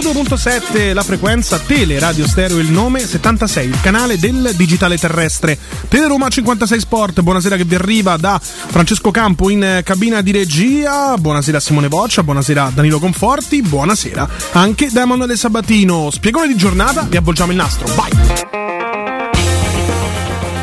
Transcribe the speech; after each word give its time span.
.7 0.00 0.92
la 0.92 1.02
frequenza, 1.02 1.58
Tele 1.58 1.98
Radio 1.98 2.26
Stereo 2.26 2.58
il 2.58 2.70
nome, 2.70 3.06
76 3.06 3.68
il 3.68 3.80
canale 3.80 4.18
del 4.18 4.52
digitale 4.56 4.98
terrestre. 4.98 5.58
Tele 5.88 6.08
Roma 6.08 6.28
56 6.28 6.80
Sport, 6.80 7.20
buonasera 7.20 7.56
che 7.56 7.64
vi 7.64 7.76
arriva 7.76 8.16
da 8.16 8.40
Francesco 8.40 9.10
Campo 9.10 9.50
in 9.50 9.82
cabina 9.84 10.20
di 10.20 10.32
regia, 10.32 11.16
buonasera 11.16 11.60
Simone 11.60 11.88
Boccia, 11.88 12.22
buonasera 12.22 12.72
Danilo 12.74 12.98
Conforti, 12.98 13.62
buonasera 13.62 14.28
anche 14.52 14.88
da 14.90 15.02
Emanuele 15.02 15.36
Sabatino. 15.36 16.10
Spiegone 16.10 16.48
di 16.48 16.56
giornata, 16.56 17.06
vi 17.08 17.16
avvolgiamo 17.16 17.52
il 17.52 17.56
nastro, 17.56 17.86
vai! 17.94 18.10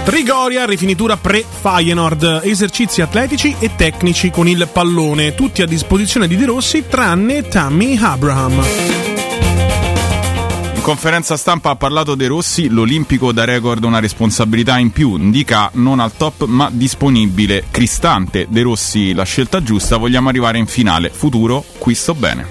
Trigoria, 0.03 0.65
rifinitura 0.65 1.15
pre-Feyenoord, 1.15 2.41
esercizi 2.43 3.01
atletici 3.01 3.55
e 3.59 3.75
tecnici 3.75 4.29
con 4.29 4.47
il 4.47 4.67
pallone, 4.71 5.35
tutti 5.35 5.61
a 5.61 5.65
disposizione 5.65 6.27
di 6.27 6.35
De 6.35 6.45
Rossi 6.45 6.85
tranne 6.89 7.47
Tammy 7.47 7.97
Abraham. 7.97 9.10
In 10.81 10.87
conferenza 10.87 11.37
stampa 11.37 11.69
ha 11.69 11.75
parlato 11.75 12.15
De 12.15 12.25
Rossi, 12.25 12.67
l'Olimpico 12.67 13.31
da 13.31 13.45
record 13.45 13.83
una 13.83 13.99
responsabilità 13.99 14.79
in 14.79 14.89
più, 14.89 15.15
indica 15.15 15.69
non 15.73 15.99
al 15.99 16.13
top 16.17 16.45
ma 16.45 16.69
disponibile, 16.71 17.65
Cristante, 17.69 18.47
De 18.49 18.63
Rossi 18.63 19.13
la 19.13 19.23
scelta 19.23 19.61
giusta, 19.61 19.97
vogliamo 19.97 20.29
arrivare 20.29 20.57
in 20.57 20.65
finale, 20.65 21.11
futuro, 21.11 21.63
qui 21.77 21.93
sto 21.93 22.15
bene. 22.15 22.47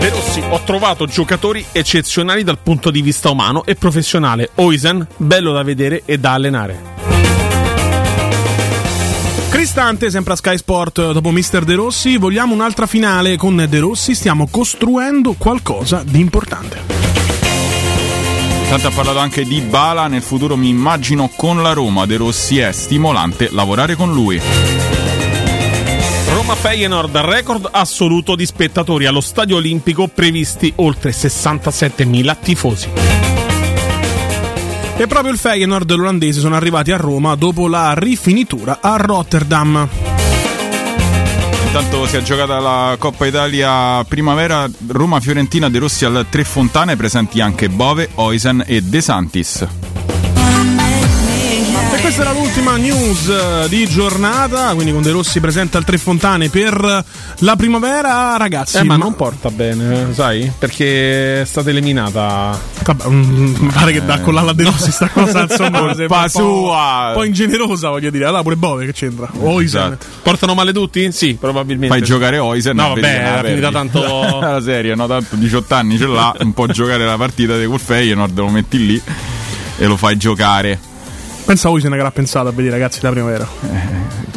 De 0.00 0.08
Rossi, 0.08 0.42
ho 0.48 0.60
trovato 0.64 1.06
giocatori 1.06 1.64
eccezionali 1.70 2.42
dal 2.42 2.58
punto 2.58 2.90
di 2.90 3.00
vista 3.00 3.30
umano 3.30 3.64
e 3.64 3.76
professionale. 3.76 4.50
Oisen, 4.56 5.06
bello 5.18 5.52
da 5.52 5.62
vedere 5.62 6.02
e 6.04 6.18
da 6.18 6.32
allenare. 6.32 7.15
Cristante, 9.56 10.10
sempre 10.10 10.34
a 10.34 10.36
Sky 10.36 10.58
Sport, 10.58 11.12
dopo 11.12 11.30
Mister 11.30 11.64
De 11.64 11.76
Rossi, 11.76 12.18
vogliamo 12.18 12.52
un'altra 12.52 12.86
finale 12.86 13.38
con 13.38 13.56
De 13.56 13.78
Rossi, 13.78 14.14
stiamo 14.14 14.48
costruendo 14.50 15.32
qualcosa 15.32 16.02
di 16.06 16.20
importante. 16.20 16.78
Tanto 18.68 18.86
ha 18.86 18.90
parlato 18.90 19.18
anche 19.18 19.46
di 19.46 19.62
Bala, 19.62 20.08
nel 20.08 20.20
futuro 20.20 20.58
mi 20.58 20.68
immagino 20.68 21.30
con 21.34 21.62
la 21.62 21.72
Roma, 21.72 22.04
De 22.04 22.18
Rossi 22.18 22.58
è 22.58 22.70
stimolante 22.70 23.48
lavorare 23.50 23.94
con 23.94 24.12
lui. 24.12 24.38
Roma 26.34 26.54
Feyenoord, 26.54 27.16
record 27.16 27.68
assoluto 27.72 28.36
di 28.36 28.44
spettatori 28.44 29.06
allo 29.06 29.22
Stadio 29.22 29.56
Olimpico, 29.56 30.06
previsti 30.06 30.70
oltre 30.76 31.12
67.000 31.12 32.36
tifosi. 32.42 32.88
E 34.98 35.06
proprio 35.06 35.30
il 35.30 35.38
Feyenoord 35.38 35.90
e 35.90 35.94
l'olandese 35.94 36.40
sono 36.40 36.56
arrivati 36.56 36.90
a 36.90 36.96
Roma 36.96 37.34
dopo 37.34 37.68
la 37.68 37.92
rifinitura 37.94 38.78
a 38.80 38.96
Rotterdam. 38.96 39.86
Intanto 41.66 42.06
si 42.06 42.16
è 42.16 42.22
giocata 42.22 42.58
la 42.58 42.96
Coppa 42.98 43.26
Italia 43.26 44.02
primavera 44.04 44.66
Roma-Fiorentina 44.86 45.68
De 45.68 45.78
Rossi 45.78 46.06
al 46.06 46.24
Tre 46.30 46.44
Fontane, 46.44 46.96
presenti 46.96 47.42
anche 47.42 47.68
Bove, 47.68 48.08
Oisen 48.14 48.64
e 48.66 48.80
De 48.80 49.02
Santis. 49.02 49.66
Questa 52.06 52.22
era 52.22 52.32
l'ultima 52.38 52.76
news 52.76 53.26
eh, 53.28 53.68
di 53.68 53.84
giornata, 53.88 54.72
quindi 54.74 54.92
con 54.92 55.02
De 55.02 55.10
Rossi 55.10 55.40
presente 55.40 55.76
al 55.76 55.82
Tre 55.84 55.98
Fontane 55.98 56.48
per 56.48 57.04
la 57.40 57.56
primavera, 57.56 58.36
ragazzi. 58.36 58.76
Eh, 58.76 58.84
ma, 58.84 58.96
non 58.96 59.16
porta 59.16 59.50
bene, 59.50 60.14
sai? 60.14 60.52
Perché 60.56 61.40
è 61.40 61.44
stata 61.44 61.70
eliminata. 61.70 62.56
Vabbè, 62.84 63.08
mm, 63.08 63.54
mi 63.58 63.70
pare 63.72 63.90
che 63.90 64.04
da 64.04 64.20
con 64.20 64.34
l'ala 64.34 64.52
De 64.52 64.62
Rossi 64.62 64.92
sta 64.92 65.08
cosa 65.08 65.42
insomma 65.50 65.80
un 65.80 66.04
po'- 66.06 66.28
sua. 66.28 67.06
Un 67.08 67.12
po' 67.14 67.24
ingenerosa, 67.24 67.88
voglio 67.88 68.10
dire. 68.10 68.24
Allora 68.26 68.42
pure 68.42 68.56
Bove 68.56 68.86
che 68.86 68.92
c'entra. 68.92 69.28
Oisen. 69.40 69.82
Esatto. 69.82 70.06
Portano 70.22 70.54
male 70.54 70.72
tutti? 70.72 71.10
Sì, 71.10 71.34
probabilmente. 71.34 71.88
Fai 71.92 72.06
giocare 72.06 72.38
Oisen 72.38 72.76
No, 72.76 72.94
vabbè, 72.94 73.04
era 73.04 73.42
finita 73.42 73.70
tanto- 73.72 74.38
la 74.38 74.60
serie, 74.62 74.94
no? 74.94 75.08
Tanto 75.08 75.34
18 75.34 75.74
anni 75.74 75.98
ce 75.98 76.06
l'ha, 76.06 76.36
non 76.38 76.52
può 76.52 76.66
giocare 76.68 77.04
la 77.04 77.16
partita 77.16 77.58
di 77.58 77.66
quel 77.66 77.80
Feyenoord, 77.80 78.38
lo 78.38 78.48
metti 78.48 78.86
lì 78.86 79.02
e 79.76 79.86
lo 79.86 79.96
fai 79.96 80.16
giocare. 80.16 80.94
Pensa 81.46 81.68
a 81.68 81.70
Oisen 81.70 81.92
che 81.92 81.96
l'ha 81.98 82.10
pensato 82.10 82.48
a 82.48 82.50
vedere 82.50 82.68
i 82.76 82.78
ragazzi 82.80 82.98
la 83.02 83.10
primavera. 83.10 83.48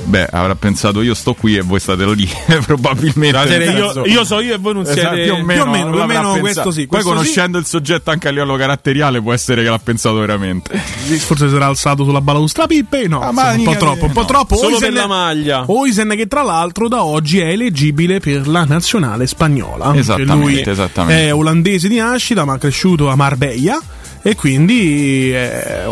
Beh, 0.09 0.27
avrà 0.31 0.55
pensato 0.55 1.01
io 1.03 1.13
sto 1.13 1.33
qui 1.35 1.55
e 1.55 1.61
voi 1.61 1.79
state 1.79 2.03
lì, 2.13 2.27
probabilmente. 2.65 3.47
Serie, 3.47 3.65
nel 3.73 3.77
io, 3.77 4.05
io 4.05 4.23
so 4.23 4.39
io 4.39 4.55
e 4.55 4.57
voi 4.57 4.73
non 4.73 4.81
Esatto, 4.83 4.99
siete. 5.15 5.21
più 5.23 5.33
o 5.33 5.43
meno, 5.43 5.61
più 5.63 5.69
o 5.69 5.71
meno, 5.73 5.91
più 5.91 5.99
o 6.01 6.05
meno 6.05 6.37
questo 6.39 6.71
sì, 6.71 6.87
Poi 6.87 7.01
questo 7.01 7.09
sì. 7.09 7.15
conoscendo 7.15 7.57
il 7.59 7.65
soggetto 7.65 8.09
anche 8.09 8.27
a 8.27 8.31
livello 8.31 8.55
caratteriale 8.55 9.21
può 9.21 9.33
essere 9.33 9.61
che 9.63 9.69
l'ha 9.69 9.77
pensato 9.79 10.15
veramente. 10.15 10.75
Forse 10.77 11.47
si 11.49 11.55
era 11.55 11.65
alzato 11.67 12.03
sulla 12.03 12.21
balaustra 12.21 12.65
Pippe. 12.65 13.07
No, 13.07 13.21
Ah, 13.21 13.31
ma 13.31 13.51
un 13.51 13.63
po' 13.63 13.75
troppo, 13.75 14.05
un 14.05 14.11
po' 14.11 14.21
no. 14.21 14.25
troppo. 14.25 14.55
Solo 14.55 14.75
Oisen- 14.75 14.93
per 14.93 15.01
la 15.01 15.07
maglia. 15.07 15.63
Oisen 15.67 16.09
che 16.15 16.27
tra 16.27 16.41
l'altro 16.43 16.87
da 16.87 17.03
oggi 17.03 17.39
è 17.39 17.47
eleggibile 17.49 18.19
per 18.19 18.47
la 18.47 18.65
nazionale 18.65 19.27
spagnola. 19.27 19.93
Esattamente, 19.95 20.71
esattamente. 20.71 21.27
È 21.27 21.33
olandese 21.33 21.87
di 21.87 21.97
nascita 21.97 22.45
ma 22.45 22.57
cresciuto 22.57 23.09
a 23.09 23.15
Marbella 23.15 23.79
e 24.21 24.35
quindi 24.35 25.31
è 25.31 25.85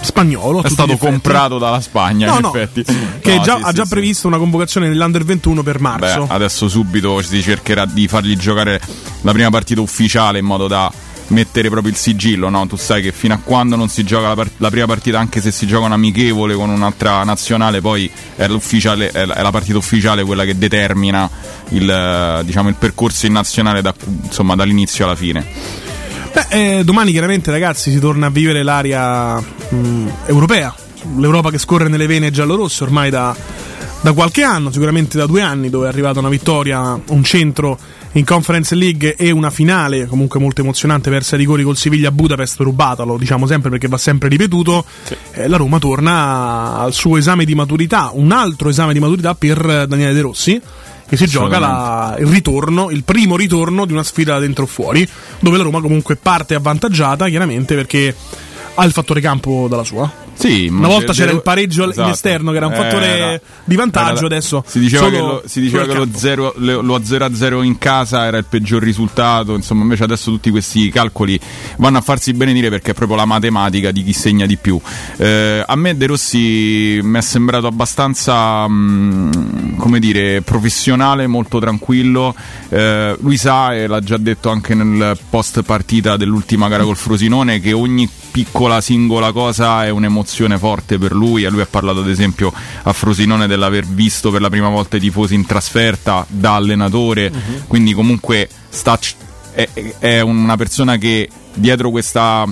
spagnolo. 0.00 0.60
a 0.60 0.62
È 0.62 0.68
stato 0.70 0.96
comprato 0.96 1.58
dalla 1.58 1.80
Spagna, 1.80 2.26
No, 2.28 2.34
in 2.36 2.40
no, 2.42 2.54
effetti. 2.54 2.84
che 3.20 3.36
No, 3.36 3.42
già- 3.42 3.56
sì, 3.56 3.62
ha 3.62 3.68
sì, 3.68 3.74
già 3.74 3.82
sì. 3.84 3.88
previsto 3.90 4.26
una 4.26 4.38
convocazione 4.38 4.88
nell'Under 4.88 5.24
21 5.24 5.62
per 5.62 5.76
Beh, 5.76 5.82
marzo. 5.82 6.26
adesso 6.28 6.68
subito 6.68 7.20
si 7.22 7.42
cercherà 7.42 7.84
di 7.86 8.08
fargli 8.08 8.36
giocare 8.36 8.80
la 9.22 9.32
prima 9.32 9.50
partita 9.50 9.80
ufficiale 9.80 10.38
in 10.38 10.44
modo 10.44 10.66
da 10.68 10.90
mettere 11.28 11.68
proprio 11.68 11.90
il 11.90 11.98
sigillo, 11.98 12.48
no? 12.48 12.68
Tu 12.68 12.76
sai 12.76 13.02
che 13.02 13.10
fino 13.10 13.34
a 13.34 13.40
quando 13.42 13.74
non 13.74 13.88
si 13.88 14.04
gioca 14.04 14.28
la, 14.28 14.34
part- 14.34 14.52
la 14.58 14.70
prima 14.70 14.86
partita, 14.86 15.18
anche 15.18 15.40
se 15.40 15.50
si 15.50 15.66
gioca 15.66 15.86
un 15.86 15.92
amichevole 15.92 16.54
con 16.54 16.70
un'altra 16.70 17.24
nazionale, 17.24 17.80
poi 17.80 18.08
è, 18.36 18.44
è 18.46 19.24
la 19.26 19.50
partita 19.50 19.76
ufficiale 19.76 20.22
quella 20.22 20.44
che 20.44 20.56
determina 20.56 21.28
il, 21.70 22.42
diciamo, 22.44 22.68
il 22.68 22.76
percorso 22.76 23.26
in 23.26 23.32
nazionale 23.32 23.82
da, 23.82 23.92
insomma, 24.22 24.54
dall'inizio 24.54 25.04
alla 25.04 25.16
fine. 25.16 25.84
Beh, 26.36 26.48
eh, 26.50 26.84
domani 26.84 27.12
chiaramente 27.12 27.50
ragazzi 27.50 27.90
si 27.90 27.98
torna 27.98 28.26
a 28.26 28.30
vivere 28.30 28.62
l'area 28.62 29.40
mh, 29.40 30.08
europea, 30.26 30.74
l'Europa 31.16 31.50
che 31.50 31.56
scorre 31.56 31.88
nelle 31.88 32.06
vene 32.06 32.30
giallorosse 32.30 32.84
ormai 32.84 33.08
da, 33.08 33.34
da 34.02 34.12
qualche 34.12 34.42
anno, 34.42 34.70
sicuramente 34.70 35.16
da 35.16 35.24
due 35.24 35.40
anni, 35.40 35.70
dove 35.70 35.86
è 35.86 35.88
arrivata 35.88 36.18
una 36.18 36.28
vittoria, 36.28 37.00
un 37.08 37.24
centro 37.24 37.78
in 38.12 38.26
Conference 38.26 38.74
League 38.74 39.16
e 39.16 39.30
una 39.30 39.48
finale 39.48 40.04
comunque 40.04 40.38
molto 40.38 40.60
emozionante 40.60 41.08
persa 41.08 41.36
a 41.36 41.38
rigori 41.38 41.62
col 41.62 41.78
Siviglia 41.78 42.10
Budapest 42.10 42.60
rubata, 42.60 43.02
lo 43.04 43.16
diciamo 43.16 43.46
sempre 43.46 43.70
perché 43.70 43.88
va 43.88 43.96
sempre 43.96 44.28
ripetuto. 44.28 44.84
Sì. 45.04 45.16
Eh, 45.32 45.48
la 45.48 45.56
Roma 45.56 45.78
torna 45.78 46.76
al 46.76 46.92
suo 46.92 47.16
esame 47.16 47.46
di 47.46 47.54
maturità, 47.54 48.10
un 48.12 48.30
altro 48.30 48.68
esame 48.68 48.92
di 48.92 49.00
maturità 49.00 49.34
per 49.34 49.86
Daniele 49.88 50.12
De 50.12 50.20
Rossi 50.20 50.60
che 51.08 51.16
si 51.16 51.26
gioca 51.26 51.58
la, 51.58 52.16
il 52.18 52.26
ritorno, 52.26 52.90
il 52.90 53.04
primo 53.04 53.36
ritorno 53.36 53.84
di 53.86 53.92
una 53.92 54.02
sfida 54.02 54.38
dentro 54.38 54.64
o 54.64 54.66
fuori, 54.66 55.08
dove 55.38 55.56
la 55.56 55.62
Roma 55.62 55.80
comunque 55.80 56.16
parte 56.16 56.54
avvantaggiata, 56.54 57.28
chiaramente 57.28 57.74
perché 57.74 58.14
ha 58.74 58.84
il 58.84 58.92
fattore 58.92 59.20
campo 59.20 59.66
dalla 59.68 59.84
sua. 59.84 60.25
Sì, 60.36 60.68
una 60.70 60.88
volta 60.88 61.14
c'era 61.14 61.32
il 61.32 61.40
pareggio 61.40 61.88
esatto. 61.88 62.06
in 62.06 62.12
esterno 62.12 62.50
che 62.50 62.58
era 62.58 62.66
un 62.66 62.74
fattore 62.74 63.06
era, 63.06 63.40
di 63.64 63.74
vantaggio, 63.74 64.18
era, 64.18 64.26
adesso 64.26 64.62
si 64.66 64.78
diceva 64.78 65.08
che, 65.08 65.16
lo, 65.16 65.42
si 65.46 65.60
diceva 65.62 65.86
che 65.86 65.94
lo, 65.94 66.06
0, 66.14 66.54
lo 66.56 66.98
0-0 66.98 67.64
in 67.64 67.78
casa 67.78 68.26
era 68.26 68.36
il 68.36 68.44
peggior 68.46 68.82
risultato, 68.82 69.54
insomma 69.54 69.82
invece 69.82 70.04
adesso 70.04 70.30
tutti 70.30 70.50
questi 70.50 70.90
calcoli 70.90 71.40
vanno 71.78 71.98
a 71.98 72.00
farsi 72.02 72.34
benedire 72.34 72.68
perché 72.68 72.90
è 72.90 72.94
proprio 72.94 73.16
la 73.16 73.24
matematica 73.24 73.90
di 73.92 74.04
chi 74.04 74.12
segna 74.12 74.44
di 74.44 74.58
più. 74.58 74.78
Eh, 75.16 75.64
a 75.66 75.74
me 75.74 75.96
De 75.96 76.06
Rossi 76.06 77.00
mi 77.02 77.16
è 77.16 77.22
sembrato 77.22 77.66
abbastanza, 77.66 78.68
mh, 78.68 79.30
mm, 79.36 79.76
come 79.78 79.98
dire, 79.98 80.42
professionale, 80.42 81.26
molto 81.26 81.58
tranquillo. 81.58 82.34
Eh, 82.68 83.16
lui 83.20 83.38
sa, 83.38 83.74
e 83.74 83.86
l'ha 83.86 84.00
già 84.00 84.18
detto 84.18 84.50
anche 84.50 84.74
nel 84.74 85.16
post 85.30 85.62
partita 85.62 86.18
dell'ultima 86.18 86.68
gara 86.68 86.84
col 86.84 86.96
Frosinone, 86.96 87.58
che 87.58 87.72
ogni 87.72 88.06
piccola 88.30 88.82
singola 88.82 89.32
cosa 89.32 89.86
è 89.86 89.88
un'emozione 89.88 90.24
forte 90.58 90.98
per 90.98 91.12
lui. 91.12 91.44
A 91.44 91.50
lui 91.50 91.60
ha 91.60 91.66
parlato 91.66 92.00
ad 92.00 92.08
esempio 92.08 92.52
a 92.82 92.92
Frosinone 92.92 93.46
dell'aver 93.46 93.86
visto 93.86 94.30
per 94.30 94.40
la 94.40 94.50
prima 94.50 94.68
volta 94.68 94.96
i 94.96 95.00
tifosi 95.00 95.34
in 95.34 95.46
trasferta 95.46 96.26
da 96.28 96.54
allenatore, 96.54 97.26
uh-huh. 97.32 97.66
quindi 97.66 97.92
comunque 97.92 98.48
sta, 98.68 98.98
è, 99.52 99.68
è 99.98 100.20
una 100.20 100.56
persona 100.56 100.96
che 100.96 101.28
dietro 101.54 101.90
questa 101.90 102.46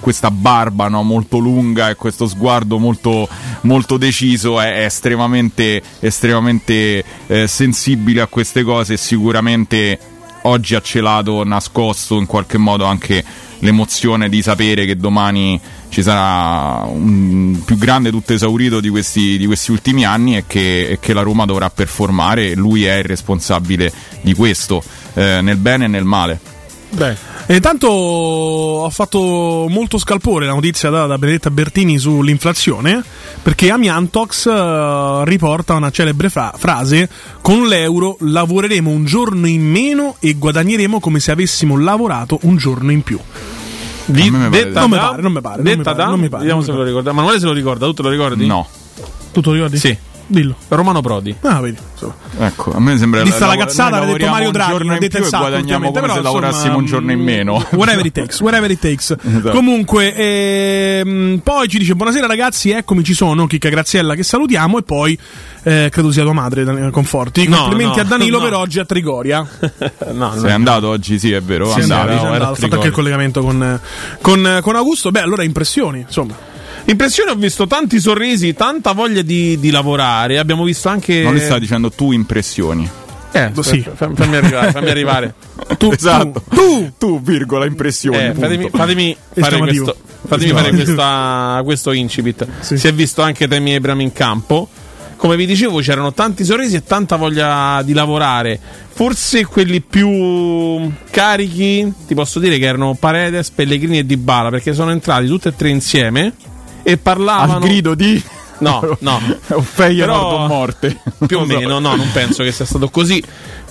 questa 0.00 0.30
barba 0.30 0.88
no, 0.88 1.02
molto 1.02 1.38
lunga 1.38 1.88
e 1.88 1.96
questo 1.96 2.28
sguardo 2.28 2.78
molto, 2.78 3.28
molto 3.62 3.96
deciso 3.96 4.60
è, 4.60 4.74
è 4.74 4.84
estremamente, 4.84 5.82
estremamente 6.00 7.02
eh, 7.26 7.46
sensibile 7.46 8.20
a 8.20 8.26
queste 8.26 8.62
cose 8.62 8.94
e 8.94 8.96
sicuramente 8.96 9.98
oggi 10.42 10.74
ha 10.74 10.80
celato, 10.80 11.42
nascosto 11.44 12.16
in 12.16 12.26
qualche 12.26 12.58
modo 12.58 12.84
anche 12.84 13.24
l'emozione 13.60 14.28
di 14.28 14.40
sapere 14.42 14.84
che 14.84 14.96
domani 14.96 15.60
ci 15.88 16.02
sarà 16.02 16.84
un 16.84 17.60
più 17.64 17.76
grande 17.76 18.10
tutto 18.10 18.32
esaurito 18.32 18.80
di 18.80 18.88
questi, 18.88 19.38
di 19.38 19.46
questi 19.46 19.70
ultimi 19.70 20.04
anni 20.04 20.36
e 20.36 20.44
che, 20.46 20.88
e 20.88 20.98
che, 21.00 21.12
la 21.12 21.22
Roma 21.22 21.44
dovrà 21.44 21.70
performare 21.70 22.54
lui 22.54 22.84
è 22.84 22.96
il 22.96 23.04
responsabile 23.04 23.92
di 24.20 24.34
questo, 24.34 24.82
eh, 25.14 25.40
nel 25.40 25.56
bene 25.56 25.86
e 25.86 25.88
nel 25.88 26.04
male. 26.04 26.56
Beh. 26.90 27.36
E 27.46 27.56
intanto 27.56 27.88
ho 27.88 28.90
fatto 28.90 29.66
molto 29.68 29.98
scalpore 29.98 30.46
la 30.46 30.52
notizia 30.52 30.90
data 30.90 31.06
da 31.06 31.18
Benedetta 31.18 31.50
Bertini 31.50 31.98
sull'inflazione, 31.98 33.02
perché 33.42 33.70
Amiantox 33.70 34.44
uh, 34.46 35.22
riporta 35.24 35.74
una 35.74 35.90
celebre 35.90 36.28
fra- 36.28 36.52
frase: 36.56 37.08
Con 37.40 37.66
l'euro 37.66 38.16
lavoreremo 38.20 38.90
un 38.90 39.04
giorno 39.04 39.46
in 39.46 39.62
meno 39.62 40.16
e 40.18 40.34
guadagneremo 40.34 41.00
come 41.00 41.20
se 41.20 41.30
avessimo 41.30 41.78
lavorato 41.78 42.38
un 42.42 42.56
giorno 42.56 42.90
in 42.90 43.02
più. 43.02 43.18
Di, 44.10 44.30
detta 44.50 44.80
non 44.80 44.90
mi 44.90 44.96
pare, 44.96 45.22
non 45.22 45.32
mi 45.32 45.40
pare. 45.42 45.62
Detta 45.62 45.92
da, 45.92 46.06
non 46.06 46.18
mi 46.18 46.28
pare. 46.28 46.42
Vediamo 46.42 46.62
se 46.62 46.72
lo 46.72 46.82
ricorda. 46.82 47.12
Manuele 47.12 47.38
se 47.38 47.44
lo 47.44 47.52
ricorda, 47.52 47.84
tu 47.86 47.92
te 47.92 48.02
lo 48.02 48.08
ricordi? 48.08 48.46
No. 48.46 48.66
Tu 49.32 49.40
te 49.40 49.48
lo 49.48 49.54
ricordi? 49.54 49.78
Sì. 49.78 49.96
Dillo. 50.30 50.56
Romano 50.68 51.00
Prodi. 51.00 51.34
Ah, 51.40 51.58
vedi. 51.60 51.78
Insomma. 51.92 52.14
Ecco, 52.40 52.72
a 52.74 52.80
me 52.80 52.98
sembra 52.98 53.22
Vista 53.22 53.46
la 53.46 53.56
cazzata, 53.56 53.96
aveva 53.96 54.12
detto 54.12 54.30
Mario 54.30 54.50
Draghi, 54.50 54.84
non 54.84 54.94
ha 54.94 54.98
detto 54.98 55.16
esatto, 55.16 55.48
guadagniamo 55.48 55.90
come 55.90 56.00
però, 56.02 56.14
se 56.14 56.20
lavorassimo 56.20 56.76
un 56.76 56.84
giorno 56.84 57.12
in 57.12 57.20
meno. 57.20 57.64
Whatever 57.72 58.04
it 58.04 58.12
takes, 58.12 58.40
whatever 58.40 58.70
it 58.70 58.78
takes. 58.78 59.16
Esatto. 59.20 59.50
Comunque, 59.50 60.14
ehm, 60.14 61.40
poi 61.42 61.66
ci 61.68 61.78
dice 61.78 61.94
buonasera 61.94 62.26
ragazzi, 62.26 62.70
eccomi 62.70 63.02
ci 63.02 63.14
sono, 63.14 63.46
Chicca 63.46 63.70
Graziella 63.70 64.14
che 64.14 64.22
salutiamo 64.22 64.78
e 64.78 64.82
poi 64.82 65.18
eh, 65.62 65.88
credo 65.90 66.12
sia 66.12 66.24
tua 66.24 66.34
madre, 66.34 66.90
Conforti. 66.90 67.48
No, 67.48 67.60
Complimenti 67.60 67.96
no, 67.96 68.02
a 68.02 68.04
Danilo 68.04 68.38
no. 68.38 68.44
per 68.44 68.52
oggi 68.52 68.78
a 68.80 68.84
Trigoria. 68.84 69.48
no, 70.12 70.34
Sei 70.38 70.52
andato 70.52 70.88
oggi, 70.88 71.18
sì, 71.18 71.32
è 71.32 71.40
vero. 71.40 71.72
Sì, 71.72 71.80
andato, 71.80 72.10
andato, 72.10 72.26
andato. 72.26 72.50
Ho 72.50 72.54
fatto 72.54 72.74
anche 72.74 72.86
il 72.88 72.92
collegamento 72.92 73.40
con, 73.40 73.80
con, 74.20 74.58
con 74.60 74.76
Augusto. 74.76 75.10
Beh, 75.10 75.20
allora 75.20 75.42
impressioni, 75.42 76.00
insomma. 76.00 76.57
Impressione, 76.88 77.32
ho 77.32 77.34
visto 77.34 77.66
tanti 77.66 78.00
sorrisi, 78.00 78.54
tanta 78.54 78.92
voglia 78.92 79.20
di, 79.20 79.58
di 79.60 79.70
lavorare. 79.70 80.38
Abbiamo 80.38 80.64
visto 80.64 80.88
anche. 80.88 81.20
Non 81.20 81.34
li 81.34 81.40
stai 81.40 81.60
dicendo 81.60 81.90
tu 81.90 82.12
impressioni. 82.12 82.88
Eh, 83.30 83.52
sì. 83.60 83.84
fammi 83.94 84.36
arrivare. 84.36 84.72
Fammi 84.72 84.88
arrivare. 84.88 85.34
tu, 85.76 85.90
esatto. 85.90 86.42
tu, 86.48 86.92
tu, 86.96 87.20
virgola, 87.20 87.66
impressioni. 87.66 88.28
Eh, 88.28 88.32
fatemi, 88.32 88.70
fatemi 88.72 89.14
fare, 89.34 89.58
questo, 89.58 89.96
fatemi 90.26 90.50
fare 90.52 90.70
questa, 90.70 91.60
questo 91.62 91.92
incipit. 91.92 92.46
Sì. 92.60 92.78
Si 92.78 92.88
è 92.88 92.92
visto 92.94 93.20
anche 93.20 93.46
Temi 93.46 93.74
Ebram 93.74 94.00
in 94.00 94.12
campo. 94.14 94.66
Come 95.16 95.36
vi 95.36 95.44
dicevo, 95.44 95.80
c'erano 95.80 96.14
tanti 96.14 96.42
sorrisi 96.42 96.76
e 96.76 96.84
tanta 96.84 97.16
voglia 97.16 97.82
di 97.84 97.92
lavorare. 97.92 98.58
Forse 98.94 99.44
quelli 99.44 99.82
più 99.82 100.90
carichi, 101.10 101.92
ti 102.06 102.14
posso 102.14 102.38
dire 102.38 102.56
che 102.56 102.64
erano 102.64 102.94
Paredes, 102.94 103.50
Pellegrini 103.50 103.98
e 103.98 104.06
Dybala, 104.06 104.48
perché 104.48 104.72
sono 104.72 104.90
entrati 104.90 105.26
tutti 105.26 105.48
e 105.48 105.54
tre 105.54 105.68
insieme 105.68 106.32
e 106.88 106.96
parlavano. 106.96 107.56
Al 107.56 107.60
grido 107.60 107.94
di. 107.94 108.22
No, 108.60 108.96
no. 109.00 109.20
Ofeia 109.48 110.06
Però, 110.06 110.46
morte. 110.46 110.98
Più 111.26 111.38
o 111.38 111.44
meno, 111.44 111.78
no, 111.78 111.94
non 111.94 112.10
penso 112.12 112.42
che 112.42 112.50
sia 112.50 112.64
stato 112.64 112.88
così. 112.88 113.22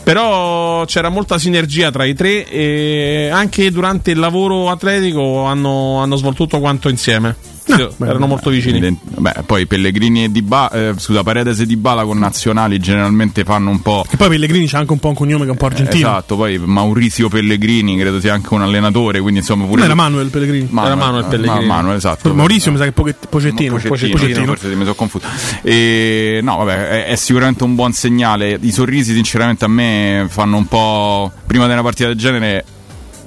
Però 0.03 0.85
c'era 0.85 1.09
molta 1.09 1.37
sinergia 1.37 1.91
tra 1.91 2.05
i 2.05 2.13
tre 2.13 2.47
e 2.47 3.29
anche 3.29 3.71
durante 3.71 4.11
il 4.11 4.19
lavoro 4.19 4.69
atletico 4.69 5.43
hanno, 5.43 5.97
hanno 5.97 6.15
svolto 6.15 6.43
tutto 6.43 6.59
quanto 6.59 6.89
insieme. 6.89 7.35
No, 7.67 7.89
beh, 7.95 8.07
erano 8.07 8.27
molto 8.27 8.49
vicini. 8.49 8.97
Beh, 9.17 9.43
poi 9.45 9.65
Pellegrini 9.65 10.25
e 10.25 10.31
Di 10.31 10.41
Bala, 10.41 10.71
eh, 10.71 10.93
scusa, 10.97 11.23
Paredes 11.23 11.59
e 11.59 11.65
Di 11.65 11.75
Bala 11.75 12.03
con 12.03 12.17
nazionali 12.17 12.79
generalmente 12.79 13.43
fanno 13.43 13.69
un 13.69 13.81
po'. 13.81 14.05
E 14.09 14.15
poi 14.15 14.29
Pellegrini 14.29 14.67
c'ha 14.67 14.79
anche 14.79 14.93
un 14.93 14.99
po' 14.99 15.09
un 15.09 15.15
cognome 15.15 15.43
che 15.43 15.49
è 15.49 15.51
un 15.51 15.57
po' 15.57 15.65
argentino. 15.65 16.07
esatto, 16.07 16.35
poi 16.35 16.57
Maurizio 16.57 17.29
Pellegrini 17.29 17.97
credo 17.97 18.19
sia 18.19 18.33
anche 18.33 18.53
un 18.53 18.61
allenatore, 18.61 19.19
quindi 19.19 19.39
insomma 19.39 19.65
pure. 19.65 19.77
Non 19.77 19.85
era 19.85 19.95
Manuel 19.95 20.29
Pellegrini. 20.29 20.67
Manuel, 20.69 20.93
era 20.93 21.05
Manuel 21.05 21.25
Pellegrini. 21.25 21.65
Ma, 21.65 21.75
Manuel, 21.75 21.97
esatto. 21.97 22.33
Maurizio 22.33 22.71
mi 22.71 22.77
sa 22.77 22.83
che 22.85 22.91
Pochettino. 22.91 23.27
Pocettino, 23.29 23.73
Pocettino, 23.73 24.17
Pocettino. 24.17 24.45
forse 24.45 24.67
mi 24.69 24.83
sono 24.83 24.95
confuso. 24.95 25.25
E, 25.61 26.39
no, 26.41 26.57
vabbè, 26.57 26.89
è, 26.89 27.05
è, 27.07 27.15
sicuramente 27.15 27.63
un 27.63 27.75
buon 27.75 27.93
segnale. 27.93 28.57
I 28.61 28.71
sorrisi, 28.71 29.13
sinceramente, 29.13 29.65
a 29.65 29.67
me 29.67 30.27
fanno 30.29 30.57
un 30.57 30.65
po'. 30.67 31.31
Prima 31.45 31.65
di 31.65 31.71
una 31.73 31.81
partita 31.81 32.07
del 32.07 32.17
genere 32.17 32.65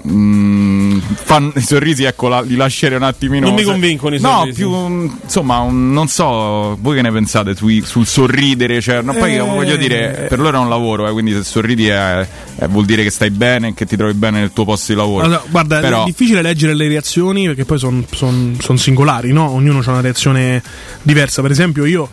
Mm, 0.08 0.98
fanno 0.98 1.52
i 1.56 1.60
sorrisi, 1.60 2.04
ecco, 2.04 2.28
la, 2.28 2.40
li 2.40 2.56
lascerei 2.56 2.96
un 2.96 3.02
attimino. 3.02 3.46
Non 3.46 3.54
mi 3.54 3.64
convincono 3.64 4.14
i 4.14 4.18
sorrisi. 4.18 4.62
No, 4.62 4.86
più 4.86 5.18
insomma, 5.22 5.58
un, 5.58 5.92
non 5.92 6.08
so, 6.08 6.76
voi 6.80 6.96
che 6.96 7.02
ne 7.02 7.12
pensate 7.12 7.54
sui, 7.54 7.82
sul 7.84 8.06
sorridere? 8.06 8.80
Cioè, 8.80 9.02
no, 9.02 9.12
poi 9.12 9.36
eh, 9.36 9.40
voglio 9.40 9.76
dire, 9.76 10.26
per 10.28 10.38
loro 10.38 10.56
è 10.56 10.60
un 10.60 10.70
lavoro, 10.70 11.06
eh, 11.06 11.12
quindi 11.12 11.32
se 11.32 11.44
sorridi 11.44 11.88
è, 11.88 12.26
è, 12.56 12.66
vuol 12.66 12.86
dire 12.86 13.02
che 13.02 13.10
stai 13.10 13.30
bene, 13.30 13.74
che 13.74 13.84
ti 13.84 13.96
trovi 13.96 14.14
bene 14.14 14.40
nel 14.40 14.52
tuo 14.52 14.64
posto 14.64 14.92
di 14.92 14.98
lavoro. 14.98 15.24
Allora, 15.24 15.42
guarda, 15.48 15.80
Però... 15.80 16.02
è 16.02 16.04
difficile 16.06 16.40
leggere 16.40 16.74
le 16.74 16.88
reazioni 16.88 17.44
perché 17.44 17.66
poi 17.66 17.78
sono 17.78 18.02
son, 18.10 18.56
son 18.58 18.78
singolari, 18.78 19.32
no? 19.32 19.50
Ognuno 19.50 19.82
ha 19.84 19.90
una 19.90 20.00
reazione 20.00 20.62
diversa. 21.02 21.42
Per 21.42 21.50
esempio, 21.50 21.84
io 21.84 22.08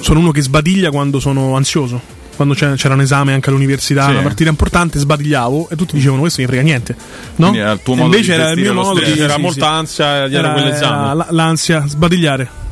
sono 0.00 0.18
uno 0.18 0.30
che 0.30 0.42
sbadiglia 0.42 0.90
quando 0.90 1.20
sono 1.20 1.56
ansioso 1.56 2.22
quando 2.36 2.54
c'era 2.54 2.94
un 2.94 3.00
esame 3.00 3.32
anche 3.32 3.50
all'università, 3.50 4.06
sì. 4.06 4.10
una 4.12 4.22
partita 4.22 4.50
importante, 4.50 4.98
sbadigliavo 4.98 5.68
e 5.70 5.76
tutti 5.76 5.94
dicevano 5.94 6.20
questo 6.20 6.40
mi 6.40 6.46
frega 6.46 6.62
niente. 6.62 6.96
No? 7.36 7.54
Era 7.54 7.72
il 7.72 7.80
tuo 7.82 7.94
modo 7.94 8.14
Invece 8.14 8.34
era 8.34 8.50
il 8.50 8.60
mio 8.60 8.74
modo, 8.74 9.00
di, 9.00 9.12
c'era 9.12 9.34
sì, 9.34 9.40
molta 9.40 9.66
sì. 9.66 9.72
ansia 9.72 10.28
dietro 10.28 10.52
quell'esame. 10.52 11.26
L'ansia, 11.30 11.84
sbadigliare. 11.86 12.62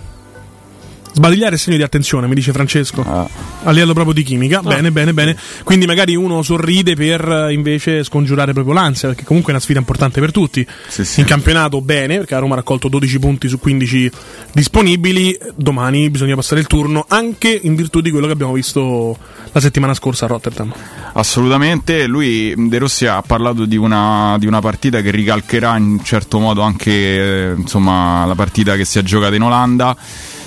Sbadigliare 1.13 1.57
è 1.57 1.59
segno 1.59 1.77
di 1.77 1.83
attenzione, 1.83 2.27
mi 2.27 2.35
dice 2.35 2.53
Francesco. 2.53 3.05
Ah. 3.07 3.29
A 3.65 3.71
livello 3.71 3.93
proprio 3.93 4.15
di 4.15 4.23
chimica. 4.23 4.59
Ah. 4.59 4.63
Bene, 4.63 4.91
bene, 4.91 5.13
bene. 5.13 5.37
Quindi 5.63 5.87
magari 5.87 6.17
uno 6.17 6.43
sorride 6.43 6.95
per 6.95 7.49
invece 7.51 8.03
scongiurare 8.03 8.53
proprio 8.53 8.75
l'ansia, 8.75 9.09
perché 9.09 9.25
comunque 9.25 9.53
è 9.53 9.55
una 9.55 9.63
sfida 9.65 9.79
importante 9.79 10.21
per 10.21 10.33
tutti. 10.33 10.67
Sì, 10.89 11.05
sì. 11.05 11.21
In 11.21 11.27
campionato 11.27 11.81
bene, 11.81 12.19
perché 12.19 12.35
la 12.35 12.41
Roma 12.41 12.55
ha 12.55 12.57
raccolto 12.57 12.89
12 12.89 13.19
punti 13.19 13.49
su 13.49 13.59
15 13.59 14.11
disponibili. 14.53 15.39
Domani 15.55 16.09
bisogna 16.09 16.35
passare 16.35 16.61
il 16.61 16.67
turno, 16.67 17.05
anche 17.09 17.61
in 17.63 17.75
virtù 17.75 18.01
di 18.01 18.11
quello 18.11 18.27
che 18.27 18.33
abbiamo 18.33 18.53
visto 18.53 19.17
la 19.53 19.61
settimana 19.61 19.93
scorsa 19.95 20.25
a 20.25 20.29
Rotterdam. 20.29 20.73
Assolutamente, 21.13 22.07
lui 22.07 22.55
De 22.57 22.79
Rossi 22.79 23.07
ha 23.07 23.21
parlato 23.21 23.67
di 23.67 23.77
una, 23.77 24.37
di 24.39 24.47
una 24.47 24.61
partita 24.61 25.03
che 25.03 25.11
ricalcherà 25.11 25.77
in 25.77 26.01
certo 26.03 26.39
modo 26.39 26.63
anche 26.63 26.91
eh, 26.91 27.53
insomma, 27.55 28.25
la 28.25 28.35
partita 28.35 28.77
che 28.77 28.87
si 28.87 28.99
è 28.99 29.03
giocata 29.03 29.35
in 29.35 29.43
Olanda. 29.43 29.95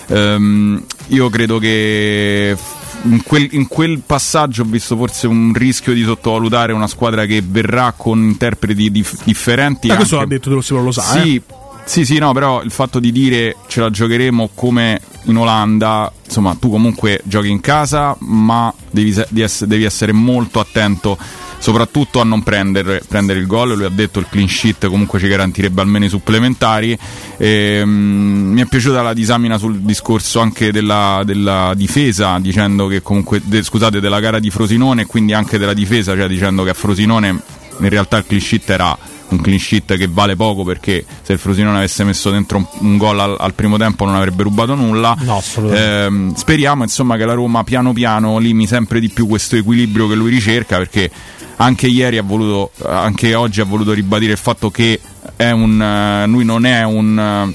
Um, 0.07 0.83
io 1.07 1.29
credo 1.29 1.57
che 1.57 2.55
in 3.03 3.23
quel, 3.23 3.47
in 3.51 3.67
quel, 3.67 4.01
passaggio 4.05 4.63
ho 4.63 4.65
visto 4.65 4.95
forse 4.95 5.27
un 5.27 5.53
rischio 5.53 5.93
di 5.93 6.03
sottovalutare 6.03 6.73
una 6.73 6.87
squadra 6.87 7.25
che 7.25 7.43
verrà 7.45 7.93
con 7.95 8.19
interpreti 8.19 8.91
dif- 8.91 9.23
differenti. 9.23 9.87
Ma 9.87 9.95
questo 9.95 10.17
l'ha 10.17 10.25
detto 10.25 10.49
De 10.49 10.55
Rossi, 10.55 10.73
lo 10.73 10.91
sa. 10.91 11.01
Sì, 11.01 11.35
eh? 11.35 11.41
sì, 11.85 12.05
sì, 12.05 12.17
no, 12.17 12.33
però 12.33 12.61
il 12.63 12.71
fatto 12.71 12.99
di 12.99 13.11
dire 13.11 13.57
ce 13.67 13.81
la 13.81 13.89
giocheremo 13.89 14.51
come 14.53 15.01
in 15.25 15.37
Olanda, 15.37 16.11
insomma, 16.23 16.55
tu 16.59 16.69
comunque 16.69 17.21
giochi 17.23 17.49
in 17.49 17.59
casa, 17.61 18.15
ma 18.19 18.73
devi, 18.89 19.13
devi 19.29 19.83
essere 19.83 20.11
molto 20.11 20.59
attento 20.59 21.17
soprattutto 21.57 22.19
a 22.21 22.23
non 22.23 22.43
prendere, 22.43 23.01
prendere, 23.07 23.39
il 23.39 23.47
gol. 23.47 23.75
Lui 23.75 23.85
ha 23.85 23.89
detto 23.89 24.19
il 24.19 24.27
clean 24.29 24.47
sheet 24.47 24.87
comunque 24.87 25.19
ci 25.19 25.27
garantirebbe 25.27 25.81
almeno 25.81 26.05
i 26.05 26.09
supplementari. 26.09 26.97
E, 27.37 27.81
um, 27.81 27.91
mi 28.53 28.61
è 28.61 28.65
piaciuta 28.65 29.01
la 29.01 29.13
disamina 29.13 29.57
sul 29.57 29.79
discorso 29.79 30.39
anche 30.39 30.71
della, 30.71 31.21
della 31.25 31.73
difesa, 31.75 32.37
dicendo 32.39 32.87
che 32.87 33.01
comunque, 33.01 33.41
de, 33.43 33.63
scusate, 33.63 33.99
della 33.99 34.19
gara 34.19 34.39
di 34.39 34.49
Frosinone 34.49 35.03
e 35.03 35.05
quindi 35.05 35.33
anche 35.33 35.57
della 35.57 35.73
difesa, 35.73 36.15
cioè 36.15 36.27
dicendo 36.27 36.63
che 36.63 36.69
a 36.69 36.73
Frosinone 36.73 37.41
in 37.79 37.89
realtà 37.89 38.17
il 38.17 38.25
clean 38.25 38.41
sheet 38.41 38.69
era 38.69 38.97
un 39.27 39.41
clean 39.41 39.59
sheet 39.59 39.97
che 39.97 40.07
vale 40.07 40.35
poco 40.35 40.63
perché 40.63 41.03
se 41.21 41.33
il 41.33 41.39
Frosinone 41.39 41.77
avesse 41.77 42.03
messo 42.03 42.29
dentro 42.29 42.57
un, 42.57 42.65
un 42.79 42.97
gol 42.97 43.19
al, 43.19 43.35
al, 43.39 43.53
primo 43.53 43.77
tempo 43.77 44.05
non 44.05 44.15
avrebbe 44.15 44.43
rubato 44.43 44.75
nulla. 44.75 45.15
No, 45.21 45.41
eh, 45.71 46.31
speriamo 46.35 46.83
insomma 46.83 47.17
che 47.17 47.25
la 47.25 47.33
Roma 47.33 47.63
piano 47.63 47.93
piano 47.93 48.37
limi 48.37 48.67
sempre 48.67 48.99
di 48.99 49.09
più 49.09 49.27
questo 49.27 49.55
equilibrio 49.55 50.07
che 50.07 50.15
lui 50.15 50.29
ricerca 50.29 50.77
perché 50.77 51.09
anche 51.57 51.87
ieri 51.87 52.17
ha 52.17 52.23
voluto, 52.23 52.71
anche 52.85 53.35
oggi 53.35 53.61
ha 53.61 53.65
voluto 53.65 53.93
ribadire 53.93 54.33
il 54.33 54.37
fatto 54.37 54.69
che 54.69 54.99
un, 55.37 56.23
lui 56.27 56.45
non 56.45 56.65
è 56.65 56.83
un, 56.83 57.53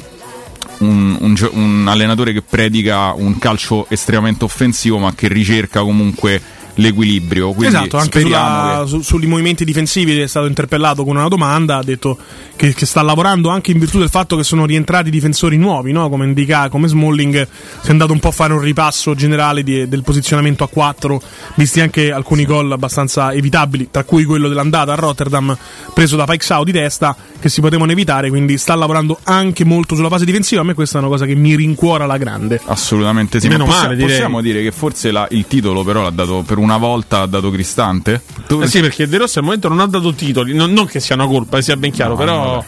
un, 0.79 1.17
un, 1.21 1.51
un 1.53 1.85
allenatore 1.89 2.33
che 2.33 2.43
predica 2.43 3.13
un 3.13 3.39
calcio 3.39 3.87
estremamente 3.89 4.45
offensivo 4.45 4.99
ma 4.99 5.15
che 5.15 5.29
ricerca 5.29 5.81
comunque 5.83 6.41
l'equilibrio. 6.81 7.53
Quindi 7.53 7.77
esatto, 7.77 7.99
anche 7.99 8.21
sulla, 8.21 8.81
che... 8.83 8.89
su, 8.89 9.01
sui 9.03 9.27
movimenti 9.27 9.65
difensivi 9.65 10.19
è 10.19 10.27
stato 10.27 10.47
interpellato 10.47 11.05
con 11.05 11.17
una 11.17 11.29
domanda, 11.29 11.77
ha 11.77 11.83
detto 11.83 12.19
che, 12.57 12.75
che, 12.75 12.87
sta 12.87 13.03
lavorando 13.03 13.49
anche 13.51 13.71
in 13.71 13.79
virtù 13.79 13.99
del 13.99 14.09
fatto 14.09 14.37
che 14.37 14.43
sono 14.43 14.67
rientrati 14.67 15.11
difensori 15.11 15.57
nuovi, 15.57 15.93
no? 15.93 16.09
come 16.09 16.25
indica, 16.25 16.69
come 16.69 16.89
Smalling, 16.89 17.47
si 17.81 17.89
è 17.89 17.91
andato 17.91 18.13
un 18.13 18.19
po' 18.19 18.29
a 18.29 18.33
fare 18.33 18.53
un 18.53 18.61
ripasso 18.61 19.15
generale 19.15 19.63
di, 19.63 19.89
del 19.89 20.03
posizionamento 20.03 20.65
a 20.65 20.69
4, 20.69 21.23
visti 21.55 21.81
anche 21.81 22.11
alcuni 22.13 22.45
gol 22.45 22.73
abbastanza 22.73 23.33
evitabili, 23.33 23.89
tra 23.91 24.05
cui 24.05 24.25
quello 24.25 24.49
dell'andata 24.49 24.93
a 24.93 24.97
Rotterdam 24.97 25.57
preso 25.95 26.17
da 26.17 26.25
Pike 26.25 26.45
Sau 26.45 26.65
di 26.65 26.73
testa, 26.73 27.17
che 27.39 27.49
si 27.49 27.61
potevano 27.61 27.93
evitare, 27.93 28.29
quindi 28.29 28.59
sta 28.59 28.75
lavorando 28.75 29.19
anche 29.25 29.65
molto 29.65 29.95
sulla 29.95 30.09
fase 30.09 30.25
difensiva, 30.25 30.61
a 30.63 30.65
me 30.65 30.75
questa 30.75 30.99
è 30.99 31.01
una 31.01 31.11
cosa 31.11 31.27
che 31.27 31.35
mi 31.35 31.55
rincuora 31.55 32.07
la 32.07 32.17
grande. 32.17 32.61
Assolutamente 32.67 33.41
sì, 33.41 33.49
Meno 33.49 33.67
male, 33.67 33.95
possiamo, 33.95 34.07
possiamo 34.07 34.41
dire 34.41 34.63
che 34.63 34.73
forse 34.73 35.11
la, 35.11 35.27
il 35.31 35.47
titolo 35.47 35.83
però 35.85 36.03
l'ha 36.03 36.11
dato 36.11 36.43
per 36.47 36.59
una 36.71 36.79
volta 36.79 37.23
ha 37.23 37.27
dato 37.27 37.51
Cristante? 37.51 38.23
Tu... 38.47 38.61
Eh 38.61 38.67
sì, 38.67 38.81
perché 38.81 39.09
De 39.09 39.19
Rossi 39.19 39.39
al 39.39 39.45
momento 39.45 39.69
non 39.69 39.81
ha 39.81 39.87
dato 39.87 40.13
titoli, 40.15 40.55
non, 40.55 40.73
non 40.73 40.87
che 40.87 41.01
sia 41.01 41.17
una 41.17 41.27
colpa, 41.27 41.61
sia 41.61 41.77
ben 41.77 41.91
chiaro, 41.91 42.13
no, 42.13 42.17
però... 42.17 42.45
No. 42.45 42.65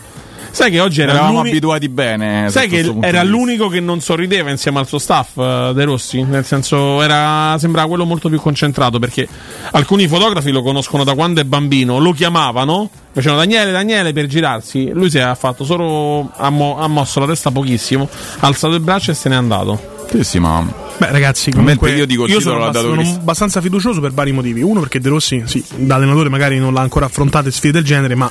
Sai 0.52 0.70
che 0.70 0.80
oggi 0.80 1.00
era 1.00 1.12
Eravamo 1.12 1.40
abituati 1.40 1.88
bene. 1.88 2.50
Sai 2.50 2.68
che 2.68 2.94
era 3.00 3.22
l'unico 3.22 3.68
che 3.68 3.80
non 3.80 4.02
sorrideva 4.02 4.50
insieme 4.50 4.80
al 4.80 4.86
suo 4.86 4.98
staff, 4.98 5.36
uh, 5.36 5.72
De 5.72 5.84
Rossi. 5.84 6.22
Nel 6.24 6.44
senso, 6.44 7.00
era, 7.00 7.56
sembrava 7.58 7.88
quello 7.88 8.04
molto 8.04 8.28
più 8.28 8.38
concentrato. 8.38 8.98
Perché 8.98 9.26
alcuni 9.70 10.06
fotografi 10.06 10.50
lo 10.50 10.62
conoscono 10.62 11.04
da 11.04 11.14
quando 11.14 11.40
è 11.40 11.44
bambino, 11.44 11.98
lo 11.98 12.12
chiamavano, 12.12 12.90
facevano 13.12 13.40
Daniele, 13.40 13.72
Daniele 13.72 14.12
per 14.12 14.26
girarsi. 14.26 14.90
Lui 14.90 15.08
si 15.08 15.16
è 15.16 15.34
fatto 15.36 15.64
solo. 15.64 16.30
Ha, 16.36 16.50
mo- 16.50 16.78
ha 16.78 16.86
mosso 16.86 17.18
la 17.20 17.26
testa 17.26 17.50
pochissimo, 17.50 18.06
ha 18.40 18.46
alzato 18.46 18.74
il 18.74 18.80
braccio 18.80 19.10
e 19.10 19.14
se 19.14 19.30
n'è 19.30 19.34
andato. 19.34 20.01
Sì, 20.12 20.24
sì, 20.24 20.38
ma 20.38 20.64
Beh, 20.98 21.10
ragazzi, 21.10 21.50
comunque 21.50 21.90
io, 21.92 22.06
dico 22.06 22.26
io 22.26 22.38
sono, 22.38 22.64
abbast- 22.64 22.84
sono 22.84 23.00
abbastanza 23.00 23.60
fiducioso 23.60 24.00
per 24.00 24.12
vari 24.12 24.30
motivi. 24.30 24.62
Uno, 24.62 24.80
perché 24.80 25.00
De 25.00 25.08
Rossi, 25.08 25.42
sì, 25.46 25.64
da 25.74 25.96
allenatore 25.96 26.28
magari 26.28 26.58
non 26.58 26.72
l'ha 26.72 26.80
ancora 26.80 27.06
affrontate 27.06 27.50
sfide 27.50 27.72
del 27.72 27.84
genere, 27.84 28.14
ma 28.14 28.30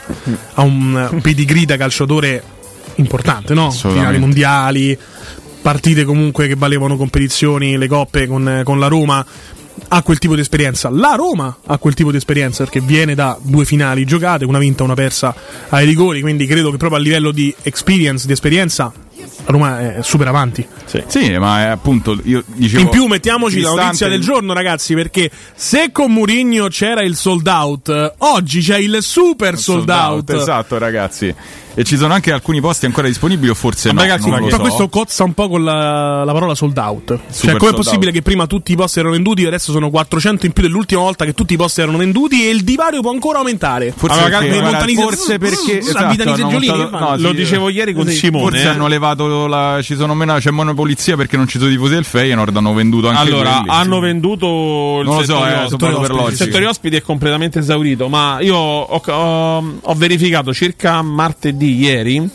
ha 0.54 0.62
un 0.62 1.20
pedigree 1.22 1.66
da 1.66 1.76
calciatore 1.76 2.42
importante, 2.96 3.54
no? 3.54 3.72
Finali 3.72 4.20
mondiali, 4.20 4.98
partite 5.62 6.06
comunque 6.06 6.48
che 6.48 6.56
valevano 6.56 6.96
competizioni, 6.96 7.78
le 7.78 7.88
coppe 7.88 8.28
con, 8.28 8.62
con 8.64 8.80
la 8.80 8.88
Roma 8.88 9.26
ha 9.88 10.04
quel 10.04 10.20
tipo 10.20 10.36
di 10.36 10.42
esperienza. 10.42 10.90
La 10.90 11.16
Roma 11.16 11.58
ha 11.66 11.78
quel 11.78 11.94
tipo 11.94 12.12
di 12.12 12.18
esperienza 12.18 12.64
perché 12.64 12.80
viene 12.80 13.16
da 13.16 13.38
due 13.42 13.66
finali 13.66 14.06
giocate, 14.06 14.46
una 14.46 14.60
vinta 14.60 14.84
e 14.84 14.86
una 14.86 14.94
persa 14.94 15.34
ai 15.70 15.86
rigori. 15.86 16.22
Quindi 16.22 16.46
credo 16.46 16.72
che 16.72 16.78
proprio 16.78 17.00
a 17.00 17.02
livello 17.02 17.32
di 17.32 17.54
experience, 17.64 18.28
di 18.28 18.34
esperienza, 18.34 18.92
Roma 19.46 19.96
è 19.96 20.04
super 20.04 20.28
avanti. 20.28 20.66
Sì, 20.86 21.04
sì 21.08 21.38
ma 21.38 21.62
è 21.62 21.68
appunto 21.68 22.18
io 22.24 22.44
dicevo. 22.46 22.82
In 22.82 22.90
più, 22.90 23.06
mettiamoci 23.06 23.60
la 23.62 23.74
notizia 23.74 24.08
del 24.08 24.22
giorno, 24.22 24.54
ragazzi, 24.54 24.94
perché 24.94 25.30
se 25.56 25.92
con 25.92 26.12
Murigno 26.12 26.68
c'era 26.68 27.02
il 27.02 27.16
sold 27.16 27.48
out, 27.48 28.14
oggi 28.20 28.62
c'è 28.62 28.78
il 28.78 28.98
super 29.02 29.58
sold, 29.58 29.88
sold 29.88 29.90
out. 29.90 30.30
out. 30.30 30.42
Esatto, 30.42 30.78
ragazzi. 30.78 31.36
E 31.74 31.86
ci 31.86 31.96
sono 31.96 32.14
anche 32.14 32.34
alcuni 32.34 32.60
posti 32.60 32.86
ancora 32.86 33.08
disponibili 33.08 33.50
o 33.50 33.54
forse 33.54 33.94
no? 33.94 34.02
Ragazzi, 34.02 34.30
ma 34.30 34.42
so. 34.50 34.60
questo 34.60 34.90
cozza 34.90 35.24
un 35.24 35.34
po' 35.34 35.48
con 35.48 35.64
la, 35.64 36.26
la 36.26 36.34
parola 36.34 36.54
sold 36.54 36.78
out. 36.78 37.18
Super 37.30 37.52
cioè, 37.52 37.56
com'è 37.60 37.74
possibile 37.74 38.08
out. 38.08 38.16
che 38.16 38.22
prima 38.22 38.46
tutti 38.46 38.74
i 38.74 38.76
posti 38.76 39.00
erano 39.00 39.14
venduti 39.14 39.44
e 39.44 39.48
adesso 39.48 39.72
sono 39.72 39.90
400 39.90 40.46
in 40.48 40.52
più 40.52 40.64
dell'ultima 40.64 41.02
volta 41.02 41.24
che 41.24 41.34
tutti 41.34 41.54
i 41.54 41.58
posti 41.58 41.80
erano 41.80 41.98
venduti 41.98 42.46
e 42.46 42.50
il 42.50 42.64
divario 42.64 43.00
può 43.00 43.12
ancora 43.12 43.38
aumentare? 43.38 43.94
Forse 43.96 44.20
allora, 44.20 44.40
perché, 44.40 44.60
guarda, 44.60 45.02
forse 45.02 45.38
perché 45.38 45.78
esatto, 45.80 46.24
montato, 46.26 46.90
no, 46.90 47.16
lo 47.18 47.32
dicevo 47.32 47.70
ieri 47.70 47.94
con 47.94 48.06
sì, 48.08 48.16
Simone. 48.16 48.50
Forse 48.50 48.64
eh. 48.64 48.68
hanno 48.68 48.88
levato 48.88 49.11
la, 49.16 49.80
ci 49.82 49.96
sono 49.96 50.14
meno, 50.14 50.36
c'è 50.38 50.52
meno 50.52 50.74
polizia 50.74 51.16
perché 51.16 51.38
non 51.38 51.48
ci 51.48 51.58
sono 51.58 51.70
tifosi 51.70 51.94
del 51.94 52.06
Feyenoord, 52.06 52.56
hanno 52.56 52.74
venduto 52.74 53.08
anche 53.08 53.22
Allora, 53.22 53.58
quelli, 53.58 53.70
hanno 53.70 53.96
sì. 53.96 54.02
venduto 54.02 55.00
il 55.02 55.08
non 55.08 55.24
so, 55.24 55.46
eh, 55.46 55.68
settore, 55.70 55.94
ospiti. 55.94 56.30
il 56.30 56.36
settore 56.36 56.66
ospiti 56.66 56.96
è 56.96 57.02
completamente 57.02 57.60
esaurito, 57.60 58.08
ma 58.08 58.40
io 58.42 58.56
ho, 58.56 59.02
ho, 59.06 59.74
ho 59.82 59.94
verificato 59.96 60.54
circa 60.54 61.02
martedì 61.02 61.76
ieri 61.80 62.30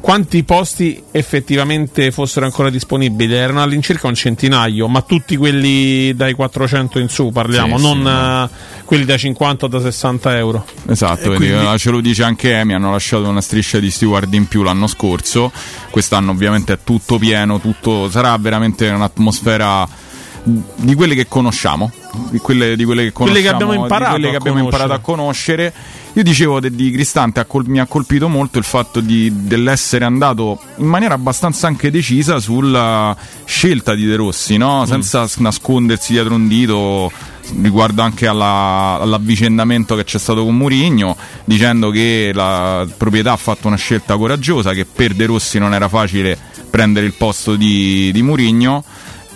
quanti 0.00 0.44
posti 0.44 1.02
effettivamente 1.10 2.10
fossero 2.10 2.46
ancora 2.46 2.70
disponibili 2.70 3.34
erano 3.34 3.62
all'incirca 3.62 4.06
un 4.06 4.14
centinaio, 4.14 4.88
ma 4.88 5.02
tutti 5.02 5.36
quelli 5.36 6.14
dai 6.14 6.34
400 6.34 6.98
in 6.98 7.08
su 7.08 7.30
parliamo, 7.30 7.78
sì, 7.78 7.84
non 7.84 8.48
sì, 8.48 8.54
uh, 8.54 8.77
quelli 8.88 9.04
da 9.04 9.18
50 9.18 9.66
o 9.66 9.68
da 9.68 9.82
60 9.82 10.38
euro. 10.38 10.64
Esatto, 10.86 11.34
quindi... 11.34 11.50
Eh, 11.50 11.76
ce 11.76 11.90
lo 11.90 12.00
dice 12.00 12.22
anche 12.22 12.54
Emi, 12.54 12.72
hanno 12.72 12.90
lasciato 12.90 13.28
una 13.28 13.42
striscia 13.42 13.78
di 13.80 13.90
steward 13.90 14.32
in 14.32 14.48
più 14.48 14.62
l'anno 14.62 14.86
scorso, 14.86 15.52
quest'anno 15.90 16.30
ovviamente 16.30 16.72
è 16.72 16.78
tutto 16.82 17.18
pieno, 17.18 17.60
tutto, 17.60 18.08
sarà 18.08 18.34
veramente 18.38 18.88
un'atmosfera 18.88 19.86
di 20.42 20.94
quelle 20.94 21.14
che 21.14 21.28
conosciamo, 21.28 21.92
di 22.30 22.38
quelle, 22.38 22.76
di 22.76 22.84
quelle 22.84 23.04
che 23.04 23.12
conosciamo, 23.12 23.38
quelle 23.38 23.42
che 23.42 23.54
abbiamo 23.54 23.82
imparato, 23.82 24.10
quelle 24.12 24.30
che 24.30 24.36
abbiamo 24.36 24.58
imparato 24.58 24.92
a 24.94 24.98
conoscere 25.00 25.72
io 26.14 26.24
dicevo 26.24 26.58
de, 26.58 26.74
di 26.74 26.90
Cristante, 26.90 27.46
mi 27.66 27.78
ha 27.78 27.86
colpito 27.86 28.28
molto 28.28 28.58
il 28.58 28.64
fatto 28.64 29.00
di, 29.00 29.30
dell'essere 29.46 30.04
andato 30.04 30.58
in 30.78 30.86
maniera 30.86 31.14
abbastanza 31.14 31.68
anche 31.68 31.90
decisa 31.90 32.40
sulla 32.40 33.14
scelta 33.44 33.94
di 33.94 34.04
De 34.04 34.16
Rossi, 34.16 34.56
no? 34.56 34.80
Mm. 34.80 34.84
senza 34.84 35.22
mm. 35.22 35.42
nascondersi 35.42 36.12
dietro 36.12 36.34
un 36.34 36.48
dito 36.48 37.12
riguardo 37.60 38.02
anche 38.02 38.26
alla, 38.26 38.98
all'avvicendamento 39.00 39.94
che 39.94 40.04
c'è 40.04 40.18
stato 40.18 40.44
con 40.44 40.56
Murigno, 40.56 41.16
dicendo 41.44 41.90
che 41.90 42.30
la 42.34 42.86
proprietà 42.96 43.32
ha 43.32 43.36
fatto 43.36 43.66
una 43.66 43.76
scelta 43.76 44.16
coraggiosa, 44.16 44.72
che 44.72 44.84
per 44.84 45.14
De 45.14 45.26
Rossi 45.26 45.58
non 45.58 45.74
era 45.74 45.88
facile 45.88 46.36
prendere 46.70 47.06
il 47.06 47.14
posto 47.14 47.56
di, 47.56 48.10
di 48.12 48.22
Murigno 48.22 48.84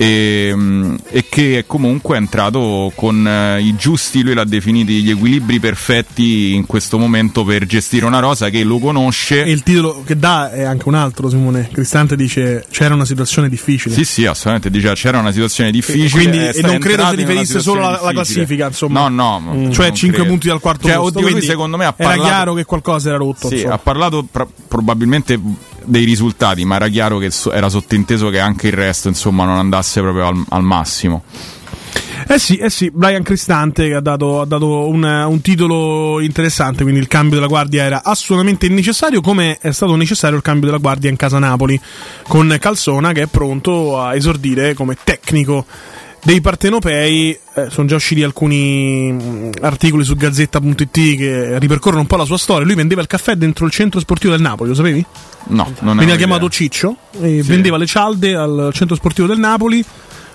e, 0.02 0.48
ehm, 0.48 0.98
e, 1.10 1.26
che 1.28 1.64
comunque 1.66 2.16
è 2.16 2.18
entrato 2.18 2.90
con 2.94 3.26
eh, 3.26 3.60
i 3.62 3.76
giusti, 3.76 4.22
lui 4.22 4.34
l'ha 4.34 4.44
definiti 4.44 5.02
gli 5.02 5.10
equilibri 5.10 5.60
perfetti 5.60 6.54
in 6.54 6.66
questo 6.66 6.98
momento 6.98 7.44
per 7.44 7.66
gestire 7.66 8.04
una 8.04 8.18
rosa 8.18 8.48
che 8.48 8.64
lo 8.64 8.78
conosce. 8.78 9.44
E 9.44 9.50
il 9.50 9.62
titolo 9.62 10.02
che 10.04 10.18
dà 10.18 10.50
è 10.50 10.62
anche 10.64 10.88
un 10.88 10.94
altro, 10.94 11.28
Simone. 11.28 11.68
Cristante 11.72 12.16
dice 12.16 12.66
c'era 12.70 12.94
una 12.94 13.04
situazione 13.04 13.48
difficile. 13.48 13.94
Sì, 13.94 14.04
sì, 14.04 14.26
assolutamente 14.26 14.70
dice 14.70 14.92
c'era 14.94 15.18
una 15.18 15.30
situazione 15.30 15.70
difficile. 15.70 16.06
E 16.06 16.10
quindi 16.10 16.38
e 16.38 16.62
non 16.62 16.78
credo 16.78 17.06
si 17.06 17.16
riferisse 17.16 17.60
solo 17.60 17.86
alla, 17.86 18.00
alla, 18.00 18.10
classifica, 18.10 18.66
insomma. 18.66 19.08
No, 19.08 19.40
no, 19.40 19.54
mm. 19.54 19.70
cioè 19.70 19.92
5 19.92 20.10
credo. 20.10 20.28
punti 20.28 20.48
dal 20.48 20.60
quarto 20.60 20.88
cioè, 20.88 20.96
posto. 20.96 21.18
Oddio, 21.18 21.30
lui 21.30 21.42
secondo 21.42 21.76
me 21.76 21.84
ha 21.84 21.92
parlato, 21.92 22.20
era 22.20 22.28
chiaro 22.28 22.54
che 22.54 22.64
qualcosa 22.64 23.08
era 23.10 23.18
rotto. 23.18 23.48
Sì, 23.48 23.62
ha 23.62 23.78
parlato 23.78 24.26
pr- 24.28 24.48
probabilmente 24.66 25.38
dei 25.84 26.04
risultati, 26.04 26.64
ma 26.64 26.76
era 26.76 26.88
chiaro 26.88 27.18
che 27.18 27.30
era 27.52 27.68
sottinteso 27.68 28.28
che 28.28 28.38
anche 28.38 28.68
il 28.68 28.74
resto 28.74 29.08
insomma 29.08 29.44
non 29.44 29.56
andasse 29.56 30.00
proprio 30.00 30.26
al, 30.26 30.44
al 30.48 30.62
massimo. 30.62 31.22
Eh 32.28 32.38
sì, 32.38 32.56
eh 32.56 32.70
sì, 32.70 32.90
Brian 32.90 33.22
Cristante 33.22 33.88
che 33.88 33.94
ha 33.94 34.00
dato, 34.00 34.40
ha 34.40 34.46
dato 34.46 34.88
un, 34.88 35.02
un, 35.02 35.40
titolo 35.40 36.20
interessante, 36.20 36.82
quindi 36.82 37.00
il 37.00 37.08
cambio 37.08 37.34
della 37.34 37.48
guardia 37.48 37.82
era 37.82 38.02
assolutamente 38.04 38.68
necessario, 38.68 39.20
come 39.20 39.58
è 39.60 39.72
stato 39.72 39.96
necessario 39.96 40.36
il 40.36 40.42
cambio 40.42 40.66
della 40.66 40.80
guardia 40.80 41.10
in 41.10 41.16
casa 41.16 41.38
Napoli, 41.38 41.78
con 42.26 42.56
Calzona 42.58 43.12
che 43.12 43.22
è 43.22 43.26
pronto 43.26 44.00
a 44.00 44.14
esordire 44.14 44.74
come 44.74 44.96
tecnico 45.02 45.66
dei 46.24 46.40
partenopei 46.40 47.36
eh, 47.54 47.70
sono 47.70 47.86
già 47.88 47.96
usciti 47.96 48.22
alcuni 48.22 49.12
mh, 49.12 49.50
articoli 49.60 50.04
su 50.04 50.14
gazzetta.it 50.14 51.16
che 51.16 51.58
ripercorrono 51.58 52.00
un 52.00 52.06
po' 52.06 52.16
la 52.16 52.24
sua 52.24 52.38
storia. 52.38 52.64
Lui 52.64 52.76
vendeva 52.76 53.00
il 53.00 53.08
caffè 53.08 53.34
dentro 53.34 53.66
il 53.66 53.72
centro 53.72 53.98
sportivo 54.00 54.32
del 54.32 54.40
Napoli, 54.40 54.68
lo 54.70 54.74
sapevi? 54.74 55.04
No, 55.48 55.72
non 55.80 55.96
Veniva 55.96 56.16
chiamato 56.16 56.48
Ciccio 56.48 56.96
e 57.20 57.42
sì. 57.42 57.48
vendeva 57.48 57.76
le 57.76 57.86
cialde 57.86 58.34
al 58.34 58.70
centro 58.72 58.94
sportivo 58.94 59.26
del 59.26 59.38
Napoli 59.38 59.84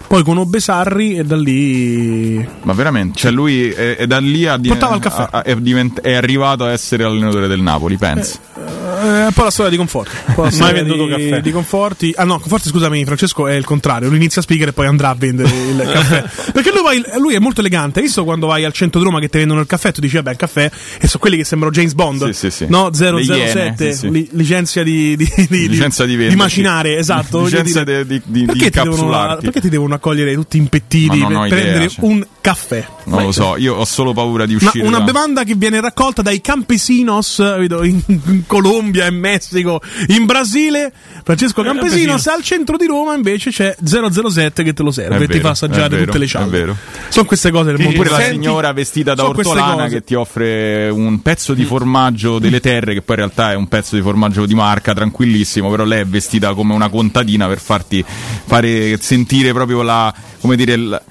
poi 0.07 0.23
conobbe 0.23 0.59
Sarri 0.59 1.17
e 1.17 1.23
da 1.23 1.35
lì. 1.35 2.47
Ma 2.63 2.73
veramente? 2.73 3.19
Cioè, 3.19 3.31
lui 3.31 3.69
è, 3.69 3.97
è 3.97 4.07
da 4.07 4.19
lì 4.19 4.45
a. 4.45 4.57
Portava 4.57 4.95
il 4.95 5.01
caffè. 5.01 5.27
A, 5.29 5.43
è, 5.43 5.55
divent- 5.55 6.01
è, 6.01 6.13
arrivato 6.13 6.63
a 6.63 6.71
essere 6.71 7.03
allenatore 7.03 7.47
del 7.47 7.61
Napoli, 7.61 7.97
penso. 7.97 8.39
Eh, 8.55 9.27
eh, 9.27 9.31
poi 9.33 9.43
la 9.43 9.51
storia 9.51 9.71
di 9.71 9.77
Conforti. 9.77 10.15
Poi 10.33 10.55
Mai 10.57 10.73
venduto 10.73 11.05
di, 11.05 11.09
caffè. 11.11 11.41
Di 11.41 11.51
Conforti. 11.51 12.13
Ah 12.15 12.23
no, 12.23 12.39
Conforti, 12.39 12.69
scusami, 12.69 13.03
Francesco, 13.05 13.47
è 13.47 13.53
il 13.53 13.65
contrario. 13.65 14.07
Lui 14.07 14.17
inizia 14.17 14.41
a 14.41 14.43
speaker 14.43 14.69
e 14.69 14.73
poi 14.73 14.87
andrà 14.87 15.09
a 15.09 15.15
vendere 15.15 15.49
il 15.49 15.77
caffè. 15.91 16.51
Perché 16.51 16.71
lui, 16.71 16.81
vai, 16.81 17.03
lui, 17.19 17.35
è 17.35 17.39
molto 17.39 17.59
elegante. 17.59 17.99
Hai 17.99 18.05
visto 18.05 18.23
quando 18.23 18.47
vai 18.47 18.63
al 18.63 18.73
centro 18.73 18.99
di 18.99 19.05
Roma 19.05 19.19
che 19.19 19.27
ti 19.27 19.37
vendono 19.37 19.59
il 19.59 19.67
caffè? 19.67 19.91
Tu 19.91 19.99
dici, 19.99 20.15
vabbè, 20.15 20.31
il 20.31 20.37
caffè. 20.37 20.71
E 20.99 21.07
sono 21.07 21.19
quelli 21.19 21.37
che 21.37 21.43
sembrano 21.43 21.73
James 21.73 21.93
Bond. 21.93 22.25
Sì, 22.27 22.33
sì, 22.33 22.49
sì. 22.49 22.65
No, 22.69 22.91
007. 22.93 23.93
Sì, 23.93 24.09
li, 24.09 24.29
licenzia 24.31 24.83
di, 24.83 25.15
di, 25.17 25.47
di, 25.49 25.67
licenza 25.67 26.05
di, 26.05 26.15
di 26.15 26.35
macinare, 26.35 26.97
esatto. 26.97 27.43
Licenza 27.43 27.83
di, 27.83 28.05
di, 28.05 28.21
di, 28.25 28.45
perché, 28.45 28.71
ti 28.71 28.79
devono, 28.81 29.37
perché 29.41 29.61
ti 29.61 29.69
devono 29.69 29.96
accogliere 29.97 30.33
tutti 30.33 30.57
in 30.57 30.67
impettiti 30.67 31.19
per 31.19 31.31
idea, 31.31 31.47
prendere 31.47 31.89
cioè. 31.89 32.05
un 32.05 32.25
caffè. 32.41 32.85
Non 33.05 33.23
lo 33.23 33.31
so, 33.31 33.55
io 33.57 33.75
ho 33.75 33.85
solo 33.85 34.13
paura 34.13 34.45
di 34.45 34.55
uscire. 34.55 34.83
Ma 34.83 34.89
una 34.89 34.99
da... 34.99 35.03
bevanda 35.05 35.43
che 35.43 35.55
viene 35.55 35.79
raccolta 35.81 36.21
dai 36.21 36.41
campesinos 36.41 37.37
in, 37.37 38.01
in 38.07 38.43
Colombia, 38.45 39.07
in 39.07 39.17
Messico, 39.17 39.81
in 40.07 40.25
Brasile. 40.25 40.91
Francesco 41.23 41.61
Campesinos, 41.61 42.27
al 42.27 42.41
centro 42.41 42.77
di 42.77 42.85
Roma 42.85 43.13
invece 43.13 43.49
c'è 43.49 43.75
007 43.83 44.63
che 44.63 44.73
te 44.73 44.83
lo 44.83 44.91
serve 44.91 45.25
e 45.25 45.27
ti 45.27 45.39
fa 45.39 45.49
assaggiare 45.49 45.89
vero, 45.89 46.05
tutte 46.05 46.17
le 46.17 46.27
cialde. 46.27 46.63
È. 46.63 46.73
Sono 47.09 47.25
queste 47.25 47.51
cose 47.51 47.71
del 47.71 47.81
mondo. 47.81 47.95
Pure 47.97 48.09
la 48.09 48.21
signora 48.21 48.71
vestita 48.71 49.13
da 49.13 49.27
ortolana 49.27 49.87
che 49.87 50.03
ti 50.03 50.13
offre 50.13 50.89
un 50.89 51.21
pezzo 51.21 51.53
di 51.53 51.65
formaggio 51.65 52.39
delle 52.39 52.61
terre, 52.61 52.93
che 52.93 53.01
poi 53.01 53.15
in 53.15 53.21
realtà 53.23 53.51
è 53.51 53.55
un 53.55 53.67
pezzo 53.67 53.95
di 53.95 54.01
formaggio 54.01 54.45
di 54.45 54.55
marca, 54.55 54.93
tranquillissimo, 54.93 55.69
però 55.69 55.83
lei 55.83 56.01
è 56.01 56.05
vestita 56.05 56.53
come 56.53 56.73
una 56.73 56.89
contadina 56.89 57.47
per 57.47 57.59
farti 57.59 58.03
fare 58.05 58.97
sentire 58.97 59.51
proprio 59.51 59.81
la 59.87 60.13
come 60.39 60.55
dire, 60.55 61.01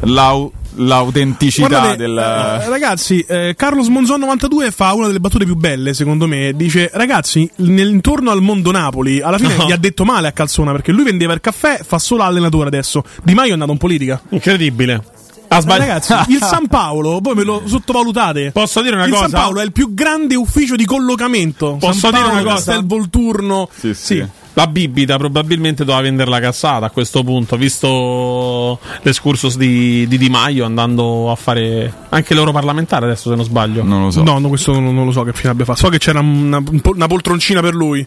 l'au- 0.00 0.52
l'autenticità 0.74 1.66
Guardate, 1.66 1.96
del 1.96 2.16
eh, 2.16 2.68
ragazzi 2.68 3.24
eh, 3.26 3.54
Carlos 3.56 3.88
Monzon 3.88 4.20
92 4.20 4.70
fa 4.70 4.92
una 4.92 5.06
delle 5.06 5.18
battute 5.18 5.44
più 5.44 5.56
belle 5.56 5.94
secondo 5.94 6.26
me. 6.26 6.52
Dice 6.54 6.90
ragazzi 6.92 7.50
intorno 7.56 8.30
al 8.30 8.40
mondo 8.40 8.70
Napoli 8.70 9.20
alla 9.20 9.38
fine 9.38 9.56
no. 9.56 9.64
gli 9.66 9.72
ha 9.72 9.76
detto 9.76 10.04
male 10.04 10.28
a 10.28 10.32
Calzona 10.32 10.72
perché 10.72 10.92
lui 10.92 11.04
vendeva 11.04 11.32
il 11.32 11.40
caffè 11.40 11.80
fa 11.82 11.98
solo 11.98 12.22
allenatore 12.22 12.68
adesso. 12.68 13.02
Di 13.22 13.34
Maio 13.34 13.50
è 13.50 13.52
andato 13.54 13.72
in 13.72 13.78
politica. 13.78 14.20
Incredibile 14.28 15.16
Ah, 15.48 15.60
sbagli- 15.60 15.80
ragazzi, 15.80 16.12
il 16.28 16.42
San 16.42 16.66
Paolo, 16.68 17.18
voi 17.22 17.34
me 17.34 17.42
lo 17.42 17.62
sottovalutate. 17.64 18.50
Posso 18.52 18.82
dire 18.82 18.94
una 18.94 19.06
il 19.06 19.10
cosa? 19.10 19.24
Il 19.24 19.30
San 19.30 19.40
Paolo 19.40 19.60
è 19.60 19.64
il 19.64 19.72
più 19.72 19.94
grande 19.94 20.34
ufficio 20.34 20.76
di 20.76 20.84
collocamento. 20.84 21.76
Posso 21.80 21.98
San 21.98 22.10
dire 22.12 22.24
Paolo, 22.24 22.40
una 22.40 22.52
cosa? 22.52 22.74
Il 22.74 22.86
Volturno. 22.86 23.68
Sì, 23.72 23.94
sì. 23.94 24.14
sì. 24.16 24.26
La 24.58 24.66
bibita 24.66 25.16
probabilmente 25.18 25.84
doveva 25.84 26.02
vendere 26.02 26.28
la 26.30 26.40
cassata 26.40 26.86
a 26.86 26.90
questo 26.90 27.22
punto, 27.22 27.56
visto 27.56 28.80
l'escursus 29.02 29.56
di, 29.56 30.04
di 30.08 30.18
Di 30.18 30.28
Maio 30.28 30.64
andando 30.64 31.30
a 31.30 31.36
fare 31.36 31.92
anche 32.08 32.34
l'europarlamentare 32.34 33.04
adesso 33.04 33.30
se 33.30 33.36
non 33.36 33.44
sbaglio. 33.44 33.84
Non 33.84 34.02
lo 34.02 34.10
so. 34.10 34.24
No, 34.24 34.38
no 34.40 34.48
questo 34.48 34.72
non, 34.72 34.92
non, 34.92 35.04
lo 35.04 35.12
so 35.12 35.22
che 35.22 35.32
fine 35.32 35.50
abbia 35.50 35.64
fatto. 35.64 35.78
So 35.78 35.88
che 35.90 35.98
c'era 35.98 36.18
una, 36.18 36.60
una 36.82 37.06
poltroncina 37.06 37.60
per 37.60 37.74
lui. 37.74 38.04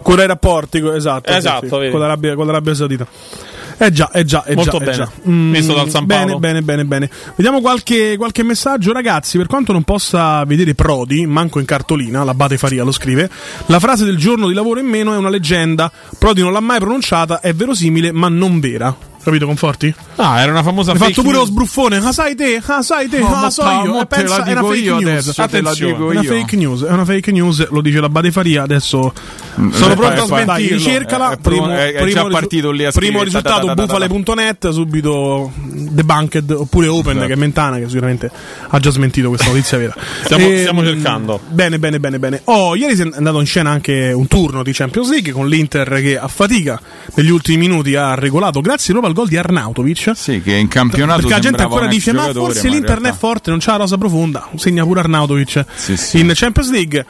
Con 0.00 0.18
i 0.18 0.26
rapporti, 0.26 0.78
esatto. 0.78 1.30
Esatto, 1.30 1.78
sì, 1.78 1.84
sì, 1.84 1.90
con, 1.90 2.00
l'Arabia, 2.00 2.34
con 2.34 2.46
l'Arabia 2.46 2.74
Saudita. 2.74 3.06
Eh 3.82 3.90
già, 3.90 4.10
eh 4.12 4.24
già, 4.24 4.44
eh 4.44 4.54
Molto 4.54 4.78
già, 4.78 4.84
bene. 4.84 4.92
già. 4.92 5.10
Mm, 5.28 5.52
Visto 5.52 5.74
dal 5.74 5.90
San 5.90 6.06
Paolo. 6.06 6.38
Bene, 6.38 6.62
bene, 6.62 6.84
bene, 6.84 6.84
bene. 6.84 7.10
Vediamo 7.34 7.60
qualche, 7.60 8.16
qualche, 8.16 8.44
messaggio, 8.44 8.92
ragazzi. 8.92 9.38
Per 9.38 9.48
quanto 9.48 9.72
non 9.72 9.82
possa 9.82 10.44
vedere 10.44 10.76
Prodi, 10.76 11.26
manco 11.26 11.58
in 11.58 11.66
cartolina, 11.66 12.22
l'Abate 12.22 12.58
Faria 12.58 12.84
lo 12.84 12.92
scrive. 12.92 13.28
La 13.66 13.80
frase 13.80 14.04
del 14.04 14.16
giorno 14.18 14.46
di 14.46 14.54
lavoro 14.54 14.78
in 14.78 14.86
meno 14.86 15.14
è 15.14 15.16
una 15.16 15.30
leggenda. 15.30 15.90
Prodi 16.16 16.42
non 16.42 16.52
l'ha 16.52 16.60
mai 16.60 16.78
pronunciata, 16.78 17.40
è 17.40 17.52
verosimile, 17.52 18.12
ma 18.12 18.28
non 18.28 18.60
vera. 18.60 19.10
Capito, 19.22 19.46
Conforti? 19.46 19.94
Ah, 20.16 20.40
era 20.40 20.50
una 20.50 20.64
famosa 20.64 20.92
Hai 20.92 20.98
fatto 20.98 21.22
pure 21.22 21.36
lo 21.36 21.44
sbruffone. 21.44 21.98
Ah, 21.98 22.12
sai 22.12 22.34
te, 22.34 22.60
ah, 22.64 22.82
sai 22.82 23.08
te, 23.08 23.20
no, 23.20 23.32
ah, 23.32 23.50
so 23.50 23.62
io. 23.62 24.00
E 24.00 24.06
pensa, 24.06 24.42
è 24.44 24.50
una 24.50 24.62
fake 24.64 24.82
news. 24.82 25.06
Adesso, 25.06 25.42
Attenzione, 25.42 25.92
è 25.92 26.18
una 26.18 26.22
fake 26.22 26.56
news. 26.56 26.82
È 26.82 26.90
una 26.90 27.04
fake 27.04 27.32
news, 27.32 27.68
lo 27.70 27.80
dice 27.80 28.00
la 28.00 28.08
Badefaria. 28.08 28.62
Adesso 28.64 29.12
mm, 29.60 29.70
sono 29.70 29.92
eh, 29.92 29.96
pronto 29.96 30.22
a 30.22 30.26
smentirlo. 30.26 30.76
Ricercala. 30.76 31.30
È, 31.30 31.36
primo, 31.38 31.70
è, 31.70 31.92
è 31.92 32.06
già 32.06 32.26
partito 32.26 32.72
lì 32.72 32.84
a 32.84 32.90
Primo 32.90 33.22
risultato, 33.22 33.72
bufale.net, 33.72 34.70
subito 34.70 35.52
debunked, 35.54 36.50
oppure 36.50 36.88
open, 36.88 37.12
esatto. 37.12 37.26
che 37.28 37.32
è 37.32 37.36
Mentana, 37.36 37.78
che 37.78 37.86
sicuramente 37.86 38.28
ha 38.68 38.78
già 38.80 38.90
smentito 38.90 39.28
questa 39.28 39.46
notizia 39.46 39.78
vera. 39.78 39.94
stiamo, 40.24 40.48
e, 40.48 40.58
stiamo 40.58 40.82
cercando. 40.82 41.40
Bene, 41.48 41.78
bene, 41.78 42.00
bene, 42.00 42.18
bene. 42.18 42.40
Oh, 42.44 42.74
ieri 42.74 42.96
è 42.96 43.08
andato 43.14 43.38
in 43.38 43.46
scena 43.46 43.70
anche 43.70 44.10
un 44.12 44.26
turno 44.26 44.64
di 44.64 44.72
Champions 44.72 45.10
League 45.10 45.30
con 45.30 45.48
l'Inter 45.48 46.00
che 46.00 46.18
a 46.18 46.26
fatica 46.26 46.80
negli 47.14 47.30
ultimi 47.30 47.58
minuti 47.58 47.94
ha 47.94 48.16
regolato, 48.16 48.60
grazie 48.60 48.92
proprio 48.92 49.11
al 49.12 49.14
gol 49.14 49.28
di 49.28 49.36
Arnautovic. 49.36 50.12
Sì, 50.14 50.40
che 50.42 50.56
in 50.56 50.68
campionato 50.68 51.20
Perché 51.20 51.34
la 51.34 51.40
gente 51.40 51.62
ancora 51.62 51.86
dice: 51.86 52.12
Ma 52.12 52.32
forse 52.32 52.68
ma 52.68 52.74
l'Inter 52.74 53.00
non 53.00 53.10
è 53.10 53.14
forte, 53.14 53.50
non 53.50 53.60
c'ha 53.60 53.72
la 53.72 53.78
rosa 53.78 53.98
profonda. 53.98 54.48
Segna 54.56 54.84
pure 54.84 55.00
Arnautovic 55.00 55.64
sì, 55.74 55.96
sì. 55.96 56.18
in 56.18 56.32
Champions 56.34 56.70
League. 56.70 57.06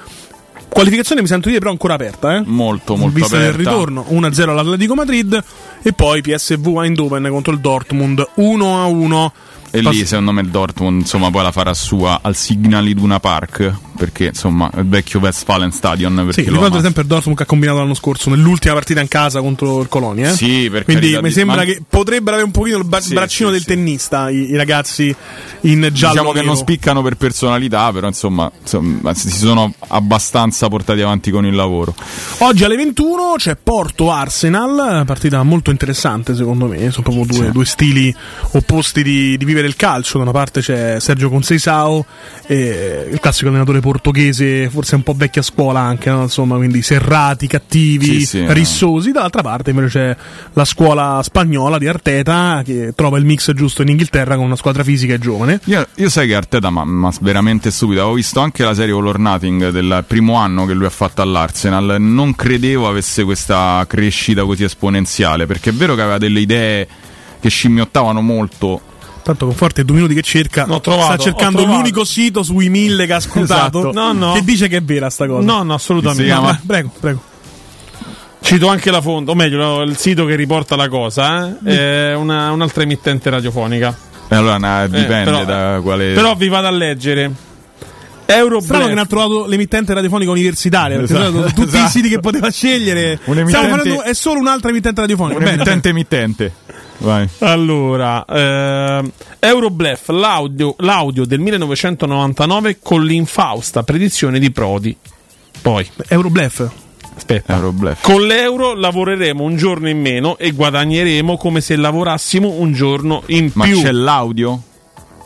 Qualificazione 0.69 1.21
mi 1.21 1.27
sento 1.27 1.49
dire 1.49 1.61
però 1.61 1.71
ancora 1.71 1.95
aperta, 1.95 2.37
eh? 2.37 2.43
Molto, 2.47 2.97
molto 2.97 3.15
Vista 3.15 3.37
aperta. 3.37 3.57
del 3.57 3.67
ritorno 3.67 4.07
1-0 4.09 4.49
all'Atletico 4.49 4.95
Madrid 4.95 5.45
e 5.83 5.93
poi 5.93 6.23
PSV 6.23 6.79
Eindhoven 6.83 7.29
contro 7.29 7.53
il 7.53 7.61
Dortmund 7.61 8.27
1-1 8.39 9.31
e 9.75 9.81
Pass- 9.81 9.95
lì 9.95 10.07
secondo 10.07 10.33
me 10.33 10.43
il 10.43 10.49
Dortmund 10.49 11.01
insomma 11.01 11.31
poi 11.31 11.43
la 11.43 11.51
farà 11.51 11.73
sua 11.73 12.21
al 12.23 12.37
Signal 12.37 12.87
Iduna 12.87 13.19
Park 13.21 13.75
perché 13.97 14.27
insomma 14.27 14.71
il 14.77 14.87
vecchio 14.87 15.19
Westfalen 15.19 15.73
Stadion 15.73 16.29
sì, 16.31 16.43
ricordo 16.43 16.67
ad 16.67 16.75
esempio 16.75 17.01
il 17.01 17.09
Dortmund 17.09 17.39
che 17.39 17.45
ha 17.45 17.47
combinato 17.47 17.79
l'anno 17.79 17.95
scorso 17.95 18.29
nell'ultima 18.29 18.75
partita 18.75 19.01
in 19.01 19.09
casa 19.09 19.41
contro 19.41 19.81
il 19.81 19.89
Colonia 19.89 20.31
eh? 20.31 20.35
sì, 20.35 20.71
quindi 20.85 21.19
mi 21.23 21.31
sembra 21.31 21.57
ma... 21.57 21.65
che 21.65 21.81
potrebbero 21.89 22.33
avere 22.33 22.45
un 22.45 22.51
pochino 22.51 22.77
il 22.77 22.85
ba- 22.85 23.01
sì, 23.01 23.15
braccino 23.15 23.49
sì, 23.49 23.55
del 23.55 23.63
sì. 23.63 23.69
tennista 23.69 24.29
i, 24.29 24.51
i, 24.51 24.57
ragazzi 24.57 25.15
in 25.63 25.89
giallo 25.93 26.13
diciamo 26.13 26.33
che 26.33 26.43
non 26.43 26.57
spiccano 26.57 27.01
per 27.01 27.17
personalità 27.17 27.91
però 27.93 28.09
insomma, 28.09 28.53
insomma 28.61 29.15
si 29.15 29.31
sono 29.31 29.73
abbastanza 29.89 30.69
portati 30.69 31.01
avanti 31.01 31.31
con 31.31 31.47
il 31.47 31.55
lavoro 31.55 31.95
oggi 32.39 32.65
alle 32.65 32.77
21 32.77 33.35
c'è 33.39 33.57
Porto 33.57 34.11
Arsenal 34.11 35.05
partita 35.07 35.43
molto 35.43 35.71
interessante 35.71 36.35
secondo 36.35 36.67
me 36.67 36.91
sono 36.91 37.05
proprio 37.05 37.25
due, 37.25 37.51
due 37.53 37.65
stili 37.65 38.15
opposti 38.53 39.03
di, 39.03 39.39
di 39.39 39.45
vivere 39.47 39.62
il 39.67 39.77
calcio 39.77 40.19
da 40.19 40.25
una 40.25 40.33
parte 40.33 40.61
c'è 40.61 40.99
Sergio 41.01 41.29
Conceisao, 41.29 42.05
eh, 42.47 43.09
il 43.11 43.21
classico 43.21 43.49
allenatore 43.49 43.81
portoghese, 43.81 44.69
forse 44.71 44.95
un 44.95 45.03
po' 45.03 45.15
vecchia 45.17 45.43
scuola 45.43 45.81
anche, 45.81 46.11
no? 46.11 46.23
insomma, 46.23 46.57
quindi 46.57 46.83
serrati, 46.83 47.47
cattivi, 47.47 48.21
sì, 48.21 48.27
sì, 48.27 48.45
rissosi. 48.49 49.09
No. 49.09 49.15
Dall'altra 49.15 49.43
parte 49.43 49.71
invece 49.71 49.89
c'è 49.89 50.17
la 50.53 50.65
scuola 50.65 51.21
spagnola 51.23 51.79
di 51.79 51.89
Arteta 51.89 52.63
che 52.65 52.93
trova 52.95 53.19
il 53.19 53.25
mix 53.25 53.53
giusto 53.53 53.83
in 53.83 53.89
Inghilterra 53.89 54.37
con 54.37 54.45
una 54.45 54.57
squadra 54.57 54.83
fisica 54.85 55.15
e 55.15 55.19
giovane. 55.19 55.61
Io, 55.65 55.87
io 55.95 56.09
sai 56.09 56.27
che 56.27 56.35
Arteta 56.35 56.71
mi 56.71 57.07
ha 57.07 57.13
veramente 57.21 57.71
stupito. 57.71 58.03
Ho 58.03 58.15
visto 58.15 58.41
anche 58.41 58.65
la 58.65 58.75
serie 58.75 58.95
All 58.95 59.07
or 59.07 59.19
Nothing 59.19 59.71
del 59.71 60.05
primo 60.07 60.35
anno 60.35 60.67
che 60.67 60.73
lui 60.73 60.87
ha 60.87 60.91
fatto 60.91 61.23
all'Arsenal. 61.23 61.97
Non 62.01 62.35
credevo 62.35 62.89
avesse 62.89 63.25
questa 63.25 63.85
crescita 63.89 64.45
così 64.45 64.65
esponenziale 64.65 65.47
perché 65.47 65.71
è 65.71 65.73
vero 65.73 65.95
che 65.95 66.03
aveva 66.03 66.19
delle 66.19 66.41
idee 66.41 66.87
che 67.41 67.49
scimmiottavano 67.49 68.21
molto 68.21 68.81
tanto 69.23 69.47
con 69.47 69.55
forte 69.55 69.85
due 69.85 69.97
minuti 69.97 70.15
che 70.15 70.23
cerca 70.23 70.65
trovato, 70.65 70.91
sta 70.91 71.17
cercando 71.17 71.65
l'unico 71.65 72.05
sito 72.05 72.43
sui 72.43 72.69
mille 72.69 73.07
che 73.07 73.13
ha 73.13 73.17
ascoltato 73.17 73.91
esatto. 73.91 73.93
no, 73.93 74.13
no. 74.13 74.33
che 74.33 74.43
dice 74.43 74.69
che 74.69 74.79
è 74.79 74.83
vera 74.83 75.11
sta 75.11 75.27
cosa 75.27 75.45
no 75.45 75.63
no 75.63 75.75
assolutamente 75.75 76.33
no, 76.33 76.61
prego 76.67 76.91
prego 76.99 77.31
Cito 78.43 78.67
anche 78.67 78.91
la 78.91 79.01
fonte, 79.01 79.31
o 79.31 79.35
meglio, 79.35 79.83
il 79.83 79.97
sito 79.97 80.25
che 80.25 80.35
riporta 80.35 80.75
la 80.75 80.89
cosa, 80.89 81.57
eh? 81.65 82.11
è 82.11 82.15
una, 82.15 82.51
un'altra 82.51 82.83
emittente 82.83 83.31
radiofonica. 83.31 83.97
E 84.29 84.35
allora 84.35 84.59
nah, 84.59 84.87
dipende 84.89 85.21
eh, 85.21 85.25
però, 85.25 85.45
da 85.45 85.81
quale. 85.81 86.13
Però 86.13 86.35
vi 86.35 86.49
vado 86.49 86.67
a 86.67 86.71
leggere. 86.71 87.31
Eurobluff. 88.25 88.65
Strano 88.65 88.85
che 88.85 88.95
non 88.95 88.99
ha 88.99 89.07
trovato 89.07 89.47
l'emittente 89.47 89.95
radiofonica 89.95 90.31
universitaria. 90.31 90.99
Perché 90.99 91.13
esatto. 91.13 91.43
tutti 91.55 91.77
esatto. 91.77 91.87
i 91.87 91.89
siti 91.89 92.09
che 92.09 92.19
poteva 92.19 92.51
scegliere. 92.51 93.21
Stiamo 93.23 93.51
parlando, 93.51 94.03
è 94.03 94.15
solo 94.15 94.41
un'altra 94.41 94.71
emittente 94.71 95.01
radiofonica. 95.03 95.39
Un'emittente 95.39 95.89
emittente. 95.91 96.53
Vai. 97.03 97.29
Allora, 97.41 98.25
eh, 98.25 99.03
Eurobluff, 99.41 100.09
l'audio, 100.11 100.77
l'audio 100.79 101.27
del 101.27 101.41
1999 101.41 102.79
con 102.81 103.05
l'infausta 103.05 103.83
predizione 103.83 104.39
di 104.39 104.53
Prodi. 104.53 104.97
Poi. 105.61 105.89
Eurobluff? 106.09 106.69
Aspetta, 107.15 107.61
con 108.01 108.23
l'euro 108.23 108.75
lavoreremo 108.75 109.43
un 109.43 109.57
giorno 109.57 109.89
in 109.89 110.01
meno 110.01 110.39
e 110.39 110.53
guadagneremo 110.53 111.37
come 111.37 111.61
se 111.61 111.77
lavorassimo 111.77 112.49
un 112.49 112.73
giorno 112.73 113.23
in 113.27 113.51
Ma 113.53 113.65
più. 113.65 113.77
Ma 113.79 113.83
c'è 113.83 113.93
l'audio? 113.93 114.63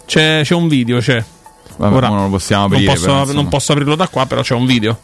C'è, 0.07 0.41
c'è 0.43 0.55
un 0.55 0.69
video, 0.69 0.99
c'è. 0.99 1.23
Vabbè, 1.77 1.95
Ora, 1.95 2.09
non 2.09 2.23
lo 2.23 2.31
possiamo 2.31 2.65
aprire. 2.65 2.87
Non 2.87 2.95
posso, 2.95 3.07
però, 3.07 3.33
non 3.33 3.49
posso 3.49 3.73
aprirlo 3.73 3.95
da 3.95 4.09
qua, 4.09 4.27
però 4.27 4.41
c'è 4.41 4.55
un 4.55 4.67
video. 4.67 4.99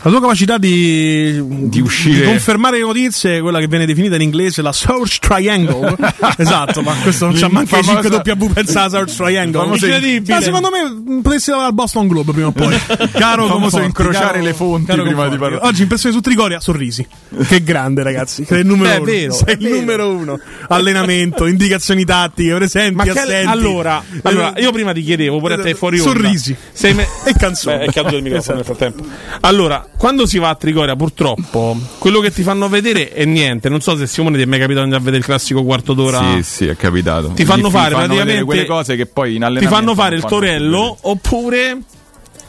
La 0.00 0.10
tua 0.10 0.20
capacità 0.20 0.58
di, 0.58 1.42
di 1.68 1.80
uscire 1.80 2.20
di 2.20 2.26
confermare 2.26 2.78
le 2.78 2.84
notizie, 2.84 3.40
quella 3.40 3.58
che 3.58 3.66
viene 3.66 3.84
definita 3.84 4.14
in 4.14 4.22
inglese 4.22 4.62
la 4.62 4.70
Search 4.70 5.18
Triangle. 5.18 5.96
esatto, 6.38 6.82
ma 6.82 6.94
questo 7.02 7.26
non 7.26 7.34
c'ha 7.34 7.48
manco 7.48 7.82
famosa... 7.82 8.08
5W 8.08 8.52
pensa 8.52 8.88
Search 8.88 9.16
Triangle. 9.16 9.66
Incredibile. 9.66 10.34
Ma 10.34 10.40
secondo 10.40 10.68
me 10.70 11.20
potresti 11.20 11.50
lavorare 11.50 11.72
al 11.72 11.74
Boston 11.74 12.06
Globe 12.06 12.32
prima 12.32 12.46
o 12.46 12.52
poi. 12.52 12.78
Caro 13.10 13.48
come 13.48 13.70
so 13.70 13.80
incrociare 13.80 14.26
caro, 14.34 14.42
le 14.42 14.54
fonti 14.54 14.92
prima 14.92 15.28
di 15.28 15.36
parlare. 15.36 15.66
Oggi 15.66 15.82
impressione 15.82 16.14
su 16.14 16.20
Trigoria, 16.20 16.60
sorrisi. 16.60 17.06
Che 17.48 17.62
grande, 17.62 18.02
ragazzi. 18.02 18.44
È 18.48 18.54
il 18.54 18.66
numero 18.66 18.90
Beh, 18.90 18.96
uno. 18.96 19.04
Vero, 19.04 19.32
Sei 19.32 19.56
il 19.58 19.68
numero 19.68 20.10
uno. 20.10 20.38
Allenamento, 20.68 21.46
indicazioni 21.46 22.04
tattiche, 22.04 22.54
presenti, 22.54 22.94
ma 22.94 23.04
che, 23.04 23.10
assenti. 23.10 23.46
Allora, 23.46 24.02
allora, 24.22 24.52
io 24.56 24.70
prima 24.70 24.92
ti 24.92 25.02
chiedevo, 25.02 25.38
pure 25.38 25.54
a 25.54 25.58
te 25.58 25.74
fuori 25.74 25.98
onda. 25.98 26.12
Sorrisi. 26.12 26.56
Me... 26.94 27.06
e 27.24 27.34
canzoni. 27.36 27.78
Beh, 27.78 27.84
è 27.84 27.92
caduto 27.92 28.16
il 28.16 28.22
microfono 28.22 28.60
esatto. 28.60 28.84
nel 28.84 28.92
frattempo. 28.92 29.38
Allora, 29.40 29.86
quando 29.98 30.26
si 30.26 30.38
va 30.38 30.50
a 30.50 30.54
Trigoria, 30.54 30.94
purtroppo, 30.94 31.76
quello 31.98 32.20
che 32.20 32.30
ti 32.30 32.42
fanno 32.42 32.68
vedere 32.68 33.10
è 33.10 33.24
niente. 33.24 33.68
Non 33.68 33.80
so 33.80 33.96
se 33.96 34.06
Simone 34.06 34.36
ti 34.36 34.44
è 34.44 34.46
mai 34.46 34.60
capitato 34.60 34.86
di 34.86 34.92
andare 34.92 35.02
a 35.02 35.04
vedere 35.04 35.18
il 35.18 35.24
classico 35.24 35.64
quarto 35.64 35.92
d'ora. 35.92 36.36
Sì, 36.36 36.42
sì, 36.44 36.66
è 36.68 36.76
capitato. 36.76 37.32
Ti 37.34 37.44
fanno 37.44 37.68
fare 37.68 37.94
fanno 37.94 38.06
praticamente 38.06 38.44
quelle 38.44 38.64
cose 38.64 38.94
che 38.94 39.06
poi 39.06 39.34
in 39.34 39.42
allenamento 39.42 39.68
Ti 39.68 39.74
fanno 39.74 39.94
fare 39.94 40.14
il 40.14 40.24
torello 40.24 40.96
oppure 41.00 41.78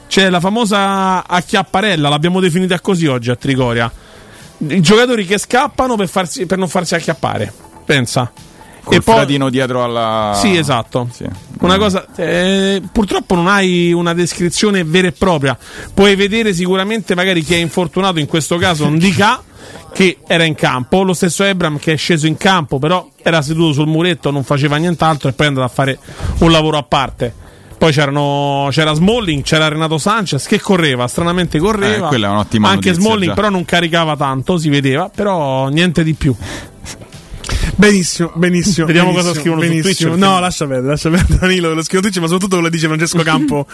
c'è 0.08 0.30
la 0.30 0.40
famosa 0.40 1.28
acchiapparella, 1.28 2.08
l'abbiamo 2.08 2.40
definita 2.40 2.80
così 2.80 3.08
oggi 3.08 3.32
a 3.32 3.36
Trigoria. 3.36 3.92
I 4.60 4.82
giocatori 4.82 5.26
che 5.26 5.40
scappano 5.40 5.96
per, 5.96 6.08
farsi, 6.08 6.46
per 6.46 6.60
non 6.60 6.68
farsi 6.68 6.94
acchiappare. 6.94 7.52
Pensa. 7.84 8.32
Col 8.84 8.96
e 8.96 9.02
poi 9.02 9.50
dietro 9.50 9.84
alla. 9.84 10.34
Sì, 10.36 10.56
esatto. 10.56 11.10
Sì. 11.12 11.26
Una 11.60 11.78
cosa. 11.78 12.06
Eh, 12.16 12.82
purtroppo 12.92 13.36
non 13.36 13.48
hai 13.48 13.92
una 13.92 14.14
descrizione 14.14 14.84
vera 14.84 15.08
e 15.08 15.12
propria. 15.12 15.58
Puoi 15.94 16.16
vedere 16.16 16.54
sicuramente 16.54 17.16
magari 17.16 17.44
chi 17.44 17.56
è 17.56 17.58
infortunato, 17.58 18.20
in 18.20 18.28
questo 18.28 18.58
caso 18.58 18.86
un 18.86 18.98
Dica, 18.98 19.42
che 19.94 20.20
era 20.28 20.44
in 20.44 20.56
campo. 20.56 21.04
Lo 21.04 21.14
stesso 21.14 21.44
Ebram 21.44 21.78
che 21.78 21.94
è 21.94 21.98
sceso 21.98 22.28
in 22.28 22.38
campo, 22.38 22.80
però 22.80 23.08
era 23.22 23.42
seduto 23.42 23.74
sul 23.74 23.88
muretto, 23.88 24.32
non 24.32 24.44
faceva 24.44 24.78
nient'altro 24.78 25.30
e 25.30 25.34
poi 25.34 25.46
è 25.46 25.50
andato 25.50 25.66
a 25.68 25.70
fare 25.70 26.00
un 26.40 26.52
lavoro 26.52 26.78
a 26.78 26.84
parte. 26.84 27.48
Poi 27.80 27.94
c'era 27.94 28.94
Smalling, 28.94 29.42
c'era 29.42 29.70
Renato 29.70 29.98
Sanchez 29.98 30.48
che 30.48 30.60
correva, 30.60 31.08
stranamente 31.08 31.60
correva. 31.60 32.10
Eh, 32.10 32.26
Anche 32.26 32.90
notizia, 32.90 32.94
Smalling 32.94 33.30
già. 33.30 33.34
però 33.36 33.50
non 33.50 33.64
caricava 33.64 34.18
tanto, 34.18 34.58
si 34.58 34.68
vedeva, 34.68 35.10
però 35.14 35.70
niente 35.70 36.04
di 36.04 36.14
più. 36.14 36.36
Benissimo, 37.80 38.34
benissimo. 38.36 38.88
Vediamo 38.88 39.12
benissimo, 39.12 39.30
cosa 39.30 39.40
scrivono 39.40 39.62
benissimo. 39.62 39.94
su 39.94 40.04
Twitch. 40.04 40.20
No, 40.20 40.40
lascia 40.42 40.68
perdere, 40.68 40.90
lascia 40.90 41.10
perdere 41.10 41.40
Danilo, 41.40 41.74
lo 41.74 41.82
scrivo 41.82 42.02
Twitch, 42.02 42.18
ma 42.18 42.26
soprattutto 42.26 42.56
quello 42.56 42.70
dice 42.70 42.88
Francesco 42.88 43.20
Campo 43.24 43.66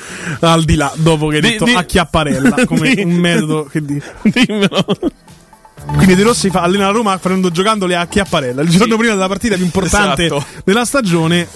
al 0.41 0.63
di 0.63 0.75
là, 0.75 0.93
dopo 0.93 1.27
che 1.29 1.37
hai 1.37 1.41
detto 1.41 1.63
di, 1.63 1.71
di, 1.71 1.77
acchiapparella 1.77 2.65
come 2.69 2.93
di, 2.93 3.01
un 3.01 3.13
metodo 3.13 3.63
che 3.63 3.83
di... 3.83 3.99
Dimmelo. 4.21 4.85
Quindi 5.95 6.13
De 6.13 6.21
Rossi 6.21 6.51
fa, 6.51 6.61
allena 6.61 6.85
la 6.85 6.91
Roma 6.91 7.17
facendo 7.17 7.49
giocandole 7.49 7.95
a 7.95 8.05
Chiapparella. 8.05 8.61
Il 8.61 8.69
giorno 8.69 8.93
sì. 8.93 8.97
prima 8.99 9.13
della 9.13 9.27
partita 9.27 9.55
più 9.55 9.65
importante 9.65 10.25
esatto. 10.25 10.45
della 10.63 10.85
stagione. 10.85 11.47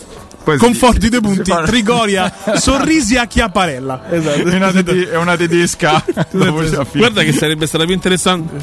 Poi 0.43 0.57
Conforti 0.57 1.01
sì, 1.01 1.09
due 1.09 1.19
punti, 1.21 1.51
Trigoria, 1.65 2.33
sorrisi 2.57 3.15
a 3.15 3.27
Chiapparella. 3.27 4.05
Esatto. 4.09 4.49
È, 4.49 4.55
una 4.55 4.71
tedi- 4.71 5.03
è 5.03 5.17
una 5.17 5.37
tedesca. 5.37 6.03
Guarda 6.31 7.21
che 7.21 7.31
sarebbe 7.31 7.67
stata 7.67 7.85
più 7.85 7.93
interessante. 7.93 8.57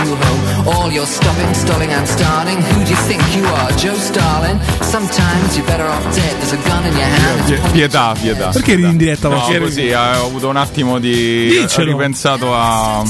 You 0.06 0.16
home. 0.16 0.68
All 0.68 0.92
your 0.92 1.06
stopping, 1.06 1.54
stalling 1.54 1.92
and 1.92 2.08
starting. 2.08 2.58
Who 2.62 2.84
do 2.84 2.90
you 2.90 2.98
think 3.08 3.22
you 3.36 3.46
are, 3.46 3.72
Joe 3.76 3.96
Starling? 3.96 4.60
Sometimes 4.82 5.56
you're 5.56 5.66
better 5.66 5.88
off 5.88 6.04
dead. 6.16 6.36
There's 6.40 6.54
a 6.54 6.58
gun 6.68 6.86
in 6.86 6.94
your 6.94 7.08
hand. 7.08 7.44
Pie- 7.46 7.72
pietà, 7.72 8.14
pietà. 8.20 8.50
Perché 8.50 8.74
eri 8.74 8.84
in 8.84 8.98
diretta? 8.98 9.28
No, 9.30 9.42
così 9.60 9.88
eh, 9.88 9.96
ho 9.96 10.26
avuto 10.26 10.48
un 10.50 10.58
attimo 10.58 11.00
di. 11.00 11.50
Diccelo. 11.50 11.90
Ho 11.90 11.98
ripensato 11.98 12.54
a, 12.56 13.04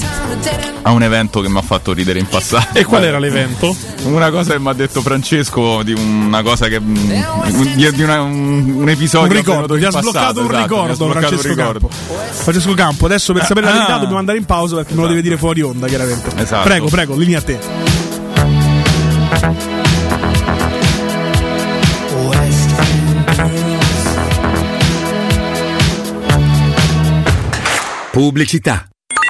a 0.81 0.91
un 0.91 1.03
evento 1.03 1.41
che 1.41 1.49
mi 1.49 1.57
ha 1.57 1.61
fatto 1.61 1.93
ridere 1.93 2.19
in 2.19 2.27
passato. 2.27 2.77
E 2.77 2.83
qual 2.85 3.03
era 3.03 3.19
l'evento? 3.19 3.75
Una 4.03 4.29
cosa 4.29 4.53
che 4.53 4.59
mi 4.59 4.69
ha 4.69 4.73
detto 4.73 5.01
Francesco 5.01 5.83
di 5.83 5.93
una 5.93 6.41
cosa 6.41 6.67
che. 6.67 6.79
di, 6.81 7.91
di 7.93 8.01
una- 8.03 8.21
un, 8.21 8.71
un 8.75 8.89
episodio 8.89 9.27
un 9.29 9.33
ricordo, 9.33 9.77
ti 9.77 9.83
ha 9.85 9.89
passato, 9.91 10.09
sbloccato 10.09 10.39
un 10.41 10.45
esatto, 10.51 10.61
ricordo 10.63 10.93
sbloccato 10.93 11.03
un 11.03 11.11
Francesco 11.39 11.47
ricordo. 11.55 11.87
Campo. 11.87 11.95
Francesco 12.31 12.73
Campo, 12.73 13.05
adesso 13.05 13.33
per 13.33 13.45
sapere 13.45 13.65
la 13.65 13.71
verità 13.73 13.93
Ah. 13.95 13.97
dobbiamo 13.97 14.19
andare 14.19 14.37
in 14.37 14.45
pausa 14.45 14.75
perché 14.75 14.93
me 14.93 15.01
lo 15.01 15.07
deve 15.07 15.21
dire 15.21 15.37
fuori 15.37 15.61
onda, 15.61 15.87
chiaramente. 15.87 16.29
Esatto. 16.35 16.63
Prego, 16.67 16.78
prego, 16.87 17.17
linea 17.17 17.39
a 17.39 17.41
te. 17.41 17.59
Pubblicità. 28.11 28.89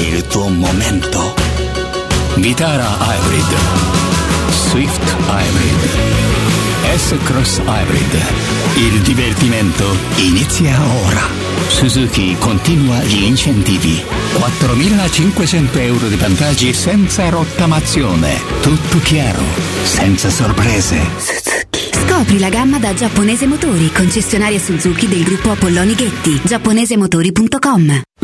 Il 0.00 0.26
tuo 0.26 0.48
momento. 0.48 1.34
Vitara 2.36 2.96
Hybrid. 3.00 3.56
Swift 4.50 5.16
Hybrid. 5.28 6.96
S-Cross 6.96 7.60
Hybrid. 7.66 8.22
Il 8.76 9.00
divertimento 9.00 9.84
inizia 10.16 10.78
ora. 11.04 11.22
Suzuki 11.68 12.36
continua 12.38 12.98
gli 13.02 13.22
incentivi. 13.24 14.02
4.500 14.34 15.80
euro 15.80 16.08
di 16.08 16.16
vantaggi 16.16 16.72
senza 16.72 17.28
rottamazione. 17.28 18.40
Tutto 18.60 18.98
chiaro, 18.98 19.42
senza 19.82 20.30
sorprese. 20.30 21.00
Scopri 22.06 22.38
la 22.38 22.48
gamma 22.48 22.78
da 22.78 22.94
Giapponese 22.94 23.46
Motori, 23.46 23.90
concessionaria 23.92 24.58
Suzuki 24.58 25.08
del 25.08 25.22
gruppo 25.22 25.50
Apolloni 25.50 25.94
Ghetti. 25.94 26.40
giapponesemotori.com 26.44 28.05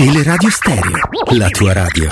Teleradio 0.00 0.50
Stereo, 0.50 0.96
la 1.32 1.50
tua 1.50 1.74
radio. 1.74 2.10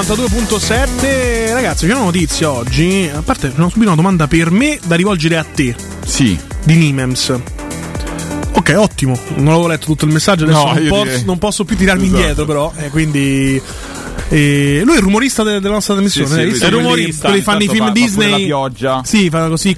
92.7 0.00 1.52
Ragazzi 1.52 1.86
c'è 1.86 1.92
una 1.94 2.04
notizia 2.04 2.50
oggi 2.52 3.10
A 3.12 3.20
parte 3.22 3.48
c'è 3.48 3.54
subito 3.56 3.86
una 3.86 3.94
domanda 3.96 4.28
per 4.28 4.50
me 4.52 4.78
Da 4.84 4.94
rivolgere 4.94 5.36
a 5.36 5.44
te 5.44 5.74
Sì 6.06 6.38
Di 6.64 6.74
Nimems 6.76 7.40
Ok, 8.52 8.74
ottimo. 8.76 9.16
Non 9.36 9.48
avevo 9.48 9.68
letto 9.68 9.86
tutto 9.86 10.04
il 10.04 10.10
messaggio, 10.12 10.42
adesso 10.44 10.64
No, 10.64 10.72
non, 10.72 10.88
posso, 10.88 11.22
non 11.26 11.38
posso 11.38 11.64
più 11.64 11.76
tirarmi 11.76 12.04
Esatto. 12.06 12.18
indietro, 12.20 12.44
però. 12.44 12.72
eh, 12.76 12.88
quindi. 12.90 13.60
eh, 14.30 14.80
lui 14.84 14.94
è 14.94 14.96
il 14.96 15.02
rumorista 15.02 15.44
de- 15.44 15.60
della 15.60 15.74
nostra 15.74 15.94
trasmissione. 15.94 16.28
Sì, 16.28 16.34
sì, 16.34 16.40
lui 16.42 16.50
visto? 16.50 16.66
è 16.66 16.70
rumorista, 16.70 17.20
Quelli 17.28 17.38
che 17.38 17.44
fanno 17.44 17.62
i 17.62 17.68
film 17.68 17.92
Disney. 17.92 18.30
la 18.30 18.36
pioggia. 18.36 19.02
Sì, 19.04 19.30
fanno 19.30 19.50
così. 19.50 19.76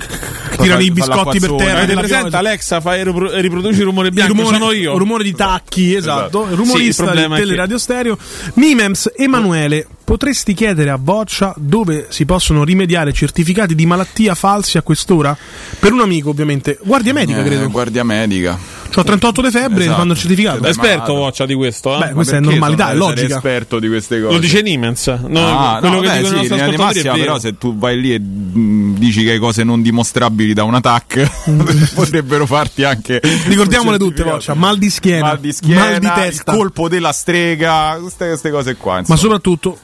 tirano 0.59 0.81
i 0.81 0.91
biscotti 0.93 1.39
per 1.41 1.53
terra. 1.57 1.77
Avete 1.83 1.95
presente. 1.95 2.37
Alexa 2.37 2.81
fai 2.81 3.05
ripro- 3.05 3.39
riproduci 3.39 3.79
il 3.81 3.85
rumore 3.85 4.09
Il 4.09 4.15
bianco 4.15 4.33
rumore, 4.33 4.57
sono 4.57 4.73
io 4.73 4.93
il 4.95 4.99
rumore 4.99 5.25
di 5.25 5.33
tacchi, 5.35 5.95
esatto. 5.95 6.21
Esatto. 6.45 6.47
Il 6.51 6.57
rumorista 6.57 7.05
Sì, 7.05 7.11
il 7.11 7.17
di 7.17 7.23
è 7.25 7.29
che- 7.37 7.43
Teleradio 7.43 7.79
Stereo. 7.79 8.19
Mimems 8.55 9.11
Emanuele, 9.15 9.87
potresti 10.11 10.55
chiedere 10.55 10.91
a 10.91 10.99
Boccia 10.99 11.55
dove 11.57 12.07
si 12.09 12.25
possono 12.25 12.65
rimediare 12.65 13.13
certificati 13.13 13.77
di 13.77 13.87
malattia 13.87 14.35
falsi 14.35 14.77
a 14.77 14.83
quest'ora? 14.83 15.37
Per 15.79 15.93
un 15.93 16.01
amico, 16.01 16.31
ovviamente. 16.31 16.81
Guardia 16.83 17.13
medica, 17.13 17.39
Eh, 17.39 17.45
credo. 17.45 17.69
Guardia 17.71 18.03
medica. 18.03 18.59
Ho 18.97 19.05
38 19.05 19.41
di 19.41 19.51
febbre 19.53 19.83
e 19.83 19.85
Esatto. 19.85 19.99
fanno 20.01 20.13
il 20.15 20.19
certificato. 20.19 20.67
Esperto 20.67 21.13
ma- 21.13 21.19
Voccia 21.21 21.47
di 21.47 21.55
questo 21.55 21.95
eh? 21.95 21.99
Beh, 22.01 22.07
Ma 22.07 22.13
questa 22.15 22.37
è 22.39 22.41
normalità, 22.41 22.91
è 22.91 22.97
logica. 22.97 23.37
esperto 23.37 23.79
di 23.79 23.87
queste 23.87 24.21
cose. 24.21 24.33
lo 24.35 24.41
dice 24.41 24.63
Niemens 24.63 25.07
no, 25.29 25.47
Ah, 25.47 25.77
quello 25.79 25.95
no, 25.95 26.01
che 26.01 26.09
beh, 26.09 26.19
dicono 26.23 26.43
sì, 26.43 26.71
di 26.71 26.77
massima, 26.77 27.13
però 27.15 27.39
se 27.39 27.57
tu 27.57 27.79
vai 27.79 28.01
lì 28.01 28.13
e 28.13 28.19
mm, 28.19 28.97
dici 28.97 29.23
che 29.23 29.31
hai 29.31 29.39
cose 29.39 29.63
non 29.63 29.81
dimostrabili 29.81 30.55
da 30.55 30.65
un 30.65 30.75
attack 30.75 31.31
potrebbero 31.95 32.47
farti 32.47 32.83
anche 32.83 33.21
Ricordiamole 33.47 33.97
tutte. 33.97 34.25
Voccia. 34.25 34.55
Mal 34.55 34.77
di 34.77 34.91
schiena, 34.91 35.27
mal 35.27 35.39
di 35.39 35.53
schiena, 35.53 35.81
mal 35.91 35.99
di 36.01 36.11
testa. 36.13 36.51
il 36.51 36.59
colpo 36.59 36.89
della 36.89 37.13
strega, 37.13 37.97
queste, 38.01 38.27
queste 38.27 38.51
cose 38.51 38.75
qua. 38.75 38.95
Ma 38.95 38.99
insomma. 38.99 39.19
soprattutto 39.21 39.79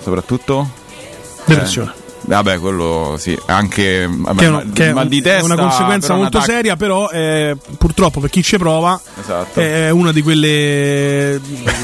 soprattutto 0.00 0.68
depressione. 1.46 2.03
Vabbè, 2.26 2.58
quello 2.58 3.16
sì, 3.18 3.38
anche 3.46 4.08
vabbè, 4.10 4.38
che 4.40 4.48
ma- 4.50 4.62
una, 4.62 4.92
mal 4.94 5.08
di 5.08 5.20
testa, 5.20 5.40
è 5.40 5.42
una 5.44 5.56
conseguenza 5.56 6.14
molto 6.14 6.38
attacco- 6.38 6.52
seria, 6.52 6.74
però 6.76 7.10
eh, 7.10 7.54
purtroppo 7.76 8.20
per 8.20 8.30
chi 8.30 8.42
ci 8.42 8.56
prova 8.56 8.98
Esatto. 9.20 9.60
è 9.60 9.90
una 9.90 10.10
di 10.10 10.22
quelle, 10.22 11.38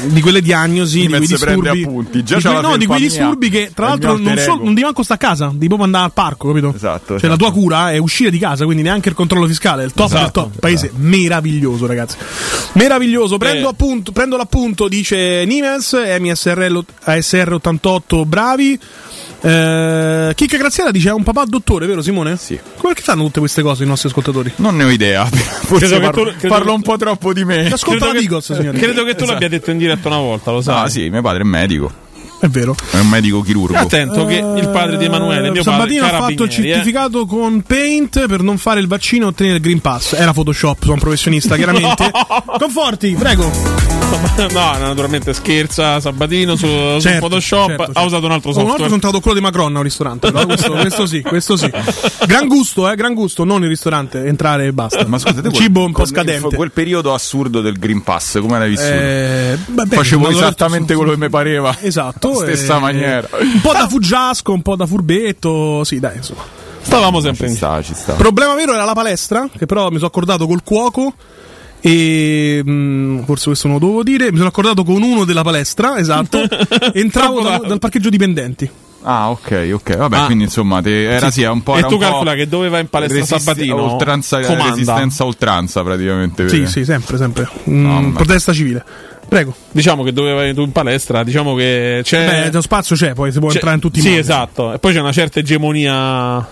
di 0.05 0.19
quelle 0.21 0.41
diagnosi, 0.41 1.01
di 1.01 1.07
quei 1.09 1.19
disturbi, 1.19 1.83
appunti. 1.83 2.23
Già 2.23 2.37
di, 2.37 2.43
no, 2.43 2.75
di 2.77 2.85
quei 2.87 2.99
disturbi 3.01 3.49
che 3.49 3.71
tra 3.75 3.89
l'altro 3.89 4.17
non, 4.17 4.35
so, 4.37 4.55
non 4.55 4.69
devi 4.73 4.81
manco 4.81 5.03
sta 5.03 5.13
a 5.13 5.17
casa, 5.17 5.45
devi 5.47 5.67
proprio 5.67 5.85
andare 5.85 6.05
al 6.05 6.13
parco, 6.13 6.47
capito? 6.47 6.73
Esatto, 6.75 7.05
Cioè 7.05 7.15
esatto. 7.17 7.27
la 7.27 7.37
tua 7.37 7.51
cura 7.51 7.91
è 7.91 7.97
uscire 7.97 8.31
di 8.31 8.39
casa, 8.39 8.65
quindi 8.65 8.81
neanche 8.81 9.09
il 9.09 9.15
controllo 9.15 9.45
fiscale, 9.45 9.83
è 9.83 9.85
il 9.85 9.93
top 9.93 10.09
del 10.09 10.17
Esatto. 10.17 10.41
top. 10.41 10.59
Paese 10.59 10.91
meraviglioso, 10.95 11.85
ragazzi. 11.85 12.17
Meraviglioso. 12.73 13.37
Prendo, 13.37 13.67
Eh. 13.67 13.71
appunto, 13.71 14.11
prendo 14.11 14.37
l'appunto, 14.37 14.87
dice 14.87 15.43
Nimes, 15.45 15.93
MSRL 15.93 16.83
ASR88, 17.05 18.25
bravi. 18.25 18.79
Eh, 19.43 20.31
Chicca 20.35 20.57
Graziella 20.57 20.91
dice: 20.91 21.09
È 21.09 21.13
un 21.13 21.23
papà 21.23 21.45
dottore, 21.45 21.85
vero 21.87 22.01
Simone? 22.01 22.37
Sì. 22.37 22.59
Come 22.77 22.93
che 22.93 23.01
sanno 23.01 23.23
tutte 23.23 23.39
queste 23.39 23.61
cose 23.61 23.83
i 23.83 23.87
nostri 23.87 24.09
ascoltatori? 24.09 24.51
Non 24.57 24.75
ne 24.75 24.83
ho 24.83 24.89
idea. 24.89 25.25
Forse 25.25 25.87
Credo 25.87 25.99
parlo, 26.01 26.23
tu- 26.31 26.37
credo 26.37 26.53
parlo 26.55 26.73
un 26.73 26.81
po' 26.81 26.97
troppo 26.97 27.33
di 27.33 27.43
me. 27.43 27.65
Ascolta 27.67 27.87
Credo 27.89 28.05
la 28.05 28.11
che- 28.13 28.19
Digos, 28.19 28.53
signore. 28.53 28.77
credo 28.77 29.03
che 29.03 29.11
tu 29.11 29.23
Esatto. 29.23 29.31
l'abbia 29.31 29.49
detto 29.49 29.71
in 29.71 29.77
diretta 29.77 30.07
una 30.09 30.17
volta 30.17 30.51
lo 30.51 30.61
sai 30.61 30.83
Ah, 30.83 30.87
sì, 30.89 31.09
mio 31.09 31.21
padre 31.21 31.41
è 31.41 31.45
medico. 31.45 31.91
È 32.41 32.47
vero. 32.47 32.75
È 32.89 32.97
un 32.97 33.07
medico 33.07 33.41
chirurgo. 33.41 33.77
attento 33.77 34.25
che 34.25 34.35
il 34.37 34.67
padre 34.69 34.97
di 34.97 35.05
Emanuele 35.05 35.51
mio 35.51 35.61
Sabatino 35.63 36.01
padre 36.01 36.17
ha 36.17 36.19
fatto 36.21 36.43
il 36.43 36.49
eh. 36.49 36.51
certificato 36.51 37.25
con 37.27 37.61
Paint 37.61 38.25
per 38.27 38.41
non 38.41 38.57
fare 38.57 38.79
il 38.79 38.87
vaccino 38.87 39.25
e 39.25 39.27
ottenere 39.29 39.55
il 39.57 39.61
Green 39.61 39.79
Pass. 39.79 40.13
Era 40.13 40.33
Photoshop, 40.33 40.81
sono 40.81 40.93
un 40.93 40.99
professionista, 40.99 41.55
chiaramente. 41.55 42.11
Conforti, 42.57 43.15
prego. 43.17 43.89
No, 44.51 44.77
naturalmente 44.77 45.33
scherza 45.33 45.99
Sabatino 46.01 46.55
su, 46.55 46.65
su 46.65 46.99
Certo, 46.99 47.27
Photoshop. 47.27 47.67
certo, 47.67 47.81
Ha 47.83 47.85
certo. 47.85 48.05
usato 48.05 48.25
un 48.25 48.31
altro 48.31 48.49
Oh, 48.51 48.53
Una 48.55 48.63
volta 48.63 48.77
software. 48.83 48.83
sono 48.83 48.95
entrato 48.95 49.19
quello 49.21 49.37
di 49.37 49.43
Macron 49.43 49.73
a 49.75 49.77
un 49.77 49.83
ristorante. 49.83 50.31
questo, 50.31 50.71
questo 50.73 51.05
sì, 51.05 51.21
questo 51.21 51.55
sì. 51.55 51.71
Gran 52.25 52.47
gusto, 52.47 52.89
eh, 52.91 52.95
gran 52.95 53.13
gusto, 53.13 53.45
non 53.45 53.61
il 53.63 53.69
ristorante, 53.69 54.25
entrare 54.25 54.65
e 54.65 54.73
basta. 54.73 55.05
Ma 55.07 55.17
scusate, 55.17 55.39
il 55.39 55.53
quel- 55.53 55.61
cibo 55.63 55.85
un 55.85 55.91
po' 55.93 56.05
scadente. 56.05 56.55
Quel 56.55 56.71
periodo 56.71 57.13
assurdo 57.13 57.61
del 57.61 57.77
Green 57.79 58.01
Pass, 58.03 58.39
come 58.41 58.59
l'hai 58.59 58.69
vissuto? 58.69 58.89
Eh, 58.91 59.57
vabbè, 59.67 59.95
Facevo 59.95 60.29
esattamente 60.29 60.87
detto- 60.87 60.99
quello 60.99 61.13
che 61.13 61.23
mi 61.23 61.29
pareva. 61.29 61.77
Esatto. 61.79 62.30
Stessa 62.35 62.77
eh, 62.77 62.79
maniera. 62.79 63.27
Un 63.39 63.61
po' 63.61 63.73
da 63.73 63.87
fuggiasco, 63.87 64.51
un 64.53 64.61
po' 64.61 64.75
da 64.75 64.85
furbetto. 64.85 65.83
Sì, 65.83 65.99
dai, 65.99 66.17
insomma. 66.17 66.43
Stavamo 66.81 67.19
sempre 67.21 67.45
Ci 67.45 67.51
in 67.51 67.57
sta, 67.57 67.81
ci 67.81 67.93
sta. 67.93 68.13
Problema 68.13 68.55
vero 68.55 68.73
era 68.73 68.85
la 68.85 68.93
palestra, 68.93 69.47
che 69.55 69.65
però 69.65 69.89
mi 69.89 69.95
sono 69.95 70.07
accordato 70.07 70.47
col 70.47 70.63
cuoco. 70.63 71.13
E 71.79 72.61
mh, 72.63 73.23
forse 73.25 73.45
questo 73.47 73.67
non 73.67 73.77
lo 73.77 73.83
dovevo 73.85 74.03
dire. 74.03 74.31
Mi 74.31 74.37
sono 74.37 74.49
accordato 74.49 74.83
con 74.83 75.01
uno 75.01 75.25
della 75.25 75.43
palestra, 75.43 75.97
esatto. 75.97 76.39
Entravo 76.93 77.41
da- 77.41 77.61
dal 77.65 77.79
parcheggio 77.79 78.09
dipendenti. 78.09 78.69
Ah, 79.03 79.31
ok, 79.31 79.69
ok. 79.73 79.97
Vabbè, 79.97 80.17
Ah. 80.17 80.25
quindi 80.25 80.43
insomma, 80.43 80.81
te- 80.81 81.05
era 81.09 81.31
sì, 81.31 81.43
un 81.43 81.63
po'. 81.63 81.75
E 81.75 81.79
era 81.79 81.87
tu 81.87 81.93
un 81.95 81.99
po' 81.99 82.05
calcola 82.05 82.33
che 82.35 82.47
dove 82.47 82.69
va 82.69 82.79
in 82.79 82.87
palestra 82.87 83.19
resist- 83.19 83.39
Sabatino 83.41 83.93
oltranza, 83.93 84.39
comanda. 84.41 84.69
resistenza 84.69 85.25
oltranza, 85.25 85.83
praticamente. 85.83 86.47
Sì, 86.49 86.67
sì, 86.67 86.85
sempre, 86.85 87.17
sempre. 87.17 87.49
Mm, 87.69 88.13
protesta 88.13 88.53
civile. 88.53 88.83
Prego. 89.27 89.55
Diciamo 89.71 90.03
che 90.03 90.11
dove 90.13 90.33
vai 90.33 90.53
tu 90.53 90.61
in 90.61 90.71
palestra, 90.71 91.23
diciamo 91.23 91.55
che 91.55 92.01
c'è. 92.03 92.43
Beh, 92.45 92.51
lo 92.51 92.61
spazio 92.61 92.95
c'è, 92.95 93.13
poi 93.13 93.31
si 93.31 93.39
può 93.39 93.47
c'è- 93.47 93.55
entrare 93.55 93.75
in 93.75 93.81
tutti 93.81 93.99
i 93.99 94.01
Sì, 94.01 94.09
modi. 94.09 94.19
esatto. 94.19 94.73
E 94.73 94.79
poi 94.79 94.93
c'è 94.93 94.99
una 94.99 95.11
certa 95.13 95.39
egemonia 95.39 96.45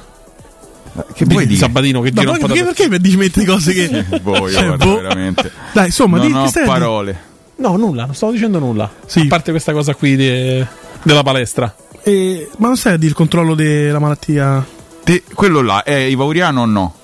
Che 1.13 1.25
di, 1.25 1.31
vuoi 1.33 1.43
di 1.45 1.53
dire? 1.53 1.59
Sabatino 1.65 2.01
che 2.01 2.12
gira 2.12 2.31
un 2.31 2.38
po' 2.39 2.47
perché, 2.47 2.63
da 2.63 2.71
perché 2.73 2.89
mi 2.89 3.15
metti 3.17 3.45
cose 3.45 3.73
che. 3.73 3.81
Io 3.83 4.05
Cioè, 4.49 4.65
guarda, 4.65 4.85
boh. 4.85 4.95
veramente. 5.01 5.51
Dai, 5.73 5.85
insomma, 5.88 6.17
non 6.17 6.27
di, 6.27 6.33
ho 6.33 6.49
che 6.49 6.62
parole. 6.65 7.21
No, 7.57 7.75
nulla, 7.75 8.05
non 8.05 8.15
stavo 8.15 8.31
dicendo 8.31 8.57
nulla. 8.59 8.89
Sì. 9.05 9.19
A 9.19 9.25
parte 9.27 9.51
questa 9.51 9.73
cosa 9.73 9.93
qui 9.93 10.15
de- 10.15 10.65
della 11.03 11.21
palestra. 11.23 11.73
Eh, 12.03 12.49
ma 12.57 12.67
non 12.67 12.77
dire 12.97 13.07
il 13.07 13.13
controllo 13.13 13.55
della 13.55 13.99
malattia? 13.99 14.65
Te- 15.03 15.23
quello 15.33 15.62
là 15.62 15.83
è 15.83 15.93
ivoriano 15.93 16.62
o 16.62 16.65
no? 16.65 16.95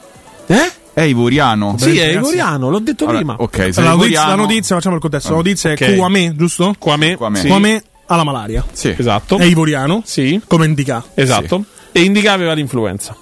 Eh? 0.47 0.71
È 0.93 1.01
ivoriano? 1.01 1.75
Sì, 1.77 1.97
è 1.97 2.05
ragazzi. 2.07 2.17
ivoriano, 2.17 2.69
l'ho 2.69 2.79
detto 2.79 3.03
Allora, 3.03 3.17
prima. 3.17 3.35
ok, 3.37 3.55
se 3.55 3.61
Allora, 3.61 3.81
la, 3.81 3.89
notizia, 3.89 4.05
ivoriano- 4.05 4.29
la 4.29 4.35
notizia, 4.35 4.75
facciamo 4.75 4.95
il 4.95 5.01
contesto. 5.01 5.29
La 5.31 5.35
notizia 5.35 5.71
Ok. 5.71 5.81
è 5.81 5.95
Kwame, 5.95 6.35
giusto? 6.35 6.75
Kwame, 6.79 7.15
Kwame. 7.15 7.39
sì. 7.39 7.47
Kwame 7.47 7.83
ha 8.05 8.15
la 8.15 8.23
malaria. 8.23 8.63
Sì. 8.71 8.93
Esatto. 8.97 9.37
È 9.37 9.43
ivoriano, 9.43 10.01
Sì, 10.05 10.39
come 10.47 10.65
indica. 10.65 11.03
esatto. 11.13 11.63
E 11.91 12.01
Indica 12.01 12.31
aveva 12.33 12.53
l'influenza. 12.53 13.15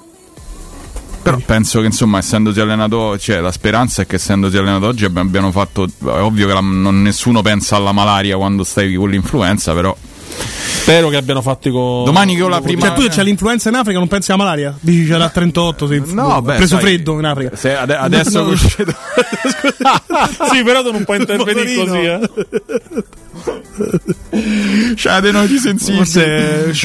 Però 1.23 1.37
penso 1.45 1.79
che 1.79 1.85
insomma, 1.85 2.17
essendosi 2.17 2.59
allenato, 2.59 3.17
cioè 3.17 3.39
la 3.39 3.51
speranza 3.51 4.01
è 4.01 4.05
che 4.05 4.15
essendosi 4.17 4.57
allenato 4.57 4.87
oggi 4.87 5.05
abbi- 5.05 5.19
abbiano 5.19 5.51
fatto. 5.51 5.85
È 5.85 6.05
ovvio 6.19 6.47
che 6.47 6.53
la- 6.53 6.59
non- 6.59 7.01
nessuno 7.01 7.41
pensa 7.41 7.77
alla 7.77 7.93
malaria 7.93 8.35
quando 8.35 8.63
stai 8.65 8.93
con 8.95 9.09
l'influenza, 9.09 9.73
però. 9.73 9.95
Spero 10.35 11.07
che 11.09 11.15
abbiano 11.15 11.41
fatto 11.41 11.69
i 11.69 11.71
co- 11.71 12.03
Domani 12.05 12.35
che 12.35 12.41
ho 12.41 12.47
la 12.49 12.59
prima. 12.59 12.87
Cioè, 12.87 12.93
tu 12.93 13.07
c'hai 13.09 13.23
l'influenza 13.23 13.69
in 13.69 13.75
Africa, 13.75 13.99
non 13.99 14.07
pensi 14.09 14.31
alla 14.31 14.43
malaria? 14.43 14.75
Dici 14.79 15.07
c'era 15.07 15.29
38, 15.29 15.87
sei 15.87 16.01
No, 16.07 16.41
beh, 16.41 16.55
preso 16.55 16.75
sai, 16.75 16.83
freddo 16.83 17.17
in 17.19 17.25
Africa. 17.25 17.55
se 17.55 17.75
ade- 17.75 17.95
adesso 17.95 18.29
No, 18.31 18.39
no. 18.39 18.43
conoscete- 18.45 18.95
sì, 20.51 20.63
però 20.63 20.83
tu 20.83 20.91
non 20.91 21.03
puoi 21.05 21.19
intervenire 21.23 21.75
così, 21.75 21.97
eh. 21.99 22.29
C'ha 24.95 25.19
dei 25.19 25.31
nodi 25.31 25.57
sensibili. 25.57 26.03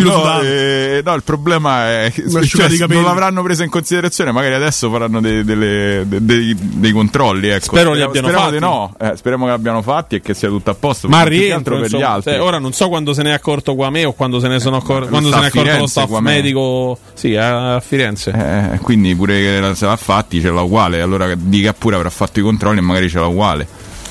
No, 0.04 0.40
eh, 0.40 1.02
no, 1.04 1.14
il 1.14 1.22
problema 1.22 1.86
è 2.04 2.12
che 2.12 2.24
cioè, 2.46 2.68
non 2.88 3.02
l'avranno 3.04 3.42
presa 3.42 3.64
in 3.64 3.70
considerazione. 3.70 4.32
Magari 4.32 4.54
adesso 4.54 4.90
faranno 4.90 5.20
dei, 5.20 5.44
delle- 5.44 6.04
de- 6.06 6.24
dei, 6.24 6.56
dei 6.58 6.92
controlli. 6.92 7.48
Ecco. 7.48 7.64
Spero 7.76 7.92
li 7.92 8.00
Speriamo- 8.00 8.08
abbiano 8.10 8.28
speriamo 8.28 8.90
fatti. 8.90 8.98
no. 9.00 9.10
Eh, 9.12 9.16
speriamo 9.16 9.44
che 9.46 9.50
abbiano 9.52 9.82
fatti 9.82 10.14
e 10.16 10.20
che 10.20 10.34
sia 10.34 10.48
tutto 10.48 10.70
a 10.70 10.74
posto. 10.74 11.08
Ma 11.08 11.22
rientro 11.24 11.74
per 11.74 11.82
gli 11.82 11.92
insomma, 11.94 12.08
altri. 12.14 12.32
cioè, 12.32 12.42
ora 12.42 12.58
non 12.58 12.72
so 12.72 12.88
quando 12.88 13.12
se 13.12 13.22
ne 13.22 13.30
è 13.30 13.32
accorto 13.34 13.74
Quame 13.74 14.04
o 14.04 14.12
quando 14.12 14.40
se 14.40 14.48
ne 14.48 14.58
sono 14.60 14.76
accor- 14.76 15.02
lo 15.02 15.08
quando 15.08 15.30
se 15.30 15.36
ne 15.38 15.42
è 15.44 15.46
accorto 15.48 15.78
lo 15.78 15.86
staff 15.86 16.18
medico 16.18 16.98
sì 17.14 17.34
a 17.36 17.80
Firenze 17.80 18.30
Eh, 18.72 18.78
quindi 18.78 19.14
pure 19.14 19.34
che 19.40 19.74
se 19.74 19.84
l'ha 19.86 19.96
fatti 19.96 20.40
ce 20.40 20.50
l'ha 20.50 20.62
uguale. 20.62 21.00
Allora 21.00 21.32
dica 21.36 21.72
pure 21.74 21.96
avrà 21.96 22.10
fatto 22.10 22.38
i 22.38 22.42
controlli 22.42 22.78
e 22.78 22.82
magari 22.82 23.08
ce 23.10 23.18
l'ha 23.18 23.26
uguale. 23.26 23.66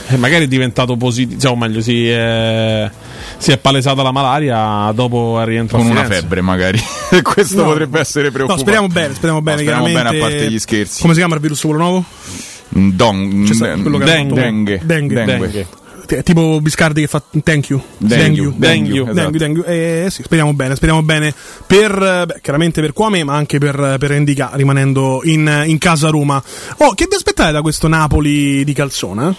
E 0.10 0.18
magari 0.18 0.46
è 0.46 0.48
diventato 0.48 0.96
positivo 0.96 1.40
cioè, 1.40 1.52
o 1.52 1.56
meglio 1.56 1.82
si 1.82 2.08
è, 2.10 2.90
si 3.38 3.52
è 3.52 3.58
palesata 3.58 4.02
la 4.04 4.12
malaria 4.12 4.92
dopo 4.94 5.40
il 5.40 5.46
rientro 5.46 5.78
Con 5.78 5.88
a 5.88 5.92
una 5.92 6.06
febbre, 6.06 6.42
magari. 6.42 6.80
Questo 7.24 7.58
No. 7.58 7.64
potrebbe 7.66 8.00
essere 8.00 8.26
No, 8.26 8.32
preoccupante. 8.32 8.62
speriamo 8.64 8.88
bene, 8.88 9.14
speriamo 9.14 9.42
bene. 9.42 9.58
No, 9.58 9.62
speriamo 9.64 9.86
chiaramente. 9.88 10.18
bene, 10.20 10.26
a 10.26 10.30
parte 10.38 10.52
gli 10.52 10.60
scherzi. 10.60 11.02
Come 11.02 11.14
si 11.14 11.20
chiama 11.20 11.36
il 11.36 11.42
virus 11.42 11.62
quello 11.62 11.78
nuovo? 11.78 12.06
Dong, 12.70 13.82
quello 13.82 13.98
ha 13.98 14.04
Dengue. 14.04 14.82
dengue. 14.84 15.24
Dengue. 15.24 15.68
Tipo 16.24 16.62
Biscardi 16.62 17.02
che 17.02 17.08
fa 17.08 17.22
thank 17.44 17.68
you. 17.68 17.82
Dengue. 17.98 18.54
Dengue. 18.56 19.12
Dengue, 19.14 19.38
Dengue, 19.40 19.62
esatto. 19.66 20.06
Eh, 20.06 20.08
sì, 20.10 20.24
speriamo 20.24 20.54
bene, 20.54 20.76
speriamo 20.76 21.04
bene 21.04 21.34
per 21.66 21.92
eh, 21.92 22.26
beh, 22.26 22.40
chiaramente 22.42 22.80
per 22.80 22.94
Quame, 22.94 23.26
ma 23.26 23.36
anche 23.36 23.58
per, 23.58 23.98
per 24.00 24.12
Indica 24.12 24.52
rimanendo 24.54 25.20
in, 25.26 25.64
in 25.66 25.78
casa 25.78 26.08
Roma. 26.08 26.42
Oh, 26.78 26.94
che 26.94 27.08
vi 27.10 27.16
aspettate 27.16 27.52
da 27.52 27.62
questo 27.62 27.90
Napoli 27.90 28.64
di 28.64 28.72
Calzona? 28.72 29.36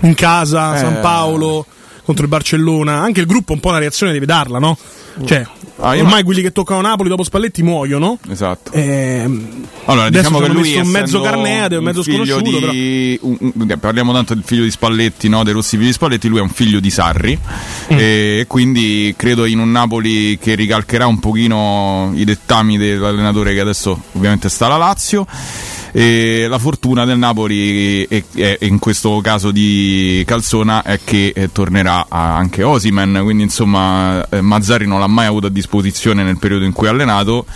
In 0.00 0.14
casa, 0.14 0.76
Eh. 0.76 0.78
San 0.78 1.00
Paolo 1.00 1.66
contro 2.04 2.22
il 2.24 2.30
Barcellona, 2.30 3.00
anche 3.00 3.20
il 3.20 3.26
gruppo 3.26 3.52
un 3.52 3.60
po' 3.60 3.70
una 3.70 3.78
reazione 3.78 4.12
deve 4.12 4.26
darla, 4.26 4.58
no? 4.58 4.76
Cioè, 5.24 5.46
Ah, 5.78 5.94
ormai 5.96 6.22
quelli 6.22 6.40
che 6.40 6.52
toccano 6.52 6.80
Napoli 6.80 7.08
dopo 7.10 7.22
Spalletti 7.22 7.62
muoiono. 7.62 8.18
Esatto. 8.30 8.70
Ehm, 8.72 9.66
Allora, 9.86 10.08
diciamo 10.08 10.38
ci 10.38 10.44
che 10.44 10.48
lui 10.52 10.68
messo 10.70 10.80
un 10.82 10.88
mezzo 10.88 11.04
essendo 11.04 11.22
Carnea, 11.22 11.78
un 11.78 11.84
mezzo 11.84 12.02
sconosciuto, 12.02 12.70
di, 12.70 13.18
un- 13.22 13.36
un- 13.40 13.76
parliamo 13.78 14.12
tanto 14.12 14.32
del 14.34 14.42
figlio 14.46 14.62
di 14.62 14.70
Spalletti, 14.70 15.28
no? 15.28 15.42
De 15.44 15.52
Rossi 15.52 15.70
figlio 15.76 15.86
di 15.88 15.92
Spalletti, 15.92 16.28
lui 16.28 16.38
è 16.38 16.42
un 16.42 16.48
figlio 16.48 16.80
di 16.80 16.90
Sarri 16.90 17.38
Mm. 17.92 17.96
e 17.98 18.44
quindi 18.48 19.12
credo 19.18 19.44
in 19.44 19.58
un 19.58 19.70
Napoli 19.70 20.38
che 20.38 20.54
ricalcherà 20.54 21.06
un 21.06 21.18
pochino 21.20 22.10
i 22.14 22.24
dettami 22.24 22.78
dell'allenatore 22.78 23.52
che 23.52 23.60
adesso 23.60 24.00
ovviamente 24.12 24.48
sta 24.48 24.66
alla 24.66 24.76
Lazio. 24.78 25.26
E 25.92 26.46
la 26.48 26.58
fortuna 26.58 27.04
del 27.04 27.18
Napoli, 27.18 28.04
e, 28.04 28.24
e, 28.34 28.58
in 28.62 28.78
questo 28.78 29.20
caso 29.22 29.50
di 29.50 30.22
Calzona, 30.26 30.82
è 30.82 31.00
che 31.02 31.32
eh, 31.34 31.52
tornerà 31.52 32.06
anche 32.08 32.62
Osimen, 32.62 33.20
quindi 33.22 33.44
insomma 33.44 34.26
eh, 34.28 34.40
Mazzari 34.40 34.86
non 34.86 35.00
l'ha 35.00 35.06
mai 35.06 35.26
avuto 35.26 35.46
a 35.46 35.50
disposizione 35.50 36.22
nel 36.22 36.38
periodo 36.38 36.64
in 36.64 36.72
cui 36.72 36.86
ha 36.86 36.90
allenato. 36.90 37.46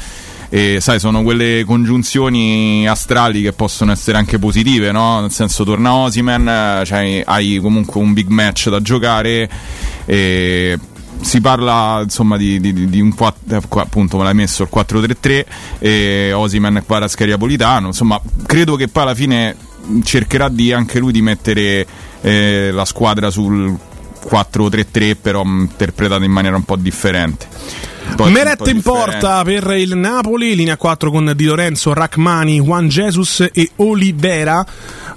E 0.52 0.78
sai 0.80 0.98
sono 0.98 1.22
quelle 1.22 1.62
congiunzioni 1.64 2.88
astrali 2.88 3.40
che 3.40 3.52
possono 3.52 3.92
essere 3.92 4.18
anche 4.18 4.40
positive 4.40 4.90
no? 4.90 5.20
nel 5.20 5.30
senso 5.30 5.62
torna 5.62 5.94
Osimen 5.94 6.82
cioè, 6.84 7.22
hai 7.24 7.60
comunque 7.62 8.00
un 8.00 8.12
big 8.12 8.26
match 8.28 8.68
da 8.68 8.82
giocare. 8.82 9.48
E 10.06 10.76
si 11.20 11.40
parla 11.40 12.00
insomma 12.02 12.36
di, 12.36 12.60
di, 12.60 12.88
di 12.88 13.00
un 13.00 13.14
4, 13.14 13.56
eh, 13.56 13.80
appunto 13.80 14.16
me 14.16 14.24
l'hai 14.24 14.34
messo 14.34 14.62
il 14.62 14.68
4-3-3 14.72 15.44
e 15.78 16.32
Osimen 16.32 16.82
Quarascheria 16.86 17.36
Politano 17.36 17.88
insomma 17.88 18.20
credo 18.46 18.76
che 18.76 18.88
poi 18.88 19.02
alla 19.02 19.14
fine 19.14 19.56
cercherà 20.02 20.48
di 20.48 20.72
anche 20.72 20.98
lui 20.98 21.12
di 21.12 21.22
mettere 21.22 21.86
eh, 22.20 22.70
la 22.72 22.84
squadra 22.84 23.30
sul 23.30 23.76
4-3-3 24.28 25.16
però 25.20 25.42
interpretato 25.44 26.22
in 26.24 26.32
maniera 26.32 26.56
un 26.56 26.64
po' 26.64 26.76
differente 26.76 27.88
Merette 28.28 28.70
in 28.70 28.82
porta 28.82 29.42
per 29.44 29.70
il 29.78 29.96
Napoli, 29.96 30.54
linea 30.54 30.76
4 30.76 31.10
con 31.10 31.32
Di 31.34 31.44
Lorenzo, 31.44 31.94
Rachmani, 31.94 32.58
Juan 32.58 32.88
Jesus 32.88 33.48
e 33.52 33.70
Olivera. 33.76 34.66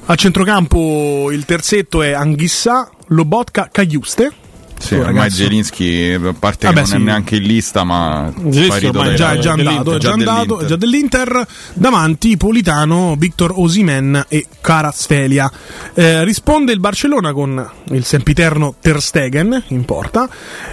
A 0.06 0.16
centrocampo 0.16 1.32
il 1.32 1.44
terzetto 1.46 2.02
è 2.02 2.12
Anghissà, 2.12 2.90
Lobotka, 3.08 3.70
Cagliuste. 3.72 4.43
Sì, 4.84 4.96
ormai 4.96 5.30
Zelinski, 5.30 6.12
a 6.12 6.34
parte 6.38 6.68
che 6.68 6.74
non 6.74 6.86
sì. 6.86 6.96
è 6.96 6.98
neanche 6.98 7.38
in 7.38 7.44
lista, 7.44 7.86
ma 7.86 8.32
Zelinski 8.36 8.88
ormai 8.88 9.16
già, 9.16 9.32
è 9.32 9.38
già 9.38 9.54
andato, 9.54 9.96
è 9.96 9.98
già, 9.98 10.12
andato, 10.12 10.60
è 10.60 10.66
già 10.66 10.76
dell'Inter. 10.76 11.48
Davanti 11.74 12.36
Politano, 12.36 13.16
Victor 13.18 13.54
Osimen 13.56 14.26
e 14.28 14.46
Carazfelia. 14.60 15.50
Eh, 15.94 16.26
risponde 16.26 16.74
il 16.74 16.82
Barcellona 16.82 17.32
con 17.32 17.66
il 17.92 18.04
sempiterno 18.04 18.76
Ter 18.82 19.02
Stegen 19.02 19.64
in 19.68 19.86
porta. 19.86 20.28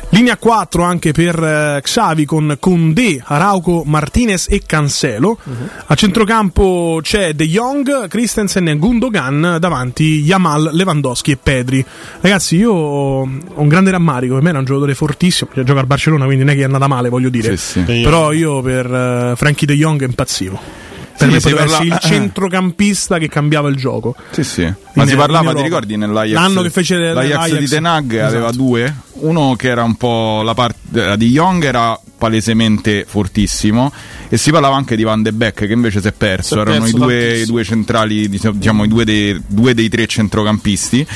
Linea 0.09 0.37
4 0.37 0.83
anche 0.83 1.13
per 1.13 1.43
eh, 1.43 1.81
Xavi 1.81 2.25
con 2.25 2.57
Condé, 2.59 3.23
Arauco, 3.25 3.85
Martinez 3.87 4.49
e 4.51 4.63
Cancelo. 4.67 5.39
Uh-huh. 5.43 5.69
A 5.87 5.95
centrocampo 5.95 6.99
c'è 7.01 7.33
De 7.35 7.47
Jong, 7.47 8.09
Christensen 8.09 8.69
e 8.69 8.77
Gundogan. 8.77 9.59
Davanti 9.61 10.21
Yamal, 10.23 10.71
Lewandowski 10.73 11.31
e 11.31 11.39
Pedri. 11.41 11.85
Ragazzi, 12.21 12.57
io 12.57 12.73
ho 12.73 13.23
un 13.23 13.69
grande 13.69 13.91
rammarico, 13.91 14.00
per 14.05 14.43
me 14.43 14.49
era 14.49 14.59
un 14.59 14.65
giocatore 14.65 14.95
fortissimo, 14.95 15.51
cioè, 15.55 15.65
gioca 15.65 15.81
al 15.81 15.87
Barcellona, 15.87 16.25
quindi 16.25 16.45
non 16.45 16.53
è 16.53 16.57
che 16.57 16.63
è 16.63 16.65
andata 16.65 16.87
male, 16.87 17.09
voglio 17.09 17.29
dire. 17.29 17.57
Sì, 17.57 17.83
sì. 17.85 18.01
Però 18.03 18.33
io 18.33 18.61
per 18.63 18.87
uh, 18.87 19.37
Frankie 19.37 19.67
De 19.67 19.75
Jong 19.75 20.03
impazzivo. 20.03 20.59
Per 21.21 21.29
sì, 21.29 21.35
me 21.35 21.41
poteva 21.41 21.61
parla... 21.61 21.75
essere 21.75 21.89
il 21.89 21.99
centrocampista 22.01 23.19
che 23.19 23.29
cambiava 23.29 23.69
il 23.69 23.77
gioco. 23.77 24.15
Sì, 24.31 24.43
sì. 24.43 24.73
Ma 24.95 25.07
si 25.07 25.17
parlava, 25.17 25.53
ti 25.53 25.61
ricordi 25.61 25.97
nell'Ajax? 25.97 26.35
L'anno 26.41 26.63
che 26.63 26.71
fece 26.71 26.97
l'Ajax, 26.97 27.37
l'Ajax 27.37 27.59
di 27.59 27.69
Tenag 27.69 28.13
esatto. 28.15 28.27
aveva 28.27 28.51
due. 28.53 28.95
Uno 29.21 29.55
che 29.55 29.69
era 29.69 29.83
un 29.83 29.97
po' 29.97 30.41
la 30.43 30.55
parte 30.55 31.17
di 31.19 31.29
Young 31.29 31.63
era 31.63 31.99
palesemente 32.21 33.07
fortissimo. 33.09 33.91
E 34.29 34.37
si 34.37 34.51
parlava 34.51 34.77
anche 34.77 34.95
di 34.95 35.03
Van 35.03 35.23
de 35.23 35.33
Beek 35.33 35.67
che 35.67 35.73
invece 35.73 36.03
si 36.03 36.09
è 36.09 36.13
perso, 36.13 36.55
si 36.55 36.59
è 36.59 36.61
erano 36.61 36.81
perso 36.81 36.97
i, 36.97 37.01
due, 37.01 37.39
i 37.39 37.47
due, 37.47 37.65
centrali, 37.65 38.29
diciamo 38.29 38.85
i 38.85 38.89
due 38.89 39.05
dei, 39.05 39.41
due 39.47 39.73
dei, 39.73 39.89
tre 39.89 40.07
centrocampisti. 40.07 41.07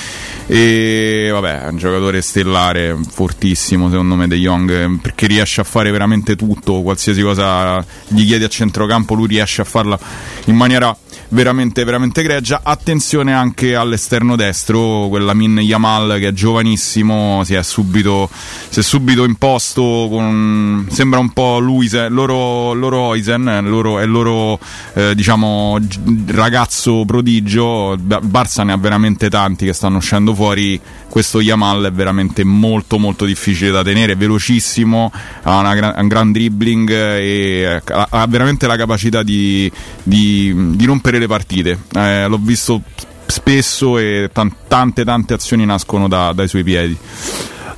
E 0.46 1.28
vabbè 1.30 1.62
è 1.62 1.68
un 1.68 1.76
giocatore 1.76 2.20
stellare 2.20 2.96
fortissimo 3.08 3.88
secondo 3.88 4.14
me 4.14 4.28
De 4.28 4.36
Jong 4.36 5.00
perché 5.00 5.26
riesce 5.26 5.60
a 5.62 5.64
fare 5.64 5.90
veramente 5.90 6.36
tutto, 6.36 6.82
qualsiasi 6.82 7.22
cosa 7.22 7.84
gli 8.08 8.26
chiedi 8.26 8.44
a 8.44 8.48
centrocampo 8.48 9.14
lui 9.14 9.26
riesce 9.26 9.62
a 9.62 9.64
farla 9.64 9.98
in 10.46 10.56
maniera 10.56 10.94
veramente, 11.28 11.84
veramente 11.84 12.20
egregia. 12.20 12.60
Attenzione 12.62 13.34
anche 13.34 13.74
all'esterno 13.74 14.36
destro, 14.36 15.08
quella 15.08 15.34
Min 15.34 15.58
Yamal 15.58 16.18
che 16.18 16.28
è 16.28 16.32
giovanissimo, 16.32 17.42
si 17.44 17.54
è 17.54 17.62
subito, 17.62 18.28
si 18.68 18.80
è 18.80 18.82
subito 18.82 19.24
imposto 19.24 20.06
con, 20.10 20.86
sembra 20.94 21.18
un 21.18 21.30
po' 21.30 21.58
lui, 21.58 21.88
loro, 22.08 22.72
loro 22.72 22.98
Oisen, 22.98 23.60
loro, 23.64 23.98
è 23.98 24.06
loro 24.06 24.58
eh, 24.94 25.14
diciamo, 25.14 25.78
ragazzo 26.26 27.04
prodigio. 27.04 27.96
Barça 27.96 28.64
ne 28.64 28.72
ha 28.72 28.76
veramente 28.76 29.28
tanti 29.28 29.66
che 29.66 29.72
stanno 29.72 29.98
uscendo 29.98 30.34
fuori. 30.34 30.80
Questo 31.08 31.40
Yamal 31.40 31.84
è 31.84 31.92
veramente 31.92 32.44
molto 32.44 32.98
molto 32.98 33.24
difficile 33.24 33.70
da 33.70 33.82
tenere, 33.82 34.12
è 34.12 34.16
velocissimo, 34.16 35.12
ha 35.42 35.58
una, 35.58 35.94
un 35.96 36.08
gran 36.08 36.32
dribbling 36.32 36.90
e 36.90 37.82
ha 37.86 38.26
veramente 38.28 38.66
la 38.66 38.76
capacità 38.76 39.22
di, 39.22 39.70
di, 40.02 40.52
di 40.76 40.84
rompere 40.84 41.18
le 41.18 41.26
partite. 41.26 41.78
Eh, 41.94 42.26
l'ho 42.26 42.38
visto 42.40 42.82
spesso 43.26 43.98
e 43.98 44.30
tante 44.32 45.04
tante 45.04 45.34
azioni 45.34 45.64
nascono 45.64 46.08
da, 46.08 46.32
dai 46.32 46.48
suoi 46.48 46.62
piedi. 46.62 46.96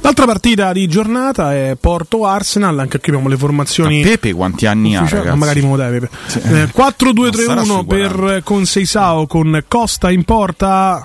L'altra 0.07 0.27
partita 0.27 0.73
di 0.73 0.87
giornata 0.87 1.53
è 1.53 1.77
Porto-Arsenal, 1.81 2.79
anche 2.79 3.01
qui 3.01 3.09
abbiamo 3.09 3.29
le 3.29 3.37
formazioni. 3.37 4.03
Ma 4.03 4.09
Pepe 4.09 4.33
quanti 4.35 4.65
anni 4.65 4.95
ha? 4.95 5.05
Ragazzi? 5.05 5.37
Magari 5.37 5.63
me 5.63 5.77
Pepe. 5.77 6.09
Sì. 6.29 6.39
Eh, 6.43 6.67
4-2-3-1 6.67 7.85
per 7.85 8.41
Conseisao 8.45 9.27
con 9.27 9.65
Costa 9.67 10.13
in 10.13 10.23
porta. 10.23 11.05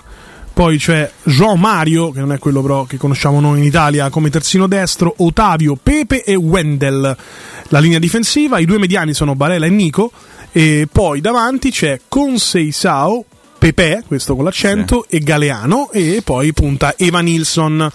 Poi 0.54 0.78
c'è 0.78 1.10
João 1.24 1.58
Mario, 1.58 2.12
che 2.12 2.20
non 2.20 2.32
è 2.32 2.38
quello 2.38 2.62
però 2.62 2.84
che 2.84 2.98
conosciamo 2.98 3.40
noi 3.40 3.58
in 3.58 3.64
Italia 3.64 4.12
come 4.12 4.30
terzino 4.30 4.68
destro, 4.68 5.16
Ottavio, 5.18 5.80
Pepe 5.82 6.24
e 6.24 6.36
Wendel. 6.36 7.18
La 7.70 7.80
linea 7.80 7.98
difensiva, 7.98 8.60
i 8.60 8.66
due 8.66 8.78
mediani 8.78 9.16
sono 9.16 9.34
Barella 9.34 9.66
e 9.66 9.70
Nico. 9.72 10.12
E 10.52 10.88
poi 10.92 11.22
davanti 11.22 11.72
c'è 11.72 12.02
Conseisao, 12.08 13.26
Pepe, 13.62 14.02
questo 14.08 14.36
con 14.36 14.44
l'accento, 14.44 15.06
sì. 15.08 15.18
e 15.18 15.20
Galeano 15.20 15.92
e 15.92 16.24
poi 16.26 16.52
punta 16.52 16.96
Eva 16.98 17.20
Nilsson. 17.20 17.88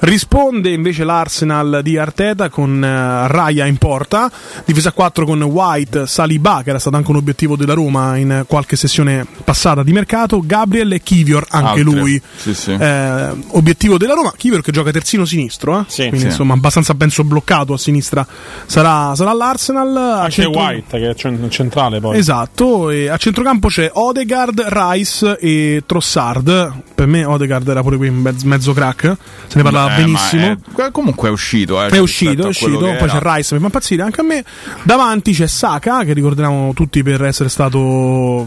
Risponde 0.00 0.68
invece 0.68 1.02
l'Arsenal 1.02 1.80
di 1.82 1.96
Arteta 1.96 2.50
con 2.50 2.76
uh, 2.76 3.26
Raya 3.26 3.64
in 3.64 3.78
porta, 3.78 4.30
difesa 4.66 4.92
4 4.92 5.24
con 5.24 5.42
White, 5.42 6.06
Saliba 6.06 6.60
che 6.62 6.68
era 6.68 6.78
stato 6.78 6.96
anche 6.96 7.08
un 7.08 7.16
obiettivo 7.16 7.56
della 7.56 7.72
Roma 7.72 8.18
in 8.18 8.44
qualche 8.46 8.76
sessione 8.76 9.26
passata 9.44 9.82
di 9.82 9.92
mercato, 9.92 10.42
Gabriel 10.44 10.92
e 10.92 11.00
Kivior 11.00 11.46
anche 11.48 11.80
Altre. 11.80 11.82
lui. 11.82 12.22
Sì, 12.36 12.52
sì. 12.52 12.72
Eh, 12.72 13.28
obiettivo 13.52 13.96
della 13.96 14.12
Roma, 14.12 14.30
Kivior 14.36 14.60
che 14.60 14.72
gioca 14.72 14.90
terzino 14.90 15.24
sinistro, 15.24 15.86
eh? 15.88 16.08
quindi 16.08 16.26
insomma 16.26 16.52
abbastanza 16.52 16.92
penso 16.92 17.24
bloccato 17.24 17.72
a 17.72 17.78
sinistra 17.78 18.26
sarà, 18.66 19.14
sarà 19.14 19.32
l'Arsenal. 19.32 19.96
Anche 19.96 20.30
centro... 20.32 20.60
White 20.60 20.98
che 20.98 21.08
è 21.08 21.48
centrale 21.48 21.98
poi. 22.00 22.18
Esatto, 22.18 22.90
e 22.90 23.08
a 23.08 23.16
centrocampo 23.16 23.68
c'è 23.68 23.90
Odegaard, 23.90 24.66
Rice 24.68 25.12
e 25.22 25.82
Trossard. 25.86 26.72
Per 26.94 27.06
me 27.06 27.24
Odegaard 27.24 27.68
era 27.68 27.82
pure 27.82 27.96
qui 27.96 28.10
mezzo, 28.10 28.72
crack. 28.72 29.16
Se 29.46 29.56
ne 29.56 29.62
parlava 29.62 29.94
Beh, 29.94 30.02
benissimo. 30.02 30.56
È, 30.76 30.90
comunque 30.90 31.28
è 31.28 31.32
uscito. 31.32 31.82
Eh, 31.82 31.88
è 31.88 31.98
uscito, 31.98 32.44
è 32.44 32.48
uscito. 32.48 32.78
Poi 32.78 32.92
era. 32.92 33.06
c'è 33.06 33.18
Rice, 33.20 33.54
mi 33.54 33.60
fa 33.60 33.66
impazzire 33.66 34.02
anche 34.02 34.20
a 34.20 34.24
me. 34.24 34.44
Davanti 34.82 35.32
c'è 35.32 35.46
Saka, 35.46 36.04
che 36.04 36.12
ricordiamo 36.12 36.72
tutti 36.74 37.02
per 37.02 37.24
essere 37.24 37.48
stato 37.48 38.46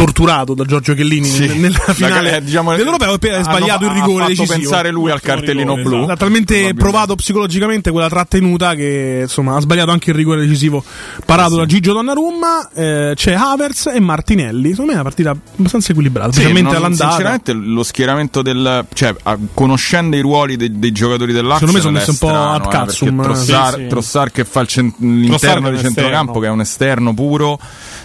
torturato 0.00 0.54
da 0.54 0.64
Giorgio 0.64 0.94
Chellini 0.94 1.28
sì. 1.28 1.58
nella 1.58 1.78
finale 1.92 2.30
la, 2.30 2.40
diciamo, 2.40 2.74
dell'Europeo 2.74 3.18
e 3.20 3.34
ha 3.34 3.42
sbagliato 3.42 3.84
il 3.84 3.90
rigore 3.90 4.24
ha 4.24 4.26
decisivo. 4.28 4.54
pensare 4.54 4.90
lui 4.90 5.10
al 5.10 5.20
cartellino 5.20 5.74
rigore, 5.74 5.82
blu. 5.82 5.96
Esatto. 5.96 6.12
Ha 6.12 6.16
talmente 6.16 6.74
provato 6.74 7.14
psicologicamente 7.16 7.90
quella 7.90 8.08
trattenuta 8.08 8.74
che 8.74 9.20
insomma 9.22 9.56
ha 9.56 9.60
sbagliato 9.60 9.90
anche 9.90 10.10
il 10.10 10.16
rigore 10.16 10.40
decisivo 10.40 10.82
parato 11.26 11.50
sì. 11.50 11.56
da 11.56 11.66
Gigio 11.66 11.92
Donnarumma. 11.92 12.70
Eh, 12.72 13.12
c'è 13.14 13.34
Havers 13.34 13.90
e 13.94 14.00
Martinelli. 14.00 14.70
Secondo 14.70 14.92
me 14.92 14.92
è 14.92 15.00
una 15.00 15.02
partita 15.02 15.30
abbastanza 15.30 15.92
equilibrata, 15.92 16.32
sì, 16.32 16.50
non, 16.50 16.74
all'andata. 16.74 17.10
Sinceramente 17.10 17.52
lo 17.52 17.82
schieramento 17.82 18.40
del 18.40 18.86
cioè 18.94 19.14
conoscendo 19.52 20.16
i 20.16 20.20
ruoli 20.20 20.56
dei, 20.56 20.78
dei 20.78 20.92
giocatori 20.92 21.32
dell'Arsenal 21.34 21.74
Secondo 21.74 21.76
me 21.76 21.80
sono 21.80 21.98
messo 21.98 22.10
un 22.10 22.18
po' 22.18 22.52
ad 22.52 22.64
eh, 22.64 22.68
cazzum. 22.68 23.22
Trossar, 23.22 23.74
sì, 23.74 23.86
Trossar, 23.86 24.30
che 24.30 24.44
fa 24.46 24.64
cent- 24.64 24.94
l'interno 24.98 25.70
di 25.70 25.78
centrocampo 25.78 26.40
che 26.40 26.46
è 26.46 26.50
un 26.50 26.60
esterno 26.60 27.12
puro 27.12 27.58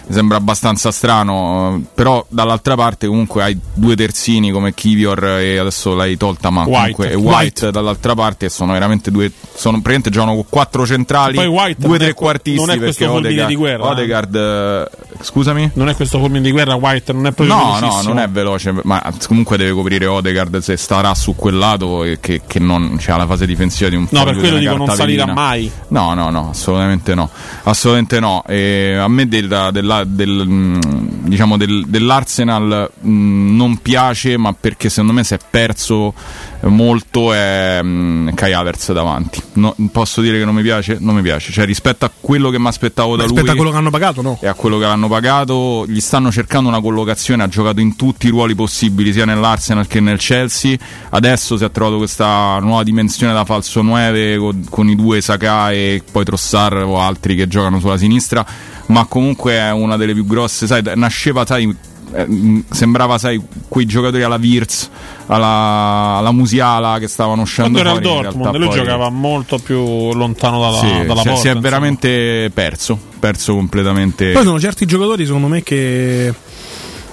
mi 0.06 0.14
sembra 0.14 0.36
abbastanza 0.36 0.90
strano 0.90 1.82
però 1.94 2.24
dall'altra 2.28 2.74
parte 2.74 3.06
comunque 3.06 3.42
hai 3.42 3.58
due 3.74 3.96
terzini 3.96 4.50
come 4.50 4.74
Kivior 4.74 5.24
e 5.38 5.58
adesso 5.58 5.94
l'hai 5.94 6.16
tolta 6.16 6.50
ma 6.50 6.62
White. 6.62 6.72
comunque 6.72 7.10
e 7.10 7.14
White, 7.14 7.34
White, 7.34 7.70
dall'altra 7.70 8.14
parte 8.14 8.48
sono 8.48 8.72
veramente 8.72 9.10
due 9.10 9.30
sono 9.30 9.80
praticamente 9.80 10.10
giocano 10.10 10.34
con 10.34 10.44
quattro 10.48 10.86
centrali 10.86 11.38
due 11.76 11.98
trequartisti 11.98 12.58
non 12.58 12.70
è 12.70 12.78
questo 12.78 13.10
Odegaard, 13.10 13.48
di 13.48 13.54
guerra 13.56 13.84
eh? 13.84 13.90
Odegaard 13.90 14.90
scusami? 15.20 15.70
Non 15.74 15.88
è 15.88 15.94
questo 15.94 16.18
fulmine 16.18 16.42
di 16.42 16.50
guerra 16.50 16.74
White 16.74 17.12
non 17.12 17.26
è 17.26 17.32
proprio 17.32 17.56
no 17.56 17.78
no 17.78 18.02
non 18.02 18.18
è 18.18 18.28
veloce 18.28 18.74
ma 18.82 19.02
comunque 19.26 19.56
deve 19.56 19.72
coprire 19.72 20.06
Odegaard 20.06 20.58
se 20.58 20.76
starà 20.76 21.14
su 21.14 21.34
quel 21.34 21.56
lato 21.56 22.04
e 22.04 22.18
che, 22.20 22.42
che 22.46 22.58
non 22.58 22.96
c'è 22.98 23.16
la 23.16 23.26
fase 23.26 23.46
difensiva 23.46 23.88
di 23.88 23.96
un 23.96 24.06
no 24.10 24.24
per 24.24 24.36
quello 24.36 24.58
dico 24.58 24.76
non 24.76 24.88
salirà 24.90 25.26
mai. 25.26 25.70
No 25.88 26.14
no 26.14 26.30
no 26.30 26.50
assolutamente 26.50 27.14
no 27.14 27.30
assolutamente 27.64 28.20
no. 28.20 28.42
E 28.46 28.94
a 28.94 29.08
me 29.08 29.28
del, 29.28 29.70
del, 30.04 30.36
del, 30.36 30.48
mm, 30.48 30.80
diciamo 31.26 31.56
del 31.56 31.66
del, 31.66 31.84
dell'Arsenal 31.86 32.90
mh, 32.98 33.56
non 33.56 33.78
piace, 33.78 34.36
ma 34.36 34.54
perché 34.58 34.88
secondo 34.88 35.12
me 35.12 35.24
si 35.24 35.34
è 35.34 35.38
perso 35.48 36.14
molto 36.62 37.32
è 37.32 37.82
mh, 37.82 38.34
Kai 38.34 38.52
Havertz 38.52 38.92
davanti. 38.92 39.42
No, 39.54 39.74
posso 39.92 40.20
dire 40.20 40.38
che 40.38 40.44
non 40.44 40.54
mi 40.54 40.62
piace? 40.62 40.96
Non 41.00 41.14
mi 41.14 41.22
piace. 41.22 41.52
Cioè, 41.52 41.64
rispetto 41.64 42.04
a 42.04 42.10
quello 42.18 42.50
che 42.50 42.58
mi 42.58 42.68
aspettavo 42.68 43.16
da 43.16 43.24
rispetto 43.24 43.42
lui. 43.42 43.50
A 43.50 43.56
quello 43.56 43.70
che 43.70 43.76
hanno 43.76 43.90
pagato, 43.90 44.22
no? 44.22 44.38
E 44.40 44.46
a 44.46 44.54
quello 44.54 44.78
che 44.78 44.84
hanno 44.84 45.08
pagato, 45.08 45.84
gli 45.86 46.00
stanno 46.00 46.30
cercando 46.30 46.68
una 46.68 46.80
collocazione. 46.80 47.42
Ha 47.42 47.48
giocato 47.48 47.80
in 47.80 47.96
tutti 47.96 48.26
i 48.26 48.30
ruoli 48.30 48.54
possibili, 48.54 49.12
sia 49.12 49.24
nell'Arsenal 49.24 49.86
che 49.86 50.00
nel 50.00 50.18
Chelsea. 50.18 50.76
Adesso 51.10 51.56
si 51.56 51.64
è 51.64 51.70
trovato 51.70 51.98
questa 51.98 52.58
nuova 52.60 52.82
dimensione 52.82 53.32
da 53.32 53.44
falso 53.44 53.82
9 53.82 54.38
con, 54.38 54.66
con 54.68 54.88
i 54.88 54.94
due 54.94 55.20
Saka 55.20 55.72
e 55.72 56.02
poi 56.10 56.24
Trossar 56.24 56.84
o 56.84 57.00
altri 57.00 57.36
che 57.36 57.48
giocano 57.48 57.78
sulla 57.80 57.96
sinistra. 57.96 58.44
Ma 58.86 59.04
comunque 59.06 59.52
è 59.52 59.72
una 59.72 59.96
delle 59.96 60.12
più 60.12 60.26
grosse, 60.26 60.66
sai, 60.66 60.82
nasceva, 60.94 61.44
sai 61.44 61.74
eh, 62.12 62.62
sembrava 62.70 63.18
sai 63.18 63.42
quei 63.66 63.84
giocatori 63.84 64.22
alla 64.22 64.38
Wirtz 64.40 64.88
alla, 65.26 66.16
alla 66.18 66.30
Musiala 66.30 66.98
che 67.00 67.08
stavano 67.08 67.42
uscendo 67.42 67.80
quando 67.80 67.90
fuori, 67.90 68.16
era 68.18 68.28
il 68.28 68.34
Dortmund 68.34 68.56
lui 68.56 68.68
poi... 68.68 68.76
giocava 68.76 69.10
molto 69.10 69.58
più 69.58 70.12
lontano 70.14 70.60
dalla, 70.60 70.78
sì, 70.78 71.04
dalla 71.04 71.14
cioè, 71.22 71.32
porta 71.32 71.36
si 71.36 71.48
è 71.48 71.56
veramente 71.56 72.50
perso 72.54 72.96
perso 73.18 73.56
completamente 73.56 74.30
poi 74.30 74.44
sono 74.44 74.60
certi 74.60 74.86
giocatori 74.86 75.26
secondo 75.26 75.48
me 75.48 75.64
che 75.64 76.32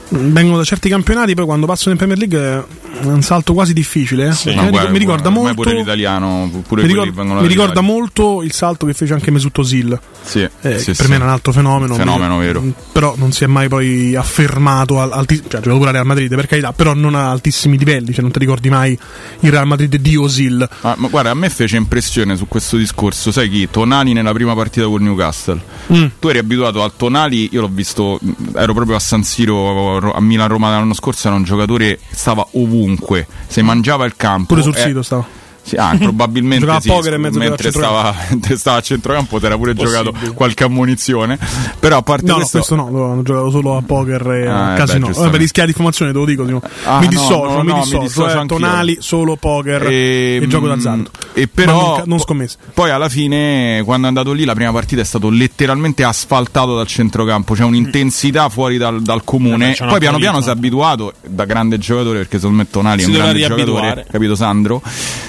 vengono 0.09 0.57
da 0.57 0.63
certi 0.63 0.89
campionati, 0.89 1.33
poi 1.33 1.45
quando 1.45 1.65
passano 1.65 1.91
in 1.91 1.97
Premier 1.97 2.17
League 2.17 2.39
è 2.39 3.05
un 3.05 3.21
salto 3.21 3.53
quasi 3.53 3.73
difficile. 3.73 4.27
Eh? 4.27 4.31
Sì. 4.33 4.53
No, 4.53 4.63
mi, 4.63 4.69
guarda, 4.69 4.89
mi 4.89 4.97
ricorda 4.97 5.29
molto. 5.29 5.53
Pure 5.53 5.73
l'italiano, 5.73 6.49
pure 6.67 6.83
mi, 6.83 6.87
ricorda, 6.87 7.23
mi 7.23 7.47
ricorda 7.47 7.81
molto 7.81 8.43
il 8.43 8.51
salto 8.51 8.85
che 8.85 8.93
fece 8.93 9.13
anche 9.13 9.31
Mesut 9.31 9.57
Özil. 9.57 9.99
Sì, 10.23 10.47
eh, 10.61 10.79
sì, 10.79 10.93
per 10.93 11.09
me 11.09 11.15
era 11.15 11.25
un 11.25 11.31
altro 11.31 11.51
fenomeno. 11.51 11.95
Fenomeno 11.95 12.37
vero. 12.37 12.63
Però 12.91 13.13
non 13.17 13.31
si 13.31 13.43
è 13.43 13.47
mai 13.47 13.67
poi 13.67 14.15
affermato. 14.15 14.99
Al, 14.99 15.11
alti, 15.11 15.35
cioè, 15.35 15.59
ha 15.59 15.61
giocato 15.61 15.77
pure 15.77 15.91
Real 15.91 16.05
Madrid, 16.05 16.33
per 16.33 16.47
carità, 16.47 16.73
però 16.73 16.93
non 16.93 17.15
a 17.15 17.29
altissimi 17.29 17.77
livelli. 17.77 18.13
Cioè, 18.13 18.21
non 18.21 18.31
ti 18.31 18.39
ricordi 18.39 18.69
mai 18.69 18.97
il 19.41 19.51
Real 19.51 19.67
Madrid 19.67 19.95
di 19.95 20.17
Özil. 20.17 20.67
Ah, 20.81 20.95
ma 20.97 21.07
guarda, 21.07 21.31
a 21.31 21.33
me 21.33 21.49
fece 21.49 21.75
impressione 21.75 22.35
su 22.35 22.47
questo 22.47 22.77
discorso. 22.77 23.31
Sai 23.31 23.49
chi? 23.49 23.69
Tonali 23.69 24.13
nella 24.13 24.33
prima 24.33 24.55
partita 24.55 24.87
con 24.87 25.03
Newcastle. 25.03 25.61
Mm. 25.91 26.05
Tu 26.19 26.27
eri 26.29 26.37
abituato 26.39 26.83
al 26.83 26.93
Tonali, 26.95 27.49
io 27.51 27.61
l'ho 27.61 27.69
visto, 27.71 28.19
ero 28.55 28.73
proprio 28.73 28.95
a 28.95 28.99
San 28.99 29.23
Siro 29.23 30.13
a 30.13 30.21
Milan-Roma 30.21 30.69
l'anno 30.69 30.93
scorso. 30.93 31.27
Era 31.27 31.35
un 31.35 31.43
giocatore 31.43 31.87
che 31.87 31.99
stava 32.11 32.47
ovunque. 32.53 33.27
Se 33.47 33.61
mangiava 33.61 34.05
il 34.05 34.15
campo. 34.15 34.47
Pure 34.47 34.61
sul 34.61 34.75
eh, 34.75 34.81
sito 34.81 35.01
stava. 35.01 35.41
Sì, 35.65 35.77
ah, 35.77 35.95
probabilmente 35.97 36.65
Giocava 36.65 36.81
sì, 36.81 36.89
a 36.89 36.93
poker 36.93 37.13
in 37.13 37.21
mezzo 37.21 37.39
mentre, 37.39 37.71
stava, 37.71 38.13
mentre 38.29 38.57
stava 38.57 38.77
a 38.77 38.81
centrocampo 38.81 39.39
ti 39.39 39.45
era 39.45 39.55
pure 39.57 39.73
Possibile. 39.73 40.03
giocato 40.11 40.33
qualche 40.33 40.63
ammonizione 40.65 41.39
però 41.79 41.97
a 41.97 42.01
parte 42.01 42.25
No, 42.25 42.35
questo, 42.35 42.57
questo 42.57 42.75
no, 42.75 42.89
lo 42.91 43.11
hanno 43.11 43.21
giocato 43.23 43.49
solo 43.49 43.77
a 43.77 43.81
poker 43.81 44.29
e 44.31 44.45
Ah, 44.47 44.71
a 44.71 44.73
eh, 44.73 44.77
casino. 44.77 44.83
beh, 44.85 44.87
Vabbè, 44.99 45.05
giustamente. 45.07 45.37
rischiare 45.37 45.67
di 45.67 45.73
informazione 45.73 46.11
te 46.11 46.17
lo 46.17 46.25
dico. 46.25 46.61
Ah, 46.85 46.99
mi 46.99 47.07
dissocio, 47.07 47.43
no, 47.53 47.61
mi 47.63 47.67
no, 47.69 47.75
mi 47.75 47.81
dissocio. 47.81 47.99
dissocio 48.01 48.29
cioè, 48.35 48.45
tonali, 48.45 48.97
solo 48.99 49.35
poker 49.37 49.83
e, 49.87 50.39
E, 50.43 50.47
gioco 50.47 50.65
mm, 50.65 50.69
d'azzardo. 50.69 51.09
e 51.33 51.41
Ma 51.41 51.47
però 51.53 51.95
non, 51.97 52.03
non 52.07 52.19
scommesse. 52.19 52.57
poi 52.73 52.89
alla 52.89 53.07
fine 53.09 53.81
quando 53.85 54.05
è 54.05 54.09
andato 54.09 54.33
lì 54.33 54.43
la 54.43 54.53
prima 54.55 54.71
partita 54.73 54.99
è 55.01 55.05
stato 55.05 55.29
letteralmente 55.29 56.03
asfaltato 56.03 56.75
dal 56.75 56.87
centrocampo 56.87 57.53
c'è 57.53 57.63
un'intensità 57.63 58.49
fuori 58.49 58.77
dal, 58.77 59.01
dal 59.01 59.23
comune 59.23 59.75
poi 59.79 59.99
piano 59.99 60.17
piano 60.17 60.41
si 60.41 60.49
è 60.49 60.51
abituato 60.51 61.13
da 61.25 61.45
grande 61.45 61.77
giocatore 61.77 62.17
perché 62.19 62.35
secondo 62.37 62.57
me 62.57 62.69
Tonali 62.69 62.99
è 63.01 63.03
Si 63.05 63.09
un 63.11 63.15
dovrà 63.15 63.31
grande 63.31 63.47
giocatore 63.55 64.05
capito 64.11 64.35
Sandro 64.35 64.81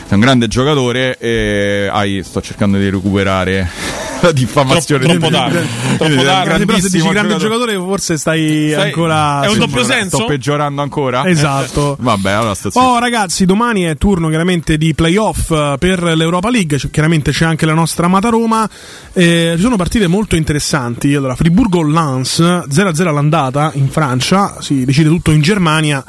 è 0.08 0.14
un 0.14 0.20
grande 0.24 0.48
giocatore 0.48 1.16
e 1.18 1.88
ai, 1.92 2.22
sto 2.24 2.40
cercando 2.40 2.78
di 2.78 2.88
recuperare 2.88 3.68
la 4.22 4.32
diffamazione 4.32 5.04
Troppo 5.04 5.26
di- 5.26 5.32
tardi, 5.32 5.58
di- 5.58 5.96
troppo 5.96 6.14
di- 6.14 6.24
tardi. 6.24 6.56
del 6.56 6.66
Però 6.66 6.78
se 6.78 6.88
dici 6.90 7.08
grande 7.08 7.36
giocatore, 7.36 7.74
forse 7.76 8.16
stai 8.16 8.70
Sai- 8.72 8.82
ancora. 8.86 9.42
è 9.42 9.48
un 9.48 9.58
doppio 9.58 9.82
Sto- 9.84 9.92
senso? 9.92 10.16
sto 10.16 10.24
peggiorando 10.26 10.80
ancora 10.82 11.26
Esatto. 11.26 11.96
vabbè 12.00 12.30
allora 12.30 12.54
sto. 12.54 12.70
Oh 12.74 12.98
ragazzi, 12.98 13.44
domani 13.44 13.82
è 13.82 13.96
turno 13.96 14.28
chiaramente 14.28 14.78
di 14.78 14.94
playoff 14.94 15.50
eh, 15.50 15.76
per 15.78 16.02
l'Europa 16.02 16.50
League, 16.50 16.78
c- 16.78 16.90
chiaramente 16.90 17.30
c'è 17.30 17.44
anche 17.44 17.66
la 17.66 17.74
nostra 17.74 18.06
amata 18.06 18.28
Roma, 18.30 18.68
Eh, 19.12 19.52
ci 19.56 19.62
sono 19.62 19.76
partite 19.76 20.06
molto 20.06 20.36
interessanti, 20.36 21.14
allora 21.14 21.34
Friburgo-Lens 21.36 22.40
0-0 22.40 23.06
all'andata 23.06 23.70
in 23.74 23.88
Francia, 23.90 24.56
si 24.60 24.84
decide 24.84 25.08
tutto 25.08 25.30
in 25.32 25.40
Germania, 25.42 26.02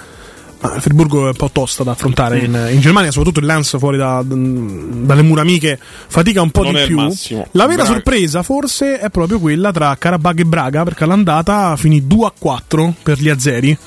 ma 0.67 0.75
il 0.75 0.81
Friburgo 0.81 1.23
è 1.25 1.27
un 1.27 1.35
po' 1.35 1.49
tosta 1.51 1.83
da 1.83 1.91
affrontare 1.91 2.39
in, 2.39 2.69
in 2.71 2.79
Germania, 2.79 3.11
soprattutto 3.11 3.39
il 3.39 3.45
Lens 3.45 3.77
fuori 3.77 3.97
da- 3.97 4.23
dalle 4.25 5.21
mura 5.21 5.41
amiche 5.41 5.79
fatica 5.79 6.41
un 6.41 6.51
po' 6.51 6.63
Non 6.63 6.73
di 6.73 6.83
più. 6.85 6.97
massimo. 6.97 7.47
La 7.51 7.65
vera 7.65 7.83
Braga. 7.83 7.91
sorpresa 7.93 8.43
forse 8.43 8.99
è 8.99 9.09
proprio 9.09 9.39
quella 9.39 9.71
tra 9.71 9.95
Karabag 9.97 10.39
e 10.39 10.45
Braga, 10.45 10.83
perché 10.83 11.03
all'andata 11.03 11.75
finì 11.75 12.01
2-4 12.07 12.93
per 13.03 13.19
gli 13.19 13.29
azeri. 13.29 13.77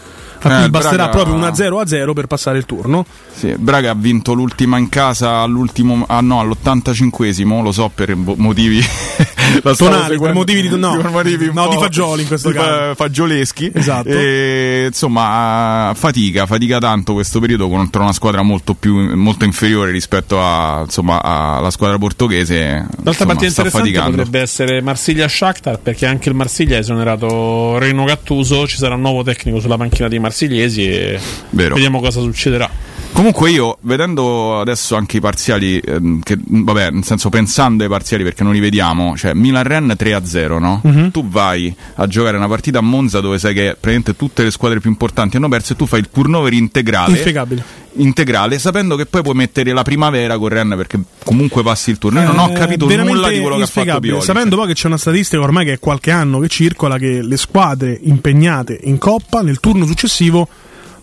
A 0.40 0.50
Eh, 0.52 0.54
cui 0.56 0.64
il 0.64 0.70
basterà 0.70 0.96
Braga- 0.96 1.10
proprio 1.10 1.34
una 1.34 1.54
0 1.54 1.80
a 1.80 1.86
0 1.86 2.12
per 2.12 2.26
passare 2.26 2.58
il 2.58 2.64
turno. 2.66 3.04
Sì, 3.34 3.54
Braga 3.58 3.90
ha 3.90 3.94
vinto 3.94 4.32
l'ultima 4.34 4.78
in 4.78 4.88
casa 4.88 5.38
all'ultimo, 5.38 6.04
ah 6.08 6.20
no, 6.20 6.40
all'85esimo, 6.40 7.62
lo 7.62 7.72
so 7.72 7.90
per 7.94 8.14
motivi 8.16 8.80
Tonali, 9.76 10.18
per 10.18 10.32
motivi 10.34 10.68
di, 10.68 10.76
no, 10.78 11.00
motivi 11.10 11.50
no, 11.52 11.68
di 11.68 11.76
fagioli 11.76 12.22
in 12.22 12.28
questo 12.28 12.50
di 12.50 12.54
caso. 12.56 12.68
fa- 12.68 12.94
fagioleschi. 12.94 13.70
Esatto. 13.74 14.08
E, 14.08 14.84
insomma, 14.88 15.92
fatica, 15.94 16.46
fatica 16.46 16.78
tanto 16.78 17.14
questo 17.14 17.40
periodo 17.40 17.68
contro 17.68 18.02
una 18.02 18.12
squadra 18.12 18.42
molto 18.42 18.74
più 18.74 18.96
molto 19.16 19.44
inferiore 19.44 19.90
rispetto 19.90 20.40
a, 20.40 20.82
insomma, 20.84 21.22
alla 21.22 21.70
squadra 21.70 21.98
portoghese. 21.98 22.86
L'altra 23.02 23.24
partita 23.26 23.50
sta 23.50 23.62
interessante 23.62 23.70
faticando. 23.78 24.10
potrebbe 24.16 24.40
essere 24.40 24.80
Marsiglia-Shakhtar 24.82 25.78
perché 25.80 26.06
anche 26.06 26.28
il 26.28 26.34
Marsiglia 26.34 26.76
ha 26.76 26.80
esonerato 26.80 27.78
Reno 27.78 28.04
Gattuso, 28.04 28.66
ci 28.66 28.76
sarà 28.76 28.94
un 28.94 29.00
nuovo 29.00 29.22
tecnico 29.22 29.60
sulla 29.60 29.76
panchina 29.76 30.08
dei 30.08 30.18
marsigliesi 30.38 30.88
e 30.88 31.18
Vero. 31.50 31.74
vediamo 31.74 32.00
cosa 32.00 32.20
succederà. 32.20 32.70
Comunque 33.18 33.50
io, 33.50 33.78
vedendo 33.80 34.60
adesso 34.60 34.94
anche 34.94 35.16
i 35.16 35.20
parziali, 35.20 35.80
ehm, 35.80 36.20
che, 36.22 36.38
vabbè, 36.40 36.90
nel 36.90 37.02
senso 37.02 37.30
pensando 37.30 37.82
ai 37.82 37.88
parziali 37.88 38.22
perché 38.22 38.44
non 38.44 38.52
li 38.52 38.60
vediamo, 38.60 39.16
cioè 39.16 39.34
Milan-Ren 39.34 39.96
3-0, 39.98 40.60
no? 40.60 40.80
Mhm. 40.84 41.10
Tu 41.10 41.26
vai 41.28 41.74
a 41.96 42.06
giocare 42.06 42.36
una 42.36 42.46
partita 42.46 42.78
a 42.78 42.80
Monza 42.80 43.18
dove 43.18 43.40
sai 43.40 43.54
che 43.54 43.70
praticamente 43.70 44.14
tutte 44.14 44.44
le 44.44 44.52
squadre 44.52 44.78
più 44.78 44.88
importanti 44.88 45.36
hanno 45.36 45.48
perso 45.48 45.72
e 45.72 45.76
tu 45.76 45.84
fai 45.86 45.98
il 45.98 46.10
turnover 46.12 46.52
integrale. 46.52 47.10
Inspiegabile. 47.10 47.64
integrale, 47.94 48.56
sapendo 48.60 48.94
che 48.94 49.06
poi 49.06 49.22
puoi 49.22 49.34
mettere 49.34 49.72
la 49.72 49.82
primavera 49.82 50.38
con 50.38 50.48
Ren 50.50 50.74
perché 50.76 51.00
comunque 51.24 51.64
passi 51.64 51.90
il 51.90 51.98
turno. 51.98 52.20
Io 52.20 52.26
non 52.28 52.38
ho 52.38 52.50
Eh, 52.50 52.52
capito 52.52 52.86
nulla 52.86 53.30
di 53.30 53.40
quello 53.40 53.56
che 53.56 53.62
ha 53.62 53.66
fatto. 53.66 53.98
Pioli. 53.98 54.22
Sapendo 54.22 54.54
poi 54.54 54.68
che 54.68 54.74
c'è 54.74 54.86
una 54.86 54.96
statistica 54.96 55.42
ormai 55.42 55.64
che 55.64 55.72
è 55.72 55.78
qualche 55.80 56.12
anno 56.12 56.38
che 56.38 56.46
circola 56.46 56.96
che 56.98 57.20
le 57.20 57.36
squadre 57.36 57.98
impegnate 58.00 58.78
in 58.84 58.98
coppa 58.98 59.42
nel 59.42 59.58
turno 59.58 59.86
successivo 59.86 60.46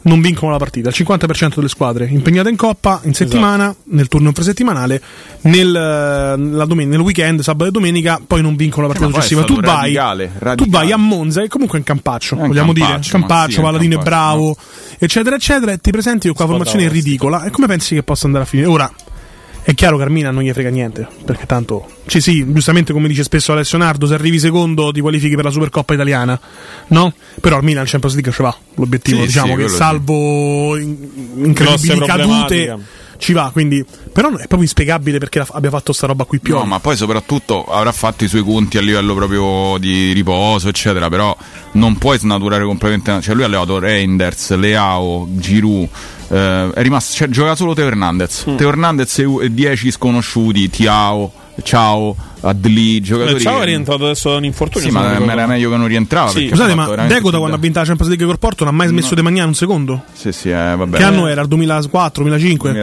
non 0.06 0.22
vincono 0.22 0.51
la 0.51 0.58
partita. 0.58 0.89
Il 0.89 0.95
50% 0.97 1.56
delle 1.56 1.68
squadre 1.68 2.06
impegnate 2.08 2.49
in 2.49 2.56
coppa 2.56 3.01
in 3.03 3.14
settimana, 3.14 3.66
Esatto. 3.66 3.80
nel 3.86 4.08
turno 4.08 4.28
infrasettimanale, 4.30 5.01
nel, 5.41 5.76
eh, 5.76 6.38
la 6.38 6.66
domen- 6.66 6.89
nel 6.89 6.99
weekend, 6.99 7.41
sabato 7.41 7.70
e 7.70 7.72
domenica, 7.72 8.22
poi 8.26 8.41
non 8.41 8.56
vincono 8.56 8.84
la 8.88 8.93
partita 8.93 9.10
ma 9.10 9.16
poi 9.18 9.22
è 9.22 9.28
successiva. 9.28 9.47
Tu 9.47 9.53
stato 9.62 9.68
vai, 9.68 9.82
radicale, 9.95 10.28
tu 10.28 10.43
radicale. 10.43 10.72
vai 10.72 10.91
a 10.91 10.97
Monza, 10.97 11.41
che 11.41 11.47
comunque 11.47 11.78
è 11.78 11.82
un 11.82 11.88
campaccio, 11.88 12.36
È 12.38 12.47
vogliamo 12.47 12.74
dire, 12.74 12.86
campaccio, 12.86 13.18
ma 13.18 13.26
campaccio, 13.26 13.49
sì, 13.51 13.56
è 13.56 13.60
un 13.60 13.66
Palladino 13.66 13.93
è 13.93 14.03
campaccio, 14.03 14.16
bravo, 14.16 14.58
eccetera, 14.99 15.36
eccetera, 15.36 15.72
e 15.72 15.78
ti 15.80 15.91
presenti 15.91 16.28
con 16.28 16.36
quella 16.36 16.51
formazione 16.51 16.88
ridicola. 16.88 17.43
E 17.43 17.49
come 17.49 17.68
pensi 17.68 17.95
che 17.95 18.03
possa 18.03 18.26
andare 18.28 18.43
a 18.43 18.47
finire? 18.47 18.68
Ora, 18.70 18.91
è 19.68 19.74
chiaro 19.74 19.97
che 19.97 20.03
Armina 20.03 20.30
non 20.30 20.43
gli 20.43 20.51
frega 20.51 20.70
niente, 20.70 21.07
perché 21.26 21.47
tanto, 21.47 21.88
sì 22.05 22.22
sì, 22.22 22.45
giustamente 22.53 22.93
come 22.93 23.07
dice 23.07 23.24
spesso 23.24 23.51
Alessio 23.51 23.80
Nardo, 23.80 24.05
se 24.05 24.13
arrivi 24.13 24.38
secondo 24.38 24.91
ti 24.91 25.01
qualifichi 25.01 25.34
per 25.36 25.45
la 25.45 25.49
Supercoppa 25.49 25.95
italiana, 25.95 26.39
no? 26.89 27.13
Però 27.41 27.55
Armina 27.57 27.82
al 27.82 27.88
Champions 27.88 28.13
League 28.16 28.32
ce 28.32 28.43
va, 28.43 28.55
l'obiettivo 28.76 29.22
Sì, 29.22 29.26
diciamo 29.26 29.55
sì, 29.55 29.61
che 29.63 29.68
salvo 29.70 30.78
in- 30.78 30.95
incredibili 31.38 31.99
cadute 32.05 32.78
ci 33.18 33.32
va, 33.34 33.49
quindi 33.51 33.84
però 34.11 34.28
è 34.30 34.36
proprio 34.36 34.61
inspiegabile 34.61 35.18
perché 35.18 35.39
la- 35.39 35.47
abbia 35.53 35.70
fatto 35.72 35.93
sta 35.93 36.05
roba 36.05 36.26
qui 36.26 36.39
più. 36.39 36.53
No, 36.53 36.66
ma 36.66 36.80
poi 36.80 36.95
soprattutto 36.95 37.63
avrà 37.66 37.91
fatto 37.91 38.24
i 38.24 38.28
suoi 38.28 38.43
conti 38.43 38.78
a 38.78 38.82
livello 38.82 39.16
proprio 39.16 39.78
di 39.80 40.11
riposo, 40.11 40.68
eccetera, 40.70 41.09
però 41.09 41.36
non 41.72 41.97
puoi 41.97 42.20
snaturare 42.20 42.66
completamente. 42.66 43.22
Cioè, 43.22 43.34
lui 43.34 43.43
ha 43.43 43.47
allevato 43.47 43.80
Reinders, 43.80 44.53
Leao, 44.55 45.28
Giroud. 45.32 45.88
Eh, 46.30 46.69
è 46.73 46.82
rimasto, 46.82 47.13
cioè, 47.15 47.28
gioca 47.30 47.55
solo 47.55 47.73
Teo 47.73 47.88
Hernandez. 47.88 48.45
Mm. 48.49 48.55
Teo 48.55 48.69
Hernandez 48.69 49.19
e 49.19 49.26
e 49.41 49.53
10 49.53 49.91
sconosciuti, 49.91 50.69
Tiao, 50.69 51.32
Ciao, 51.63 52.15
Adli, 52.41 52.99
giocatori. 52.99 53.39
Ciao 53.39 53.61
è 53.61 53.65
rientrato 53.65 54.03
adesso 54.03 54.30
da 54.30 54.38
un 54.38 54.45
infortunio. 54.45 54.88
Sì, 54.88 54.93
ma 54.93 55.05
era 55.05 55.19
ricordo. 55.19 55.47
meglio 55.47 55.69
che 55.69 55.78
non 55.78 55.88
rientrava. 55.88 56.30
Sì. 56.30 56.47
Scusate, 56.49 56.76
ma 56.76 56.88
Deco 57.07 57.32
da 57.32 57.38
quando 57.38 57.55
ha 57.55 57.59
vinto 57.59 57.80
la 57.80 57.86
Champions 57.86 58.09
League 58.09 58.28
col 58.28 58.39
Porto 58.39 58.65
non 58.65 58.73
ha 58.73 58.76
mai 58.76 58.88
smesso 58.88 59.15
di 59.15 59.21
mangiare 59.21 59.47
un 59.47 59.53
secondo? 59.53 60.03
Sì, 60.11 60.32
sì, 60.32 60.49
eh, 60.49 60.76
vabbè. 60.76 60.97
Che 60.97 61.03
anno 61.03 61.28
era? 61.28 61.41
Il 61.41 61.47
2004, 61.47 62.23
2005? 62.23 62.73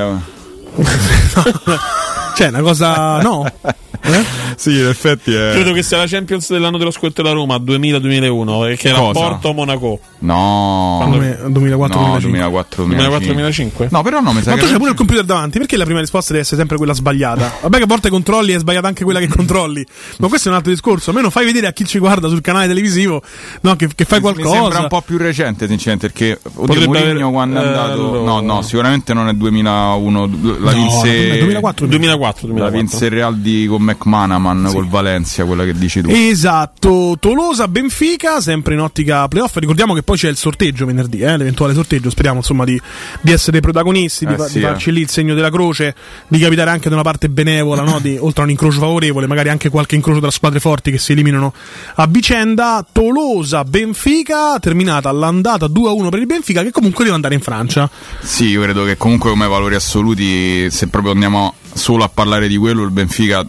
Cioè, 2.34 2.49
una 2.49 2.61
cosa. 2.62 3.20
No. 3.20 3.45
Eh? 4.05 4.24
sì, 4.57 4.78
in 4.78 4.86
effetti 4.86 5.32
è. 5.32 5.53
Credo 5.53 5.72
che 5.72 5.82
sia 5.82 5.98
la 5.98 6.07
Champions 6.07 6.50
dell'anno 6.50 6.78
dello 6.78 6.90
scudetto 6.90 7.22
della 7.22 7.34
Roma 7.34 7.57
2000-2001, 7.57 8.76
che 8.76 8.88
era 8.88 8.98
Porto 8.98 9.53
Monaco. 9.53 10.00
No, 10.18 10.98
Quando... 10.98 11.48
2004 11.48 12.18
2004 12.20 12.84
2005 12.84 13.88
No, 13.90 14.03
però 14.03 14.20
no, 14.20 14.32
mi 14.32 14.40
sa 14.40 14.50
Ma 14.50 14.57
tu 14.57 14.66
c'hai 14.66 14.78
pure 14.78 14.90
il 14.90 14.96
computer 14.96 15.24
davanti, 15.24 15.59
perché 15.59 15.76
la 15.76 15.84
prima 15.84 15.98
risposta 15.98 16.30
deve 16.30 16.44
essere 16.44 16.59
sempre 16.59 16.76
quella 16.76 16.94
sbagliata? 16.94 17.55
Vabbè 17.62 17.78
che 17.78 17.82
a 17.82 17.86
volte 17.86 18.09
controlli 18.09 18.53
e 18.53 18.57
è 18.57 18.59
sbagliata 18.59 18.86
anche 18.86 19.05
quella 19.05 19.18
che 19.18 19.28
controlli. 19.28 19.84
Ma 20.18 20.28
questo 20.28 20.48
è 20.48 20.50
un 20.50 20.57
altro 20.57 20.70
discorso. 20.70 21.11
Almeno 21.11 21.30
fai 21.30 21.44
vedere 21.44 21.66
a 21.66 21.72
chi 21.72 21.84
ci 21.84 21.98
guarda 21.98 22.28
sul 22.28 22.40
canale 22.40 22.66
televisivo 22.68 23.22
no, 23.62 23.76
che, 23.76 23.88
che 23.94 24.05
fai 24.05 24.20
qualcosa. 24.20 24.48
Mi 24.48 24.61
sembra 24.61 24.80
un 24.80 24.88
po' 24.88 25.00
più 25.00 25.18
recente, 25.18 25.66
sinceramente, 25.66 26.09
perché 26.09 26.40
oddio, 26.55 26.84
Mourinho 26.84 27.11
aver... 27.11 27.30
quando 27.30 27.61
è 27.61 27.66
andato 27.66 28.20
eh, 28.20 28.24
No, 28.24 28.40
no, 28.40 28.62
sicuramente 28.62 29.14
non 29.14 29.28
è 29.28 29.32
2001, 29.32 30.30
la 30.61 30.72
no, 30.72 30.76
vinse 30.76 31.38
2004, 31.38 31.86
2004, 31.86 32.46
2004. 32.46 32.48
La 32.59 32.70
vinse 32.70 33.05
il 33.07 33.11
Real 33.11 33.36
di 33.38 33.66
con 33.66 33.82
McManaman 33.93 34.66
sì. 34.68 34.74
col 34.74 34.88
Valencia, 34.88 35.45
quella 35.45 35.64
che 35.64 35.74
dici 35.74 36.01
tu. 36.01 36.11
Esatto. 36.11 37.16
Tolosa 37.18 37.68
Benfica, 37.68 38.40
sempre 38.40 38.74
in 38.74 38.80
ottica 38.80 39.28
playoff. 39.28 39.57
Ricordiamo 39.57 39.95
che 39.95 40.03
poi 40.03 40.16
c'è 40.16 40.28
il 40.28 40.36
sorteggio 40.36 40.86
venerdì, 40.86 41.20
eh, 41.20 41.36
l'eventuale 41.36 41.74
sorteggio. 41.74 42.11
Speriamo 42.11 42.38
insomma 42.38 42.64
di, 42.64 42.80
di 43.20 43.32
essere 43.32 43.61
protagonisti, 43.61 44.26
di, 44.26 44.34
eh, 44.34 44.38
sì, 44.47 44.59
di 44.59 44.61
farci 44.61 44.88
eh. 44.88 44.93
lì 44.93 45.01
il 45.01 45.09
segno 45.09 45.34
della 45.34 45.51
croce, 45.51 45.95
di 46.28 46.38
capitare 46.38 46.70
anche 46.70 46.88
da 46.88 46.95
una 46.95 47.05
parte 47.05 47.28
benevola, 47.28 47.82
no? 47.82 47.99
di, 48.01 48.16
oltre 48.20 48.43
a 48.43 48.45
un 48.45 48.51
incrocio 48.51 48.80
favorevole, 48.80 49.26
magari 49.26 49.49
anche 49.49 49.68
qualche 49.68 49.95
incrocio 49.95 50.20
tra 50.20 50.30
squadre 50.30 50.61
forti 50.61 50.90
che 50.90 50.99
si 50.99 51.12
eliminano 51.12 51.53
a 51.95 52.07
vicenda. 52.07 52.84
Tolosa 52.90 53.64
Benfica, 53.64 54.59
terminata 54.59 55.11
l'andata 55.12 55.66
2-1 55.66 56.09
per 56.09 56.18
il 56.20 56.26
Benfica, 56.26 56.62
che 56.62 56.70
comunque 56.70 57.05
deve 57.05 57.16
andare 57.16 57.34
in 57.34 57.40
Francia. 57.40 57.88
Sì, 58.20 58.49
io 58.49 58.62
credo 58.62 58.84
che 58.84 58.97
comunque 58.97 59.30
come 59.30 59.47
valori 59.47 59.74
assoluti, 59.74 60.70
se 60.70 60.88
proprio 60.88 61.12
andiamo 61.12 61.55
solo 61.74 62.05
a 62.05 62.09
parlare 62.09 62.49
di 62.49 62.57
quello, 62.57 62.82
il 62.82 62.90
Benfica 62.90 63.45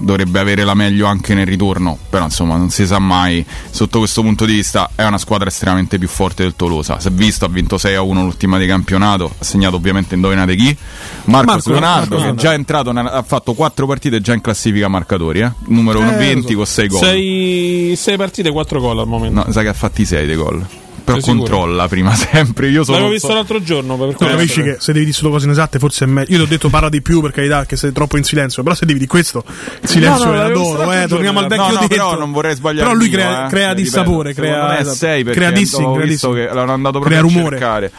dovrebbe 0.00 0.38
avere 0.38 0.64
la 0.64 0.74
meglio 0.74 1.06
anche 1.06 1.34
nel 1.34 1.46
ritorno, 1.46 1.96
però 2.08 2.24
insomma 2.24 2.56
non 2.56 2.70
si 2.70 2.86
sa 2.86 2.98
mai. 2.98 3.44
Sotto 3.70 3.98
questo 3.98 4.22
punto 4.22 4.44
di 4.44 4.54
vista 4.54 4.90
è 4.94 5.04
una 5.04 5.18
squadra 5.18 5.48
estremamente 5.48 5.98
più 5.98 6.08
forte 6.08 6.42
del 6.42 6.54
Tolosa. 6.56 6.98
Si 7.00 7.08
è 7.08 7.10
visto, 7.10 7.44
ha 7.44 7.48
vinto 7.48 7.78
6 7.78 7.94
a 7.94 8.02
1 8.02 8.22
l'ultima 8.22 8.58
di 8.58 8.66
campionato, 8.66 9.32
ha 9.38 9.44
segnato 9.44 9.76
ovviamente 9.76 10.14
indovinate 10.14 10.54
chi? 10.56 10.76
Marcos 11.24 11.66
Marco, 11.66 11.70
Leonardo 11.70 12.16
Marco, 12.16 12.30
che 12.30 12.36
è 12.36 12.40
già 12.40 12.52
entrato, 12.52 12.90
ha 12.90 13.22
fatto 13.22 13.54
4 13.54 13.86
partite 13.86 14.20
già 14.20 14.34
in 14.34 14.40
classifica 14.40 14.88
marcatori, 14.88 15.40
eh? 15.40 15.52
numero 15.66 16.00
eh, 16.00 16.16
20 16.16 16.48
so. 16.48 16.56
con 16.56 16.66
6 16.66 16.88
gol. 16.88 17.96
6 17.96 18.16
partite, 18.16 18.50
4 18.50 18.80
gol 18.80 18.98
al 18.98 19.06
momento. 19.06 19.44
No, 19.44 19.52
sa 19.52 19.62
che 19.62 19.68
ha 19.68 19.74
fatti 19.74 20.04
6 20.04 20.26
dei 20.26 20.36
gol 20.36 20.66
però 21.12 21.20
controlla 21.20 21.88
prima 21.88 22.14
sempre. 22.16 22.68
Io 22.68 22.84
sono, 22.84 22.96
L'avevo 22.96 23.12
visto 23.12 23.28
so... 23.28 23.34
l'altro 23.34 23.62
giorno. 23.62 23.96
Per 23.96 24.16
no, 24.18 24.26
capisci 24.28 24.62
che 24.62 24.76
se 24.78 24.92
devi 24.92 25.06
dire 25.06 25.16
solo 25.16 25.30
cose 25.30 25.46
inesatte, 25.46 25.78
forse 25.78 26.04
è 26.04 26.08
meglio. 26.08 26.30
Io 26.30 26.36
ti 26.38 26.42
ho 26.42 26.46
detto 26.46 26.68
parla 26.68 26.88
di 26.88 27.02
più 27.02 27.20
per 27.20 27.32
carità, 27.32 27.66
che 27.66 27.76
sei 27.76 27.92
troppo 27.92 28.16
in 28.16 28.24
silenzio. 28.24 28.62
Però 28.62 28.74
se 28.74 28.86
devi 28.86 28.98
di 28.98 29.06
questo, 29.06 29.44
il 29.80 29.88
silenzio 29.88 30.26
no, 30.26 30.32
no, 30.32 30.38
è 30.38 30.44
adoro. 30.44 30.92
Eh, 30.92 31.06
torniamo 31.06 31.38
al 31.40 31.46
vecchio 31.46 31.72
no, 31.72 31.80
no. 31.80 31.86
Però 31.88 32.18
non 32.18 32.32
vorrei 32.32 32.54
sbagliare. 32.54 32.86
Però 32.86 32.98
lui 32.98 33.08
crea, 33.08 33.46
eh, 33.46 33.48
crea 33.48 33.74
dissapore, 33.74 34.34
crea, 34.34 34.78
è 34.78 34.84
6 34.84 35.24
crea 35.24 35.50
dissing, 35.50 35.86
ho 35.86 35.94
crea 35.94 36.06
visto 36.06 36.32
che 36.32 36.48
l'hanno 36.52 36.72
andato 36.72 36.98
proprio 36.98 37.20
crea 37.20 37.32
rumore. 37.32 37.58
cercare. 37.58 37.92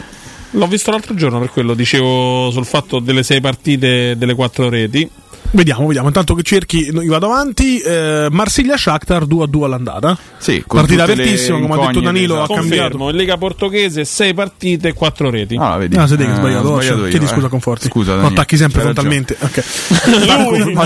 L'ho 0.52 0.68
visto 0.68 0.92
l'altro 0.92 1.14
giorno 1.14 1.40
per 1.40 1.50
quello, 1.50 1.74
dicevo 1.74 2.50
sul 2.52 2.66
fatto 2.66 3.00
delle 3.00 3.24
sei 3.24 3.40
partite 3.40 4.18
delle 4.18 4.36
quattro 4.36 4.68
reti. 4.70 5.10
Vediamo, 5.54 5.86
vediamo. 5.86 6.08
Intanto 6.08 6.34
che 6.34 6.44
cerchi, 6.44 6.86
io 6.86 7.10
vado 7.10 7.26
avanti. 7.26 7.80
Eh, 7.80 8.28
Marsiglia 8.32 8.78
Shakhtar 8.78 9.26
2 9.26 9.44
a 9.44 9.48
2 9.48 9.66
all'andata. 9.66 10.18
Sì, 10.38 10.64
partita 10.66 11.04
apertissima, 11.04 11.60
come 11.60 11.74
ha 11.74 11.88
detto 11.88 12.00
Danilo. 12.00 12.42
Ha 12.42 12.48
Confermo, 12.48 12.62
cambiato. 12.62 13.10
in 13.10 13.16
Lega 13.16 13.38
Portoghese 13.38 14.06
6 14.06 14.34
partite 14.34 14.88
e 14.90 14.94
4 14.94 15.30
reti. 15.30 15.58
Ah, 15.60 15.78
vedi. 15.78 15.98
Ah, 15.98 16.08
siete 16.08 16.26
che 16.26 16.32
eh, 16.32 16.36
sbagliato. 16.36 16.70
Oh, 16.70 16.82
sbagliato 16.82 17.08
Chiedi 17.10 17.28
scusa, 17.28 17.48
Conforti. 17.50 17.88
Scusa, 17.88 18.16
Lo 18.16 18.28
attacchi 18.28 18.56
sempre 18.56 18.82
frontalmente. 18.82 19.36
Ok. 19.40 19.64
Lui, 20.08 20.74
tu 20.74 20.82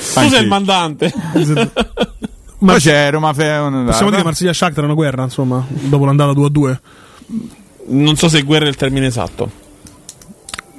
sei 0.00 0.40
il 0.40 0.48
mandante. 0.48 1.12
Ma 2.60 2.76
c'è 2.76 3.10
Roma 3.10 3.32
Feon. 3.34 3.84
Possiamo 3.86 4.08
dire 4.08 4.22
che 4.22 4.26
Marsiglia 4.28 4.52
Shakhtar 4.54 4.82
è 4.82 4.86
una 4.86 4.94
guerra, 4.94 5.22
insomma, 5.24 5.64
dopo 5.68 6.06
l'andata 6.06 6.32
2 6.32 6.46
a 6.46 6.50
2. 6.50 6.80
Non 7.88 8.16
so 8.16 8.28
se 8.28 8.42
guerra 8.42 8.64
è 8.66 8.68
il 8.68 8.76
termine 8.76 9.06
esatto. 9.06 9.59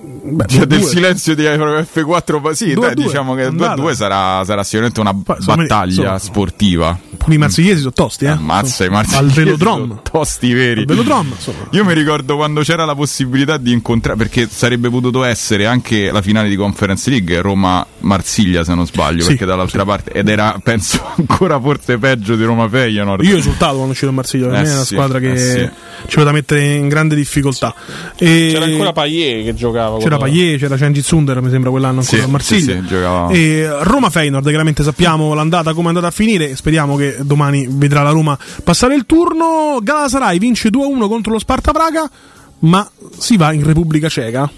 Beh, 0.04 0.45
C'è 0.45 0.66
del 0.66 0.82
silenzio 0.82 1.36
di 1.36 1.43
F4. 1.43 2.52
Sì, 2.54 2.74
dai, 2.74 2.95
diciamo 2.95 3.36
che 3.36 3.49
2-2 3.49 3.93
sarà, 3.93 4.43
sarà, 4.43 4.64
sicuramente 4.64 4.99
una 4.99 5.14
battaglia 5.14 6.18
so, 6.18 6.26
sportiva. 6.26 6.97
I 7.28 7.38
marsigliesi 7.38 7.80
sono 7.80 7.93
tosti, 7.93 8.26
eh? 8.26 8.30
Ammazza 8.30 8.84
i 8.86 8.89
marsigliesi. 8.89 9.39
Al 9.39 9.45
velodrome. 9.45 9.99
Tosti 10.10 10.54
veri. 10.54 10.82
Al 10.82 10.86
velodrome, 10.88 11.30
insomma. 11.36 11.68
Io 11.72 11.86
mi 11.86 11.93
ricordo 11.93 12.36
quando 12.36 12.62
c'era 12.62 12.84
la 12.84 12.95
possibilità 12.95 13.58
di 13.58 13.72
incontrare, 13.72 14.18
perché 14.18 14.47
sarebbe 14.49 14.89
potuto 14.89 15.24
essere 15.24 15.68
anche 15.68 16.12
la 16.12 16.24
finale 16.24 16.49
di 16.49 16.56
Conference 16.56 17.08
League 17.10 17.39
Roma-Marsiglia, 17.39 18.64
se 18.64 18.74
non 18.74 18.88
sbaglio, 18.88 19.22
sì, 19.22 19.30
perché 19.30 19.45
dall'altra 19.45 19.82
sì. 19.82 19.86
parte, 19.86 20.12
ed 20.14 20.30
era, 20.30 20.60
penso, 20.64 20.99
ancora 21.16 21.60
forse 21.60 21.99
peggio 21.99 22.36
di 22.36 22.43
Roma-Feyenoord. 22.43 23.24
Io 23.24 23.36
ho 23.36 23.39
esultato 23.39 23.76
quando 23.76 23.93
c'era 23.93 24.12
Marsiglia, 24.12 24.47
per 24.47 24.56
eh 24.56 24.62
me 24.62 24.68
è 24.68 24.74
una 24.74 24.84
sì, 24.84 24.93
squadra 24.95 25.20
che 25.20 25.34
eh 25.34 25.72
ci 26.08 26.16
poteva 26.16 26.32
mettere 26.32 26.74
in 26.74 26.88
grande 26.88 27.16
difficoltà. 27.16 27.74
E... 28.18 28.49
C'era 28.52 28.66
ancora 28.66 28.93
Payet 28.93 29.45
che 29.45 29.54
giocava. 29.54 29.91
C'era 30.00 30.18
Payet, 30.18 30.60
c'era 30.60 30.78
Cengiz 30.78 31.06
Zunder, 31.06 31.42
mi 31.42 31.50
sembra 31.50 31.70
quell'anno 31.70 32.00
ancora 32.00 32.24
a 32.24 32.28
Marsiglia. 32.28 32.74
e 33.30 33.68
Roma-Feyenoord, 33.82 34.48
chiaramente 34.48 34.84
sappiamo 34.84 35.34
l'andata 35.34 35.74
come 35.74 35.86
è 35.86 35.89
andata 35.89 36.08
a 36.08 36.12
finire, 36.12 36.56
speriamo 36.56 36.96
che 36.96 37.18
domani 37.22 37.68
vedrà 37.70 38.02
la 38.02 38.12
Roma 38.12 38.38
passare 38.64 38.96
il 38.96 39.06
turno. 39.06 39.80
Galatasaray 39.82 40.38
vince 40.38 40.70
2-1 40.70 41.08
contro 41.08 41.34
lo 41.34 41.39
Sparta 41.39 41.72
Praga, 41.72 42.10
ma 42.60 42.89
si 43.18 43.38
va 43.38 43.54
in 43.54 43.64
Repubblica 43.64 44.10
Ceca. 44.10 44.50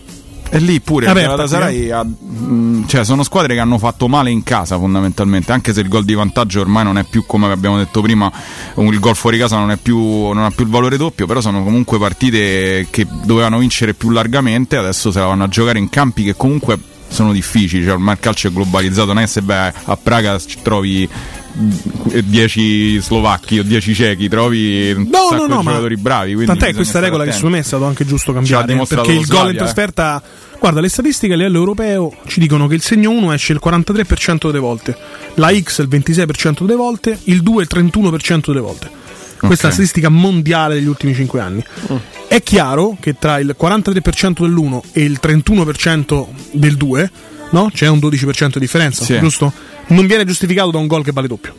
E 0.50 0.60
lì 0.60 0.80
pure 0.82 1.08
il 1.08 1.14
Galatasaray 1.14 1.90
ha, 1.90 2.04
mh, 2.04 2.86
cioè 2.88 3.04
sono 3.04 3.24
squadre 3.24 3.56
che 3.56 3.60
hanno 3.60 3.80
fatto 3.80 4.08
male 4.08 4.30
in 4.30 4.44
casa 4.44 4.78
fondamentalmente, 4.78 5.52
anche 5.52 5.74
se 5.74 5.82
il 5.82 5.88
gol 5.88 6.06
di 6.06 6.14
vantaggio 6.14 6.62
ormai 6.62 6.84
non 6.84 6.98
è 6.98 7.04
più 7.04 7.26
come 7.26 7.52
abbiamo 7.52 7.78
detto 7.78 8.02
prima, 8.02 8.32
il 8.76 9.00
gol 9.00 9.16
fuori 9.16 9.40
casa 9.40 9.58
non, 9.58 9.78
più, 9.82 9.98
non 9.98 10.44
ha 10.44 10.52
più 10.52 10.66
il 10.66 10.70
valore 10.70 10.98
doppio, 10.98 11.26
però 11.26 11.42
sono 11.42 11.64
comunque 11.64 11.98
partite 11.98 12.88
che 12.92 13.08
dovevano 13.24 13.58
vincere 13.58 13.96
più 13.96 14.12
largamente, 14.12 14.78
adesso 14.78 15.12
se 15.12 15.20
la 15.20 15.26
vanno 15.26 15.46
a 15.46 15.48
giocare 15.48 15.80
in 15.80 15.90
campi 15.90 16.24
che 16.24 16.36
comunque 16.36 16.78
sono 17.08 17.32
difficili, 17.32 17.84
cioè 17.84 17.94
ormai 17.94 18.16
il 18.16 18.20
calcio 18.20 18.48
è 18.48 18.52
globalizzato, 18.52 19.14
non 19.14 19.24
è 19.24 19.28
se 19.28 19.42
vai 19.44 19.72
a 19.86 19.98
Praga 19.98 20.38
ci 20.40 20.58
trovi 20.62 21.08
10 21.54 23.00
slovacchi 23.00 23.60
o 23.60 23.64
10 23.64 23.94
cechi, 23.94 24.28
trovi 24.28 24.92
un 24.92 25.08
no, 25.10 25.28
sacco 25.30 25.48
no, 25.48 25.56
no, 25.56 25.60
di 25.60 25.66
giocatori 25.66 25.98
bravi. 25.98 26.46
Tant'è 26.46 26.74
questa 26.74 27.00
regola 27.00 27.24
che 27.24 27.32
secondo 27.32 27.56
me 27.56 27.62
è 27.62 27.66
stato 27.66 27.86
anche 27.86 28.06
giusto 28.06 28.34
cambiare. 28.34 28.76
Perché 28.88 29.12
il 29.12 29.26
gol 29.28 29.52
in 29.52 29.58
trasferta. 29.58 30.22
Eh. 30.24 30.52
Guarda, 30.60 30.80
le 30.80 30.90
statistiche 30.90 31.34
a 31.34 31.36
livello 31.36 31.58
europeo 31.58 32.16
ci 32.26 32.40
dicono 32.40 32.68
che 32.68 32.76
il 32.76 32.82
segno 32.82 33.12
1 33.12 33.34
esce 33.34 33.52
il 33.52 33.60
43% 33.64 34.46
delle 34.46 34.60
volte, 34.60 34.98
la 35.36 35.54
X 35.54 35.80
il 35.80 35.90
26% 35.90 36.62
delle 36.62 36.76
volte, 36.76 37.20
il 37.26 37.42
2 37.42 37.64
il 37.64 37.70
31% 37.70 38.48
delle 38.48 38.62
volte. 38.62 39.02
Questa 39.46 39.46
okay. 39.46 39.58
è 39.58 39.64
la 39.64 39.72
statistica 39.72 40.08
mondiale 40.08 40.76
degli 40.76 40.88
ultimi 40.88 41.14
5 41.14 41.40
anni. 41.42 41.64
Mm. 41.92 41.96
È 42.28 42.42
chiaro 42.42 42.96
che 43.00 43.16
tra 43.20 43.40
il 43.40 43.56
43% 43.60 44.40
dell'1 44.40 44.80
e 44.94 45.04
il 45.04 45.20
31% 45.22 46.28
del 46.54 46.78
2 46.78 47.12
no? 47.54 47.70
c'è 47.74 47.88
un 47.88 48.00
12% 48.00 48.54
di 48.54 48.60
differenza, 48.60 49.04
sì. 49.04 49.18
giusto? 49.20 49.52
Non 49.88 50.06
viene 50.06 50.26
giustificato 50.26 50.72
da 50.72 50.80
un 50.80 50.88
gol 50.88 51.04
che 51.04 51.12
vale 51.12 51.28
doppio. 51.28 51.54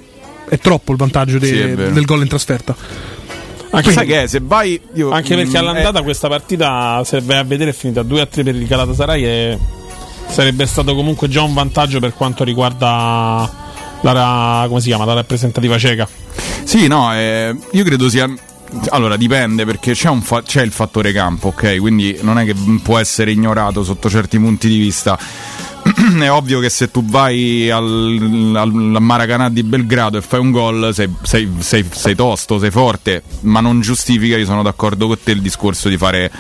È 0.49 0.59
troppo 0.59 0.93
il 0.93 0.99
vantaggio 0.99 1.39
de- 1.39 1.47
sì, 1.47 1.75
del 1.75 2.05
gol 2.05 2.23
in 2.23 2.29
trasferta. 2.29 2.77
Anche, 3.71 3.91
sai 3.91 4.07
che 4.07 4.23
è, 4.23 4.27
se 4.29 4.41
vai, 4.41 4.81
io, 4.95 5.11
anche 5.11 5.35
perché 5.35 5.59
mm, 5.59 5.67
all'andata 5.67 5.99
è... 5.99 6.03
questa 6.03 6.29
partita, 6.29 7.03
se 7.05 7.21
vai 7.21 7.39
a 7.39 7.43
vedere, 7.43 7.71
è 7.71 7.75
finita 7.75 8.03
2 8.03 8.21
a 8.21 8.27
3 8.27 8.43
per 8.45 8.55
il 8.55 8.67
Galatasaray 8.67 9.25
e 9.25 9.59
sarebbe 10.29 10.67
stato 10.67 10.95
comunque 10.95 11.29
già 11.29 11.43
un 11.43 11.55
vantaggio 11.55 11.99
per 11.99 12.15
quanto 12.15 12.45
riguarda 12.45 13.51
la, 14.01 14.65
come 14.69 14.81
si 14.81 14.89
chiama, 14.89 15.05
la 15.05 15.15
rappresentativa 15.15 15.77
ceca. 15.77 16.09
Sì, 16.63 16.87
no, 16.87 17.13
eh, 17.15 17.57
io 17.73 17.85
credo 17.85 18.09
sia 18.09 18.33
allora 18.89 19.17
dipende 19.17 19.65
perché 19.65 19.93
c'è, 19.93 20.13
fa- 20.21 20.43
c'è, 20.43 20.63
il 20.63 20.73
fattore 20.73 21.13
campo, 21.13 21.49
ok? 21.49 21.79
Quindi 21.79 22.19
non 22.23 22.39
è 22.39 22.45
che 22.45 22.55
può 22.83 22.99
essere 22.99 23.31
ignorato 23.31 23.85
sotto 23.85 24.09
certi 24.09 24.39
punti 24.39 24.69
di 24.69 24.79
vista. 24.79 25.19
è 26.21 26.31
ovvio 26.31 26.61
che 26.61 26.69
se 26.69 26.91
tu 26.91 27.05
vai 27.05 27.71
al, 27.71 28.53
al, 28.55 28.95
al 28.95 29.03
Maracanã 29.03 29.49
di 29.49 29.63
Belgrado 29.63 30.19
e 30.19 30.21
fai 30.23 30.41
un 30.41 30.51
gol 30.51 30.91
sei, 30.93 31.13
sei, 31.23 31.51
sei, 31.59 31.85
sei, 31.91 32.15
tosto, 32.15 32.59
sei 32.59 32.71
forte, 32.71 33.23
ma 33.41 33.61
non 33.61 33.81
giustifica, 33.81 34.37
io 34.37 34.45
sono 34.45 34.63
d'accordo 34.63 35.07
con 35.07 35.17
te, 35.23 35.33
il 35.33 35.41
discorso 35.41 35.89
di 35.89 35.97
fare 35.97 36.31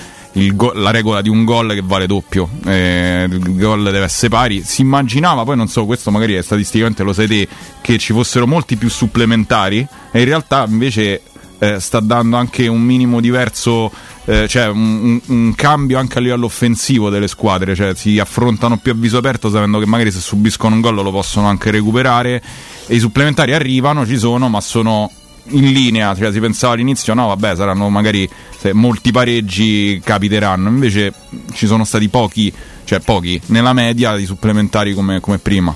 go- 0.52 0.72
la 0.72 0.90
regola 0.90 1.22
di 1.22 1.28
un 1.28 1.44
gol 1.44 1.72
che 1.72 1.82
vale 1.84 2.06
doppio, 2.06 2.48
eh, 2.66 3.26
il 3.30 3.56
gol 3.56 3.84
deve 3.84 4.04
essere 4.04 4.28
pari. 4.28 4.62
Si 4.64 4.80
immaginava, 4.82 5.44
poi 5.44 5.56
non 5.56 5.68
so, 5.68 5.84
questo 5.86 6.10
magari 6.10 6.40
statisticamente 6.42 7.02
lo 7.02 7.12
sai 7.12 7.26
te, 7.26 7.48
che 7.80 7.98
ci 7.98 8.12
fossero 8.12 8.46
molti 8.46 8.76
più 8.76 8.90
supplementari 8.90 9.86
e 10.10 10.18
in 10.18 10.24
realtà 10.24 10.64
invece 10.68 11.22
eh, 11.58 11.78
sta 11.80 12.00
dando 12.00 12.36
anche 12.36 12.66
un 12.66 12.80
minimo 12.80 13.20
diverso 13.20 13.90
eh, 14.26 14.48
cioè 14.48 14.68
un, 14.68 15.20
un, 15.26 15.54
cambio 15.54 15.98
anche 15.98 16.18
a 16.18 16.20
livello 16.20 16.46
offensivo 16.46 17.10
delle 17.10 17.28
squadre, 17.28 17.74
cioè 17.74 17.94
si 17.94 18.18
affrontano 18.18 18.78
più 18.78 18.92
a 18.92 18.94
viso 18.94 19.18
aperto 19.18 19.50
sapendo 19.50 19.78
che 19.78 19.86
magari 19.86 20.10
se 20.10 20.20
subiscono 20.20 20.74
un 20.74 20.80
gol 20.80 20.94
lo 20.94 21.10
possono 21.10 21.46
anche 21.46 21.70
recuperare 21.70 22.42
e 22.86 22.94
i 22.94 22.98
supplementari 22.98 23.52
arrivano, 23.52 24.06
ci 24.06 24.16
sono, 24.16 24.48
ma 24.48 24.60
sono 24.60 25.10
in 25.48 25.72
linea, 25.72 26.14
cioè 26.16 26.32
si 26.32 26.40
pensava 26.40 26.72
all'inizio 26.72 27.12
no 27.12 27.26
vabbè 27.26 27.54
saranno 27.54 27.90
magari 27.90 28.26
molti 28.72 29.12
pareggi 29.12 30.00
capiteranno, 30.02 30.70
invece 30.70 31.12
ci 31.52 31.66
sono 31.66 31.84
stati 31.84 32.08
pochi 32.08 32.50
cioè 32.84 33.00
pochi, 33.00 33.40
nella 33.46 33.72
media 33.72 34.14
di 34.16 34.26
supplementari 34.26 34.94
come, 34.94 35.20
come 35.20 35.38
prima. 35.38 35.74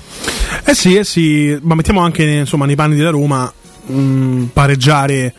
Eh 0.63 0.73
sì, 0.73 0.95
eh 0.95 1.03
sì, 1.03 1.57
ma 1.61 1.75
mettiamo 1.75 2.01
anche 2.01 2.23
insomma, 2.23 2.65
nei 2.65 2.75
panni 2.75 2.95
della 2.95 3.09
Roma 3.09 3.51
mh, 3.85 4.45
pareggiare 4.53 5.33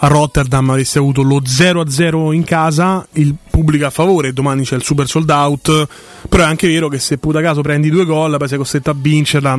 a 0.00 0.06
Rotterdam 0.06 0.70
avreste 0.70 0.98
avuto 0.98 1.22
lo 1.22 1.40
0-0 1.40 2.32
in 2.32 2.44
casa, 2.44 3.06
il 3.14 3.34
pubblico 3.50 3.86
a 3.86 3.90
favore, 3.90 4.32
domani 4.32 4.62
c'è 4.62 4.76
il 4.76 4.84
super 4.84 5.08
sold 5.08 5.28
out, 5.28 5.88
però 6.28 6.44
è 6.44 6.46
anche 6.46 6.68
vero 6.68 6.88
che 6.88 7.00
se 7.00 7.18
puta 7.18 7.40
caso 7.40 7.62
prendi 7.62 7.90
due 7.90 8.04
gol, 8.04 8.36
poi 8.38 8.46
sei 8.46 8.58
costretto 8.58 8.90
a 8.90 8.94
vincerla, 8.96 9.58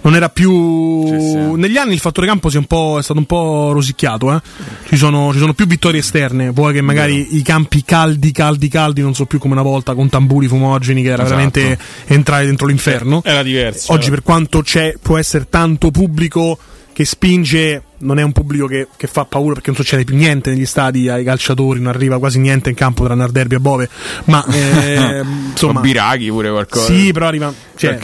non 0.00 0.14
era 0.14 0.30
più... 0.30 1.06
Sì, 1.06 1.20
sì. 1.20 1.36
Negli 1.56 1.76
anni 1.76 1.92
il 1.92 1.98
fattore 1.98 2.26
campo 2.26 2.48
è, 2.48 2.52
è, 2.52 3.02
stato 3.02 3.18
un 3.18 3.26
po' 3.26 3.72
rosicchiato, 3.72 4.34
eh? 4.34 4.40
ci, 4.88 4.96
sono, 4.96 5.32
ci, 5.32 5.38
sono, 5.38 5.52
più 5.52 5.66
vittorie 5.66 6.00
esterne, 6.00 6.48
vuoi 6.50 6.72
che 6.72 6.80
magari 6.80 7.16
yeah. 7.16 7.38
i 7.38 7.42
campi 7.42 7.84
caldi, 7.84 8.32
caldi, 8.32 8.68
caldi, 8.68 9.02
non 9.02 9.14
so 9.14 9.26
più 9.26 9.38
come 9.38 9.52
una 9.52 9.62
volta 9.62 9.94
con 9.94 10.08
tamburi 10.08 10.48
fumogeni 10.48 11.02
che 11.02 11.08
era 11.08 11.24
esatto. 11.24 11.36
veramente 11.36 11.78
entrare 12.06 12.46
dentro 12.46 12.66
l'inferno. 12.66 13.20
Era 13.22 13.42
diverso. 13.42 13.92
Oggi 13.92 14.08
per 14.08 14.22
quanto 14.22 14.62
c'è, 14.62 14.94
può 15.00 15.18
essere 15.18 15.46
tanto 15.50 15.90
pubblico 15.90 16.58
che 16.94 17.04
spinge, 17.04 17.82
non 18.04 18.18
è 18.18 18.22
un 18.22 18.32
pubblico 18.32 18.66
che, 18.66 18.88
che, 18.96 19.06
fa 19.06 19.24
paura 19.24 19.54
perché 19.54 19.70
non 19.70 19.76
succede 19.76 20.04
più 20.04 20.14
niente 20.14 20.50
negli 20.50 20.66
stadi 20.66 21.08
ai 21.08 21.24
calciatori, 21.24 21.80
non 21.80 21.92
arriva 21.92 22.18
quasi 22.18 22.38
niente 22.38 22.70
in 22.70 22.76
campo 22.76 23.04
tra 23.04 23.14
Narderbi 23.14 23.54
e 23.54 23.58
Bove, 23.58 23.88
ma 24.24 24.44
eh, 24.52 25.22
insomma... 25.50 25.80
Biraghi 25.80 26.28
pure 26.28 26.50
qualcosa. 26.50 26.86
Sì, 26.86 27.12
però 27.12 27.26
arriva... 27.26 27.52
Cioè, 27.76 27.98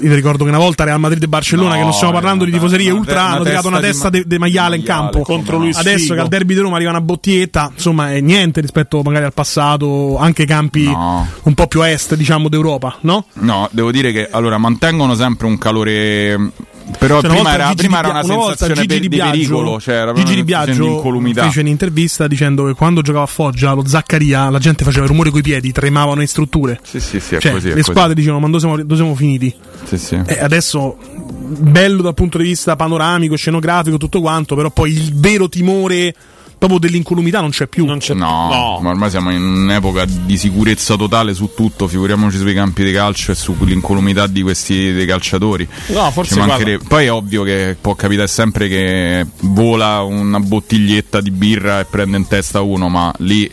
io 0.00 0.14
ricordo 0.14 0.44
che 0.44 0.50
una 0.50 0.58
volta 0.58 0.84
Real 0.84 1.00
Madrid 1.00 1.22
e 1.22 1.28
Barcellona, 1.28 1.70
no, 1.70 1.74
che 1.74 1.82
non 1.82 1.92
stiamo 1.92 2.12
parlando 2.12 2.44
di 2.44 2.52
tifoserie 2.52 2.90
ultra, 2.90 3.30
hanno 3.30 3.44
tirato 3.44 3.66
una 3.66 3.80
testa 3.80 4.10
di 4.10 4.22
de 4.24 4.38
maiale 4.38 4.76
in 4.76 4.84
campo. 4.84 5.22
Contro 5.22 5.58
lui 5.58 5.72
Adesso 5.74 6.14
che 6.14 6.20
al 6.20 6.28
derby 6.28 6.54
di 6.54 6.60
Roma 6.60 6.76
arriva 6.76 6.90
una 6.90 7.00
bottiglietta, 7.00 7.72
insomma 7.74 8.12
è 8.12 8.20
niente 8.20 8.60
rispetto 8.60 9.02
magari 9.02 9.24
al 9.24 9.32
passato, 9.32 10.16
anche 10.18 10.44
campi 10.44 10.86
un 10.86 11.54
po' 11.54 11.66
più 11.66 11.80
a 11.82 11.88
est, 11.88 12.14
diciamo, 12.14 12.48
d'Europa, 12.48 12.98
no? 13.00 13.26
No, 13.34 13.68
devo 13.72 13.90
dire 13.90 14.12
che 14.12 14.28
allora 14.30 14.58
mantengono 14.58 15.14
sempre 15.14 15.46
un 15.46 15.58
calore 15.58 16.52
però 16.96 17.20
cioè, 17.20 17.30
prima, 17.30 17.52
era, 17.52 17.72
prima 17.74 17.98
era, 17.98 18.08
una, 18.08 18.20
una 18.22 18.44
sensazione 18.46 18.86
per, 18.86 19.00
di, 19.00 19.08
Biagio, 19.08 19.30
pericolo, 19.30 19.80
cioè 19.80 19.94
era 19.96 20.12
Gigi 20.12 20.34
Di 20.34 20.44
Biagio 20.44 21.02
fece 21.34 21.60
un'intervista 21.60 22.26
dicendo 22.26 22.64
che 22.64 22.74
quando 22.74 23.02
giocava 23.02 23.24
a 23.24 23.28
Foggia 23.28 23.72
lo 23.72 23.86
Zaccaria 23.86 24.48
la 24.50 24.58
gente 24.58 24.84
faceva 24.84 25.06
rumore 25.06 25.30
coi 25.30 25.42
piedi, 25.42 25.72
tremavano 25.72 26.20
le 26.20 26.26
strutture. 26.26 26.80
Sì, 26.82 27.00
sì, 27.00 27.20
sì, 27.20 27.38
cioè, 27.40 27.52
così, 27.52 27.74
le 27.74 27.82
squadre 27.82 28.14
dicevano 28.14 28.40
ma 28.40 28.46
dove 28.46 28.58
siamo, 28.58 28.76
dove 28.76 28.94
siamo 28.94 29.14
finiti? 29.14 29.54
Sì, 29.84 29.98
sì. 29.98 30.20
E 30.24 30.40
adesso 30.40 30.96
bello 30.98 32.02
dal 32.02 32.14
punto 32.14 32.38
di 32.38 32.44
vista 32.44 32.76
panoramico, 32.76 33.36
scenografico, 33.36 33.96
tutto 33.96 34.20
quanto, 34.20 34.54
però 34.54 34.70
poi 34.70 34.92
il 34.92 35.14
vero 35.14 35.48
timore 35.48 36.14
proprio 36.58 36.78
dell'incolumità 36.78 37.40
non 37.40 37.50
c'è 37.50 37.66
più. 37.66 37.86
Non 37.86 37.98
c'è 37.98 38.14
no, 38.14 38.48
no, 38.52 38.78
ma 38.82 38.90
ormai 38.90 39.10
siamo 39.10 39.30
in 39.30 39.42
un'epoca 39.42 40.04
di 40.04 40.36
sicurezza 40.36 40.96
totale 40.96 41.32
su 41.32 41.50
tutto, 41.54 41.88
figuriamoci 41.88 42.36
sui 42.36 42.54
campi 42.54 42.84
di 42.84 42.92
calcio 42.92 43.32
e 43.32 43.34
sull'incolumità 43.34 44.26
di 44.26 44.42
questi 44.42 44.92
dei 44.92 45.06
calciatori. 45.06 45.66
No, 45.86 46.10
forse 46.10 46.78
Poi 46.86 47.06
è 47.06 47.12
ovvio 47.12 47.44
che 47.44 47.76
può 47.80 47.94
capitare 47.94 48.28
sempre 48.28 48.68
che 48.68 49.26
vola 49.40 50.02
una 50.02 50.40
bottiglietta 50.40 51.20
di 51.20 51.30
birra 51.30 51.80
e 51.80 51.84
prende 51.84 52.16
in 52.16 52.26
testa 52.26 52.60
uno, 52.60 52.88
ma 52.88 53.12
lì 53.18 53.50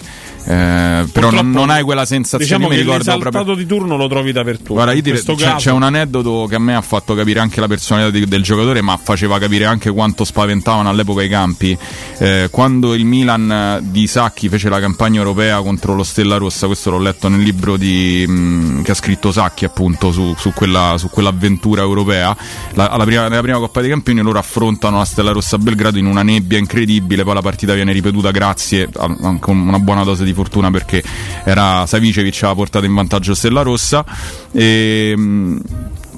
eh, 0.47 1.05
però 1.11 1.31
non, 1.31 1.49
non, 1.49 1.71
hai 1.71 1.81
quella 1.81 2.05
sensazione 2.05 2.45
diciamo 2.45 2.67
mi 2.67 2.75
ricordo 2.75 3.17
proprio 3.17 3.55
di 3.55 3.65
turno 3.65 3.97
lo 3.97 4.07
trovi 4.07 4.31
dappertutto 4.31 4.73
Guarda, 4.73 4.93
dire, 4.93 5.19
c'è, 5.19 5.55
c'è, 5.55 5.71
un 5.71 5.81
aneddoto 5.81 6.45
che 6.47 6.55
a 6.55 6.59
me 6.59 6.75
ha 6.75 6.81
fatto 6.81 7.15
capire 7.15 7.39
anche 7.39 7.59
la 7.59 7.67
personalità 7.67 8.11
di, 8.11 8.25
del 8.25 8.43
giocatore 8.43 8.81
ma 8.81 8.95
faceva 8.97 9.39
capire 9.39 9.65
anche 9.65 9.89
quanto 9.89 10.23
spaventavano 10.23 10.87
all'epoca 10.89 11.23
i 11.23 11.29
campi. 11.29 11.75
Eh, 12.19 12.49
quando 12.51 12.93
il 12.93 13.05
Milan 13.05 13.79
di 13.81 14.05
Sacchi 14.05 14.47
fece 14.47 14.69
la 14.69 14.79
campagna 14.79 15.17
europea 15.17 15.61
contro 15.61 15.95
lo 15.95 16.03
Stella 16.03 16.37
Rossa 16.37 16.67
questo 16.67 16.91
l'ho 16.91 16.99
letto 16.99 17.27
nel 17.27 17.41
libro 17.41 17.75
di, 17.75 18.23
mh, 18.27 18.33
mm, 18.33 18.81
che 18.83 18.91
ha 18.91 18.95
scritto 18.95 19.31
Sacchi 19.31 19.65
appunto 19.65 20.11
su, 20.11 20.35
su, 20.37 20.53
quella, 20.53 20.95
su 20.99 21.09
quell'avventura 21.09 21.81
europea. 21.81 22.35
La, 22.73 22.87
prima, 23.03 23.27
nella 23.27 23.41
prima 23.41 23.57
Coppa 23.57 23.81
dei 23.81 23.89
Campioni 23.89 24.21
loro 24.21 24.37
affrontano 24.37 24.97
la 24.97 25.05
Stella 25.05 25.31
Rossa 25.31 25.55
a 25.55 25.59
Belgrado 25.59 25.97
in 25.97 26.05
una 26.05 26.21
nebbia 26.21 26.59
incredibile 26.59 27.23
poi 27.23 27.33
la 27.33 27.41
partita 27.41 27.73
viene 27.73 27.91
ripetuta 27.91 28.29
grazie 28.29 28.87
a, 28.95 29.05
a, 29.05 29.39
con 29.39 29.57
una 29.57 29.79
buona 29.79 30.03
dose 30.03 30.23
di 30.23 30.33
fortuna 30.35 30.69
perché 30.69 31.01
era 31.43 31.85
Savicevic 31.87 32.35
aveva 32.43 32.55
portato 32.55 32.85
in 32.85 32.93
vantaggio 32.93 33.33
Stella 33.33 33.63
Rossa. 33.63 34.05
E, 34.51 35.13
mh, 35.17 35.61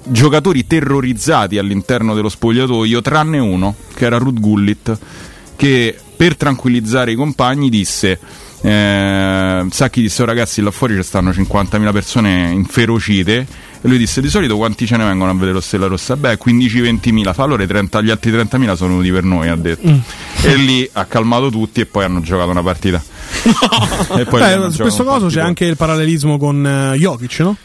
giocatori 0.10 0.66
terrorizzati 0.66 1.58
all'interno 1.58 2.14
dello 2.14 2.30
spogliatoio 2.30 3.02
tranne 3.02 3.40
uno 3.40 3.76
che 3.94 4.06
era 4.06 4.18
Ruth 4.18 4.40
Gullit 4.40 4.98
che 5.56 5.98
per 6.16 6.38
tranquillizzare 6.38 7.12
i 7.12 7.16
compagni 7.16 7.70
disse 7.70 8.20
eh, 8.62 9.66
Sacchi 9.70 10.02
disse 10.02 10.22
oh, 10.22 10.26
ragazzi 10.26 10.62
là 10.62 10.72
fuori 10.72 10.96
ci 10.96 11.04
stanno 11.04 11.32
50.000 11.32 11.92
persone 11.92 12.52
inferocite 12.52 13.46
e 13.82 13.88
lui 13.88 13.98
disse 13.98 14.22
di 14.22 14.30
solito 14.30 14.58
quanti 14.58 14.86
ce 14.86 14.98
ne 14.98 15.06
vengono 15.06 15.32
a 15.32 15.34
vedere 15.34 15.54
lo 15.54 15.62
Stella 15.62 15.88
Rossa? 15.88 16.16
Beh 16.16 16.38
15-20.000 16.44 17.34
fa 17.34 17.44
allora 17.44 17.66
30, 17.66 18.02
gli 18.02 18.10
altri 18.10 18.32
30.000 18.32 18.74
sono 18.76 18.90
venuti 18.92 19.12
per 19.12 19.24
noi 19.24 19.48
ha 19.48 19.56
detto 19.56 19.88
mm. 19.88 19.98
e 20.44 20.56
lì 20.56 20.90
ha 20.94 21.06
calmato 21.06 21.50
tutti 21.50 21.82
e 21.82 21.86
poi 21.86 22.04
hanno 22.04 22.22
giocato 22.22 22.50
una 22.50 22.64
partita 22.64 23.02
e 24.18 24.26
poi 24.26 24.40
Beh, 24.40 24.72
su 24.72 24.82
questo 24.82 25.04
caso 25.04 25.28
c'è 25.28 25.42
anche 25.42 25.66
il 25.66 25.76
parallelismo 25.76 26.38
con 26.38 26.92
uh, 26.94 26.98
Jokic 26.98 27.40
no? 27.40 27.58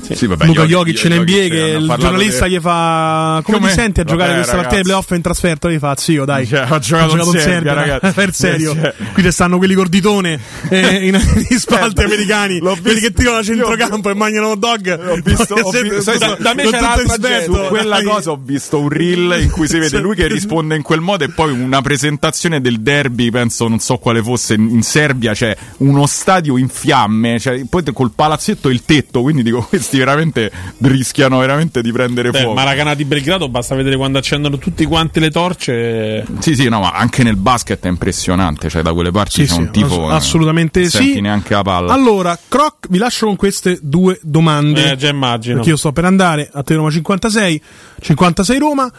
Sì. 0.00 0.16
Sì, 0.16 0.26
vabbè, 0.26 0.46
Luca 0.46 0.64
Jokic 0.64 1.04
in 1.04 1.14
NBA 1.14 1.24
che 1.24 1.76
il 1.78 1.94
giornalista 1.98 2.46
di... 2.46 2.54
gli 2.54 2.60
fa 2.60 3.40
come 3.44 3.58
Com'è? 3.58 3.68
ti 3.68 3.74
senti 3.74 4.00
a 4.00 4.04
giocare 4.04 4.34
questa 4.34 4.56
partita 4.56 4.76
di 4.76 4.82
playoff 4.82 5.10
in 5.10 5.20
trasferta? 5.20 5.70
Gli 5.70 5.78
fa 5.78 5.94
zio 5.96 6.24
dai 6.24 6.46
cioè, 6.46 6.66
ho 6.68 6.78
giocato, 6.78 7.12
ho 7.12 7.16
giocato 7.16 7.34
in 7.36 7.40
Serbia, 7.40 7.74
Serbia 7.74 8.10
per 8.12 8.34
serio. 8.34 8.74
Cioè. 8.74 8.94
qui 9.12 9.30
stanno 9.30 9.58
quelli 9.58 9.74
corditone 9.74 10.40
eh, 10.68 11.06
in, 11.06 11.20
in 11.48 11.58
spalti 11.58 12.02
americani 12.02 12.58
quelli 12.58 13.00
che 13.00 13.12
tirano 13.12 13.38
a 13.38 13.42
centrocampo 13.42 14.10
e 14.10 14.14
mangiano 14.14 14.48
hot 14.48 14.58
dog. 14.58 15.00
ho 15.08 15.18
visto, 15.22 15.54
ho 15.54 15.70
visto 15.70 16.00
sai, 16.00 16.18
da, 16.18 16.36
da 16.38 16.54
me 16.54 16.64
c'era 16.64 16.94
rispetto. 16.94 17.54
su 17.54 17.68
quella 17.68 18.02
cosa 18.02 18.30
ho 18.32 18.40
visto 18.42 18.80
un 18.80 18.88
reel 18.88 19.40
in 19.40 19.50
cui 19.50 19.68
si 19.68 19.78
vede 19.78 19.98
lui 20.00 20.16
che 20.16 20.26
risponde 20.26 20.74
in 20.74 20.82
quel 20.82 21.00
modo 21.00 21.24
e 21.24 21.30
poi 21.30 21.52
una 21.52 21.80
presentazione 21.80 22.60
del 22.60 22.80
derby 22.80 23.30
penso 23.30 23.68
non 23.68 23.78
so 23.78 23.98
quale 23.98 24.22
fosse 24.22 24.54
in 24.54 24.82
Serbia 24.82 25.32
c'è 25.32 25.56
uno 25.78 26.06
stadio 26.06 26.56
in 26.58 26.68
fiamme 26.68 27.38
cioè, 27.38 27.62
poi 27.68 27.82
col 27.92 28.10
palazzetto 28.14 28.68
e 28.68 28.72
il 28.72 28.84
tetto 28.84 29.22
quindi 29.22 29.42
dico 29.42 29.60
questi 29.62 29.81
questi 29.82 29.98
veramente 29.98 30.50
rischiano 30.78 31.38
veramente 31.38 31.82
di 31.82 31.90
prendere 31.90 32.30
Beh, 32.30 32.40
fuoco. 32.40 32.54
Maracana 32.54 32.94
di 32.94 33.04
Belgrado 33.04 33.48
basta 33.48 33.74
vedere 33.74 33.96
quando 33.96 34.18
accendono 34.18 34.56
tutti 34.58 34.84
quanti 34.84 35.18
le 35.18 35.30
torce. 35.30 36.24
Sì, 36.38 36.54
sì, 36.54 36.68
no, 36.68 36.80
ma 36.80 36.92
anche 36.92 37.24
nel 37.24 37.36
basket 37.36 37.84
è 37.84 37.88
impressionante, 37.88 38.68
cioè 38.68 38.82
da 38.82 38.92
quelle 38.92 39.10
parti 39.10 39.42
sì, 39.42 39.42
c'è 39.42 39.54
sì, 39.54 39.60
un 39.60 39.70
tipo 39.72 40.08
assolutamente 40.08 40.88
sì. 40.88 41.20
neanche 41.20 41.54
la 41.54 41.62
palla. 41.62 41.92
Allora, 41.92 42.38
Croc, 42.48 42.86
vi 42.88 42.98
lascio 42.98 43.26
con 43.26 43.36
queste 43.36 43.78
due 43.82 44.18
domande. 44.22 44.92
Eh, 44.92 44.96
già 44.96 45.08
immagino. 45.08 45.56
Perché 45.56 45.70
io 45.70 45.76
sto 45.76 45.92
per 45.92 46.04
andare 46.04 46.48
a 46.52 46.62
Te 46.62 46.74
Roma 46.74 46.90
56, 46.90 47.62
56 48.00 48.58
Roma. 48.58 48.92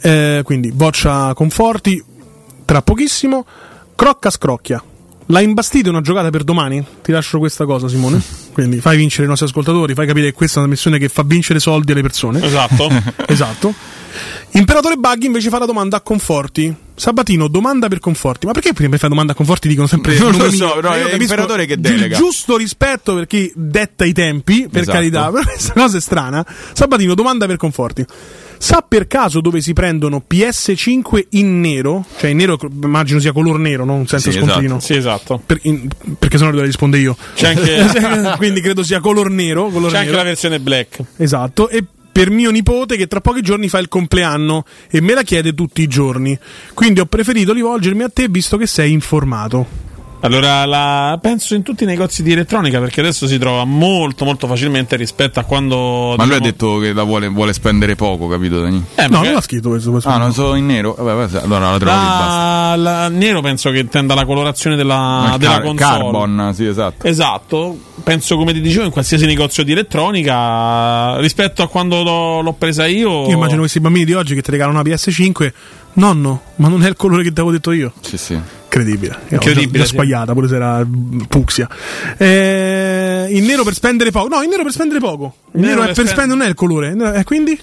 Eh, 0.00 0.42
quindi 0.44 0.70
boccia 0.72 1.34
conforti 1.34 2.02
tra 2.64 2.80
pochissimo. 2.82 3.44
Crocca 3.96 4.30
scrocchia. 4.30 4.82
L'ha 5.26 5.40
imbastito 5.40 5.90
una 5.90 6.00
giocata 6.00 6.30
per 6.30 6.44
domani? 6.44 6.84
Ti 7.02 7.12
lascio 7.12 7.38
questa 7.38 7.64
cosa, 7.64 7.88
Simone. 7.88 8.20
Quindi 8.52 8.80
fai 8.80 8.96
vincere 8.96 9.24
i 9.24 9.28
nostri 9.28 9.46
ascoltatori, 9.46 9.94
fai 9.94 10.06
capire 10.06 10.26
che 10.26 10.32
questa 10.32 10.56
è 10.56 10.62
una 10.62 10.70
missione 10.70 10.98
che 10.98 11.08
fa 11.08 11.22
vincere 11.24 11.58
soldi 11.58 11.92
alle 11.92 12.02
persone. 12.02 12.44
Esatto. 12.44 12.90
esatto. 13.26 13.74
Imperatore 14.50 14.96
Buggy 14.96 15.26
invece 15.26 15.48
fa 15.48 15.58
la 15.58 15.64
domanda 15.64 15.96
a 15.96 16.00
Conforti. 16.00 16.74
Sabatino, 16.94 17.48
domanda 17.48 17.88
per 17.88 17.98
Conforti. 17.98 18.46
Ma 18.46 18.52
perché 18.52 18.74
prima 18.74 18.96
fai 18.98 19.08
domanda 19.08 19.32
a 19.32 19.34
Conforti 19.34 19.68
dicono 19.68 19.86
sempre 19.86 20.16
Non 20.18 20.36
lo 20.36 20.50
so, 20.50 20.80
no, 20.80 20.92
è 20.92 21.16
l'imperatore 21.16 21.64
che 21.64 21.78
delega. 21.78 22.16
Giusto 22.16 22.56
rispetto 22.56 23.14
per 23.14 23.26
chi 23.26 23.50
detta 23.54 24.04
i 24.04 24.12
tempi, 24.12 24.68
per 24.70 24.82
esatto. 24.82 24.98
carità, 24.98 25.30
però 25.30 25.44
questa 25.44 25.72
cosa 25.72 25.96
è 25.96 26.00
strana. 26.00 26.46
Sabatino, 26.72 27.14
domanda 27.14 27.46
per 27.46 27.56
Conforti. 27.56 28.04
Sa 28.62 28.84
per 28.86 29.08
caso 29.08 29.40
dove 29.40 29.60
si 29.60 29.72
prendono 29.72 30.22
PS5 30.30 31.26
in 31.30 31.60
nero? 31.60 32.06
Cioè 32.16 32.30
in 32.30 32.36
nero 32.36 32.56
immagino 32.80 33.18
sia 33.18 33.32
color 33.32 33.58
nero, 33.58 33.84
non 33.84 34.06
senza 34.06 34.30
sì, 34.30 34.38
scontrino. 34.38 34.76
Esatto. 34.76 34.80
Sì, 34.80 34.94
esatto. 34.94 35.42
Per, 35.44 35.58
in, 35.62 35.88
perché 36.16 36.38
sennò 36.38 36.50
dovrei 36.50 36.68
rispondere 36.68 37.02
io. 37.02 37.16
C'è 37.34 37.56
anche... 37.56 38.36
Quindi 38.38 38.60
credo 38.60 38.84
sia 38.84 39.00
color 39.00 39.30
nero. 39.30 39.66
Color 39.68 39.90
C'è 39.90 39.96
nero. 39.96 39.98
anche 39.98 40.12
la 40.16 40.22
versione 40.22 40.60
black. 40.60 41.02
Esatto. 41.16 41.68
E 41.70 41.84
per 42.12 42.30
mio 42.30 42.52
nipote 42.52 42.96
che 42.96 43.08
tra 43.08 43.20
pochi 43.20 43.42
giorni 43.42 43.68
fa 43.68 43.80
il 43.80 43.88
compleanno 43.88 44.64
e 44.88 45.00
me 45.00 45.14
la 45.14 45.22
chiede 45.22 45.54
tutti 45.54 45.82
i 45.82 45.88
giorni. 45.88 46.38
Quindi 46.72 47.00
ho 47.00 47.06
preferito 47.06 47.52
rivolgermi 47.52 48.04
a 48.04 48.10
te 48.10 48.28
visto 48.28 48.56
che 48.56 48.68
sei 48.68 48.92
informato. 48.92 49.90
Allora, 50.24 50.64
la... 50.66 51.18
penso 51.20 51.54
in 51.54 51.62
tutti 51.62 51.82
i 51.82 51.86
negozi 51.86 52.22
di 52.22 52.30
elettronica 52.30 52.78
perché 52.78 53.00
adesso 53.00 53.26
si 53.26 53.38
trova 53.38 53.64
molto 53.64 54.24
molto 54.24 54.46
facilmente 54.46 54.94
rispetto 54.94 55.40
a 55.40 55.44
quando. 55.44 56.14
Ma 56.16 56.24
diciamo... 56.24 56.26
lui 56.26 56.36
ha 56.36 56.38
diciamo 56.38 56.74
detto 56.74 56.78
che 56.78 56.92
la 56.92 57.02
vuole, 57.02 57.28
vuole 57.28 57.52
spendere 57.52 57.96
poco, 57.96 58.28
capito 58.28 58.60
Dani? 58.60 58.84
Eh, 58.94 59.08
no, 59.08 59.22
non 59.22 59.32
l'ha 59.32 59.40
scritto 59.40 59.70
questo. 59.70 59.90
questo 59.90 60.08
ah, 60.08 60.18
non 60.18 60.32
so 60.32 60.54
in 60.54 60.66
nero? 60.66 60.94
Vabbè, 60.96 61.40
allora 61.42 61.72
la 61.72 61.78
trovi 61.78 61.96
la... 61.96 62.74
la... 62.76 63.08
Nero 63.08 63.40
penso 63.40 63.70
che 63.70 63.80
intenda 63.80 64.14
la 64.14 64.24
colorazione 64.24 64.76
della, 64.76 65.34
della 65.38 65.54
car- 65.54 65.62
console. 65.64 65.98
Carbon, 65.98 66.50
sì, 66.54 66.66
esatto. 66.66 67.06
Esatto. 67.06 67.78
Penso, 68.04 68.36
come 68.36 68.52
ti 68.52 68.60
dicevo, 68.60 68.84
in 68.84 68.90
qualsiasi 68.92 69.26
negozio 69.26 69.64
di 69.64 69.72
elettronica 69.72 71.18
rispetto 71.18 71.62
a 71.62 71.68
quando 71.68 72.02
l'ho, 72.02 72.40
l'ho 72.40 72.52
presa 72.52 72.86
io. 72.86 73.26
Io 73.26 73.34
immagino 73.34 73.60
questi 73.60 73.80
bambini 73.80 74.04
di 74.04 74.14
oggi 74.14 74.36
che 74.36 74.42
ti 74.42 74.52
regalano 74.52 74.78
una 74.78 74.88
PS5 74.88 75.52
Nonno, 75.94 76.42
ma 76.56 76.68
non 76.68 76.82
è 76.84 76.88
il 76.88 76.96
colore 76.96 77.22
che 77.22 77.32
ti 77.32 77.40
avevo 77.40 77.52
detto 77.52 77.72
io. 77.72 77.92
Sì, 78.00 78.16
sì. 78.16 78.38
Incredibile. 78.64 79.18
Incredibile. 79.28 79.78
Già, 79.78 79.84
già 79.84 79.90
sbagliata, 79.90 80.32
pure 80.32 80.48
se 80.48 80.54
era 80.54 80.86
Puxia. 81.28 81.68
Eh, 82.16 83.26
in 83.28 83.44
nero 83.44 83.64
per 83.64 83.74
spendere 83.74 84.10
poco. 84.10 84.28
No, 84.28 84.42
in 84.42 84.48
nero 84.48 84.62
per 84.62 84.72
spendere 84.72 84.98
poco. 85.00 85.34
Il 85.52 85.60
nero, 85.60 85.80
nero 85.80 85.82
è 85.82 85.84
per 85.86 86.06
spendere, 86.06 86.16
spendere 86.16 86.38
non 86.38 86.46
è 86.46 86.48
il 86.48 86.54
colore. 86.54 87.14
E 87.14 87.18
eh, 87.20 87.24
quindi? 87.24 87.60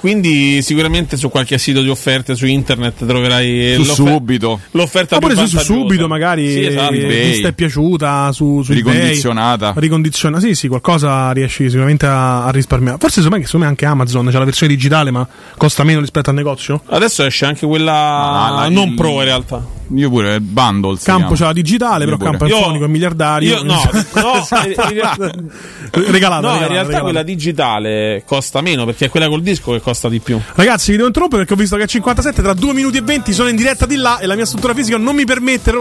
Quindi 0.00 0.62
sicuramente 0.62 1.16
su 1.16 1.28
qualche 1.28 1.58
sito 1.58 1.82
di 1.82 1.88
offerte 1.88 2.36
su 2.36 2.46
internet 2.46 3.04
troverai 3.04 3.74
su 3.74 3.84
subito. 3.84 4.60
l'offerta 4.72 5.16
Ma 5.16 5.26
pure 5.26 5.46
su 5.46 5.58
subito 5.58 6.06
magari 6.06 6.50
sì, 6.50 6.64
esatto. 6.66 6.92
ti 6.92 7.42
è 7.42 7.52
piaciuta 7.52 8.30
su, 8.32 8.62
su 8.62 8.72
ricondizionata. 8.72 9.70
eBay, 9.70 9.82
ricondizionata. 9.82 10.46
Sì, 10.46 10.54
sì, 10.54 10.68
qualcosa 10.68 11.32
riesci 11.32 11.68
sicuramente 11.68 12.06
a, 12.06 12.44
a 12.44 12.50
risparmiare. 12.50 12.98
Forse 12.98 13.22
secondo 13.22 13.46
me 13.58 13.66
anche 13.66 13.86
Amazon 13.86 14.26
c'è 14.26 14.38
la 14.38 14.44
versione 14.44 14.72
digitale, 14.72 15.10
ma 15.10 15.26
costa 15.56 15.82
meno 15.82 16.00
rispetto 16.00 16.30
al 16.30 16.36
negozio. 16.36 16.80
Adesso 16.86 17.24
esce 17.24 17.46
anche 17.46 17.66
quella 17.66 18.56
ah, 18.56 18.68
non 18.68 18.88
il... 18.88 18.94
pro 18.94 19.14
in 19.14 19.24
realtà. 19.24 19.76
Io 19.94 20.10
pure 20.10 20.40
bundle. 20.40 20.98
Campo 21.02 21.34
c'è 21.34 21.44
la 21.44 21.52
digitale, 21.52 22.04
io 22.04 22.16
però 22.16 22.16
pure. 22.16 22.30
campo 22.30 22.44
è 22.44 22.62
fonico, 22.62 22.84
è 22.84 22.88
miliardario. 22.88 23.56
Io 23.56 23.62
no, 23.62 23.82
no, 24.14 24.46
regalata. 24.50 25.32
No, 25.92 26.06
regalata, 26.10 26.52
in 26.52 26.58
realtà 26.58 26.68
regalata. 26.68 27.00
quella 27.00 27.22
digitale 27.22 28.22
costa 28.26 28.60
meno 28.60 28.84
perché 28.84 29.06
è 29.06 29.08
quella 29.08 29.28
col 29.28 29.42
disco 29.42 29.72
che 29.72 29.80
costa 29.80 30.08
di 30.08 30.20
più. 30.20 30.40
Ragazzi, 30.54 30.90
vi 30.90 30.96
devo 30.96 31.08
interrompere 31.08 31.42
perché 31.42 31.54
ho 31.54 31.60
visto 31.62 31.76
che 31.76 31.82
a 31.82 31.86
57 31.86 32.42
tra 32.42 32.52
2 32.52 32.72
minuti 32.72 32.98
e 32.98 33.02
20 33.02 33.32
sono 33.32 33.48
in 33.48 33.56
diretta 33.56 33.86
di 33.86 33.96
là 33.96 34.18
e 34.18 34.26
la 34.26 34.34
mia 34.34 34.46
struttura 34.46 34.74
fisica 34.74 34.98
non 34.98 35.14
mi 35.14 35.24
permette 35.24 35.72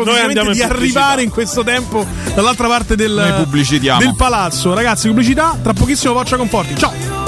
di 0.51 0.61
arrivare 0.61 1.23
in 1.23 1.29
questo 1.29 1.63
tempo 1.63 2.05
dall'altra 2.33 2.67
parte 2.67 2.95
del, 2.95 3.45
del 3.49 4.15
palazzo. 4.15 4.73
Ragazzi, 4.73 5.07
pubblicità, 5.07 5.57
tra 5.61 5.73
pochissimo 5.73 6.13
Voccia 6.13 6.37
Conforti. 6.37 6.75
Ciao! 6.75 7.26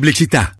Pubblicità. 0.00 0.59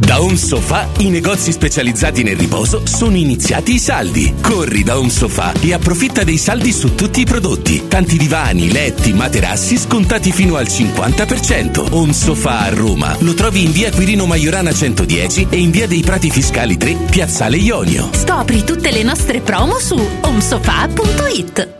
Da 0.00 0.18
Home 0.20 0.36
Sofa 0.36 0.88
i 0.98 1.10
negozi 1.10 1.52
specializzati 1.52 2.22
nel 2.22 2.36
riposo 2.36 2.86
sono 2.86 3.16
iniziati 3.16 3.74
i 3.74 3.78
saldi. 3.78 4.34
Corri 4.40 4.82
da 4.82 4.98
Home 4.98 5.10
Sofa 5.10 5.52
e 5.60 5.74
approfitta 5.74 6.24
dei 6.24 6.38
saldi 6.38 6.72
su 6.72 6.94
tutti 6.94 7.20
i 7.20 7.24
prodotti. 7.24 7.86
Tanti 7.86 8.16
divani, 8.16 8.72
letti, 8.72 9.12
materassi 9.12 9.76
scontati 9.76 10.32
fino 10.32 10.56
al 10.56 10.66
50%. 10.66 11.88
Home 11.90 12.14
Sofa 12.14 12.60
a 12.60 12.70
Roma 12.70 13.14
lo 13.20 13.34
trovi 13.34 13.62
in 13.62 13.72
via 13.72 13.90
Quirino 13.92 14.24
Maiorana 14.24 14.72
110 14.72 15.48
e 15.50 15.58
in 15.58 15.70
via 15.70 15.86
dei 15.86 16.00
Prati 16.00 16.30
Fiscali 16.30 16.78
3, 16.78 16.96
Piazzale 17.10 17.58
Ionio. 17.58 18.08
Scopri 18.12 18.64
tutte 18.64 18.90
le 18.90 19.02
nostre 19.02 19.40
promo 19.40 19.78
su 19.78 19.96
omsofa.it. 20.22 21.79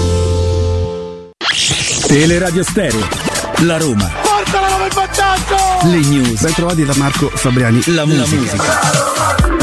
Teleradio 2.11 2.61
Stereo. 2.61 3.07
La 3.59 3.77
Roma. 3.77 4.11
Porta 4.21 4.59
la 4.59 4.67
Roma 4.67 4.83
in 4.83 4.91
vantaggio! 4.93 5.87
Le 5.87 5.99
news. 6.09 6.41
Ben 6.41 6.53
trovati 6.53 6.83
da 6.83 6.93
Marco 6.97 7.29
Fabriani. 7.33 7.81
La 7.85 8.05
musica. 8.05 9.60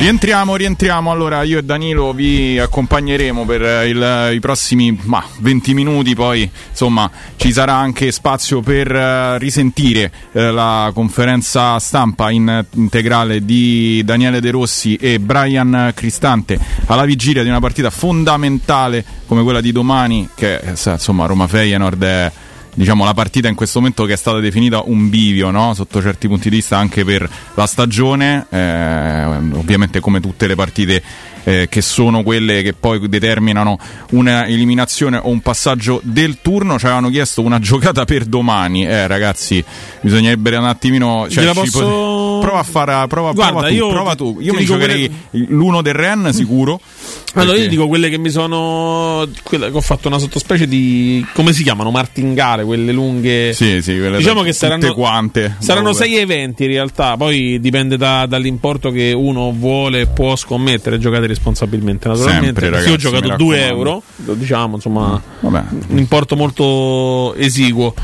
Rientriamo, 0.00 0.56
rientriamo. 0.56 1.10
Allora, 1.10 1.42
io 1.42 1.58
e 1.58 1.62
Danilo 1.62 2.14
vi 2.14 2.58
accompagneremo 2.58 3.44
per 3.44 3.62
eh, 3.62 3.88
il- 3.88 4.30
i 4.34 4.40
prossimi 4.40 4.98
ma, 5.02 5.22
20 5.40 5.74
minuti. 5.74 6.14
Poi, 6.14 6.50
insomma, 6.70 7.10
ci 7.36 7.52
sarà 7.52 7.74
anche 7.74 8.10
spazio 8.10 8.62
per 8.62 8.90
eh, 8.90 9.36
risentire 9.36 10.10
eh, 10.32 10.50
la 10.50 10.90
conferenza 10.94 11.78
stampa 11.78 12.30
in 12.30 12.64
integrale 12.76 13.44
di 13.44 14.00
Daniele 14.02 14.40
De 14.40 14.50
Rossi 14.50 14.94
e 14.96 15.20
Brian 15.20 15.92
Cristante 15.94 16.58
alla 16.86 17.04
vigilia 17.04 17.42
di 17.42 17.50
una 17.50 17.60
partita 17.60 17.90
fondamentale 17.90 19.04
come 19.26 19.42
quella 19.42 19.60
di 19.60 19.70
domani, 19.70 20.30
che 20.34 20.60
eh, 20.60 20.70
insomma, 20.70 21.26
Roma 21.26 21.46
Feyenoord 21.46 22.02
è 22.02 22.32
diciamo 22.74 23.04
la 23.04 23.14
partita 23.14 23.48
in 23.48 23.54
questo 23.54 23.78
momento 23.78 24.04
che 24.04 24.12
è 24.12 24.16
stata 24.16 24.38
definita 24.38 24.82
un 24.84 25.08
bivio 25.08 25.50
no? 25.50 25.74
sotto 25.74 26.00
certi 26.00 26.28
punti 26.28 26.48
di 26.48 26.56
vista 26.56 26.78
anche 26.78 27.04
per 27.04 27.28
la 27.54 27.66
stagione 27.66 28.46
eh, 28.48 29.24
ovviamente 29.24 30.00
come 30.00 30.20
tutte 30.20 30.46
le 30.46 30.54
partite 30.54 31.02
eh, 31.44 31.68
che 31.68 31.80
sono 31.80 32.22
quelle 32.22 32.62
che 32.62 32.74
poi 32.74 33.08
determinano 33.08 33.78
una 34.10 34.46
eliminazione 34.46 35.16
o 35.16 35.30
un 35.30 35.40
passaggio 35.40 36.00
del 36.04 36.38
turno 36.42 36.78
ci 36.78 36.84
avevano 36.84 37.08
chiesto 37.08 37.42
una 37.42 37.58
giocata 37.60 38.04
per 38.04 38.24
domani 38.24 38.86
eh 38.86 39.06
ragazzi 39.06 39.62
bisognerebbe 40.00 40.56
un 40.56 40.64
attimino 40.64 41.26
cioè, 41.28 41.52
posso- 41.52 41.80
pot- 41.80 42.40
prova 42.40 42.58
a 42.60 42.62
fare 42.62 43.06
prova, 43.08 43.32
Guarda, 43.32 43.52
prova 43.52 43.68
tu, 43.68 43.74
io 43.74 43.88
prova 43.88 44.14
tu. 44.14 44.36
io 44.40 44.54
mi 44.54 44.64
giocherei 44.64 45.12
l'uno 45.48 45.82
del 45.82 45.94
Ren 45.94 46.30
sicuro 46.32 46.80
Allora, 47.34 47.50
perché- 47.52 47.62
io 47.64 47.68
dico 47.70 47.86
quelle 47.88 48.08
che 48.08 48.18
mi 48.18 48.30
sono. 48.30 49.28
quelle 49.42 49.70
che 49.70 49.76
ho 49.76 49.80
fatto 49.80 50.08
una 50.08 50.18
sottospecie 50.18 50.66
di. 50.66 51.24
come 51.32 51.52
si 51.52 51.62
chiamano? 51.62 51.90
Martingale, 51.90 52.64
quelle 52.64 52.90
lunghe. 52.92 53.52
Sì, 53.52 53.80
sì, 53.82 53.96
quelle 53.98 54.16
Diciamo 54.18 54.40
da- 54.40 54.46
che 54.46 54.52
saranno. 54.52 54.80
tutte 54.80 54.94
quante. 54.94 55.56
Saranno 55.58 55.92
sei 55.92 56.16
eventi 56.16 56.64
in 56.64 56.70
realtà. 56.70 57.16
Poi 57.16 57.60
dipende 57.60 57.96
da- 57.96 58.26
dall'importo 58.26 58.90
che 58.90 59.12
uno 59.12 59.52
vuole 59.56 60.00
e 60.00 60.06
può 60.06 60.34
scommettere. 60.36 60.98
Giocate 60.98 61.26
responsabilmente, 61.26 62.08
naturalmente. 62.08 62.44
Sempre, 62.46 62.70
ragazzi, 62.70 62.90
ho 62.92 62.96
giocato 62.96 63.28
mi 63.28 63.36
2 63.36 63.56
raccomando. 63.56 63.78
euro. 63.90 64.02
lo 64.24 64.34
Diciamo, 64.34 64.74
insomma, 64.76 65.22
Vabbè. 65.40 65.62
un 65.88 65.98
importo 65.98 66.34
molto 66.36 67.34
esiguo. 67.36 67.94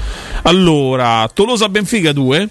Allora, 0.43 1.29
Tolosa 1.33 1.69
Benfica 1.69 2.13
2. 2.13 2.49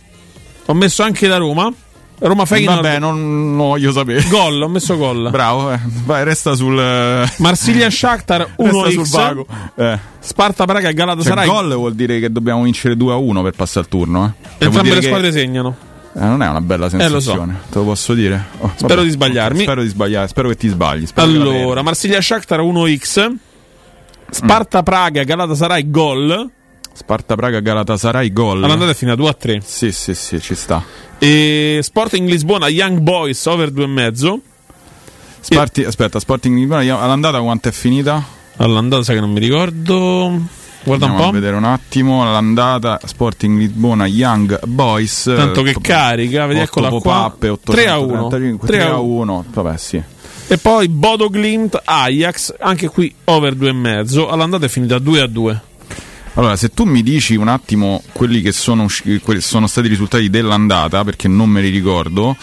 Ho 0.67 0.73
messo 0.73 1.03
anche 1.03 1.27
la 1.27 1.37
Roma. 1.37 1.71
Roma 2.19 2.45
Feyenoord. 2.45 2.81
Vabbè, 2.81 2.99
non, 2.99 3.55
non 3.55 3.67
voglio 3.67 3.91
sapere. 3.91 4.23
Gol, 4.29 4.61
ho 4.61 4.67
messo 4.69 4.95
gol. 4.97 5.29
Bravo, 5.31 5.71
eh. 5.71 5.79
vai, 6.05 6.23
resta 6.23 6.55
sul. 6.55 6.79
eh, 6.79 7.29
Marsiglia 7.39 7.89
Shakhtar 7.91 8.53
resta 8.55 8.89
sul 8.89 9.01
1x. 9.01 9.09
vago. 9.11 9.45
Eh. 9.75 9.99
Sparta 10.19 10.65
Praga 10.65 10.81
Cioè, 10.87 10.93
Galatasaray. 10.93 11.47
gol 11.47 11.73
vuol 11.75 11.93
dire 11.93 12.19
che 12.19 12.31
dobbiamo 12.31 12.63
vincere 12.63 12.95
2 12.95 13.11
a 13.13 13.15
1 13.17 13.41
per 13.43 13.53
passare 13.53 13.81
al 13.81 13.87
turno. 13.89 14.25
Eh. 14.25 14.47
Cioè, 14.57 14.65
Entrambe 14.67 14.93
le 14.93 14.99
che- 15.01 15.05
squadre 15.07 15.31
segnano. 15.31 15.75
Eh, 16.17 16.19
non 16.25 16.41
è 16.41 16.47
una 16.47 16.61
bella 16.61 16.85
Eh, 16.85 16.89
lo 17.09 17.19
so. 17.19 17.31
sensazione, 17.31 17.59
te 17.69 17.77
lo 17.77 17.83
posso 17.83 18.13
dire. 18.13 18.45
Oh, 18.59 18.71
Spero 18.75 18.95
vabbè. 18.95 19.03
di 19.07 19.09
sbagliarmi. 19.11 19.61
Spero 19.63 19.81
di 19.81 19.87
sbagliare, 19.89 20.27
spero 20.29 20.47
che 20.47 20.55
ti 20.55 20.67
sbagli. 20.69 21.05
che. 21.05 21.21
Allora, 21.25 21.81
Marsiglia 21.81 22.21
Shakhtar 22.21 22.61
1x. 22.61 23.31
Sparta 24.29 24.81
Praga 24.83 25.23
Galatasaray 25.23 25.89
gol. 25.89 26.49
Sparta 26.97 27.35
Praga 27.35 27.59
Galatasaray 27.59 28.31
gol. 28.31 28.63
All'andata 28.63 28.91
è 28.91 28.93
finita 28.95 29.17
2 29.17 29.29
a 29.29 29.33
3. 29.33 29.61
Sì, 29.63 29.91
sì, 29.91 30.15
sì, 30.15 30.39
ci 30.39 30.55
sta. 30.55 30.81
E 31.19 31.79
Sporting 31.81 32.27
Lisbona 32.29 32.69
Young 32.69 32.99
Boys 32.99 33.45
over 33.47 33.69
2,5. 33.71 34.39
Sparti- 35.41 35.83
aspetta, 35.83 36.19
Sporting 36.19 36.57
Lisbona 36.57 36.79
all'andata 37.01 37.39
quanto 37.41 37.67
è 37.67 37.71
finita? 37.71 38.23
All'andata 38.57 39.03
sai 39.03 39.15
che 39.15 39.21
non 39.21 39.31
mi 39.31 39.39
ricordo. 39.39 40.41
Guarda 40.83 41.05
Andiamo 41.07 41.15
un 41.15 41.21
a 41.21 41.25
po'. 41.25 41.31
vedere 41.31 41.55
un 41.57 41.63
attimo. 41.65 42.21
All'andata 42.23 42.99
Sporting 43.03 43.57
Lisbona 43.59 44.05
Young 44.05 44.65
Boys. 44.65 45.23
Tanto 45.35 45.63
che 45.63 45.71
eh, 45.71 45.77
carica, 45.81 46.45
vedi, 46.45 46.61
eccola 46.61 46.87
qua. 46.89 47.01
pop-up, 47.01 47.59
3 47.71 47.87
a 47.87 47.99
1. 47.99 48.25
835, 48.25 48.67
3 48.67 48.77
3 48.77 48.85
a 48.87 48.93
a 48.93 48.99
1. 48.99 49.21
1. 49.33 49.45
Vabbè, 49.51 49.77
sì. 49.77 50.01
E 50.47 50.57
poi 50.59 50.87
Bodo 50.87 51.27
Glimt 51.29 51.81
Ajax, 51.83 52.53
anche 52.59 52.87
qui 52.87 53.13
over 53.25 53.53
2,5. 53.55 54.29
All'andata 54.29 54.65
è 54.65 54.69
finita 54.69 54.97
2 54.97 55.19
a 55.21 55.27
2. 55.27 55.61
Allora, 56.35 56.57
se 56.57 56.69
tu 56.69 56.83
mi 56.83 57.01
dici 57.01 57.35
un 57.35 57.47
attimo 57.47 58.01
quelli 58.11 58.41
che 58.41 58.51
sono, 58.51 58.87
quelli 59.23 59.39
sono 59.39 59.67
stati 59.67 59.87
i 59.87 59.89
risultati 59.89 60.29
dell'andata, 60.29 61.03
perché 61.03 61.27
non 61.29 61.49
me 61.49 61.61
li 61.61 61.69
ricordo. 61.69 62.35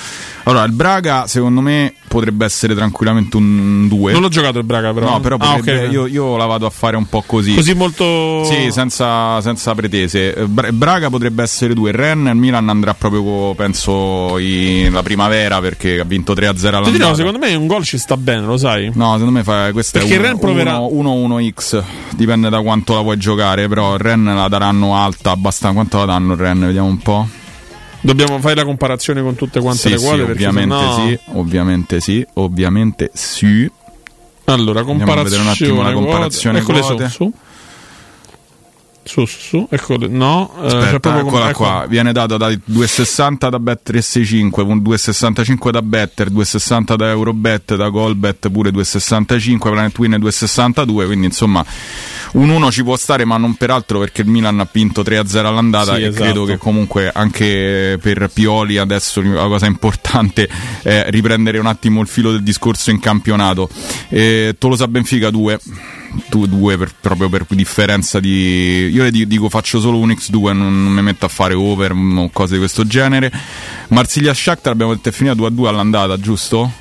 Allora, 0.45 0.65
il 0.65 0.73
Braga, 0.73 1.27
secondo 1.27 1.61
me, 1.61 1.95
potrebbe 2.09 2.45
essere 2.45 2.75
tranquillamente 2.75 3.37
un 3.37 3.87
2. 3.89 4.13
Non 4.13 4.23
l'ho 4.23 4.29
giocato 4.29 4.59
il 4.59 4.65
Braga, 4.65 4.93
però. 4.93 5.11
No, 5.11 5.21
però 5.21 5.37
ah, 5.39 5.55
okay. 5.55 5.91
io, 5.91 6.07
io, 6.07 6.37
la 6.37 6.47
vado 6.47 6.67
a 6.67 6.71
fare 6.71 6.97
un 6.97 7.07
po' 7.07 7.23
così. 7.25 7.55
Così 7.55 7.75
molto. 7.75 8.45
Sì, 8.45 8.71
senza, 8.71 9.41
senza 9.41 9.75
pretese. 9.75 10.47
Braga 10.47 11.11
potrebbe 11.11 11.43
essere 11.43 11.75
2. 11.75 11.93
Ren, 11.93 12.27
il 12.27 12.37
Milan 12.37 12.69
andrà 12.71 12.95
proprio, 12.95 13.55
penso, 13.55 14.39
in, 14.39 14.91
la 14.93 15.03
primavera 15.03 15.61
perché 15.61 16.01
ha 16.01 16.05
vinto 16.05 16.33
3-0 16.33 16.39
all'andata. 16.45 16.83
Ti 16.85 16.93
dirò, 16.93 17.15
secondo 17.15 17.39
me 17.39 17.55
un 17.55 17.67
gol 17.67 17.85
ci 17.85 17.99
sta 17.99 18.17
bene, 18.17 18.47
lo 18.47 18.57
sai? 18.57 18.91
No, 18.95 19.13
secondo 19.13 19.33
me 19.33 19.43
fa, 19.43 19.71
questo 19.73 19.99
perché 19.99 20.17
è 20.17 20.33
1-1x. 20.33 21.83
Dipende 22.17 22.49
da 22.49 22.61
quanto 22.63 22.95
la 22.95 23.01
vuoi 23.01 23.19
giocare, 23.19 23.69
però 23.69 23.82
Ren 23.97 24.25
la 24.25 24.49
daranno 24.49 24.97
alta 24.97 25.31
abbastanza. 25.31 25.75
Quanto 25.75 25.99
la 25.99 26.05
danno 26.05 26.35
Ren? 26.35 26.61
Vediamo 26.61 26.89
un 26.89 26.99
po'. 26.99 27.27
Dobbiamo 28.01 28.41
fare 28.41 28.57
la 28.57 28.65
comparazione 28.65 29.23
con 29.23 29.37
tutte 29.37 29.61
quante 29.61 29.81
sì, 29.81 29.89
le 29.91 29.97
quote? 29.97 30.25
Sì, 30.25 30.31
ovviamente 30.31 30.75
sennò... 30.75 31.07
sì, 31.07 31.19
ovviamente 31.35 32.01
sì, 32.01 32.27
ovviamente 32.35 33.11
sì. 33.13 33.71
Allora, 34.47 34.83
comparazione. 34.83 34.91
Andiamo 34.91 35.21
a 35.21 35.23
vedere 35.23 35.43
un 35.43 35.49
attimo 35.49 35.83
la 35.83 35.93
comparazione 35.93 36.63
quote. 36.63 36.81
Eccole 36.81 37.09
su, 37.09 37.15
su. 37.15 37.33
Su, 39.05 39.25
su, 39.25 39.39
su, 39.41 39.67
eccole, 39.69 40.07
no, 40.07 40.53
eh, 40.63 40.67
Aspetta, 40.67 41.17
eh, 41.17 41.21
eccola 41.21 41.49
ecco. 41.51 41.65
qua. 41.65 41.87
Viene 41.89 42.13
data 42.13 42.37
da 42.37 42.49
2,60 42.49 43.49
da 43.49 43.59
Bet 43.59 43.81
365, 43.83 44.63
2,65 44.63 45.71
da 45.71 45.83
Better, 45.83 46.31
2,60 46.31 46.95
da 46.95 47.09
Eurobet, 47.09 47.75
da 47.75 47.89
Golbet 47.89 48.49
pure 48.49 48.71
2,65, 48.71 49.59
Planet 49.59 49.99
Win 49.99 50.13
2,62. 50.13 51.07
Quindi 51.07 51.27
insomma, 51.27 51.65
un 52.33 52.49
1 52.49 52.71
ci 52.71 52.85
può 52.85 52.97
stare, 52.97 53.25
ma 53.25 53.37
non 53.39 53.55
peraltro 53.55 53.99
perché 53.99 54.23
il 54.23 54.29
Milan 54.29 54.61
ha 54.61 54.69
vinto 54.71 55.03
3-0 55.03 55.47
all'andata. 55.47 55.97
Sì, 55.97 56.03
e 56.03 56.07
esatto. 56.07 56.23
credo 56.23 56.45
che 56.45 56.57
comunque 56.57 57.11
anche 57.13 57.99
per 58.01 58.31
Pioli 58.33 58.79
adesso 58.79 59.21
la 59.21 59.49
cosa 59.49 59.67
importante 59.67 60.49
è 60.83 61.07
riprendere 61.09 61.59
un 61.59 61.67
attimo 61.67 62.01
il 62.01 62.07
filo 62.07 62.31
del 62.31 62.45
discorso 62.45 62.91
in 62.91 63.01
campionato. 63.01 63.69
Eh, 64.09 64.55
Tolosa 64.59 64.87
Benfica 64.87 65.31
2 65.31 65.59
due 66.29 66.77
per, 66.77 66.93
proprio 67.01 67.29
per 67.29 67.47
differenza 67.49 68.21
di 68.21 68.89
io 68.93 69.03
le 69.03 69.11
dico 69.11 69.49
faccio 69.49 69.81
solo 69.81 69.99
un 69.99 70.11
X2 70.11 70.53
non, 70.53 70.83
non 70.85 70.93
mi 70.93 71.03
metto 71.03 71.27
a 71.27 71.29
fare 71.29 71.55
over 71.55 71.93
o 71.93 72.31
cose 72.33 72.55
di 72.55 72.59
questo 72.59 72.87
genere 72.87 73.31
Marsiglia 73.89 74.35
Shakhtar 74.35 74.73
abbiamo 74.73 74.95
detto 74.95 75.09
è 75.09 75.13
finita 75.13 75.35
2 75.35 75.47
a 75.47 75.51
2 75.51 75.69
all'andata 75.69 76.19
giusto? 76.19 76.81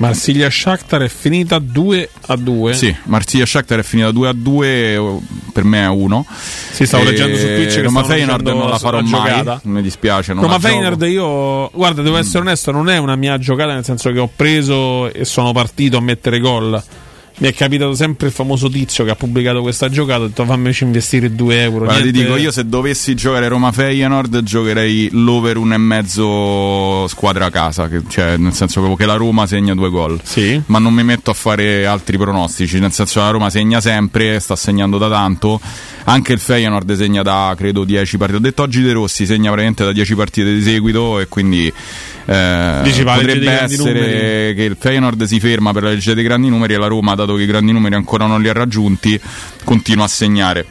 Marsiglia 0.00 0.48
Shakhtar 0.48 1.02
è 1.02 1.08
finita 1.08 1.58
2 1.58 2.08
a 2.28 2.36
2. 2.36 2.72
Sì, 2.72 2.94
Marsiglia 3.04 3.44
Shakhtar 3.44 3.80
è 3.80 3.82
finita 3.82 4.10
2 4.10 4.28
a 4.28 4.32
2, 4.32 5.20
per 5.52 5.64
me 5.64 5.84
è 5.84 5.88
1. 5.88 6.26
Si 6.70 6.86
stavo 6.86 7.02
e 7.02 7.10
leggendo 7.10 7.36
su 7.36 7.44
Twitch 7.44 7.74
che 7.74 7.82
Roma 7.82 8.02
Feyenoord 8.02 8.46
non 8.48 8.70
la 8.70 8.78
farò 8.78 9.02
mai, 9.02 9.08
giocata. 9.10 9.60
mi 9.64 9.82
dispiace, 9.82 10.32
non 10.32 10.44
Roma 10.44 10.58
Feyenoord 10.58 11.02
io 11.02 11.68
guarda, 11.68 12.00
devo 12.00 12.16
essere 12.16 12.38
onesto, 12.38 12.70
non 12.70 12.88
è 12.88 12.96
una 12.96 13.14
mia 13.14 13.36
giocata 13.36 13.74
nel 13.74 13.84
senso 13.84 14.10
che 14.10 14.18
ho 14.18 14.30
preso 14.34 15.12
e 15.12 15.26
sono 15.26 15.52
partito 15.52 15.98
a 15.98 16.00
mettere 16.00 16.40
gol 16.40 16.82
mi 17.40 17.48
è 17.48 17.54
capitato 17.54 17.94
sempre 17.94 18.26
il 18.26 18.32
famoso 18.34 18.68
tizio 18.68 19.02
che 19.02 19.10
ha 19.10 19.14
pubblicato 19.14 19.62
questa 19.62 19.88
giocata. 19.88 20.24
Ho 20.24 20.26
detto 20.26 20.44
fammici 20.44 20.84
investire 20.84 21.34
2 21.34 21.62
euro. 21.62 21.84
Guarda, 21.86 22.02
ti 22.02 22.12
dico 22.12 22.36
io 22.36 22.50
se 22.50 22.66
dovessi 22.66 23.14
giocare 23.14 23.48
Roma 23.48 23.72
Feyenoord 23.72 24.42
giocherei 24.42 25.08
l'over 25.12 25.56
un 25.56 25.72
e 25.72 25.78
mezzo 25.78 27.08
squadra 27.08 27.46
a 27.46 27.50
casa. 27.50 27.88
Che, 27.88 28.02
cioè, 28.08 28.36
nel 28.36 28.52
senso 28.52 28.94
che 28.94 29.06
la 29.06 29.14
Roma 29.14 29.46
segna 29.46 29.74
due 29.74 29.88
gol. 29.88 30.20
Sì. 30.22 30.60
Ma 30.66 30.78
non 30.78 30.92
mi 30.92 31.02
metto 31.02 31.30
a 31.30 31.34
fare 31.34 31.86
altri 31.86 32.18
pronostici. 32.18 32.78
Nel 32.78 32.92
senso 32.92 33.20
che 33.20 33.24
la 33.24 33.32
Roma 33.32 33.48
segna 33.48 33.80
sempre, 33.80 34.38
sta 34.38 34.54
segnando 34.54 34.98
da 34.98 35.08
tanto. 35.08 35.58
Anche 36.04 36.34
il 36.34 36.40
Feyenoord 36.40 36.92
segna 36.92 37.22
da 37.22 37.54
credo 37.56 37.84
10 37.84 38.18
partite. 38.18 38.38
Ho 38.38 38.42
detto 38.42 38.62
oggi 38.62 38.82
De 38.82 38.92
Rossi 38.92 39.24
segna 39.24 39.50
praticamente 39.50 39.84
da 39.84 39.92
10 39.92 40.14
partite 40.14 40.52
di 40.52 40.62
seguito 40.62 41.18
e 41.20 41.26
quindi 41.26 41.72
eh, 42.26 42.80
Dici, 42.82 43.02
potrebbe 43.02 43.50
essere 43.50 44.54
che 44.54 44.62
il 44.62 44.76
Feyenoord 44.78 45.24
si 45.24 45.40
ferma 45.40 45.72
per 45.72 45.82
la 45.84 45.90
legge 45.90 46.14
dei 46.14 46.24
grandi 46.24 46.48
numeri 46.48 46.74
e 46.74 46.78
la 46.78 46.86
Roma, 46.86 47.14
dato 47.14 47.34
che 47.34 47.42
i 47.42 47.46
grandi 47.46 47.72
numeri 47.72 47.94
ancora 47.94 48.26
non 48.26 48.40
li 48.40 48.48
ha 48.48 48.52
raggiunti, 48.52 49.20
continua 49.64 50.04
a 50.04 50.08
segnare. 50.08 50.66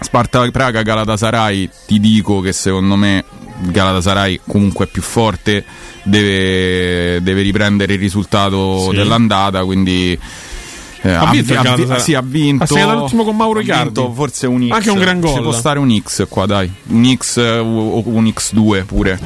Sparta 0.00 0.48
Praga, 0.50 0.82
Galatasaray, 0.82 1.68
ti 1.86 2.00
dico 2.00 2.40
che 2.40 2.52
secondo 2.52 2.96
me 2.96 3.24
Galatasaray 3.60 4.40
comunque 4.46 4.86
è 4.86 4.88
più 4.88 5.02
forte, 5.02 5.64
deve, 6.02 7.22
deve 7.22 7.42
riprendere 7.42 7.94
il 7.94 8.00
risultato 8.00 8.90
sì. 8.90 8.96
dell'andata, 8.96 9.64
quindi 9.64 10.18
eh, 11.04 11.10
ha, 11.10 11.30
vinto, 11.30 11.54
ha, 11.54 11.94
ha, 11.94 11.98
sì, 11.98 12.14
ha 12.14 12.22
vinto. 12.22 12.62
Ha 12.62 12.66
segnato 12.66 12.98
l'ultimo 13.00 13.24
con 13.24 13.34
Mauro 13.34 13.58
Icardi. 13.58 14.08
Forse 14.14 14.46
un 14.46 14.68
X. 14.68 14.70
Anche 14.70 14.90
un 14.90 14.98
gran 14.98 15.20
gol. 15.20 15.34
Ci 15.34 15.40
può 15.40 15.52
stare 15.52 15.80
un 15.80 16.00
X 16.00 16.26
qua, 16.28 16.46
dai. 16.46 16.72
Un 16.88 17.16
X 17.16 17.36
o 17.38 18.02
un 18.06 18.24
X2 18.26 18.84
pure. 18.84 19.18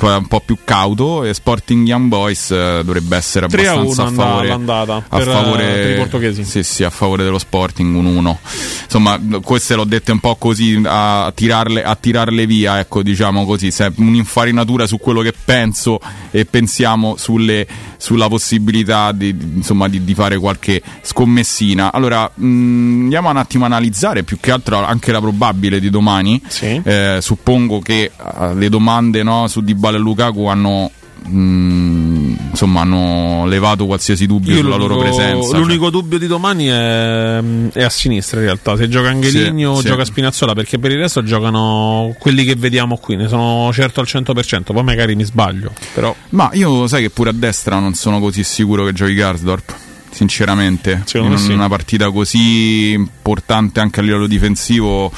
Un 0.00 0.26
po' 0.26 0.40
più 0.40 0.56
cauto. 0.64 1.24
E 1.24 1.34
Sporting 1.34 1.86
Young 1.86 2.08
Boys 2.08 2.50
eh, 2.50 2.80
dovrebbe 2.82 3.16
essere 3.16 3.44
abbastanza 3.44 4.04
a, 4.04 4.06
a 4.06 4.10
favore. 4.10 4.48
L'andata 4.48 5.04
a 5.06 5.16
per, 5.18 5.26
favore 5.26 5.64
per 5.64 5.90
i 5.90 5.96
portoghesi. 5.96 6.44
Sì, 6.44 6.62
sì, 6.62 6.82
a 6.82 6.90
favore 6.90 7.24
dello 7.24 7.38
Sporting 7.38 7.94
un 7.94 8.06
1. 8.06 8.38
Insomma, 8.84 9.20
queste 9.42 9.74
l'ho 9.74 9.84
dette 9.84 10.12
un 10.12 10.20
po' 10.20 10.36
così 10.36 10.80
a 10.82 11.30
tirarle, 11.34 11.82
a 11.82 11.94
tirarle 11.94 12.46
via, 12.46 12.78
ecco, 12.78 13.02
diciamo 13.02 13.44
così. 13.44 13.70
Un'infarinatura 13.96 14.86
su 14.86 14.96
quello 14.96 15.20
che 15.20 15.34
penso 15.44 16.00
e 16.30 16.46
pensiamo 16.46 17.16
sulle, 17.18 17.66
sulla 17.98 18.28
possibilità 18.28 19.12
di, 19.12 19.36
insomma, 19.56 19.88
di, 19.88 20.02
di 20.02 20.14
fare 20.14 20.38
qualche 20.38 20.80
scoperta 21.02 21.16
scommessina. 21.18 21.92
Allora, 21.92 22.30
mh, 22.32 22.46
mm, 22.46 23.02
andiamo 23.02 23.30
un 23.30 23.36
attimo 23.36 23.64
a 23.64 23.66
analizzare 23.66 24.22
più 24.22 24.38
che 24.38 24.52
altro 24.52 24.84
anche 24.84 25.10
la 25.10 25.20
probabile 25.20 25.80
di 25.80 25.90
domani. 25.90 26.40
Sì. 26.46 26.80
Eh, 26.84 27.18
suppongo 27.20 27.80
che 27.80 28.12
uh, 28.16 28.54
le 28.54 28.68
domande 28.68 29.24
no, 29.24 29.48
su 29.48 29.62
Dybala 29.62 29.96
e 29.96 30.00
Lukaku 30.00 30.44
hanno 30.44 30.90
Mm, 31.30 32.36
insomma 32.50 32.82
hanno 32.82 33.44
levato 33.44 33.84
qualsiasi 33.84 34.24
dubbio 34.24 34.54
Io 34.54 34.62
sulla 34.62 34.76
loro 34.76 34.96
presenza. 34.96 35.58
L'unico 35.58 35.82
cioè. 35.82 35.90
dubbio 35.90 36.16
di 36.16 36.26
domani 36.26 36.68
è, 36.68 37.42
è, 37.72 37.82
a 37.82 37.90
sinistra 37.90 38.38
in 38.38 38.46
realtà. 38.46 38.76
Se 38.76 38.88
gioca 38.88 39.08
Angeligno 39.10 39.72
o 39.72 39.80
sì, 39.80 39.88
gioca 39.88 40.06
Spinazzola, 40.06 40.54
perché 40.54 40.78
per 40.78 40.92
il 40.92 40.98
resto 40.98 41.22
giocano 41.22 42.14
quelli 42.18 42.44
che 42.44 42.54
vediamo 42.54 42.96
qui. 42.96 43.16
Ne 43.16 43.28
sono 43.28 43.70
certo 43.74 44.00
al 44.00 44.06
100%. 44.08 44.72
Poi 44.72 44.82
magari 44.82 45.16
mi 45.16 45.24
sbaglio. 45.24 45.72
Però. 45.92 46.14
Ma 46.30 46.48
io 46.54 46.86
sai 46.86 47.02
che 47.02 47.10
pure 47.10 47.30
a 47.30 47.34
destra 47.34 47.78
non 47.78 47.92
sono 47.92 48.20
così 48.20 48.42
sicuro 48.42 48.86
che 48.86 48.94
giochi 48.94 49.12
Garsdorp 49.12 49.86
sinceramente. 50.10 51.02
Secondo 51.04 51.34
in 51.34 51.40
sì. 51.40 51.52
una 51.52 51.68
partita 51.68 52.10
così 52.10 52.92
importante 52.92 53.80
anche 53.80 54.00
a 54.00 54.02
livello 54.02 54.26
difensivo 54.26 55.12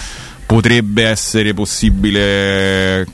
potrebbe 0.47 1.05
essere 1.05 1.55
possibile 1.55 3.07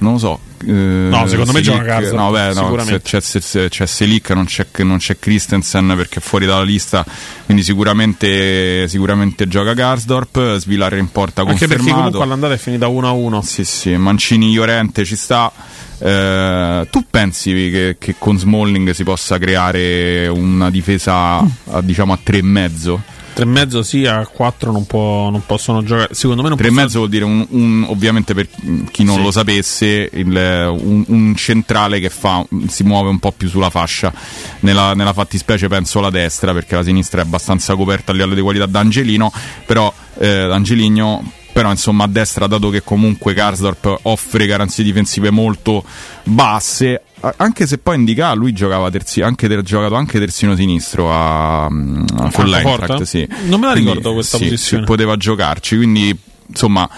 non 0.00 0.12
lo 0.12 0.18
so. 0.18 0.40
Eh, 0.66 0.72
no, 0.72 1.26
secondo 1.26 1.52
Selic, 1.52 1.54
me 1.54 1.60
gioca 1.60 1.82
Garzor, 1.82 2.14
no, 2.14 2.30
beh, 2.30 2.52
no, 2.52 3.00
c'è, 3.00 3.20
c'è, 3.22 3.68
c'è 3.68 3.86
Selic, 3.86 4.30
non 4.30 4.44
c'è, 4.44 4.66
non 4.78 4.98
c'è 4.98 5.18
Christensen 5.18 5.94
perché 5.96 6.18
è 6.18 6.22
fuori 6.22 6.44
dalla 6.44 6.62
lista, 6.62 7.04
quindi 7.46 7.62
sicuramente, 7.62 8.86
sicuramente 8.86 9.48
gioca 9.48 9.72
Garsdorp, 9.72 10.56
Svilare 10.56 10.98
in 10.98 11.10
porta 11.10 11.40
Anche 11.40 11.52
confermato. 11.52 11.82
perché 11.84 11.96
comunque 11.96 12.22
all'andata 12.22 12.54
è 12.54 12.58
finita 12.58 12.88
1-1. 12.88 13.40
Sì, 13.40 13.64
sì, 13.64 13.96
Mancini 13.96 14.52
Llorente 14.52 15.04
ci 15.04 15.16
sta. 15.16 15.50
Eh, 15.98 16.86
tu 16.90 17.04
pensi 17.08 17.52
che, 17.52 17.96
che, 17.98 18.14
con 18.18 18.38
Smalling 18.38 18.90
si 18.90 19.04
possa 19.04 19.38
creare 19.38 20.28
una 20.28 20.70
difesa 20.70 21.38
a, 21.38 21.80
diciamo 21.82 22.12
a 22.12 22.18
tre 22.22 22.38
e 22.38 22.42
mezzo? 22.42 23.18
3,5 23.44 23.80
sì, 23.80 24.06
a 24.06 24.26
4 24.26 24.70
non, 24.70 24.86
può, 24.86 25.30
non, 25.30 25.44
possono 25.46 25.82
giocare. 25.82 26.14
Secondo 26.14 26.42
me 26.42 26.48
non 26.50 26.58
3,5 26.58 26.64
possono... 26.68 26.88
vuol 26.90 27.08
dire 27.08 27.24
un, 27.24 27.46
un, 27.50 27.84
ovviamente 27.88 28.34
per 28.34 28.48
chi 28.90 29.04
non 29.04 29.16
sì. 29.16 29.22
lo 29.22 29.30
sapesse, 29.30 30.10
il, 30.12 30.76
un, 30.82 31.04
un, 31.06 31.34
centrale 31.36 32.00
che 32.00 32.10
fa, 32.10 32.44
si 32.68 32.82
muove 32.82 33.08
un 33.08 33.18
po' 33.18 33.32
più 33.32 33.48
sulla 33.48 33.70
fascia. 33.70 34.12
Nella, 34.60 34.94
nella 34.94 35.12
fattispecie 35.12 35.68
penso 35.68 36.00
la 36.00 36.10
destra, 36.10 36.52
perché 36.52 36.74
la 36.74 36.82
sinistra 36.82 37.22
è 37.22 37.24
abbastanza 37.24 37.74
coperta 37.74 38.12
a 38.12 38.14
livello 38.14 38.34
di 38.34 38.40
qualità 38.42 38.66
d'Angelino, 38.66 39.32
però 39.64 39.92
eh, 40.18 40.28
Angelino 40.28 41.38
però 41.52 41.70
insomma 41.70 42.04
a 42.04 42.06
destra 42.08 42.46
dato 42.46 42.70
che 42.70 42.82
comunque 42.82 43.34
Karsdorp 43.34 44.00
offre 44.02 44.46
garanzie 44.46 44.84
difensive 44.84 45.30
molto 45.30 45.84
basse 46.24 47.02
anche 47.36 47.66
se 47.66 47.78
poi 47.78 47.96
indica 47.96 48.32
lui 48.32 48.52
giocava 48.52 48.90
terzi, 48.90 49.20
anche 49.20 49.46
ter, 49.46 49.62
giocato 49.62 49.94
anche 49.94 50.18
terzino 50.18 50.54
sinistro 50.56 51.12
a, 51.12 51.64
a 51.64 52.30
con 52.32 52.46
l'Eintracht 52.46 53.02
sì. 53.02 53.28
non 53.46 53.60
me 53.60 53.66
la 53.66 53.72
ricordo 53.72 54.00
quindi, 54.00 54.14
questa 54.14 54.38
sì, 54.38 54.44
posizione 54.44 54.84
poteva 54.84 55.16
giocarci 55.16 55.76
quindi 55.76 56.18
insomma 56.46 56.88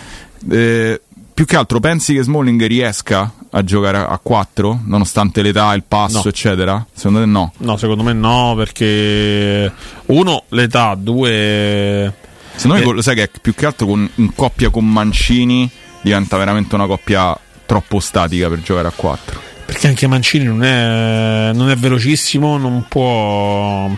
eh, 0.51 1.01
più 1.35 1.45
che 1.47 1.57
altro 1.57 1.81
pensi 1.81 2.15
che 2.15 2.23
Smalling 2.23 2.65
riesca 2.67 3.33
a 3.51 3.65
giocare 3.65 3.99
a 3.99 4.19
4 4.23 4.83
nonostante 4.85 5.43
l'età, 5.43 5.73
il 5.75 5.85
passo 5.87 6.21
no. 6.25 6.29
eccetera? 6.29 6.87
Secondo 6.93 7.21
te 7.21 7.27
no? 7.27 7.53
No, 7.59 7.77
secondo 7.77 8.03
me 8.03 8.13
no 8.13 8.55
perché 8.57 9.73
uno 10.07 10.45
l'età, 10.49 10.95
due 10.95 12.15
Secondo 12.55 12.93
me, 12.93 12.99
eh. 12.99 13.03
sai 13.03 13.15
che 13.15 13.31
più 13.41 13.55
che 13.55 13.67
altro 13.67 13.87
con, 13.87 14.09
in 14.17 14.35
coppia 14.35 14.71
con 14.71 14.91
Mancini 14.91 15.71
diventa 16.01 16.37
veramente 16.37 16.75
una 16.75 16.87
coppia 16.87 17.39
troppo 17.67 18.01
statica 18.01 18.49
per 18.49 18.61
giocare 18.61 18.89
a 18.89 18.93
4. 18.95 19.41
Perché 19.65 19.87
anche 19.89 20.07
Mancini 20.07 20.45
non 20.45 20.63
è, 20.63 21.51
non 21.55 21.71
è 21.71 21.77
velocissimo, 21.77 22.59
non 22.59 22.85
può 22.89 23.91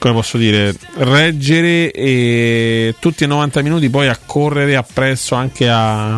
come 0.00 0.14
posso 0.14 0.38
dire, 0.38 0.74
reggere 0.94 1.90
e 1.90 2.94
tutti 2.98 3.24
i 3.24 3.26
90 3.26 3.60
minuti 3.60 3.90
poi 3.90 4.08
a 4.08 4.18
correre 4.24 4.74
appresso 4.74 5.34
anche 5.34 5.68
a, 5.68 6.16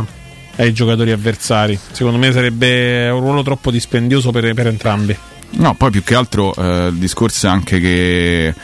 ai 0.56 0.72
giocatori 0.72 1.10
avversari. 1.10 1.76
Secondo 1.90 2.16
me 2.16 2.30
sarebbe 2.30 3.10
un 3.10 3.20
ruolo 3.20 3.42
troppo 3.42 3.72
dispendioso 3.72 4.30
per, 4.30 4.54
per 4.54 4.68
entrambi. 4.68 5.16
No, 5.54 5.74
poi 5.74 5.90
più 5.90 6.04
che 6.04 6.14
altro 6.14 6.54
eh, 6.54 6.86
il 6.86 6.94
discorso 6.94 7.48
è 7.48 7.50
anche 7.50 7.80
che 7.80 8.54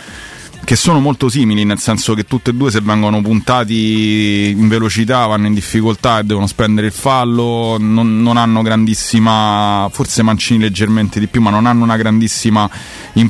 che 0.68 0.76
sono 0.76 1.00
molto 1.00 1.30
simili, 1.30 1.64
nel 1.64 1.78
senso 1.78 2.12
che 2.12 2.24
tutte 2.24 2.50
e 2.50 2.52
due 2.52 2.70
se 2.70 2.82
vengono 2.82 3.22
puntati 3.22 4.50
in 4.54 4.68
velocità 4.68 5.24
vanno 5.24 5.46
in 5.46 5.54
difficoltà 5.54 6.18
e 6.18 6.24
devono 6.24 6.46
spendere 6.46 6.88
il 6.88 6.92
fallo, 6.92 7.78
non, 7.80 8.20
non 8.20 8.36
hanno 8.36 8.60
grandissima, 8.60 9.88
forse 9.90 10.22
Mancini 10.22 10.60
leggermente 10.60 11.20
di 11.20 11.26
più, 11.26 11.40
ma 11.40 11.48
non 11.48 11.64
hanno 11.64 11.84
una 11.84 11.96
grandissima 11.96 12.68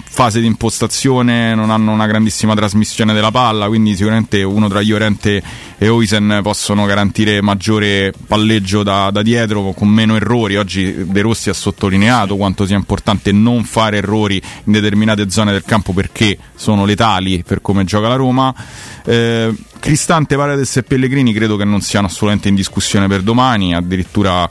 fase 0.02 0.40
di 0.40 0.46
impostazione, 0.46 1.54
non 1.54 1.70
hanno 1.70 1.92
una 1.92 2.08
grandissima 2.08 2.56
trasmissione 2.56 3.12
della 3.12 3.30
palla, 3.30 3.68
quindi 3.68 3.94
sicuramente 3.94 4.42
uno 4.42 4.66
tra 4.66 4.82
Llorente 4.82 5.40
e 5.78 5.88
Oisen 5.88 6.40
possono 6.42 6.86
garantire 6.86 7.40
maggiore 7.40 8.12
palleggio 8.26 8.82
da, 8.82 9.10
da 9.12 9.22
dietro 9.22 9.70
con 9.76 9.86
meno 9.86 10.16
errori. 10.16 10.56
Oggi 10.56 11.06
De 11.06 11.20
Rossi 11.20 11.50
ha 11.50 11.54
sottolineato 11.54 12.34
quanto 12.34 12.66
sia 12.66 12.74
importante 12.74 13.30
non 13.30 13.62
fare 13.62 13.98
errori 13.98 14.42
in 14.64 14.72
determinate 14.72 15.30
zone 15.30 15.52
del 15.52 15.62
campo 15.62 15.92
perché 15.92 16.36
sono 16.56 16.84
letali 16.84 17.27
per 17.44 17.60
come 17.60 17.84
gioca 17.84 18.08
la 18.08 18.16
Roma. 18.16 18.54
Eh, 19.04 19.54
Cristante, 19.78 20.36
Paredes 20.36 20.76
e 20.76 20.82
Pellegrini 20.82 21.32
credo 21.32 21.56
che 21.56 21.64
non 21.64 21.80
siano 21.80 22.06
assolutamente 22.06 22.48
in 22.48 22.54
discussione 22.54 23.06
per 23.06 23.22
domani, 23.22 23.74
addirittura 23.74 24.48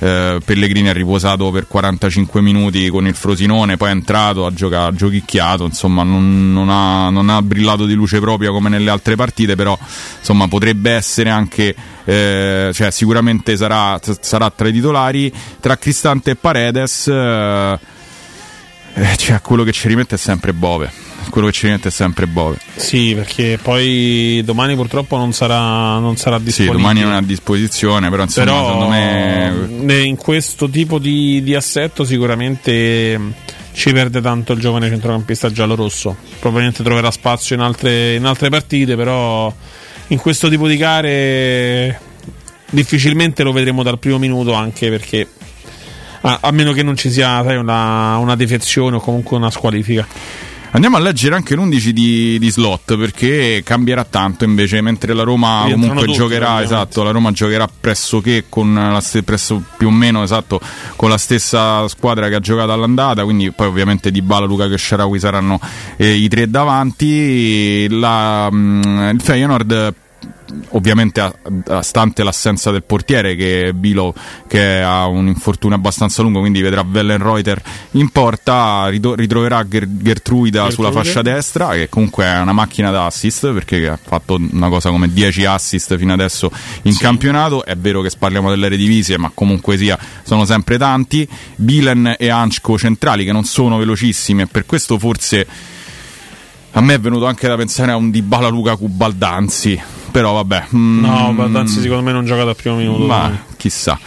eh, 0.00 0.40
Pellegrini 0.44 0.88
ha 0.88 0.92
riposato 0.92 1.50
per 1.50 1.66
45 1.66 2.40
minuti 2.40 2.88
con 2.88 3.06
il 3.06 3.14
Frosinone, 3.14 3.76
poi 3.76 3.88
è 3.88 3.92
entrato, 3.92 4.46
ha, 4.46 4.52
giocato, 4.52 4.94
giochicchiato, 4.94 5.64
insomma 5.64 6.02
non, 6.02 6.52
non, 6.52 6.68
ha, 6.70 7.10
non, 7.10 7.28
ha, 7.28 7.42
brillato 7.42 7.84
di 7.84 7.94
luce 7.94 8.20
propria 8.20 8.50
come 8.50 8.68
nelle 8.68 8.90
altre 8.90 9.16
partite, 9.16 9.56
però 9.56 9.76
insomma 10.18 10.46
potrebbe 10.46 10.92
essere 10.92 11.30
anche, 11.30 11.74
eh, 12.04 12.70
cioè 12.72 12.90
sicuramente 12.90 13.56
sarà, 13.56 13.98
sarà, 14.20 14.50
tra 14.50 14.68
i 14.68 14.72
titolari, 14.72 15.32
tra 15.60 15.76
Cristante 15.76 16.32
e 16.32 16.36
Paredes, 16.36 17.08
eh, 17.08 17.78
eh 18.94 19.16
cioè, 19.16 19.40
quello 19.40 19.64
che 19.64 19.72
ci 19.72 19.88
rimette 19.88 20.14
è 20.14 20.18
sempre 20.18 20.52
Bove 20.52 21.07
quello 21.30 21.48
che 21.48 21.52
ci 21.52 21.66
rimette 21.66 21.88
è 21.88 21.90
sempre 21.90 22.26
Bove. 22.26 22.58
Sì, 22.76 23.14
perché 23.14 23.58
poi 23.60 24.42
domani 24.44 24.74
purtroppo 24.74 25.16
non 25.16 25.32
sarà, 25.32 25.98
non 25.98 26.16
sarà 26.16 26.38
disponibile. 26.38 26.76
Sì, 26.76 26.82
domani 26.82 27.00
non 27.02 27.12
è 27.12 27.16
a 27.16 27.22
disposizione, 27.22 28.10
però 28.10 28.22
insomma, 28.22 28.46
però, 28.46 28.66
secondo 28.66 28.88
me. 28.88 30.02
In 30.04 30.16
questo 30.16 30.68
tipo 30.68 30.98
di, 30.98 31.42
di 31.42 31.54
assetto 31.54 32.04
sicuramente 32.04 33.20
ci 33.72 33.92
perde 33.92 34.20
tanto 34.20 34.52
il 34.54 34.60
giovane 34.60 34.88
centrocampista 34.88 35.52
giallo-rosso. 35.52 36.16
Probabilmente 36.40 36.82
troverà 36.82 37.10
spazio 37.10 37.54
in 37.54 37.62
altre, 37.62 38.14
in 38.14 38.24
altre 38.24 38.48
partite, 38.48 38.96
però 38.96 39.52
in 40.08 40.18
questo 40.18 40.48
tipo 40.48 40.66
di 40.66 40.76
gare 40.76 42.00
difficilmente 42.70 43.42
lo 43.42 43.52
vedremo 43.52 43.82
dal 43.82 43.98
primo 43.98 44.18
minuto, 44.18 44.52
anche 44.52 44.90
perché 44.90 45.26
a, 46.22 46.38
a 46.42 46.50
meno 46.50 46.72
che 46.72 46.82
non 46.82 46.96
ci 46.96 47.10
sia 47.10 47.42
sai, 47.44 47.56
una, 47.56 48.16
una 48.18 48.34
defezione 48.34 48.96
o 48.96 49.00
comunque 49.00 49.36
una 49.36 49.50
squalifica. 49.50 50.06
Andiamo 50.70 50.96
a 50.96 51.00
leggere 51.00 51.34
anche 51.34 51.54
l'11 51.54 51.88
di, 51.88 52.38
di, 52.38 52.50
slot 52.50 52.98
perché 52.98 53.62
cambierà 53.64 54.04
tanto 54.04 54.44
invece, 54.44 54.82
mentre 54.82 55.14
la 55.14 55.22
Roma 55.22 55.64
Rientrano 55.64 55.94
comunque 55.94 56.04
tutti, 56.04 56.18
giocherà, 56.18 56.62
esatto, 56.62 57.02
la 57.02 57.10
Roma 57.10 57.32
giocherà 57.32 57.66
pressoché 57.68 58.44
con 58.50 58.74
la 58.74 59.00
st- 59.00 59.22
presso 59.22 59.62
più 59.78 59.88
o 59.88 59.90
meno 59.90 60.22
esatto, 60.22 60.60
con 60.94 61.08
la 61.08 61.16
stessa 61.16 61.88
squadra 61.88 62.28
che 62.28 62.34
ha 62.34 62.40
giocato 62.40 62.72
all'andata, 62.72 63.24
quindi 63.24 63.50
poi 63.50 63.66
ovviamente 63.66 64.10
Di 64.10 64.20
Bala, 64.20 64.44
Luca 64.44 64.68
Cesciarawi 64.68 65.18
saranno 65.18 65.58
eh, 65.96 66.12
i 66.12 66.28
tre 66.28 66.50
davanti. 66.50 67.88
La, 67.88 68.50
mh, 68.50 68.82
mm, 68.86 69.08
il 69.14 69.20
Feyenoord 69.22 69.94
ovviamente 70.70 71.20
a, 71.20 71.32
a, 71.66 71.82
stante 71.82 72.22
l'assenza 72.22 72.70
del 72.70 72.82
portiere 72.82 73.36
che 73.36 73.68
è 73.68 73.72
Bilo 73.72 74.14
che 74.46 74.80
ha 74.80 75.06
un 75.06 75.26
infortunio 75.26 75.76
abbastanza 75.76 76.22
lungo 76.22 76.40
quindi 76.40 76.60
vedrà 76.60 76.84
Wellenreuter 76.90 77.62
in 77.92 78.08
porta 78.08 78.88
ritroverà 78.88 79.66
Ger- 79.66 79.86
Gertruida 79.86 80.62
Gertrude. 80.64 80.74
sulla 80.74 80.90
fascia 80.90 81.22
destra 81.22 81.70
che 81.72 81.88
comunque 81.88 82.24
è 82.24 82.38
una 82.40 82.52
macchina 82.52 82.90
da 82.90 83.06
assist 83.06 83.52
perché 83.52 83.88
ha 83.88 83.98
fatto 84.00 84.38
una 84.52 84.68
cosa 84.68 84.90
come 84.90 85.12
10 85.12 85.44
assist 85.44 85.96
fino 85.96 86.12
adesso 86.12 86.50
in 86.82 86.92
sì. 86.92 87.02
campionato 87.02 87.64
è 87.64 87.76
vero 87.76 88.00
che 88.00 88.10
parliamo 88.18 88.50
delle 88.50 88.66
Eredivisie 88.66 89.18
ma 89.18 89.30
comunque 89.32 89.76
sia 89.76 89.98
sono 90.22 90.44
sempre 90.44 90.78
tanti 90.78 91.28
Bilen 91.56 92.16
e 92.18 92.28
Anchko 92.30 92.78
centrali 92.78 93.24
che 93.24 93.32
non 93.32 93.44
sono 93.44 93.78
velocissimi 93.78 94.42
e 94.42 94.46
per 94.46 94.66
questo 94.66 94.98
forse 94.98 95.46
a 96.72 96.80
me 96.80 96.94
è 96.94 97.00
venuto 97.00 97.26
anche 97.26 97.48
da 97.48 97.56
pensare 97.56 97.92
a 97.92 97.96
un 97.96 98.10
Dybala 98.10 98.48
Luca 98.48 98.76
Cubaldanzi 98.76 99.97
però 100.10 100.32
vabbè. 100.34 100.66
Mm, 100.74 101.00
no, 101.00 101.32
Baldanzi 101.34 101.80
secondo 101.80 102.02
me 102.02 102.12
non 102.12 102.24
gioca 102.24 102.44
dal 102.44 102.56
primo 102.56 102.76
minuto. 102.76 103.06
Ma 103.06 103.46
chissà. 103.56 103.98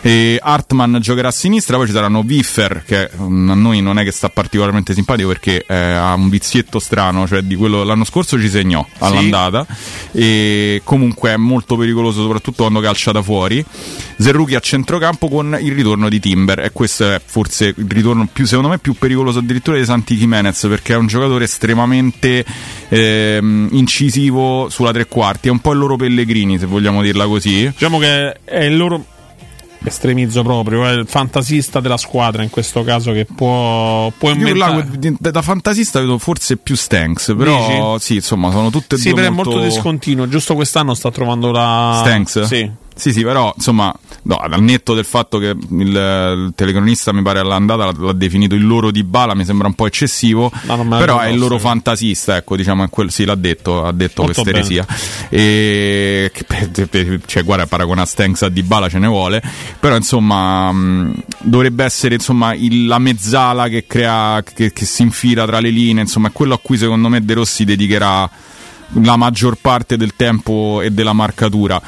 E 0.00 0.38
Hartman 0.42 0.98
giocherà 1.00 1.28
a 1.28 1.30
sinistra, 1.30 1.76
poi 1.76 1.86
ci 1.86 1.92
saranno 1.92 2.22
Wiffer, 2.26 2.82
che 2.84 3.10
mm, 3.18 3.50
a 3.50 3.54
noi 3.54 3.80
non 3.80 3.98
è 3.98 4.04
che 4.04 4.10
sta 4.10 4.28
particolarmente 4.28 4.92
simpatico 4.92 5.28
perché 5.28 5.64
eh, 5.66 5.74
ha 5.74 6.12
un 6.12 6.28
vizietto 6.28 6.78
strano, 6.78 7.26
cioè 7.26 7.40
di 7.40 7.56
quello 7.56 7.84
l'anno 7.84 8.04
scorso 8.04 8.38
ci 8.38 8.50
segnò 8.50 8.86
all'andata 8.98 9.66
sì. 10.12 10.18
e 10.18 10.80
comunque 10.84 11.32
è 11.32 11.36
molto 11.36 11.76
pericoloso 11.76 12.22
soprattutto 12.22 12.62
quando 12.62 12.80
calcia 12.80 13.12
da 13.12 13.22
fuori. 13.22 13.64
Zerrucchi 14.16 14.54
a 14.54 14.60
centrocampo 14.60 15.28
con 15.28 15.56
il 15.60 15.72
ritorno 15.72 16.08
di 16.08 16.20
Timber 16.20 16.60
e 16.60 16.70
questo 16.70 17.10
è 17.10 17.20
forse 17.24 17.74
il 17.76 17.86
ritorno 17.88 18.28
più, 18.30 18.44
secondo 18.44 18.68
me 18.68 18.78
più 18.78 18.94
pericoloso 18.94 19.38
addirittura 19.38 19.78
di 19.78 19.84
Santi 19.84 20.16
Jimenez 20.16 20.66
perché 20.68 20.92
è 20.92 20.96
un 20.96 21.06
giocatore 21.06 21.44
estremamente 21.44 22.44
eh, 22.88 23.38
incisivo 23.40 24.68
sulla 24.68 24.92
tre 24.92 25.06
quarti, 25.06 25.33
è 25.40 25.48
un 25.48 25.58
po' 25.60 25.72
il 25.72 25.78
loro 25.78 25.96
Pellegrini 25.96 26.58
se 26.58 26.66
vogliamo 26.66 27.02
dirla 27.02 27.26
così. 27.26 27.68
Diciamo 27.68 27.98
che 27.98 28.32
è 28.44 28.62
il 28.64 28.76
loro 28.76 29.04
estremizzo 29.84 30.42
proprio, 30.42 30.86
è 30.86 30.92
il 30.92 31.06
fantasista 31.06 31.80
della 31.80 31.96
squadra 31.96 32.42
in 32.42 32.50
questo 32.50 32.82
caso 32.82 33.12
che 33.12 33.26
può, 33.26 34.10
può 34.16 34.30
inventare... 34.30 34.88
Là, 34.98 35.30
da 35.30 35.42
fantasista 35.42 36.00
vedo 36.00 36.18
forse 36.18 36.56
più 36.56 36.74
Stanks, 36.74 37.34
però 37.36 37.94
Dici? 37.96 38.04
sì, 38.04 38.14
insomma, 38.14 38.50
sono 38.50 38.70
tutte 38.70 38.94
e 38.94 38.98
sì, 38.98 39.10
due 39.10 39.22
Sì, 39.22 39.30
molto... 39.30 39.50
è 39.50 39.54
molto 39.54 39.68
discontinuo, 39.68 40.28
giusto 40.28 40.54
quest'anno 40.54 40.94
sta 40.94 41.10
trovando 41.10 41.50
la... 41.50 42.00
Stanks? 42.02 42.42
Sì. 42.42 42.70
Sì, 42.96 43.12
sì, 43.12 43.24
però 43.24 43.52
insomma, 43.56 43.92
no, 44.22 44.36
al 44.36 44.62
netto 44.62 44.94
del 44.94 45.04
fatto 45.04 45.38
che 45.38 45.48
il, 45.48 45.58
il 45.68 46.52
telecronista 46.54 47.12
mi 47.12 47.22
pare 47.22 47.40
all'andata 47.40 47.86
l'ha, 47.86 47.94
l'ha, 47.96 48.12
definito 48.12 48.54
il 48.54 48.64
loro 48.64 48.92
di 48.92 49.02
bala, 49.02 49.34
mi 49.34 49.44
sembra 49.44 49.66
un 49.66 49.74
po' 49.74 49.86
eccessivo, 49.86 50.50
però 50.64 51.18
è 51.18 51.28
il 51.28 51.38
loro 51.38 51.58
fantasista, 51.58 52.36
ecco, 52.36 52.54
diciamo, 52.56 52.88
quel, 52.88 53.10
sì, 53.10 53.24
l'ha 53.24 53.34
detto, 53.34 53.84
ha 53.84 53.92
detto 53.92 54.22
questa 54.22 54.48
eresia. 54.48 54.86
E 55.28 56.30
cioè, 57.26 57.42
guarda, 57.42 57.66
paragona 57.66 58.04
Stanks 58.04 58.42
a 58.42 58.48
di 58.48 58.62
bala 58.62 58.88
ce 58.88 59.00
ne 59.00 59.08
vuole, 59.08 59.42
però 59.80 59.96
insomma, 59.96 60.70
mh, 60.70 61.22
dovrebbe 61.40 61.82
essere 61.84 62.14
insomma 62.14 62.54
il, 62.54 62.86
la 62.86 62.98
mezzala 62.98 63.66
che 63.66 63.86
crea, 63.88 64.42
che, 64.44 64.72
che 64.72 64.84
si 64.84 65.02
infila 65.02 65.46
tra 65.46 65.58
le 65.58 65.70
linee, 65.70 66.02
insomma, 66.02 66.28
è 66.28 66.32
quello 66.32 66.54
a 66.54 66.60
cui 66.62 66.78
secondo 66.78 67.08
me 67.08 67.24
De 67.24 67.34
Rossi 67.34 67.64
dedicherà 67.64 68.30
la 69.02 69.16
maggior 69.16 69.56
parte 69.60 69.96
del 69.96 70.14
tempo 70.14 70.80
e 70.80 70.92
della 70.92 71.12
marcatura 71.12 71.82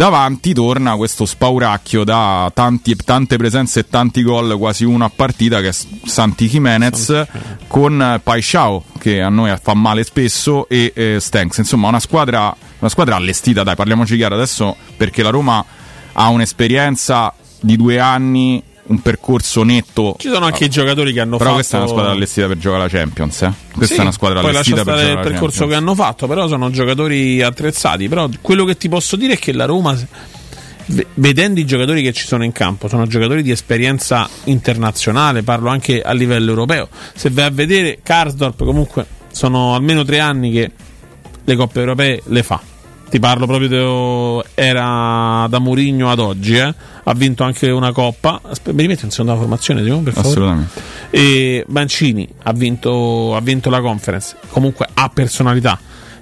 davanti 0.00 0.54
torna 0.54 0.96
questo 0.96 1.26
spauracchio 1.26 2.04
da 2.04 2.50
tanti, 2.54 2.96
tante 2.96 3.36
presenze 3.36 3.80
e 3.80 3.88
tanti 3.90 4.22
gol, 4.22 4.56
quasi 4.56 4.86
uno 4.86 5.04
a 5.04 5.10
partita, 5.14 5.60
che 5.60 5.68
è 5.68 5.72
Santi 5.72 6.48
Jimenez 6.48 7.26
con 7.66 8.18
Paixao, 8.22 8.84
che 8.98 9.20
a 9.20 9.28
noi 9.28 9.54
fa 9.60 9.74
male 9.74 10.02
spesso, 10.02 10.66
e 10.70 10.90
eh, 10.96 11.18
Stanks. 11.20 11.58
Insomma, 11.58 11.88
una 11.88 12.00
squadra, 12.00 12.56
una 12.78 12.88
squadra 12.88 13.16
allestita, 13.16 13.62
dai, 13.62 13.74
parliamoci 13.74 14.16
chiaro 14.16 14.36
adesso, 14.36 14.74
perché 14.96 15.22
la 15.22 15.28
Roma 15.28 15.62
ha 16.14 16.28
un'esperienza 16.30 17.34
di 17.60 17.76
due 17.76 17.98
anni 17.98 18.62
un 18.90 19.00
percorso 19.00 19.62
netto. 19.62 20.16
Ci 20.18 20.28
sono 20.28 20.46
anche 20.46 20.64
i 20.64 20.68
giocatori 20.68 21.12
che 21.12 21.20
hanno 21.20 21.36
però 21.36 21.50
fatto. 21.50 21.62
Però 21.62 21.76
questa 21.76 21.76
è 21.76 21.80
una 21.80 21.88
squadra 21.88 22.12
allestita 22.12 22.46
per 22.48 22.58
giocare 22.58 22.82
la 22.82 22.88
Champions. 22.88 23.42
Eh? 23.42 23.52
Questa 23.72 23.94
sì, 23.94 24.00
è 24.00 24.02
una 24.02 24.12
squadra 24.12 24.40
allestita 24.40 24.84
per 24.84 24.94
giocare 24.94 25.12
il 25.12 25.18
percorso 25.20 25.66
che 25.66 25.74
hanno 25.74 25.94
fatto, 25.94 26.26
però 26.26 26.48
sono 26.48 26.70
giocatori 26.70 27.40
attrezzati. 27.40 28.08
Però 28.08 28.28
quello 28.40 28.64
che 28.64 28.76
ti 28.76 28.88
posso 28.88 29.16
dire 29.16 29.34
è 29.34 29.38
che 29.38 29.52
la 29.52 29.64
Roma. 29.64 29.96
Vedendo 31.14 31.60
i 31.60 31.64
giocatori 31.64 32.02
che 32.02 32.12
ci 32.12 32.26
sono 32.26 32.42
in 32.42 32.50
campo, 32.50 32.88
sono 32.88 33.06
giocatori 33.06 33.44
di 33.44 33.52
esperienza 33.52 34.28
internazionale, 34.44 35.44
parlo 35.44 35.68
anche 35.68 36.02
a 36.02 36.12
livello 36.12 36.50
europeo. 36.50 36.88
Se 37.14 37.30
vai 37.30 37.44
a 37.44 37.50
vedere 37.50 38.00
Karsdorp, 38.02 38.64
comunque 38.64 39.06
sono 39.30 39.76
almeno 39.76 40.04
tre 40.04 40.18
anni 40.18 40.50
che 40.50 40.70
le 41.44 41.54
coppe 41.54 41.78
europee 41.78 42.22
le 42.24 42.42
fa 42.42 42.60
ti 43.10 43.18
parlo 43.18 43.46
proprio 43.46 43.68
di, 43.68 44.48
era 44.54 45.46
da 45.48 45.58
Murigno 45.58 46.10
ad 46.10 46.20
oggi 46.20 46.56
eh? 46.56 46.74
ha 47.02 47.14
vinto 47.14 47.42
anche 47.42 47.70
una 47.70 47.92
coppa. 47.92 48.40
Aspetta, 48.42 48.72
mi 48.72 48.82
rimetti 48.82 49.04
in 49.04 49.10
seconda 49.10 49.36
formazione 49.36 49.82
Simone, 49.82 50.02
per 50.02 50.12
favore? 50.12 50.30
Assolutamente. 50.30 50.82
E 51.10 51.64
Mancini 51.68 52.28
ha 52.44 52.52
vinto, 52.52 53.34
ha 53.34 53.40
vinto 53.40 53.68
la 53.68 53.80
conference. 53.80 54.36
Comunque 54.48 54.86
ha 54.94 55.10
personalità 55.12 55.78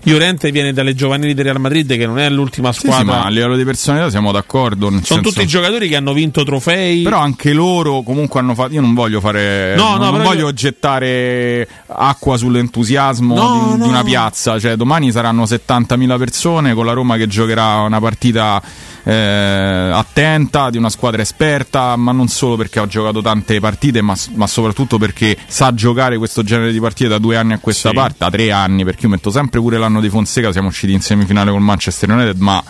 Llorente 0.09 0.51
viene 0.51 0.73
dalle 0.73 0.95
giovanili 0.95 1.35
del 1.35 1.45
Real 1.45 1.61
Madrid, 1.61 1.97
che 1.97 2.07
non 2.07 2.19
è 2.19 2.29
l'ultima 2.29 2.73
squadra. 2.73 2.99
Sì, 2.99 3.05
sì, 3.05 3.11
ma 3.11 3.25
a 3.25 3.29
livello 3.29 3.57
di 3.57 3.65
personalità 3.65 4.11
siamo 4.11 4.33
d'accordo. 4.33 4.87
Sono 4.87 5.01
senso... 5.03 5.23
tutti 5.23 5.47
giocatori 5.47 5.89
che 5.89 5.97
hanno 5.97 6.13
vinto 6.13 6.45
trofei. 6.45 7.03
Però 7.03 7.19
anche 7.19 7.53
loro 7.53 8.03
comunque 8.03 8.41
hanno 8.41 8.55
fatto. 8.55 8.75
Io 8.75 8.81
non 8.81 8.95
voglio 8.95 9.21
fare. 9.21 9.75
No, 9.77 9.97
non, 9.97 10.01
no, 10.01 10.11
non 10.11 10.23
voglio 10.23 10.47
io... 10.47 10.53
gettare 10.53 11.69
acqua 11.87 12.37
sull'entusiasmo 12.37 13.35
no, 13.35 13.73
di, 13.77 13.83
di, 13.83 13.89
una 13.89 14.03
piazza. 14.03 14.59
Cioè, 14.59 14.77
domani 14.77 15.11
saranno 15.11 15.45
70.000 15.45 16.19
persone 16.19 16.75
con 16.75 16.87
la 16.87 16.93
Roma 16.93 17.17
che 17.17 17.27
giocherà 17.27 17.81
una 17.81 18.01
partita 18.01 18.63
eh, 19.09 19.91
attenta, 19.91 20.69
di 20.69 20.77
una 20.77 20.91
squadra 20.91 21.23
esperta, 21.23 21.97
ma 21.97 22.13
non 22.13 22.29
solo 22.29 22.57
perché 22.57 22.79
ha 22.79 22.87
giocato 22.87 23.23
tante 23.23 23.59
partite, 23.59 24.03
ma, 24.03 24.15
ma, 24.35 24.47
soprattutto 24.47 24.99
perché 24.99 25.35
sa 25.47 25.73
giocare 25.73 26.19
questo 26.19 26.43
genere 26.43 26.73
di 26.73 26.79
partite 26.79 27.09
da 27.09 27.17
due 27.17 27.37
anni 27.37 27.55
a 27.55 27.59
questa 27.59 27.89
sì. 27.89 27.95
parte, 27.95 28.17
da 28.19 28.31
tre 28.31 28.53
anni, 28.53 28.85
perché 28.85 29.05
io 29.05 29.09
metto 29.09 29.31
sempre 29.31 29.61
pure 29.61 29.79
l'anno 29.79 30.03
di 30.03 30.11
Fonseca, 30.11 30.53
siamo 30.53 30.69
usciti 30.69 30.93
in 30.93 31.01
semifinale 31.01 31.51
con 31.51 31.63
Manchester 31.63 32.11
United, 32.11 32.39
ma 32.39 32.63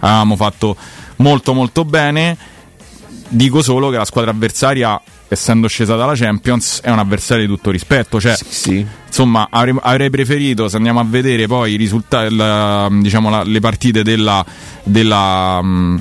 avevamo 0.00 0.34
fatto 0.34 0.76
molto 1.16 1.54
molto 1.54 1.84
bene. 1.84 2.36
Dico 3.28 3.62
solo 3.62 3.88
che 3.90 3.96
la 3.96 4.04
squadra 4.04 4.32
avversaria 4.32 5.00
essendo 5.34 5.68
scesa 5.68 5.96
dalla 5.96 6.14
Champions, 6.14 6.80
è 6.80 6.90
un 6.90 6.98
avversario 6.98 7.46
di 7.46 7.52
tutto 7.52 7.70
rispetto. 7.70 8.20
Cioè, 8.20 8.34
sì, 8.36 8.44
sì. 8.48 8.86
Insomma, 9.06 9.48
avrei, 9.50 9.74
avrei, 9.80 10.10
preferito, 10.10 10.68
se 10.68 10.76
andiamo 10.76 11.00
a 11.00 11.04
vedere 11.04 11.46
poi 11.46 11.74
i 11.74 11.76
risultati, 11.76 12.34
la, 12.34 12.88
diciamo, 12.90 13.30
la, 13.30 13.42
le 13.42 13.60
partite 13.60 14.02
della. 14.02 14.44
della 14.82 15.58
um, 15.62 16.00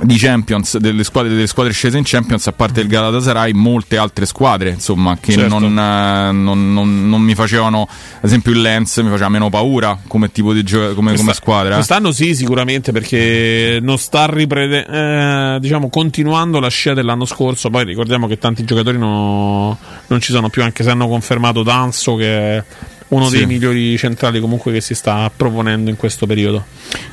di 0.00 0.16
Champions, 0.16 0.78
delle 0.78 1.04
squadre, 1.04 1.30
delle 1.30 1.46
squadre 1.46 1.72
scese 1.72 1.98
in 1.98 2.04
Champions, 2.04 2.46
a 2.46 2.52
parte 2.52 2.80
il 2.80 2.88
Galatasaray, 2.88 3.52
molte 3.52 3.96
altre 3.96 4.26
squadre, 4.26 4.70
insomma, 4.70 5.16
che 5.20 5.32
certo. 5.32 5.58
non, 5.58 5.78
eh, 5.78 6.32
non, 6.32 6.72
non, 6.72 7.08
non, 7.08 7.20
mi 7.20 7.34
facevano, 7.34 7.86
ad 7.88 8.24
esempio 8.24 8.52
il 8.52 8.60
Lens 8.60 8.96
mi 8.98 9.10
faceva 9.10 9.28
meno 9.28 9.48
paura 9.48 9.98
come 10.06 10.32
tipo 10.32 10.52
di 10.52 10.62
gio- 10.64 10.94
come, 10.94 11.14
come 11.14 11.34
squadra. 11.34 11.74
Quest'anno 11.76 12.10
sì, 12.10 12.34
sicuramente, 12.34 12.90
perché 12.90 13.78
non 13.80 13.98
sta 13.98 14.26
riprede- 14.26 14.86
eh, 14.86 15.58
diciamo, 15.60 15.88
continuando 15.88 16.58
la 16.58 16.68
scia 16.68 16.94
dell'anno 16.94 17.24
scorso. 17.24 17.70
Poi 17.70 17.84
ricordiamo 17.84 18.26
che 18.26 18.38
tanti 18.38 18.64
giocatori 18.64 18.98
no, 18.98 19.78
non 20.08 20.20
ci 20.20 20.32
sono 20.32 20.48
più, 20.48 20.62
anche 20.62 20.82
se 20.82 20.90
hanno 20.90 21.06
confermato 21.06 21.62
Danzo 21.62 22.16
che 22.16 22.56
è 22.56 22.64
uno 23.12 23.28
sì. 23.28 23.38
dei 23.38 23.46
migliori 23.46 23.96
centrali 23.96 24.40
comunque 24.40 24.72
che 24.72 24.80
si 24.80 24.94
sta 24.94 25.30
proponendo 25.34 25.90
in 25.90 25.96
questo 25.96 26.26
periodo. 26.26 26.64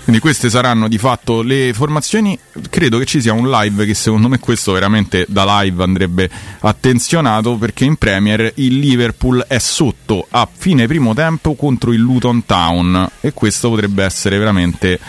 Quindi 0.04 0.22
queste 0.22 0.50
saranno 0.50 0.88
di 0.88 0.98
fatto 0.98 1.42
le 1.42 1.72
formazioni. 1.74 2.38
Credo 2.70 2.98
che 2.98 3.06
ci 3.06 3.22
sia 3.22 3.34
un 3.34 3.50
live 3.50 3.86
che 3.86 3.94
secondo 3.94 4.28
me 4.28 4.40
questo 4.40 4.72
veramente 4.72 5.26
da 5.28 5.62
live 5.62 5.84
andrebbe 5.84 6.30
attenzionato 6.60 7.56
perché 7.56 7.86
in 7.86 7.98
Premier 7.98 8.52
il 8.56 8.80
Liverpool 8.80 9.46
è 9.48 9.60
sotto 9.60 10.26
a 10.30 10.48
fine 10.52 10.88
primo 10.88 11.14
tempo 11.14 11.54
contro 11.56 11.92
il 11.92 12.00
Luton 12.00 12.46
Town 12.46 13.10
e 13.20 13.34
questo 13.34 13.70
potrebbe 13.70 14.04
essere 14.04 14.38
veramente 14.38 15.00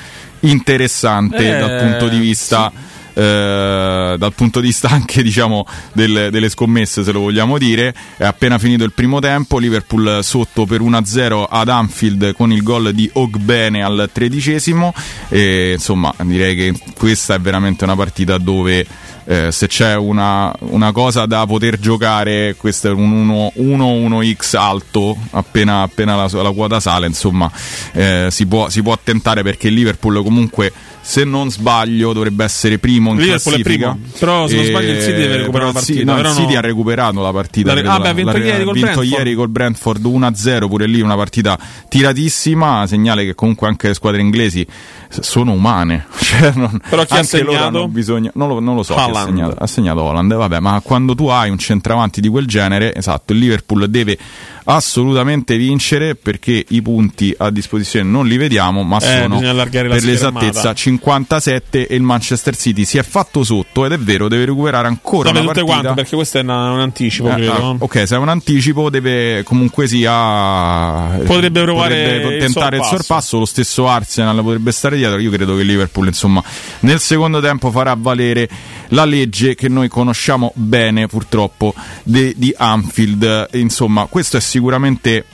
interessante 0.41 1.57
eh, 1.57 1.59
dal 1.59 1.81
punto 1.81 2.09
di 2.09 2.19
vista... 2.19 2.73
Sì 2.75 2.89
eh, 3.21 4.15
dal 4.17 4.33
punto 4.35 4.61
di 4.61 4.69
vista 4.69 4.89
anche 4.89 5.23
diciamo, 5.23 5.67
del, 5.93 6.29
delle 6.31 6.49
scommesse 6.49 7.05
se 7.05 7.13
lo 7.13 7.21
vogliamo 7.21 7.59
dire 7.59 7.95
è 8.17 8.25
appena 8.25 8.59
finito 8.59 8.85
il 8.85 8.93
primo 8.93 9.21
tempo 9.21 9.59
Liverpool 9.59 10.21
sotto 10.23 10.65
per 10.65 10.81
1-0 10.81 11.45
ad 11.49 11.69
Anfield 11.69 12.33
con 12.33 12.51
il 12.51 12.63
gol 12.63 12.95
di 12.95 13.11
Ogbene 13.13 13.83
al 13.83 14.09
tredicesimo 14.11 14.95
e 15.29 15.73
insomma 15.73 16.15
direi 16.23 16.57
che 16.57 16.75
questa 16.97 17.35
è 17.35 17.41
veramente 17.41 17.85
una 17.85 17.97
partita 17.97 18.39
dove 18.39 18.87
eh, 19.31 19.53
se 19.53 19.69
c'è 19.69 19.95
una, 19.95 20.53
una, 20.61 20.91
cosa 20.91 21.25
da 21.25 21.47
poter 21.47 21.79
giocare, 21.79 22.57
questo 22.57 22.89
è 22.89 22.91
un 22.91 23.29
1-1x 23.57 24.57
alto, 24.57 25.17
appena, 25.31 25.83
appena 25.83 26.17
la, 26.17 26.29
la, 26.43 26.51
quota 26.51 26.81
sale, 26.81 27.07
insomma, 27.07 27.49
eh, 27.93 28.27
si, 28.31 28.47
può, 28.47 28.69
si, 28.69 28.83
può, 28.83 28.99
tentare 29.01 29.45
perché 29.45 29.69
il 29.69 29.75
Liverpool 29.75 30.21
comunque. 30.25 30.73
Se 31.03 31.25
non 31.25 31.51
sbaglio, 31.51 32.13
dovrebbe 32.13 32.45
essere 32.45 32.79
primo 32.79 33.11
in 33.11 33.19
Liverpool 33.19 33.55
classifica. 33.55 33.93
Primo. 33.93 34.09
Però, 34.19 34.47
se 34.47 34.57
non 34.57 34.65
sbaglio, 34.65 34.93
il 34.93 35.01
City 35.01 35.17
deve 35.17 35.37
recuperare 35.39 35.67
la 35.67 35.73
partita. 35.73 36.13
No, 36.13 36.21
il 36.21 36.27
City 36.29 36.53
no. 36.53 36.59
ha 36.59 36.61
recuperato 36.61 37.21
la 37.21 37.33
partita. 37.33 37.75
La, 37.75 37.95
ah, 37.95 38.01
beh, 38.01 38.09
ha 38.09 38.13
vinto, 38.13 38.33
la, 38.33 38.39
ieri, 38.39 38.65
col 38.65 38.75
vinto 38.75 39.03
ieri 39.03 39.35
col 39.35 39.49
Brentford 39.49 40.05
1-0. 40.05 40.69
Pure 40.69 40.87
lì 40.87 41.01
una 41.01 41.17
partita 41.17 41.59
tiratissima. 41.89 42.87
Segnale 42.87 43.25
che 43.25 43.35
comunque 43.35 43.67
anche 43.67 43.89
le 43.89 43.95
squadre 43.95 44.21
inglesi 44.21 44.67
sono 45.09 45.53
umane. 45.53 46.07
Cioè, 46.31 46.53
non, 46.55 46.81
però 46.89 47.05
chi 47.05 47.17
ha 47.17 47.25
segnato? 47.25 47.89
Bisogno, 47.89 48.31
non, 48.35 48.47
lo, 48.47 48.61
non 48.61 48.77
lo 48.77 48.85
so. 48.85 48.95
Ha 48.95 49.25
segnato, 49.25 49.57
ha 49.59 49.67
segnato 49.67 50.03
Holland, 50.03 50.33
vabbè, 50.33 50.61
ma 50.61 50.81
quando 50.81 51.17
tu 51.17 51.27
hai 51.27 51.51
un 51.51 51.59
centravanti 51.59 52.21
di 52.21 52.29
quel 52.29 52.47
genere, 52.47 52.95
esatto, 52.95 53.33
il 53.33 53.41
Liverpool 53.41 53.91
deve 53.91 54.17
assolutamente 54.65 55.57
vincere 55.57 56.15
perché 56.15 56.65
i 56.69 56.83
punti 56.83 57.35
a 57.37 57.51
disposizione 57.51 58.09
non 58.09 58.27
li 58.27 58.37
vediamo, 58.37 58.83
ma 58.83 58.99
eh, 58.99 59.23
sono 59.23 59.41
per 59.71 60.05
l'esattezza 60.05 60.75
57 60.75 61.87
e 61.87 61.95
il 61.95 62.03
Manchester 62.03 62.57
City 62.57 62.85
si 62.85 62.99
è 62.99 63.03
fatto 63.03 63.43
sotto 63.45 63.85
ed 63.85 63.93
è 63.93 63.99
vero, 63.99 64.29
deve 64.29 64.47
recuperare 64.47 64.87
ancora 64.87 65.29
Dove 65.31 65.41
una 65.41 65.53
partita. 65.53 65.67
quante 65.67 65.95
perché 65.95 66.15
questo 66.15 66.39
è 66.39 66.43
una, 66.43 66.71
un 66.73 66.81
anticipo, 66.81 67.29
eh, 67.31 67.35
credo. 67.35 67.53
Ah, 67.53 67.77
ok, 67.79 68.07
se 68.07 68.15
è 68.15 68.19
un 68.19 68.29
anticipo 68.29 68.91
deve 68.91 69.43
comunque 69.45 69.87
sia 69.87 71.19
potrebbe 71.25 71.63
provare 71.63 71.95
potrebbe 72.03 72.35
il 72.35 72.41
tentare 72.43 72.77
sorpasso. 72.77 72.95
il 72.95 73.01
sorpasso, 73.01 73.39
lo 73.39 73.45
stesso 73.45 73.89
Arsenal 73.89 74.43
potrebbe 74.43 74.73
stare 74.73 74.97
dietro. 74.97 75.19
Io 75.19 75.31
credo 75.31 75.55
che 75.55 75.63
il 75.63 75.67
Liverpool, 75.67 76.07
insomma, 76.07 76.43
nel 76.81 77.01
secondo 77.01 77.41
tempo 77.41 77.71
farà 77.71 77.95
valere 77.99 78.49
la 78.89 79.05
legge 79.05 79.55
che 79.55 79.69
noi 79.69 79.89
conosciamo 79.89 80.53
bene 80.55 81.07
purtroppo 81.07 81.75
de, 82.03 82.35
di 82.37 82.55
Anfield. 82.57 83.49
Insomma, 83.53 84.07
questo 84.07 84.37
è 84.37 84.41
sicuramente 84.51 85.25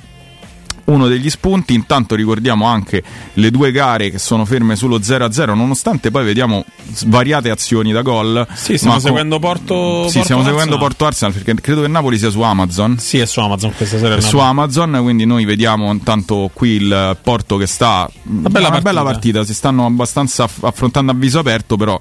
uno 0.86 1.08
degli 1.08 1.30
spunti. 1.30 1.74
Intanto 1.74 2.14
ricordiamo 2.14 2.66
anche 2.66 3.02
le 3.34 3.50
due 3.50 3.72
gare 3.72 4.10
che 4.10 4.18
sono 4.18 4.44
ferme 4.44 4.76
sullo 4.76 4.98
0-0, 4.98 5.54
nonostante 5.54 6.10
poi 6.10 6.24
vediamo 6.24 6.64
svariate 6.92 7.50
azioni 7.50 7.90
da 7.92 8.02
gol. 8.02 8.46
Sì, 8.54 8.76
stiamo 8.76 9.00
seguendo 9.00 9.38
Porto. 9.38 10.06
Sì, 10.08 10.18
Porto 10.18 10.22
stiamo 10.22 10.42
Arsenal. 10.42 10.44
seguendo 10.44 10.76
Porto 10.78 11.06
Arsenal 11.06 11.32
perché 11.34 11.54
credo 11.60 11.80
che 11.82 11.88
Napoli 11.88 12.18
sia 12.18 12.30
su 12.30 12.40
Amazon. 12.42 12.98
Sì, 12.98 13.18
è 13.18 13.26
su 13.26 13.40
Amazon 13.40 13.72
questa 13.74 13.98
sera. 13.98 14.14
È 14.16 14.20
su 14.20 14.38
Amazon, 14.38 14.98
quindi 15.02 15.24
noi 15.24 15.44
vediamo 15.44 15.90
intanto 15.90 16.50
qui 16.52 16.70
il 16.70 17.16
Porto 17.20 17.56
che 17.56 17.66
sta 17.66 18.08
una 18.24 18.48
bella, 18.48 18.68
una 18.68 18.68
partita. 18.68 18.80
bella 18.80 19.02
partita, 19.02 19.44
si 19.44 19.54
stanno 19.54 19.86
abbastanza 19.86 20.44
aff- 20.44 20.62
affrontando 20.62 21.10
a 21.10 21.14
viso 21.16 21.40
aperto, 21.40 21.76
però 21.76 21.98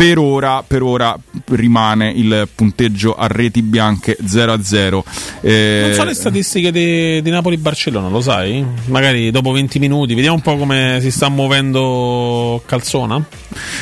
per 0.00 0.16
ora, 0.16 0.64
per 0.66 0.80
ora 0.82 1.14
rimane 1.50 2.10
il 2.10 2.48
punteggio 2.54 3.14
a 3.16 3.26
reti 3.26 3.60
bianche 3.60 4.16
0-0. 4.24 5.02
Eh, 5.42 5.80
Non 5.88 5.92
so 5.92 6.04
le 6.04 6.14
statistiche 6.14 6.72
di, 6.72 7.20
di 7.20 7.28
Napoli-Barcellona, 7.28 8.08
lo 8.08 8.22
sai? 8.22 8.64
Magari 8.86 9.30
dopo 9.30 9.52
20 9.52 9.78
minuti, 9.78 10.14
vediamo 10.14 10.36
un 10.36 10.40
po' 10.42 10.56
come 10.56 11.00
si 11.02 11.10
sta 11.10 11.28
muovendo 11.28 12.62
Calzona. 12.64 13.22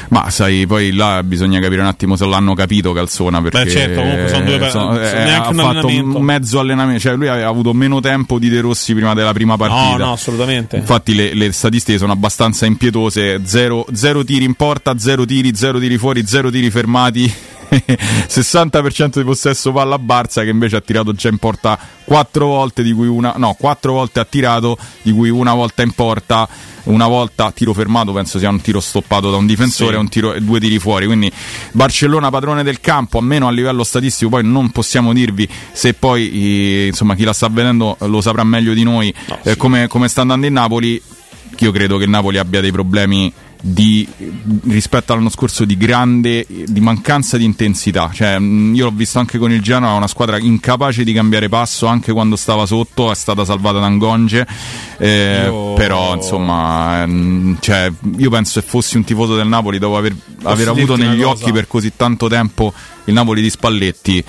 Ma 0.08 0.28
sai, 0.30 0.66
poi 0.66 0.92
là 0.92 1.22
bisogna 1.22 1.60
capire 1.60 1.82
un 1.82 1.86
attimo 1.86 2.16
se 2.16 2.26
l'hanno 2.26 2.54
capito 2.54 2.92
Calzona. 2.92 3.40
Perché 3.40 3.62
Beh, 3.64 3.70
certo, 3.70 4.00
comunque 4.00 4.28
sono 4.28 4.44
due 4.44 4.70
sono- 4.70 5.00
eh, 5.00 5.30
ha 5.30 5.48
un 5.50 5.54
fatto 5.56 5.86
un 5.86 6.22
mezzo 6.22 6.58
allenamento, 6.58 7.00
cioè 7.00 7.14
lui 7.14 7.28
aveva 7.28 7.48
avuto 7.48 7.72
meno 7.74 8.00
tempo 8.00 8.40
di 8.40 8.48
De 8.48 8.60
Rossi 8.60 8.92
prima 8.92 9.14
della 9.14 9.32
prima 9.32 9.56
partita. 9.56 9.98
No, 9.98 10.06
no, 10.06 10.12
assolutamente. 10.14 10.78
Infatti 10.78 11.14
le, 11.14 11.32
le 11.34 11.52
statistiche 11.52 11.96
sono 11.98 12.10
abbastanza 12.10 12.66
impietose, 12.66 13.40
zero, 13.44 13.86
zero 13.92 14.24
tiri 14.24 14.44
in 14.44 14.54
porta, 14.54 14.98
zero 14.98 15.24
tiri, 15.24 15.54
zero 15.54 15.78
tiri 15.78 15.96
fuori, 15.96 16.06
zero 16.26 16.51
tiri 16.51 16.70
fermati. 16.70 17.32
60% 17.68 19.18
di 19.18 19.24
possesso 19.24 19.72
palla 19.72 19.97
a 19.97 19.98
Barza 19.98 20.43
che 20.43 20.48
invece 20.48 20.76
ha 20.76 20.80
tirato 20.80 21.12
già 21.12 21.28
in 21.28 21.36
porta 21.36 21.78
quattro 22.05 22.47
volte 22.47 22.82
di 22.82 22.93
cui 22.93 23.06
una 23.09 23.35
no, 23.36 23.55
quattro 23.59 23.93
volte 23.93 24.20
ha 24.20 24.24
tirato 24.24 24.78
di 25.02 25.12
cui 25.12 25.28
una 25.28 25.52
volta 25.52 25.82
in 25.82 25.93
porta 25.93 26.48
una 26.85 27.06
volta 27.06 27.52
tiro 27.52 27.74
fermato 27.74 28.12
penso 28.12 28.39
sia 28.39 28.48
un 28.48 28.62
tiro 28.62 28.80
stoppato 28.80 29.30
da 29.30 29.36
un 29.36 29.44
difensore 29.44 29.93
Sì. 29.93 29.98
un 29.98 30.09
tiro, 30.09 30.32
e 30.32 30.40
due 30.40 30.59
tiri 30.60 30.78
fuori 30.78 31.05
quindi 31.05 31.30
Barcellona 31.72 32.30
padrone 32.30 32.62
del 32.62 32.80
campo 32.80 33.18
almeno 33.18 33.47
a 33.47 33.51
livello 33.51 33.85
statistico 33.85 34.30
poi 34.30 34.44
non 34.44 34.70
possiamo 34.70 35.12
dirvi 35.12 35.47
se 35.72 35.93
poi 35.93 36.86
insomma 36.86 37.14
chi 37.14 37.24
la 37.24 37.35
sta 37.35 37.48
vedendo 37.48 37.98
lo 38.01 38.22
saprà 38.22 38.44
meglio 38.44 38.72
di 38.72 38.82
noi 38.82 39.12
eh, 39.43 39.56
come, 39.56 39.89
come 39.89 40.09
sta 40.09 40.22
andando 40.22 40.47
in 40.47 40.55
Napoli 40.55 41.02
io 41.59 41.70
credo 41.72 41.98
che 41.98 42.05
il 42.05 42.10
Napoli 42.10 42.39
abbia 42.39 42.62
dei 42.62 42.72
problemi 42.72 43.30
di, 43.60 44.06
rispetto 44.68 45.12
all'anno 45.12 45.30
scorso 45.30 45.64
di 45.64 45.76
grande 45.76 46.47
di 46.48 46.80
mancanza 46.80 47.36
di 47.36 47.44
intensità 47.44 48.10
cioè, 48.12 48.39
io 48.39 48.85
l'ho 48.85 48.93
visto 48.93 49.18
anche 49.18 49.39
con 49.39 49.51
il 49.51 49.60
Genoa 49.60 49.94
una 49.94 50.06
squadra 50.06 50.39
incapace 50.39 51.02
di 51.02 51.12
cambiare 51.12 51.48
passo 51.48 51.86
anche 51.86 52.12
quando 52.12 52.36
stava 52.36 52.66
sotto 52.66 53.10
è 53.10 53.14
stata 53.16 53.44
salvata 53.44 53.80
da 53.80 53.89
Ngonge 53.89 54.47
eh, 54.98 55.43
Io- 55.44 55.74
però 55.74 56.14
insomma 56.14 57.02
ehm, 57.02 57.59
cioè, 57.60 57.90
io 58.16 58.30
penso 58.30 58.60
se 58.60 58.66
fossi 58.66 58.97
un 58.97 59.02
tifoso 59.02 59.35
del 59.35 59.48
Napoli 59.48 59.78
dopo 59.78 59.97
aver, 59.97 60.14
aver 60.44 60.68
avuto 60.68 60.94
negli 60.94 61.22
cosa? 61.22 61.43
occhi 61.43 61.52
per 61.52 61.66
così 61.66 61.93
tanto 61.97 62.28
tempo 62.28 62.72
il 63.05 63.12
Napoli 63.12 63.43
di 63.43 63.51
Spalletti 63.51 64.24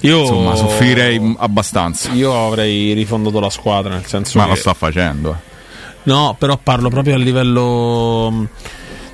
Io, 0.00 0.20
insomma 0.20 0.56
soffrirei 0.56 1.34
abbastanza 1.38 2.12
Io 2.12 2.46
avrei 2.46 2.94
rifondato 2.94 3.40
la 3.40 3.50
squadra, 3.50 3.92
nel 3.92 4.06
senso 4.06 4.38
ma 4.38 4.44
che... 4.44 4.50
lo 4.50 4.56
sta 4.56 4.72
facendo 4.72 5.32
eh. 5.32 5.48
No, 6.04 6.36
però 6.38 6.56
parlo 6.56 6.88
proprio 6.88 7.14
a 7.14 7.18
livello 7.18 8.30
mh, 8.30 8.48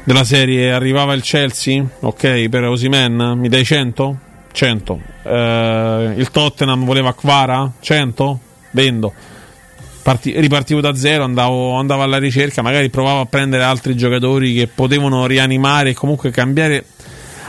della 0.04 0.24
serie. 0.24 0.72
Arrivava 0.72 1.14
il 1.14 1.22
Chelsea, 1.22 1.84
ok, 2.00 2.48
per 2.48 2.64
Osimen, 2.64 3.34
mi 3.36 3.48
dai 3.48 3.64
100? 3.64 4.18
100. 4.52 5.00
Eh, 5.24 6.14
il 6.16 6.30
Tottenham 6.30 6.84
voleva 6.84 7.14
Kvara? 7.14 7.70
100? 7.80 8.40
Vendo. 8.70 9.12
parti- 10.02 10.38
ripartivo 10.38 10.80
da 10.80 10.94
zero, 10.94 11.24
andavo, 11.24 11.72
andavo 11.74 12.02
alla 12.02 12.18
ricerca, 12.18 12.62
magari 12.62 12.90
provavo 12.90 13.20
a 13.20 13.26
prendere 13.26 13.64
altri 13.64 13.96
giocatori 13.96 14.54
che 14.54 14.68
potevano 14.68 15.26
rianimare 15.26 15.90
e 15.90 15.94
comunque 15.94 16.30
cambiare 16.30 16.84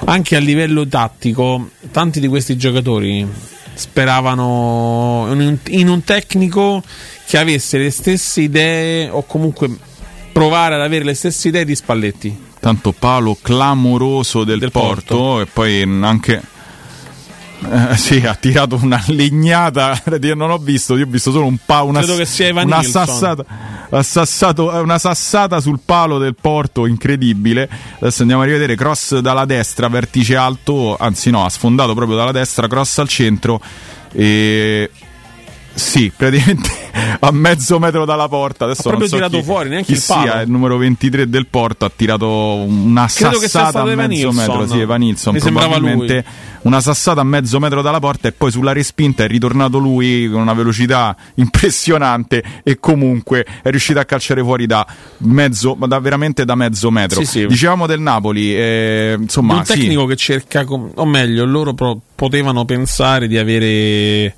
anche 0.06 0.36
a 0.36 0.40
livello 0.40 0.88
tattico. 0.88 1.70
Tanti 1.92 2.20
di 2.20 2.28
questi 2.28 2.58
giocatori 2.58 3.28
speravano 3.78 5.28
in 5.30 5.88
un, 5.88 6.04
tecnico 6.04 6.84
che 7.26 7.38
avesse 7.38 7.78
le 7.78 7.92
stesse 7.92 8.42
idee 8.42 9.10
o 9.10 9.24
comunque 9.24 9.70
provare 10.32 10.76
ad 10.76 10.82
avere 10.82 11.06
le 11.06 11.14
stesse 11.14 11.48
idee 11.50 11.66
di 11.66 11.76
Spalletti. 11.76 12.46
Tanto 12.60 12.92
palo 12.92 13.38
clamoroso 13.42 14.44
del, 14.44 14.60
Del 14.60 14.72
porto, 14.72 15.16
Porto. 15.16 15.42
e 15.42 15.46
poi 15.46 15.82
anche 15.82 16.42
eh, 17.60 17.98
sì, 17.98 18.18
ha 18.26 18.36
tirato 18.36 18.80
una 18.82 19.02
legnata. 19.08 20.02
Non 20.38 20.52
ho 20.52 20.58
visto, 20.58 20.96
io 20.98 21.06
ho 21.06 21.10
visto 21.10 21.32
solo 21.32 21.46
un 21.46 21.58
pa, 21.66 21.82
una, 21.82 22.00
Credo 22.00 22.18
che 22.18 22.26
sia 22.26 22.48
Evan 22.48 22.68
una 22.68 22.84
sassata, 22.84 23.46
ha 23.90 24.04
sassato- 24.04 24.74
eh, 24.74 24.80
una 24.80 25.00
sassata 25.00 25.60
sul 25.60 25.80
palo 25.84 26.18
del 26.18 26.36
porto, 26.40 26.86
incredibile. 26.86 27.70
Adesso 28.00 28.22
andiamo 28.22 28.44
a 28.44 28.46
rivedere 28.46 28.76
cross 28.76 29.18
dalla 29.20 29.46
destra, 29.46 29.88
vertice 29.88 30.36
alto, 30.36 30.96
anzi 30.98 31.30
no, 31.30 31.46
ha 31.46 31.50
sfondato 31.50 31.94
proprio 31.94 32.18
dalla 32.18 32.32
destra, 32.32 32.68
cross 32.68 32.98
al 33.00 33.08
centro. 33.08 33.62
E 34.12 34.90
sì, 35.78 36.12
praticamente 36.16 36.70
a 37.20 37.32
mezzo 37.32 37.78
metro 37.78 38.04
dalla 38.04 38.28
porta. 38.28 38.66
Adesso 38.66 38.82
Ha 38.82 38.84
proprio 38.90 39.08
so 39.08 39.16
tirato 39.16 39.38
chi- 39.38 39.44
fuori, 39.44 39.70
neanche 39.70 39.94
chi 39.94 40.00
il 40.00 40.04
palo. 40.06 40.22
sia 40.24 40.42
il 40.42 40.50
numero 40.50 40.78
23 40.78 41.30
del 41.30 41.46
porto. 41.46 41.86
Ha 41.86 41.92
tirato 41.96 42.28
una 42.28 43.08
Credo 43.14 43.40
sassata 43.40 43.82
a 43.82 43.86
mezzo 43.96 44.32
metro. 44.32 44.68
Sì, 44.68 44.80
Evan 44.80 45.00
Nilsson, 45.00 45.34
Mi 45.36 45.40
sembrava 45.40 45.76
probabilmente 45.76 46.26
una 46.64 46.82
sassata 46.82 47.22
a 47.22 47.24
mezzo 47.24 47.60
metro 47.60 47.82
dalla 47.84 48.00
porta 48.00 48.28
e 48.28 48.32
poi 48.32 48.52
sulla 48.52 48.74
respinta 48.74 49.24
è 49.24 49.28
ritornato 49.28 49.78
lui 49.78 50.28
con 50.32 50.42
una 50.42 50.54
velocità 50.54 51.16
impressionante 51.36 52.44
e 52.64 52.80
comunque 52.80 53.46
è 53.62 53.70
riuscito 53.70 54.00
a 54.00 54.06
calciare 54.06 54.42
fuori 54.42 54.66
da 54.66 54.86
mezzo, 55.20 55.76
ma 55.76 55.86
da 55.86 56.00
veramente 56.00 56.44
da 56.44 56.56
mezzo 56.56 56.90
metro. 56.90 57.20
Sì, 57.20 57.26
sì. 57.26 57.46
Dicevamo 57.46 57.86
del 57.86 58.00
Napoli, 58.00 58.56
eh, 58.56 59.16
insomma, 59.20 59.58
un 59.58 59.66
sì. 59.66 59.74
tecnico 59.74 60.06
che 60.06 60.16
cerca, 60.16 60.66
o 60.68 61.06
meglio, 61.06 61.46
loro 61.46 61.74
pro- 61.74 62.00
potevano 62.16 62.66
pensare 62.66 63.28
di 63.28 63.38
avere 63.38 64.34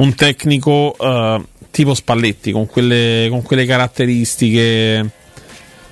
un 0.00 0.14
tecnico 0.14 0.96
eh, 0.98 1.42
tipo 1.70 1.94
Spalletti 1.94 2.52
con 2.52 2.66
quelle, 2.66 3.26
con 3.30 3.42
quelle 3.42 3.66
caratteristiche, 3.66 5.10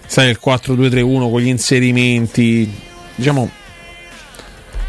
sai, 0.06 0.30
il 0.30 0.40
4-2-3-1 0.44 1.30
con 1.30 1.40
gli 1.40 1.48
inserimenti, 1.48 2.70
diciamo 3.14 3.50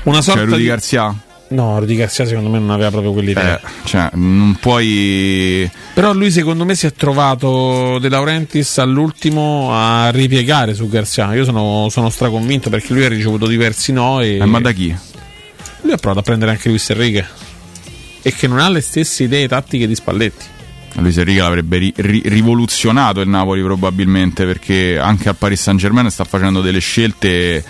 una 0.03 0.21
sorta 0.21 0.41
Cioè, 0.41 0.49
Rudy 0.49 0.61
di 0.61 0.67
Garcia? 0.67 1.15
No, 1.49 1.79
Rudy 1.79 1.95
Garcia 1.95 2.25
secondo 2.25 2.49
me 2.49 2.59
non 2.59 2.69
aveva 2.69 2.89
proprio 2.89 3.11
quell'idea. 3.11 3.59
Eh, 3.59 3.67
cioè, 3.85 4.09
non 4.13 4.57
puoi. 4.59 5.69
Però 5.93 6.13
lui 6.13 6.31
secondo 6.31 6.63
me 6.63 6.75
si 6.75 6.85
è 6.85 6.93
trovato 6.93 7.97
De 7.99 8.07
Laurentiis 8.07 8.77
all'ultimo 8.77 9.69
a 9.71 10.09
ripiegare 10.09 10.73
su 10.73 10.87
Garcia. 10.87 11.33
Io 11.33 11.43
sono, 11.43 11.87
sono 11.89 12.09
straconvinto 12.09 12.69
perché 12.69 12.93
lui 12.93 13.03
ha 13.03 13.09
ricevuto 13.09 13.47
diversi 13.47 13.91
no 13.91 14.21
e... 14.21 14.37
Eh, 14.37 14.45
ma 14.45 14.61
da 14.61 14.71
chi? 14.71 14.95
Lui 15.81 15.91
ha 15.91 15.97
provato 15.97 16.19
a 16.19 16.23
prendere 16.23 16.51
anche 16.51 16.69
Luis 16.69 16.89
Enrique 16.91 17.48
e 18.21 18.33
che 18.33 18.47
non 18.47 18.59
ha 18.59 18.69
le 18.69 18.81
stesse 18.81 19.23
idee 19.23 19.47
tattiche 19.47 19.87
di 19.87 19.95
Spalletti. 19.95 20.45
Luis 20.93 21.17
Enrique 21.17 21.41
l'avrebbe 21.41 21.77
ri- 21.77 21.93
ri- 21.95 22.21
rivoluzionato 22.25 23.21
il 23.21 23.29
Napoli 23.29 23.61
probabilmente 23.61 24.45
perché 24.45 24.97
anche 24.97 25.29
al 25.29 25.35
Paris 25.35 25.61
Saint 25.61 25.79
Germain 25.79 26.09
sta 26.09 26.23
facendo 26.23 26.61
delle 26.61 26.79
scelte 26.79 27.63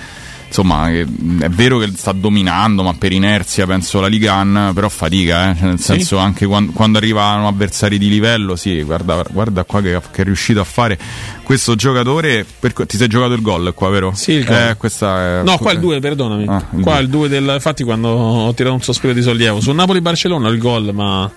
insomma 0.50 0.88
che- 0.90 1.06
è 1.40 1.50
vero 1.50 1.78
che 1.78 1.92
sta 1.96 2.12
dominando 2.12 2.84
ma 2.84 2.94
per 2.94 3.12
inerzia 3.14 3.66
penso 3.66 4.00
la 4.02 4.08
Liga 4.08 4.34
1 4.36 4.74
però 4.74 4.90
fatica 4.90 5.52
eh? 5.52 5.56
Cioè, 5.56 5.66
nel 5.68 5.78
Sì. 5.78 5.84
senso 5.86 6.18
anche 6.18 6.46
quan- 6.46 6.74
quando, 6.74 6.98
arrivano 6.98 7.48
avversari 7.48 7.98
di 7.98 8.10
livello 8.10 8.56
sì 8.56 8.82
guarda, 8.84 9.24
guarda 9.30 9.64
qua 9.64 9.82
che, 9.82 10.00
che 10.12 10.22
è 10.22 10.26
riuscito 10.26 10.60
a 10.60 10.64
fare 10.66 10.98
questo 11.44 11.76
giocatore 11.76 12.46
per- 12.60 12.74
ti 12.86 12.98
sei 12.98 13.08
giocato 13.08 13.34
il 13.34 13.42
gol 13.42 13.74
qua 13.74 13.90
vero? 13.90 14.12
Sì, 14.14 14.34
il 14.34 14.44
gol. 14.46 14.56
Eh, 14.56 14.76
questa 14.78 15.42
No, 15.42 15.58
qua 15.58 15.72
il 15.72 15.80
2, 15.80 16.00
perdonami. 16.00 16.46
Ah, 16.48 16.64
il 16.76 16.82
qua 16.82 16.94
due. 16.94 17.02
il 17.02 17.10
2 17.10 17.28
del. 17.30 17.52
Infatti, 17.56 17.84
quando 17.84 18.10
ho 18.10 18.54
tirato 18.54 18.76
un 18.76 18.82
sospiro 18.84 19.14
di 19.14 19.22
sollievo 19.24 19.60
su 19.60 19.72
Napoli-Barcellona 19.72 20.48
il 20.50 20.60
gol, 20.60 20.92
ma. 20.94 21.32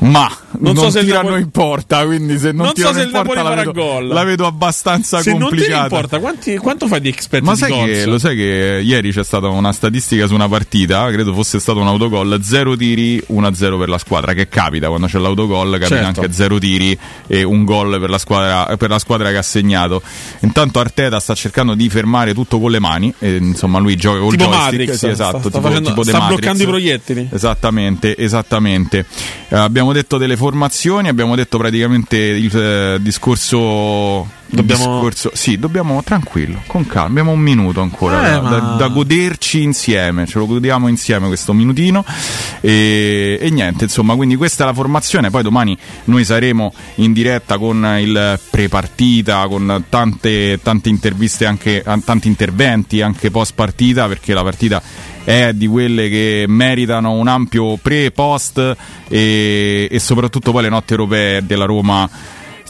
Ma 0.00 0.30
Non 0.60 0.74
non, 0.74 0.76
so 0.84 0.90
se 0.90 1.00
tirano 1.04 1.22
Napoli- 1.24 1.42
in 1.42 1.50
porta 1.50 2.04
quindi 2.04 2.38
se 2.38 2.46
non, 2.52 2.56
Non 2.56 2.66
so 2.68 2.72
tirano 2.74 2.94
se 2.98 3.02
in 3.04 3.10
porta 3.10 3.42
la 3.42 3.54
vedo, 3.54 3.72
gol. 3.72 4.06
la 4.08 4.24
vedo 4.24 4.46
abbastanza 4.46 5.20
Se 5.20 5.30
non 5.32 5.40
complicata 5.40 5.82
importa, 5.82 6.18
quanti- 6.20 6.56
quanto 6.56 6.86
fai 6.86 7.00
di 7.00 7.08
expected 7.08 7.48
Ma 7.48 7.56
sai 7.56 7.70
goals? 7.70 7.90
che, 7.90 8.06
lo 8.06 8.18
sai 8.18 8.36
che 8.36 8.80
ieri 8.84 9.12
c'è 9.12 9.24
stata 9.24 9.48
una 9.48 9.72
statistica 9.72 10.26
su 10.26 10.34
una 10.34 10.48
partita, 10.48 11.08
credo 11.10 11.32
fosse 11.34 11.58
stato 11.60 11.80
un 11.80 11.86
autogol, 11.88 12.40
0 12.42 12.76
tiri, 12.76 13.22
1-0 13.28 13.78
per 13.78 13.88
la 13.88 13.98
squadra, 13.98 14.32
che 14.34 14.48
capita 14.48 14.88
quando 14.88 15.06
c'è 15.06 15.18
l'autogol, 15.18 15.70
capita 15.72 15.88
Certo. 15.88 16.20
anche 16.20 16.32
0 16.32 16.58
tiri 16.58 16.98
e 17.26 17.42
un 17.42 17.64
gol 17.64 17.98
per 18.00 18.08
la, 18.10 18.18
squadra, 18.18 18.76
per 18.76 18.90
la 18.90 18.98
squadra 18.98 19.30
che 19.30 19.36
ha 19.36 19.42
segnato. 19.42 20.00
Intanto 20.40 20.78
Arteta 20.80 21.18
sta 21.20 21.34
cercando 21.34 21.74
di 21.74 21.88
fermare 21.88 22.34
tutto 22.34 22.58
con 22.60 22.70
le 22.70 22.78
mani, 22.80 23.12
e, 23.18 23.36
insomma 23.36 23.78
lui 23.78 23.96
gioca 23.96 24.18
col 24.20 24.30
Tipo 24.30 24.44
joystick, 24.44 24.70
Matrix, 24.70 24.94
sì, 24.96 25.06
esatto, 25.08 25.38
sta- 25.38 25.48
sta 25.48 25.48
tipo, 25.58 25.60
facendo- 25.68 25.88
tipo 25.90 26.02
sta 26.04 26.20
bloccando 26.26 26.62
i 26.62 26.66
proiettili. 26.66 27.28
Esattamente, 27.32 28.16
esattamente. 28.16 29.04
Eh, 29.48 29.56
abbiamo 29.56 29.87
detto 29.92 30.18
delle 30.18 30.36
formazioni, 30.36 31.08
abbiamo 31.08 31.34
detto 31.36 31.58
praticamente 31.58 32.16
il 32.16 32.56
eh, 32.56 32.98
discorso. 33.00 34.36
Dobbiamo- 34.50 34.94
discorso- 34.94 35.30
sì, 35.34 35.58
dobbiamo 35.58 36.02
tranquillo, 36.02 36.62
con 36.66 36.86
calma. 36.86 37.08
Abbiamo 37.08 37.32
un 37.32 37.40
minuto 37.40 37.82
ancora 37.82 38.26
Eh, 38.26 38.30
da, 38.30 38.40
ma- 38.40 38.50
da- 38.50 38.58
da 38.78 38.88
goderci 38.88 39.62
insieme. 39.62 40.26
Ce 40.26 40.38
lo 40.38 40.46
godiamo 40.46 40.88
insieme 40.88 41.26
questo 41.26 41.52
minutino. 41.52 42.02
E, 42.60 43.38
e 43.40 43.50
niente, 43.50 43.84
insomma, 43.84 44.14
quindi 44.14 44.36
questa 44.36 44.62
è 44.64 44.66
la 44.66 44.72
formazione. 44.72 45.28
Poi 45.30 45.42
domani 45.42 45.76
noi 46.04 46.24
saremo 46.24 46.72
in 46.96 47.12
diretta 47.12 47.58
con 47.58 47.96
il 48.00 48.40
pre-partita, 48.50 49.46
con 49.48 49.84
tante, 49.90 50.58
tante 50.62 50.88
interviste, 50.88 51.44
anche 51.44 51.84
tanti 52.04 52.28
interventi 52.28 53.02
anche 53.02 53.30
post 53.30 53.52
partita, 53.54 54.06
perché 54.06 54.32
la 54.32 54.42
partita 54.42 54.82
è 55.28 55.52
di 55.52 55.66
quelle 55.66 56.08
che 56.08 56.46
meritano 56.48 57.12
un 57.12 57.28
ampio 57.28 57.76
pre-post 57.76 58.76
e, 59.08 59.86
e 59.90 59.98
soprattutto 59.98 60.52
poi 60.52 60.62
le 60.62 60.68
notti 60.70 60.92
europee 60.92 61.44
della 61.44 61.66
Roma 61.66 62.08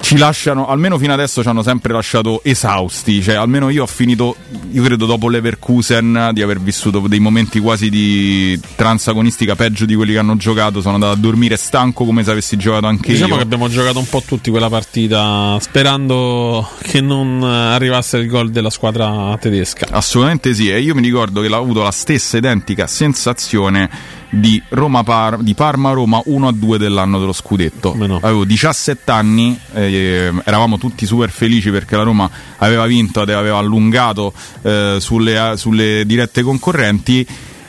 ci 0.01 0.17
lasciano, 0.17 0.69
almeno 0.69 0.99
fino 0.99 1.13
adesso 1.13 1.43
ci 1.43 1.49
hanno 1.49 1.63
sempre 1.63 1.93
lasciato 1.93 2.41
esausti, 2.43 3.23
cioè 3.23 3.35
almeno 3.35 3.69
io 3.69 3.83
ho 3.83 3.87
finito, 3.87 4.37
io 4.71 4.83
credo 4.83 5.07
dopo 5.07 5.29
l'Everkusen 5.29 6.31
di 6.33 6.43
aver 6.43 6.61
vissuto 6.61 7.01
dei 7.07 7.19
momenti 7.19 7.61
quasi 7.61 7.91
di 7.91 8.59
transagonistica 8.77 9.55
peggio 9.55 9.85
di 9.85 9.95
quelli 9.95 10.13
che 10.13 10.19
hanno 10.19 10.37
giocato, 10.37 10.81
sono 10.81 10.95
andato 10.95 11.13
a 11.13 11.17
dormire 11.17 11.57
stanco 11.57 12.05
come 12.05 12.25
se 12.25 12.31
avessi 12.31 12.57
giocato 12.57 12.87
anche 12.87 13.13
Diciamo 13.13 13.33
io. 13.33 13.37
che 13.37 13.43
abbiamo 13.43 13.69
giocato 13.69 13.99
un 13.99 14.09
po' 14.09 14.23
tutti 14.25 14.51
quella 14.51 14.69
partita 14.69 15.59
sperando 15.61 16.69
che 16.83 17.01
non 17.01 17.43
arrivasse 17.43 18.19
il 18.19 18.29
gol 18.29 18.51
della 18.51 18.71
squadra 18.71 19.37
tedesca. 19.41 19.89
Assolutamente 19.91 20.55
sì, 20.55 20.71
e 20.71 20.81
io 20.81 20.95
mi 20.95 21.03
ricordo 21.03 21.41
che 21.41 21.49
l'ho 21.49 21.59
avuto 21.59 21.83
la 21.83 21.91
stessa 21.91 22.37
identica 22.37 22.87
sensazione 22.87 24.17
di, 24.31 24.63
Roma 24.71 25.03
Par- 25.03 25.39
di 25.39 25.55
Parma-Roma 25.55 26.23
1-2 26.27 26.77
dell'anno 26.77 27.19
dello 27.19 27.33
scudetto. 27.33 27.95
Avevo 28.23 28.45
17 28.45 29.11
anni, 29.11 29.59
eh, 29.75 30.33
eravamo 30.45 30.79
tutti 30.79 31.07
super 31.07 31.31
felici 31.31 31.71
perché 31.71 31.97
la 31.97 32.03
Roma 32.03 32.31
aveva 32.59 32.87
vinto, 32.87 33.23
ed 33.23 33.31
aveva 33.31 33.59
allungato 33.59 34.33
eh, 34.63 34.97
sulle, 35.01 35.55
sulle 35.57 36.05
dirette 36.07 36.43
concorrenti. 36.43 37.27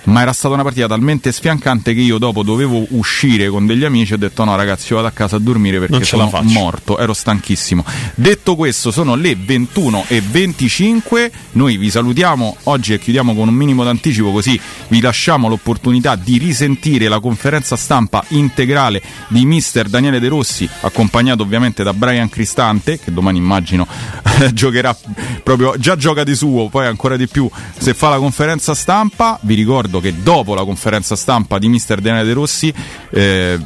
Ma 0.10 0.22
era 0.22 0.34
stata 0.34 0.56
una 0.56 0.64
partita 0.64 0.88
talmente 0.88 1.32
sfiancante 1.32 1.94
che 1.94 2.02
io 2.02 2.18
dopo 2.18 2.42
dovevo 2.42 2.84
uscire 2.90 3.48
con 3.50 3.68
degli 3.68 3.84
amici 3.84 4.14
e 4.14 4.16
ho 4.16 4.18
detto 4.18 4.44
no 4.44 4.56
ragazzi 4.56 4.96
vado 4.96 5.06
a 5.06 5.12
casa 5.12 5.36
a 5.36 5.40
dormire 5.40 5.78
perché 5.80 6.04
sono 6.04 6.32
morto, 6.44 6.98
ero 6.98 7.14
stanchissimo. 7.14 7.86
Detto 8.16 8.56
questo, 8.56 8.90
sono 8.90 9.14
le 9.14 9.36
21 9.36 10.06
e 10.08 10.20
25. 10.22 11.32
Noi 11.52 11.78
vi 11.78 11.92
salutiamo 11.92 12.58
oggi 12.64 12.94
e 12.94 13.00
chiudiamo 13.00 13.36
con 13.36 13.50
un 13.50 13.54
minimo 13.54 13.84
d'anticipo, 13.84 14.32
così 14.32 14.60
vi 14.88 15.00
lasciamo 15.00 15.48
l'opportunità 15.48 16.16
di 16.16 16.40
risentire 16.40 17.08
la 17.08 17.20
conferenza 17.20 17.76
stampa 17.76 18.24
integrale 18.30 19.04
di 19.28 19.46
mister 19.46 19.90
Daniele 19.90 20.20
De 20.20 20.28
Rossi, 20.28 20.68
accompagnato 20.82 21.44
ovviamente 21.44 21.84
da 21.84 21.94
Brian 21.94 22.30
Cristante, 22.30 22.98
che 23.00 23.14
domani 23.14 23.38
immagino 23.38 23.86
giocherà 24.54 24.98
proprio, 25.44 25.76
già 25.78 25.96
gioca 25.96 26.24
di 26.24 26.36
suo, 26.36 26.68
poi 26.68 26.88
ancora 26.88 27.16
di 27.16 27.28
più 27.28 27.48
se 27.78 27.94
fa 27.94 28.10
la 28.10 28.18
conferenza 28.18 28.74
stampa. 28.74 29.38
Vi 29.44 29.54
ricordo 29.54 29.99
che 30.00 30.22
dopo 30.22 30.54
la 30.54 30.64
conferenza 30.64 31.16
stampa 31.16 31.58
di 31.58 31.68
mister 31.68 32.00
Daniele 32.00 32.28
De 32.28 32.34
Rossi 32.34 32.74
eh, 33.12 33.58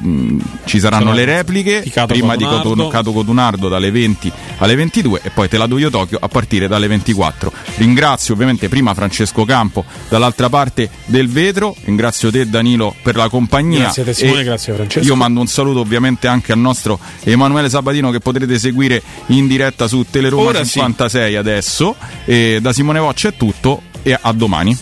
ci 0.65 0.79
saranno 0.79 1.11
Sarà 1.11 1.15
le 1.15 1.25
repliche 1.25 1.81
di 1.81 1.91
prima 2.07 2.35
di 2.35 2.43
Cotunardo. 2.43 2.69
Coton- 2.69 2.89
Cato 2.89 3.11
Cotunardo 3.11 3.67
dalle 3.69 3.91
20 3.91 4.31
alle 4.57 4.75
22 4.75 5.21
e 5.23 5.29
poi 5.29 5.47
te 5.47 5.57
la 5.57 5.65
do 5.65 5.77
io 5.77 5.89
Tokyo 5.89 6.17
a 6.21 6.27
partire 6.27 6.67
dalle 6.67 6.87
24. 6.87 7.51
Ringrazio 7.77 8.33
ovviamente 8.33 8.69
prima 8.69 8.93
Francesco 8.93 9.45
Campo 9.45 9.85
dall'altra 10.09 10.49
parte 10.49 10.89
del 11.05 11.29
vetro, 11.29 11.75
ringrazio 11.83 12.31
te 12.31 12.47
Danilo 12.49 12.95
per 13.01 13.15
la 13.15 13.29
compagnia. 13.29 13.79
Grazie 13.79 14.01
a 14.01 14.05
te, 14.05 14.13
Simone, 14.13 14.43
grazie 14.43 14.73
a 14.73 14.75
Francesco. 14.75 15.05
Io 15.05 15.15
mando 15.15 15.39
un 15.39 15.47
saluto 15.47 15.79
ovviamente 15.79 16.27
anche 16.27 16.51
al 16.51 16.59
nostro 16.59 16.99
Emanuele 17.23 17.69
Sabatino 17.69 18.11
che 18.11 18.19
potrete 18.19 18.57
seguire 18.59 19.01
in 19.27 19.47
diretta 19.47 19.87
su 19.87 20.05
Teleroma 20.09 20.49
Ora 20.49 20.63
sì. 20.63 20.71
56 20.73 21.35
adesso. 21.35 21.95
E 22.25 22.59
da 22.61 22.73
Simone 22.73 22.99
Voccia 22.99 23.29
è 23.29 23.35
tutto 23.35 23.81
e 24.01 24.17
a 24.19 24.31
domani. 24.31 24.77